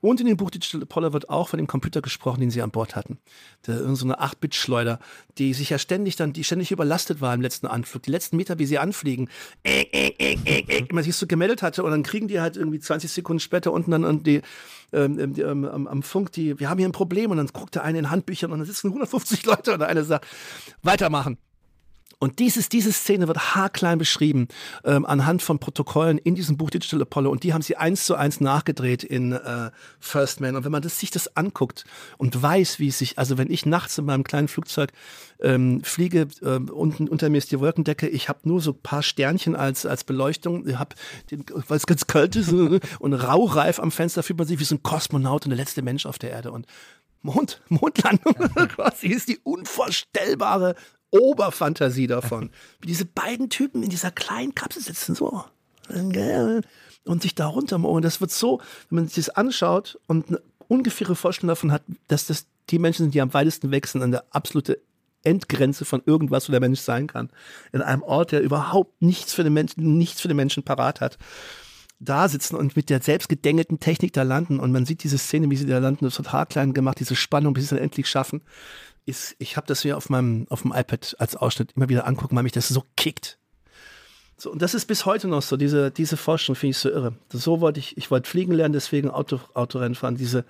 Und 0.00 0.20
in 0.20 0.26
dem 0.26 0.36
Buch 0.36 0.50
Digital 0.50 0.82
Apollo 0.82 1.12
wird 1.12 1.28
auch 1.28 1.48
von 1.48 1.58
dem 1.58 1.66
Computer 1.66 2.00
gesprochen, 2.00 2.40
den 2.40 2.50
sie 2.50 2.62
an 2.62 2.70
Bord 2.70 2.96
hatten. 2.96 3.18
Der, 3.66 3.94
so 3.94 4.06
eine 4.06 4.20
8-Bit-Schleuder, 4.20 4.98
die 5.36 5.52
sich 5.52 5.70
ja 5.70 5.78
ständig 5.78 6.16
dann, 6.16 6.32
die 6.32 6.42
ständig 6.42 6.70
überlastet 6.70 7.20
war 7.20 7.34
im 7.34 7.42
letzten 7.42 7.66
Anflug. 7.66 8.02
Die 8.04 8.10
letzten 8.10 8.36
Meter, 8.36 8.58
wie 8.58 8.66
sie 8.66 8.78
anfliegen, 8.78 9.28
äh, 9.62 9.82
äh, 9.92 10.14
äh, 10.18 10.38
äh, 10.44 10.60
äh, 10.60 10.86
man 10.92 11.04
sich 11.04 11.16
so 11.16 11.26
gemeldet 11.26 11.62
hatte 11.62 11.82
und 11.82 11.90
dann 11.90 12.02
kriegen 12.02 12.28
die 12.28 12.40
halt 12.40 12.56
irgendwie 12.56 12.80
20 12.80 13.10
Sekunden 13.10 13.40
später 13.40 13.72
unten 13.72 13.90
dann 13.90 14.04
und 14.04 14.26
die, 14.26 14.42
ähm, 14.92 15.18
ähm, 15.18 15.34
die 15.34 15.42
ähm, 15.42 15.64
am, 15.64 15.86
am, 15.86 16.02
Funk, 16.02 16.32
die, 16.32 16.58
wir 16.58 16.70
haben 16.70 16.78
hier 16.78 16.88
ein 16.88 16.92
Problem 16.92 17.30
und 17.30 17.36
dann 17.36 17.48
guckt 17.48 17.74
der 17.74 17.84
eine 17.84 17.98
in 17.98 18.10
Handbüchern 18.10 18.52
und 18.52 18.58
dann 18.58 18.66
sitzen 18.66 18.88
150 18.88 19.44
Leute 19.44 19.72
und 19.72 19.80
der 19.80 19.88
eine 19.88 20.04
sagt, 20.04 20.26
weitermachen. 20.82 21.38
Und 22.20 22.38
dieses, 22.38 22.68
diese 22.68 22.92
Szene 22.92 23.28
wird 23.28 23.54
haarklein 23.54 23.98
beschrieben 23.98 24.48
ähm, 24.84 25.06
anhand 25.06 25.42
von 25.42 25.58
Protokollen 25.58 26.18
in 26.18 26.34
diesem 26.34 26.58
Buch 26.58 26.68
Digital 26.68 27.00
Apollo. 27.00 27.30
Und 27.30 27.44
die 27.44 27.54
haben 27.54 27.62
sie 27.62 27.76
eins 27.76 28.04
zu 28.04 28.14
eins 28.14 28.40
nachgedreht 28.40 29.02
in 29.02 29.32
äh, 29.32 29.70
First 29.98 30.40
Man. 30.40 30.54
Und 30.54 30.64
wenn 30.64 30.70
man 30.70 30.82
das, 30.82 31.00
sich 31.00 31.10
das 31.10 31.34
anguckt 31.34 31.86
und 32.18 32.40
weiß, 32.40 32.78
wie 32.78 32.88
es 32.88 32.98
sich, 32.98 33.18
also 33.18 33.38
wenn 33.38 33.50
ich 33.50 33.64
nachts 33.64 33.96
in 33.96 34.04
meinem 34.04 34.22
kleinen 34.22 34.48
Flugzeug 34.48 34.92
ähm, 35.40 35.82
fliege, 35.82 36.28
äh, 36.42 36.56
unten 36.70 37.08
unter 37.08 37.30
mir 37.30 37.38
ist 37.38 37.52
die 37.52 37.58
Wolkendecke, 37.58 38.06
ich 38.06 38.28
habe 38.28 38.40
nur 38.44 38.60
so 38.60 38.72
ein 38.72 38.82
paar 38.82 39.02
Sternchen 39.02 39.56
als, 39.56 39.86
als 39.86 40.04
Beleuchtung, 40.04 40.68
ich 40.68 40.78
habe, 40.78 40.94
weil 41.68 41.78
es 41.78 41.86
ganz 41.86 42.06
kalt 42.06 42.36
ist 42.36 42.52
und 42.98 43.14
raureif 43.14 43.80
am 43.80 43.90
Fenster 43.90 44.22
fühlt 44.22 44.38
man 44.38 44.46
sich 44.46 44.60
wie 44.60 44.64
so 44.64 44.74
ein 44.74 44.82
Kosmonaut 44.82 45.46
und 45.46 45.50
der 45.50 45.56
letzte 45.56 45.80
Mensch 45.80 46.04
auf 46.04 46.18
der 46.18 46.32
Erde. 46.32 46.52
Und 46.52 46.66
Mond, 47.22 47.62
Mondlandung 47.68 48.34
quasi 48.68 49.08
ist 49.08 49.28
die 49.28 49.38
unvorstellbare 49.42 50.74
Oberfantasie 51.10 52.06
davon. 52.06 52.50
Wie 52.80 52.86
diese 52.86 53.04
beiden 53.04 53.50
Typen 53.50 53.82
in 53.82 53.90
dieser 53.90 54.10
kleinen 54.10 54.54
Kapsel 54.54 54.82
sitzen, 54.82 55.14
so. 55.14 55.44
Und 57.04 57.22
sich 57.22 57.34
da 57.34 57.46
runtermohren. 57.46 58.02
Das 58.02 58.20
wird 58.20 58.30
so, 58.30 58.60
wenn 58.88 58.96
man 58.96 59.08
sich 59.08 59.24
das 59.26 59.30
anschaut 59.30 59.98
und 60.06 60.28
eine 60.28 60.40
ungefähre 60.68 61.16
Vorstellung 61.16 61.48
davon 61.48 61.72
hat, 61.72 61.82
dass 62.08 62.26
das 62.26 62.46
die 62.70 62.78
Menschen 62.78 63.04
sind, 63.04 63.14
die 63.14 63.20
am 63.20 63.34
weitesten 63.34 63.70
wechseln 63.72 64.02
an 64.02 64.12
der 64.12 64.24
absolute 64.30 64.80
Endgrenze 65.22 65.84
von 65.84 66.02
irgendwas, 66.06 66.48
wo 66.48 66.52
der 66.52 66.60
Mensch 66.60 66.80
sein 66.80 67.06
kann. 67.06 67.30
In 67.72 67.82
einem 67.82 68.02
Ort, 68.02 68.32
der 68.32 68.40
überhaupt 68.40 69.02
nichts 69.02 69.34
für 69.34 69.44
den 69.44 69.52
Menschen, 69.52 69.98
nichts 69.98 70.20
für 70.20 70.28
den 70.28 70.36
Menschen 70.36 70.62
parat 70.62 71.00
hat. 71.00 71.18
Da 71.98 72.28
sitzen 72.28 72.56
und 72.56 72.76
mit 72.76 72.88
der 72.88 73.02
selbstgedengelten 73.02 73.80
Technik 73.80 74.14
da 74.14 74.22
landen 74.22 74.58
und 74.58 74.72
man 74.72 74.86
sieht 74.86 75.02
diese 75.02 75.18
Szene, 75.18 75.50
wie 75.50 75.56
sie 75.56 75.66
da 75.66 75.78
landen, 75.78 76.06
das 76.06 76.16
wird 76.16 76.32
haarklein 76.32 76.72
gemacht, 76.72 76.98
diese 76.98 77.16
Spannung, 77.16 77.52
bis 77.52 77.64
sie 77.64 77.66
es 77.66 77.70
dann 77.70 77.84
endlich 77.84 78.08
schaffen 78.08 78.40
ist, 79.06 79.34
ich 79.38 79.56
habe 79.56 79.66
das 79.66 79.82
hier 79.82 79.96
auf 79.96 80.08
meinem, 80.08 80.46
auf 80.50 80.62
dem 80.62 80.72
iPad 80.72 81.16
als 81.18 81.36
Ausschnitt 81.36 81.72
immer 81.76 81.88
wieder 81.88 82.06
angucken, 82.06 82.36
weil 82.36 82.42
mich 82.42 82.52
das 82.52 82.68
so 82.68 82.84
kickt. 82.96 83.38
So, 84.36 84.50
und 84.50 84.62
das 84.62 84.74
ist 84.74 84.86
bis 84.86 85.04
heute 85.04 85.28
noch 85.28 85.42
so, 85.42 85.56
diese, 85.56 85.90
diese 85.90 86.16
Forschung 86.16 86.54
finde 86.54 86.70
ich 86.70 86.78
so 86.78 86.88
irre. 86.88 87.14
So 87.30 87.60
wollte 87.60 87.78
ich, 87.78 87.96
ich 87.98 88.10
wollte 88.10 88.28
fliegen 88.28 88.52
lernen, 88.52 88.72
deswegen 88.72 89.10
Auto, 89.10 89.40
Autorennen 89.54 89.94
fahren, 89.94 90.16
diese, 90.16 90.44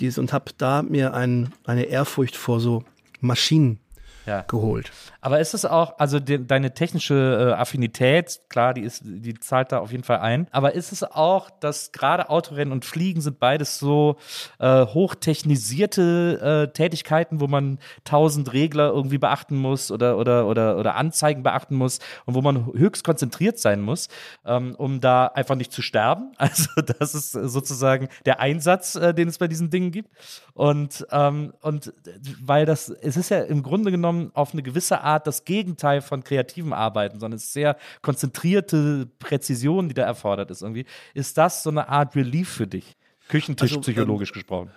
diese, 0.00 0.20
und 0.20 0.32
habe 0.32 0.52
da 0.58 0.82
mir 0.82 1.14
ein, 1.14 1.52
eine 1.64 1.84
Ehrfurcht 1.84 2.36
vor 2.36 2.60
so 2.60 2.84
Maschinen 3.20 3.80
ja. 4.26 4.42
geholt. 4.42 4.92
Aber 5.20 5.40
ist 5.40 5.54
es 5.54 5.64
auch, 5.64 5.98
also 5.98 6.20
de, 6.20 6.38
deine 6.44 6.74
technische 6.74 7.14
äh, 7.50 7.52
Affinität, 7.52 8.40
klar, 8.48 8.74
die 8.74 8.82
ist, 8.82 9.02
die 9.04 9.34
zahlt 9.34 9.72
da 9.72 9.78
auf 9.78 9.92
jeden 9.92 10.04
Fall 10.04 10.18
ein. 10.18 10.48
Aber 10.50 10.74
ist 10.74 10.92
es 10.92 11.02
auch, 11.02 11.50
dass 11.50 11.92
gerade 11.92 12.28
Autorennen 12.30 12.72
und 12.72 12.84
Fliegen 12.84 13.20
sind 13.20 13.38
beides 13.38 13.78
so 13.78 14.16
äh, 14.58 14.86
hochtechnisierte 14.86 16.68
äh, 16.68 16.72
Tätigkeiten, 16.72 17.40
wo 17.40 17.46
man 17.46 17.78
tausend 18.04 18.52
Regler 18.52 18.88
irgendwie 18.88 19.18
beachten 19.18 19.56
muss 19.56 19.90
oder, 19.90 20.18
oder, 20.18 20.46
oder, 20.46 20.78
oder 20.78 20.96
Anzeigen 20.96 21.42
beachten 21.42 21.76
muss 21.76 22.00
und 22.24 22.34
wo 22.34 22.42
man 22.42 22.66
höchst 22.72 23.04
konzentriert 23.04 23.58
sein 23.58 23.80
muss, 23.80 24.08
ähm, 24.44 24.74
um 24.76 25.00
da 25.00 25.26
einfach 25.26 25.54
nicht 25.54 25.72
zu 25.72 25.82
sterben. 25.82 26.32
Also 26.46 26.80
das 26.80 27.14
ist 27.14 27.32
sozusagen 27.32 28.08
der 28.24 28.38
Einsatz, 28.38 28.94
äh, 28.94 29.12
den 29.12 29.26
es 29.26 29.38
bei 29.38 29.48
diesen 29.48 29.68
Dingen 29.68 29.90
gibt. 29.90 30.10
Und, 30.54 31.04
ähm, 31.10 31.52
und 31.60 31.92
weil 32.40 32.66
das, 32.66 32.88
es 32.88 33.16
ist 33.16 33.30
ja 33.30 33.40
im 33.40 33.62
Grunde 33.64 33.90
genommen 33.90 34.15
auf 34.34 34.52
eine 34.52 34.62
gewisse 34.62 35.00
Art 35.00 35.26
das 35.26 35.44
Gegenteil 35.44 36.00
von 36.00 36.24
kreativen 36.24 36.72
Arbeiten, 36.72 37.20
sondern 37.20 37.36
es 37.36 37.44
ist 37.44 37.52
sehr 37.52 37.76
konzentrierte 38.02 39.08
Präzision, 39.18 39.88
die 39.88 39.94
da 39.94 40.02
erfordert 40.02 40.50
ist 40.50 40.62
irgendwie. 40.62 40.86
Ist 41.14 41.38
das 41.38 41.62
so 41.62 41.70
eine 41.70 41.88
Art 41.88 42.16
Relief 42.16 42.48
für 42.48 42.66
dich? 42.66 42.96
Küchentisch 43.28 43.72
also, 43.72 43.80
psychologisch 43.80 44.30
ähm, 44.30 44.34
gesprochen. 44.34 44.70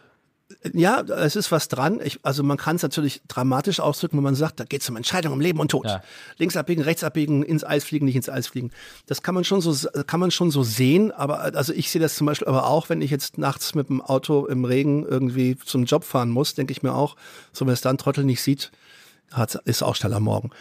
Ja, 0.74 1.02
es 1.02 1.36
ist 1.36 1.52
was 1.52 1.68
dran. 1.68 2.00
Ich, 2.04 2.20
also 2.24 2.42
man 2.42 2.58
kann 2.58 2.76
es 2.76 2.82
natürlich 2.82 3.22
dramatisch 3.28 3.80
ausdrücken, 3.80 4.18
wenn 4.18 4.24
man 4.24 4.36
sagt, 4.36 4.60
da 4.60 4.64
geht 4.64 4.82
es 4.82 4.90
um 4.90 4.98
Entscheidungen 4.98 5.34
um 5.34 5.42
Leben 5.42 5.60
und 5.60 5.70
Tod. 5.70 5.86
Ja. 5.86 6.02
Links 6.38 6.58
abbiegen, 6.58 6.82
rechts 6.82 7.04
abbiegen, 7.04 7.44
ins 7.44 7.64
Eis 7.64 7.84
fliegen, 7.84 8.06
nicht 8.08 8.16
ins 8.16 8.30
Eis 8.30 8.48
fliegen. 8.48 8.72
Das 9.06 9.22
kann 9.22 9.36
man 9.36 9.44
schon 9.44 9.62
so, 9.62 9.90
kann 10.08 10.20
man 10.20 10.32
schon 10.32 10.50
so 10.50 10.64
sehen. 10.64 11.12
Aber 11.12 11.42
also 11.42 11.72
ich 11.72 11.92
sehe 11.92 12.02
das 12.02 12.16
zum 12.16 12.26
Beispiel 12.26 12.48
aber 12.48 12.66
auch, 12.66 12.90
wenn 12.90 13.02
ich 13.02 13.12
jetzt 13.12 13.38
nachts 13.38 13.76
mit 13.76 13.90
dem 13.90 14.02
Auto 14.02 14.48
im 14.48 14.66
Regen 14.66 15.06
irgendwie 15.06 15.56
zum 15.56 15.86
Job 15.86 16.04
fahren 16.04 16.32
muss, 16.32 16.56
denke 16.56 16.72
ich 16.72 16.82
mir 16.82 16.96
auch, 16.96 17.16
so 17.54 17.68
wenn 17.68 17.74
es 17.74 17.82
dann 17.82 18.00
Trottel 18.00 18.24
nicht 18.24 18.42
sieht, 18.42 18.72
hat, 19.32 19.56
ist 19.66 19.84
auch 19.84 19.96
schneller 19.96 20.20
morgen. 20.20 20.52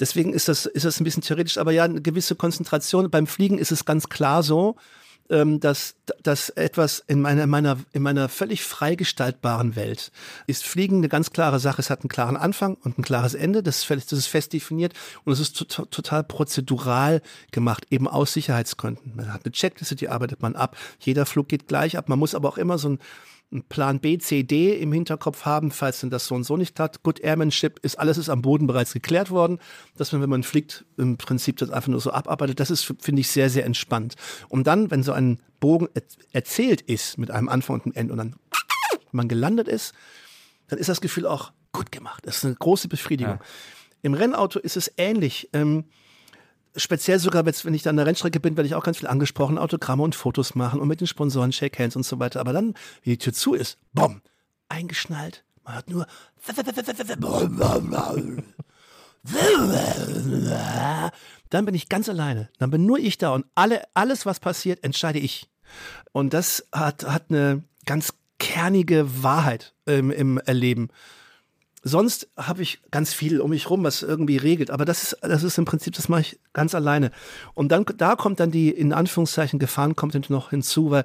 Deswegen 0.00 0.32
ist 0.32 0.48
das, 0.48 0.66
ist 0.66 0.84
das 0.84 1.00
ein 1.00 1.04
bisschen 1.04 1.22
theoretisch, 1.22 1.58
aber 1.58 1.72
ja, 1.72 1.84
eine 1.84 2.00
gewisse 2.00 2.36
Konzentration. 2.36 3.10
Beim 3.10 3.26
Fliegen 3.26 3.58
ist 3.58 3.72
es 3.72 3.84
ganz 3.84 4.08
klar 4.08 4.42
so, 4.42 4.76
ähm, 5.30 5.60
dass, 5.60 5.96
dass 6.22 6.50
etwas 6.50 7.02
in 7.06 7.20
meiner, 7.20 7.46
meiner, 7.46 7.78
in 7.92 8.02
meiner 8.02 8.28
völlig 8.28 8.62
freigestaltbaren 8.62 9.76
Welt 9.76 10.10
ist 10.46 10.64
Fliegen 10.64 10.98
eine 10.98 11.08
ganz 11.08 11.32
klare 11.32 11.58
Sache. 11.58 11.82
Es 11.82 11.90
hat 11.90 12.00
einen 12.00 12.08
klaren 12.08 12.36
Anfang 12.36 12.76
und 12.76 12.98
ein 12.98 13.02
klares 13.02 13.34
Ende. 13.34 13.62
Das 13.62 13.82
ist, 13.82 14.12
das 14.12 14.18
ist 14.18 14.26
fest 14.26 14.52
definiert 14.52 14.94
und 15.24 15.32
es 15.32 15.40
ist 15.40 15.52
to 15.56 15.84
total 15.84 16.24
prozedural 16.24 17.20
gemacht, 17.50 17.86
eben 17.90 18.08
aus 18.08 18.32
Sicherheitsgründen. 18.32 19.16
Man 19.16 19.32
hat 19.32 19.44
eine 19.44 19.52
Checkliste, 19.52 19.96
die 19.96 20.08
arbeitet 20.08 20.40
man 20.40 20.56
ab. 20.56 20.76
Jeder 21.00 21.26
Flug 21.26 21.48
geht 21.48 21.68
gleich 21.68 21.98
ab. 21.98 22.08
Man 22.08 22.18
muss 22.18 22.34
aber 22.34 22.48
auch 22.48 22.58
immer 22.58 22.78
so 22.78 22.90
ein 22.90 22.98
einen 23.50 23.62
Plan 23.62 24.00
B, 24.00 24.18
C, 24.18 24.42
D 24.42 24.78
im 24.78 24.92
Hinterkopf 24.92 25.44
haben, 25.44 25.70
falls 25.70 26.00
denn 26.00 26.10
das 26.10 26.26
so 26.26 26.34
und 26.34 26.44
so 26.44 26.56
nicht 26.56 26.78
hat. 26.78 27.02
Good 27.02 27.20
Airmanship 27.20 27.78
ist 27.82 27.98
alles 27.98 28.18
ist 28.18 28.28
am 28.28 28.42
Boden 28.42 28.66
bereits 28.66 28.92
geklärt 28.92 29.30
worden, 29.30 29.58
dass 29.96 30.12
man, 30.12 30.20
wenn 30.20 30.30
man 30.30 30.42
fliegt, 30.42 30.84
im 30.98 31.16
Prinzip 31.16 31.56
das 31.56 31.70
einfach 31.70 31.88
nur 31.88 32.00
so 32.00 32.10
abarbeitet. 32.10 32.60
Das 32.60 32.70
ist, 32.70 32.84
finde 33.00 33.20
ich, 33.20 33.30
sehr, 33.30 33.48
sehr 33.48 33.64
entspannt. 33.64 34.16
Und 34.48 34.66
dann, 34.66 34.90
wenn 34.90 35.02
so 35.02 35.12
ein 35.12 35.40
Bogen 35.60 35.88
erzählt 36.32 36.82
ist 36.82 37.16
mit 37.16 37.30
einem 37.30 37.48
Anfang 37.48 37.76
und 37.76 37.86
einem 37.86 37.94
Ende 37.94 38.12
und 38.12 38.18
dann 38.18 38.36
man 39.12 39.28
gelandet 39.28 39.68
ist, 39.68 39.94
dann 40.68 40.78
ist 40.78 40.88
das 40.88 41.00
Gefühl 41.00 41.26
auch 41.26 41.52
gut 41.72 41.90
gemacht. 41.92 42.26
Das 42.26 42.38
ist 42.38 42.44
eine 42.44 42.54
große 42.54 42.88
Befriedigung. 42.88 43.34
Ja. 43.34 43.46
Im 44.02 44.14
Rennauto 44.14 44.58
ist 44.58 44.76
es 44.76 44.92
ähnlich. 44.96 45.48
Ähm, 45.52 45.84
speziell 46.76 47.18
sogar, 47.18 47.44
wenn 47.46 47.74
ich 47.74 47.82
dann 47.82 47.90
an 47.90 47.96
der 47.96 48.06
Rennstrecke 48.06 48.40
bin, 48.40 48.56
werde 48.56 48.66
ich 48.66 48.74
auch 48.74 48.84
ganz 48.84 48.98
viel 48.98 49.08
angesprochen, 49.08 49.58
Autogramme 49.58 50.02
und 50.02 50.14
Fotos 50.14 50.54
machen 50.54 50.80
und 50.80 50.88
mit 50.88 51.00
den 51.00 51.06
Sponsoren 51.06 51.52
Shake 51.52 51.78
Hands 51.78 51.94
und 51.96 52.04
so 52.04 52.18
weiter. 52.18 52.40
Aber 52.40 52.52
dann, 52.52 52.74
wie 53.02 53.10
die 53.10 53.18
Tür 53.18 53.32
zu 53.32 53.54
ist, 53.54 53.78
bumm, 53.92 54.22
eingeschnallt. 54.68 55.44
Man 55.64 55.74
hört 55.74 55.90
nur 55.90 56.06
dann 61.50 61.64
bin 61.64 61.74
ich 61.74 61.88
ganz 61.88 62.08
alleine. 62.08 62.48
Dann 62.58 62.70
bin 62.70 62.86
nur 62.86 62.98
ich 62.98 63.18
da 63.18 63.34
und 63.34 63.46
alle, 63.54 63.82
alles, 63.94 64.26
was 64.26 64.40
passiert, 64.40 64.84
entscheide 64.84 65.18
ich. 65.18 65.48
Und 66.12 66.34
das 66.34 66.66
hat, 66.72 67.04
hat 67.04 67.26
eine 67.28 67.62
ganz 67.84 68.14
kernige 68.38 69.22
Wahrheit 69.22 69.74
ähm, 69.86 70.10
im 70.10 70.38
Erleben. 70.38 70.88
Sonst 71.82 72.28
habe 72.36 72.62
ich 72.62 72.80
ganz 72.90 73.12
viel 73.12 73.40
um 73.40 73.50
mich 73.50 73.70
rum, 73.70 73.84
was 73.84 74.02
irgendwie 74.02 74.36
regelt. 74.36 74.70
Aber 74.70 74.84
das 74.84 75.02
ist, 75.02 75.18
das 75.22 75.42
ist 75.42 75.58
im 75.58 75.64
Prinzip, 75.64 75.94
das 75.94 76.08
mache 76.08 76.22
ich 76.22 76.40
ganz 76.52 76.74
alleine. 76.74 77.10
Und 77.54 77.70
dann, 77.70 77.84
da 77.96 78.16
kommt 78.16 78.40
dann 78.40 78.50
die, 78.50 78.70
in 78.70 78.92
Anführungszeichen, 78.92 79.58
Gefahren 79.58 79.96
kommt 79.96 80.28
noch 80.28 80.50
hinzu, 80.50 80.90
weil 80.90 81.04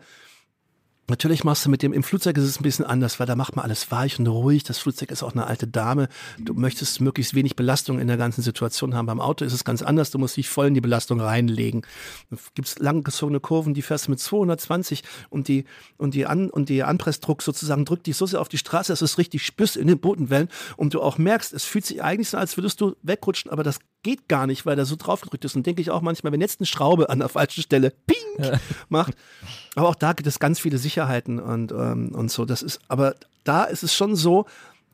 Natürlich 1.10 1.44
machst 1.44 1.66
du 1.66 1.70
mit 1.70 1.84
dem, 1.84 1.92
im 1.92 2.02
Flugzeug 2.02 2.38
ist 2.38 2.46
es 2.46 2.62
ein 2.62 2.64
bisschen 2.64 2.86
anders, 2.86 3.20
weil 3.20 3.28
da 3.28 3.36
macht 3.36 3.58
man 3.58 3.66
alles 3.66 3.92
weich 3.92 4.20
und 4.20 4.28
ruhig. 4.28 4.64
Das 4.64 4.78
Flugzeug 4.78 5.12
ist 5.12 5.22
auch 5.22 5.34
eine 5.34 5.48
alte 5.48 5.68
Dame. 5.68 6.08
Du 6.40 6.54
möchtest 6.54 7.02
möglichst 7.02 7.36
wenig 7.36 7.58
Belastung 7.58 8.00
in 8.00 8.08
der 8.08 8.16
ganzen 8.16 8.42
Situation 8.42 8.96
haben. 8.96 9.08
Beim 9.08 9.20
Auto 9.20 9.44
ist 9.44 9.52
es 9.52 9.66
ganz 9.66 9.82
anders. 9.82 10.12
Du 10.12 10.18
musst 10.18 10.38
dich 10.38 10.48
voll 10.48 10.68
in 10.68 10.74
die 10.76 10.82
Belastung 10.82 11.20
reinlegen. 11.20 11.86
Da 12.30 12.38
gibt 12.56 12.70
es 12.70 12.80
langgezogene 12.80 13.42
Kurven, 13.42 13.74
die 13.74 13.82
fährst 13.82 14.08
du 14.08 14.12
mit 14.12 14.22
220 14.22 15.04
und 15.30 15.50
die, 15.50 15.66
und 15.98 16.14
die, 16.14 16.26
An, 16.26 16.50
und 16.50 16.70
die 16.70 16.84
Anpressdruck 16.84 17.42
sozusagen 17.42 17.84
drückt 17.84 18.08
dich 18.08 18.16
so 18.16 18.26
sehr 18.26 18.40
auf 18.40 18.48
die 18.48 18.58
Straße, 18.58 18.94
dass 18.94 19.00
du 19.00 19.06
es 19.06 19.18
richtig 19.18 19.46
spürst 19.46 19.76
in 19.76 19.88
den 19.88 20.00
Bodenwellen 20.00 20.48
und 20.78 20.94
du 20.94 21.02
auch 21.02 21.18
merkst, 21.18 21.52
es 21.52 21.66
fühlt 21.66 21.86
sich 21.86 22.02
eigentlich 22.02 22.30
so, 22.30 22.38
als 22.38 22.56
würdest 22.56 22.80
du 22.80 22.96
wegrutschen, 23.02 23.52
aber 23.52 23.64
das 23.64 23.80
geht 24.04 24.30
gar 24.30 24.48
nicht, 24.48 24.66
weil 24.66 24.76
da 24.76 24.86
so 24.86 24.96
drauf 24.96 25.22
gedrückt 25.22 25.46
ist. 25.46 25.56
Und 25.56 25.66
denke 25.66 25.82
ich 25.82 25.90
auch 25.90 26.02
manchmal, 26.02 26.32
wenn 26.32 26.42
jetzt 26.42 26.60
eine 26.60 26.68
Schraube 26.68 27.10
an 27.10 27.20
der 27.20 27.30
falschen 27.30 27.62
Stelle 27.62 27.90
ping 27.90 28.18
ja. 28.46 28.60
macht. 28.90 29.14
Aber 29.76 29.90
auch 29.90 29.96
da 29.96 30.14
gibt 30.14 30.28
es 30.28 30.40
ganz 30.40 30.60
viele 30.60 30.78
Sicherheiten 30.78 30.93
und, 31.02 31.72
ähm, 31.72 32.14
und 32.14 32.32
so. 32.32 32.46
Das 32.46 32.62
ist, 32.62 32.80
aber 32.88 33.16
da 33.44 33.64
ist 33.66 33.84
es 33.84 33.94
schon 33.94 34.16
so, 34.16 34.46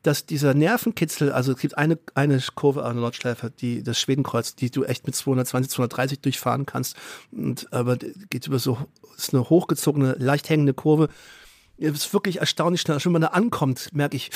dass 0.02 0.24
dieser 0.24 0.54
Nervenkitzel, 0.54 1.32
also 1.32 1.52
es 1.52 1.58
gibt 1.58 1.76
eine, 1.76 1.98
eine 2.14 2.40
Kurve 2.54 2.84
an 2.84 2.94
der 2.94 3.02
Nordschleife, 3.02 3.50
die, 3.50 3.82
das 3.82 4.00
Schwedenkreuz, 4.00 4.54
die 4.54 4.70
du 4.70 4.84
echt 4.84 5.06
mit 5.06 5.14
220, 5.14 5.70
230 5.70 6.20
durchfahren 6.20 6.66
kannst. 6.66 6.96
Und, 7.32 7.72
aber 7.72 7.96
geht 7.96 8.46
über 8.46 8.58
so, 8.58 8.78
ist 9.16 9.34
eine 9.34 9.48
hochgezogene, 9.50 10.16
leicht 10.18 10.48
hängende 10.48 10.74
Kurve. 10.74 11.08
Es 11.78 11.92
ist 11.92 12.12
wirklich 12.12 12.40
erstaunlich 12.40 12.80
schnell. 12.80 13.00
Schon 13.00 13.12
wenn 13.12 13.20
man 13.20 13.30
da 13.30 13.36
ankommt, 13.36 13.88
merke 13.92 14.16
ich, 14.16 14.30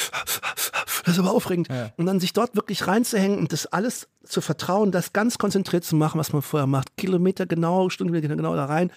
das 1.04 1.14
ist 1.14 1.18
aber 1.18 1.32
aufregend. 1.32 1.68
Ja. 1.68 1.92
Und 1.96 2.06
dann 2.06 2.20
sich 2.20 2.32
dort 2.32 2.56
wirklich 2.56 2.86
reinzuhängen 2.86 3.38
und 3.38 3.52
das 3.52 3.66
alles 3.66 4.08
zu 4.24 4.40
vertrauen, 4.40 4.92
das 4.92 5.12
ganz 5.12 5.38
konzentriert 5.38 5.84
zu 5.84 5.96
machen, 5.96 6.18
was 6.18 6.32
man 6.32 6.42
vorher 6.42 6.66
macht, 6.66 6.96
Kilometer 6.96 7.46
genau, 7.46 7.88
Stundenkilometer 7.90 8.36
genau 8.36 8.54
da 8.54 8.66
rein, 8.66 8.90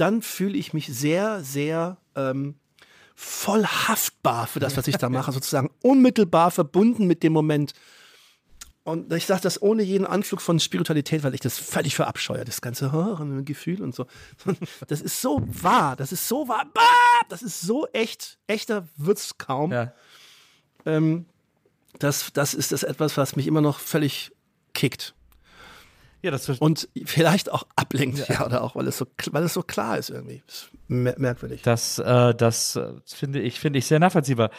dann 0.00 0.22
fühle 0.22 0.56
ich 0.56 0.72
mich 0.72 0.86
sehr, 0.86 1.42
sehr 1.44 1.98
ähm, 2.14 2.56
voll 3.14 3.64
haftbar 3.64 4.46
für 4.46 4.60
das, 4.60 4.76
was 4.76 4.86
ich 4.88 4.96
da 4.96 5.08
mache, 5.10 5.32
sozusagen 5.32 5.70
unmittelbar 5.82 6.50
verbunden 6.50 7.06
mit 7.06 7.22
dem 7.22 7.32
Moment. 7.32 7.72
Und 8.84 9.12
ich 9.12 9.26
sage 9.26 9.42
das 9.42 9.60
ohne 9.60 9.82
jeden 9.82 10.06
Anflug 10.06 10.40
von 10.40 10.58
Spiritualität, 10.60 11.22
weil 11.22 11.34
ich 11.34 11.40
das 11.40 11.58
völlig 11.58 11.94
verabscheue, 11.94 12.44
das 12.44 12.62
ganze 12.62 12.90
oh, 12.94 13.42
Gefühl 13.44 13.82
und 13.82 13.94
so. 13.94 14.06
Das 14.86 15.02
ist 15.02 15.20
so 15.20 15.42
wahr, 15.46 15.96
das 15.96 16.12
ist 16.12 16.26
so 16.26 16.48
wahr, 16.48 16.64
das 17.28 17.42
ist 17.42 17.60
so 17.60 17.86
echt, 17.92 18.38
echter 18.46 18.88
wird's 18.96 19.36
kaum. 19.36 19.72
Ja. 19.72 19.92
Ähm, 20.86 21.26
das, 21.98 22.32
das 22.32 22.54
ist 22.54 22.72
das 22.72 22.82
etwas, 22.82 23.16
was 23.16 23.36
mich 23.36 23.46
immer 23.46 23.60
noch 23.60 23.78
völlig 23.78 24.32
kickt. 24.72 25.14
Ja, 26.22 26.30
das 26.32 26.48
und 26.48 26.88
vielleicht 27.04 27.50
auch 27.52 27.64
ablenkt, 27.76 28.18
ja. 28.28 28.34
ja, 28.34 28.46
oder 28.46 28.62
auch, 28.62 28.74
weil 28.74 28.88
es 28.88 28.98
so, 28.98 29.06
weil 29.30 29.44
es 29.44 29.54
so 29.54 29.62
klar 29.62 29.98
ist 29.98 30.10
irgendwie. 30.10 30.42
Ist 30.48 30.70
merkwürdig. 30.88 31.62
Das, 31.62 31.98
äh, 31.98 32.34
das 32.34 32.78
finde 33.06 33.40
ich, 33.40 33.60
finde 33.60 33.78
ich 33.78 33.86
sehr 33.86 34.00
nachvollziehbar. 34.00 34.50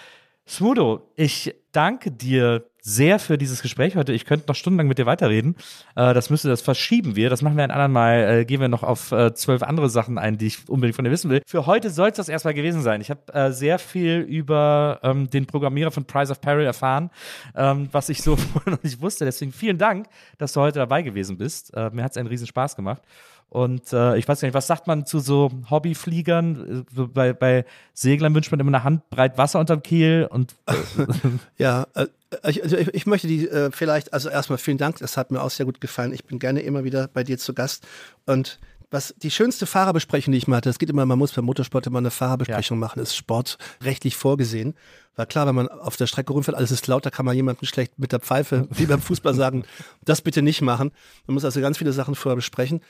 Smudo, 0.48 1.12
ich 1.16 1.56
danke 1.72 2.12
dir 2.12 2.69
sehr 2.82 3.20
für 3.20 3.38
dieses 3.38 3.62
Gespräch 3.62 3.96
heute. 3.96 4.14
Ich 4.14 4.26
könnte 4.26 4.48
noch 4.48 4.56
stundenlang 4.56 4.88
mit 4.88 4.98
dir 4.98 5.06
weiterreden. 5.06 5.56
Äh, 5.96 6.14
das 6.14 6.30
müsste, 6.30 6.50
das 6.50 6.62
verschieben 6.62 7.16
wir. 7.16 7.30
Das 7.30 7.42
machen 7.42 7.58
wir 7.58 7.64
ein 7.64 7.72
anderen 7.72 7.92
Mal. 7.92 8.40
Äh, 8.40 8.46
gehen 8.46 8.62
wir 8.62 8.68
noch 8.68 8.84
auf 8.84 9.12
äh, 9.12 9.34
zwölf 9.34 9.64
andere 9.64 9.90
Sachen 9.90 10.18
ein, 10.18 10.38
die 10.38 10.48
ich 10.48 10.70
unbedingt 10.70 10.96
von 10.96 11.06
dir 11.06 11.12
wissen 11.12 11.30
will. 11.30 11.42
Für 11.46 11.66
heute 11.66 11.90
soll 11.90 12.10
es 12.10 12.18
das 12.18 12.30
erstmal 12.30 12.54
gewesen 12.54 12.82
sein. 12.82 13.02
Ich 13.02 13.10
habe 13.10 13.34
äh, 13.34 13.52
sehr 13.52 13.80
viel 13.80 14.20
über 14.20 15.00
ähm, 15.04 15.30
den 15.30 15.46
Programmierer 15.46 15.92
von 15.92 16.06
Price 16.06 16.32
of 16.32 16.42
Peril 16.42 16.66
erfahren, 16.66 17.10
ähm, 17.56 17.90
was 17.92 18.10
ich 18.10 18.22
so 18.22 18.38
noch 18.66 18.82
nicht 18.84 19.02
wusste. 19.02 19.26
Deswegen 19.26 19.52
vielen 19.52 19.78
Dank, 19.78 20.08
dass 20.38 20.54
du 20.54 20.62
heute 20.62 20.80
dabei 20.80 21.02
gewesen 21.02 21.38
bist. 21.38 21.74
Äh, 21.74 21.90
mir 21.92 22.04
hat 22.04 22.12
es 22.12 22.18
einen 22.18 22.28
riesen 22.28 22.48
Spaß 22.48 22.76
gemacht. 22.76 23.02
Und 23.50 23.92
äh, 23.94 24.16
ich 24.18 24.28
weiß 24.28 24.42
gar 24.42 24.48
nicht, 24.48 24.54
was 24.54 24.68
sagt 24.68 24.86
man 24.86 25.06
zu 25.06 25.20
so 25.20 25.50
Hobbyfliegern? 25.70 26.86
Äh, 26.96 27.02
bei, 27.08 27.34
bei 27.34 27.66
Seglern 27.94 28.36
wünscht 28.36 28.52
man 28.52 28.60
immer 28.60 28.70
eine 28.70 28.84
Handbreit 28.84 29.38
Wasser 29.38 29.60
unterm 29.60 29.82
Kiel 29.82 30.28
und 30.30 30.56
äh, 30.68 30.74
ja, 31.58 31.88
äh, 31.96 32.08
ich, 32.48 32.62
also 32.64 32.78
ich, 32.78 32.94
ich, 32.94 33.06
möchte 33.08 33.28
die 33.28 33.48
äh, 33.48 33.72
vielleicht, 33.72 34.14
also 34.14 34.30
erstmal 34.30 34.60
vielen 34.60 34.78
Dank, 34.78 34.98
das 35.00 35.18
hat 35.18 35.32
mir 35.32 35.42
auch 35.42 35.50
sehr 35.50 35.66
gut 35.66 35.82
gefallen. 35.82 36.14
Ich 36.14 36.26
bin 36.26 36.38
gerne 36.38 36.62
immer 36.62 36.84
wieder 36.84 37.08
bei 37.08 37.24
dir 37.24 37.40
zu 37.40 37.56
Gast. 37.56 37.88
Und 38.28 38.60
was 38.92 39.14
die 39.18 39.32
schönste 39.32 39.66
Fahrerbesprechung, 39.66 40.32
die 40.32 40.38
ich 40.38 40.48
mal 40.48 40.58
hatte, 40.58 40.70
es 40.70 40.80
geht 40.80 40.90
immer, 40.90 41.06
man 41.06 41.18
muss 41.18 41.32
beim 41.32 41.46
Motorsport 41.46 41.88
immer 41.88 42.00
eine 42.00 42.12
Fahrerbesprechung 42.12 42.78
ja. 42.78 42.80
machen, 42.80 43.02
ist 43.02 43.16
sportrechtlich 43.16 44.16
vorgesehen. 44.16 44.76
Weil 45.16 45.26
klar, 45.28 45.48
wenn 45.48 45.56
man 45.56 45.68
auf 45.68 45.98
der 45.98 46.08
Strecke 46.08 46.34
rumfährt, 46.34 46.56
alles 46.56 46.72
ist 46.72 46.88
laut, 46.88 47.06
da 47.06 47.10
kann 47.10 47.26
man 47.26 47.36
jemanden 47.36 47.66
schlecht 47.66 47.98
mit 47.98 48.12
der 48.12 48.20
Pfeife, 48.20 48.68
wie 48.72 48.86
beim 48.86 49.02
Fußball 49.02 49.34
sagen, 49.34 49.64
das 50.06 50.22
bitte 50.22 50.42
nicht 50.42 50.62
machen. 50.62 50.92
Man 51.28 51.34
muss 51.34 51.46
also 51.46 51.62
ganz 51.62 51.78
viele 51.78 51.94
Sachen 51.94 52.16
vorher 52.16 52.36
besprechen. 52.36 52.82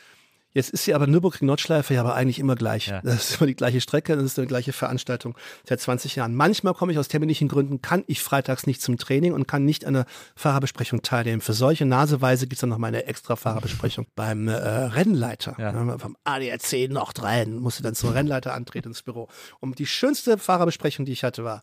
Jetzt 0.51 0.71
ist 0.71 0.83
sie 0.83 0.95
aber 0.95 1.05
Nürburgring-Nordschleife 1.05 1.93
ja 1.93 2.01
aber 2.01 2.15
eigentlich 2.15 2.39
immer 2.39 2.55
gleich. 2.55 2.87
Ja. 2.87 3.01
Das 3.01 3.29
ist 3.29 3.39
immer 3.39 3.47
die 3.47 3.55
gleiche 3.55 3.81
Strecke, 3.81 4.15
das 4.15 4.25
ist 4.25 4.39
eine 4.39 4.47
gleiche 4.47 4.73
Veranstaltung 4.73 5.37
seit 5.63 5.79
20 5.79 6.15
Jahren. 6.15 6.33
Manchmal 6.33 6.73
komme 6.73 6.91
ich 6.91 6.97
aus 6.97 7.07
terminlichen 7.07 7.47
Gründen, 7.47 7.81
kann 7.81 8.03
ich 8.07 8.21
freitags 8.21 8.65
nicht 8.65 8.81
zum 8.81 8.97
Training 8.97 9.33
und 9.33 9.47
kann 9.47 9.63
nicht 9.63 9.85
an 9.85 9.93
der 9.93 10.05
Fahrerbesprechung 10.35 11.03
teilnehmen. 11.03 11.41
Für 11.41 11.53
solche 11.53 11.85
Naseweise 11.85 12.47
gibt 12.47 12.53
es 12.53 12.61
dann 12.61 12.69
noch 12.69 12.79
meine 12.79 13.05
extra 13.05 13.35
Fahrerbesprechung 13.35 14.07
beim 14.15 14.47
äh, 14.47 14.53
Rennleiter. 14.53 15.55
Ja. 15.59 15.97
Vom 15.99 16.17
ADAC 16.23 16.89
Nordrhein 16.89 17.57
musste 17.57 17.83
dann 17.83 17.93
zum 17.93 18.09
Rennleiter 18.09 18.53
antreten 18.55 18.89
ins 18.89 19.03
Büro. 19.03 19.27
Und 19.59 19.77
die 19.77 19.85
schönste 19.85 20.39
Fahrerbesprechung, 20.39 21.05
die 21.05 21.11
ich 21.11 21.23
hatte, 21.23 21.43
war, 21.43 21.61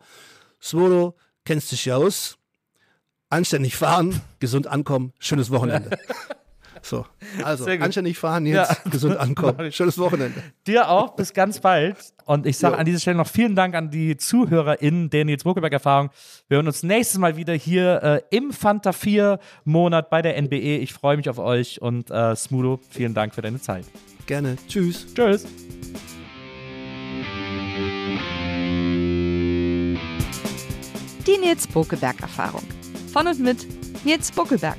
Svodo, 0.63 1.17
kennst 1.45 1.73
dich 1.73 1.87
ja 1.87 1.97
aus, 1.97 2.39
anständig 3.31 3.77
fahren, 3.77 4.21
gesund 4.39 4.69
ankommen, 4.69 5.13
schönes 5.19 5.51
Wochenende. 5.51 5.99
So, 6.87 7.05
also 7.45 7.65
anständig 7.67 8.17
fahren, 8.17 8.47
jetzt 8.47 8.71
ja. 8.71 8.91
gesund 8.91 9.17
ankommen. 9.19 9.73
Schönes 9.73 9.99
Wochenende. 9.99 10.41
Dir 10.69 10.89
auch, 10.89 11.17
bis 11.17 11.33
ganz 11.33 11.59
bald. 11.59 11.97
Und 12.27 12.47
ich 12.47 12.59
sage 12.59 12.79
an 12.79 12.87
dieser 12.87 13.01
Stelle 13.01 13.17
noch 13.17 13.27
vielen 13.27 13.57
Dank 13.57 13.75
an 13.75 13.91
die 13.91 14.17
ZuhörerInnen 14.17 15.11
der 15.11 15.25
Nils 15.25 15.43
Buckelberg-Erfahrung. 15.43 16.11
Wir 16.49 16.57
hören 16.57 16.67
uns 16.69 16.85
nächstes 16.85 17.19
Mal 17.19 17.37
wieder 17.37 17.55
hier 17.55 18.03
äh, 18.31 18.37
im 18.37 18.53
Fanta 18.53 18.93
4 18.93 19.41
Monat 19.65 20.11
bei 20.11 20.23
der 20.23 20.41
NBE. 20.41 20.79
Ich 20.79 20.93
freue 20.93 21.17
mich 21.17 21.29
auf 21.29 21.39
euch 21.39 21.83
und 21.83 22.11
äh, 22.11 22.37
Smudo, 22.37 22.79
vielen 22.91 23.15
Dank 23.15 23.35
für 23.35 23.43
deine 23.43 23.61
Zeit. 23.61 23.85
Gerne. 24.27 24.57
Tschüss. 24.69 25.13
Tschüss. 25.13 25.45
Die 31.27 31.39
Nils 31.39 31.67
Buckelberg-Erfahrung. 31.67 32.63
Von 33.13 33.27
und 33.27 33.41
mit 33.41 33.67
Nils 34.05 34.31
Buckelberg 34.31 34.79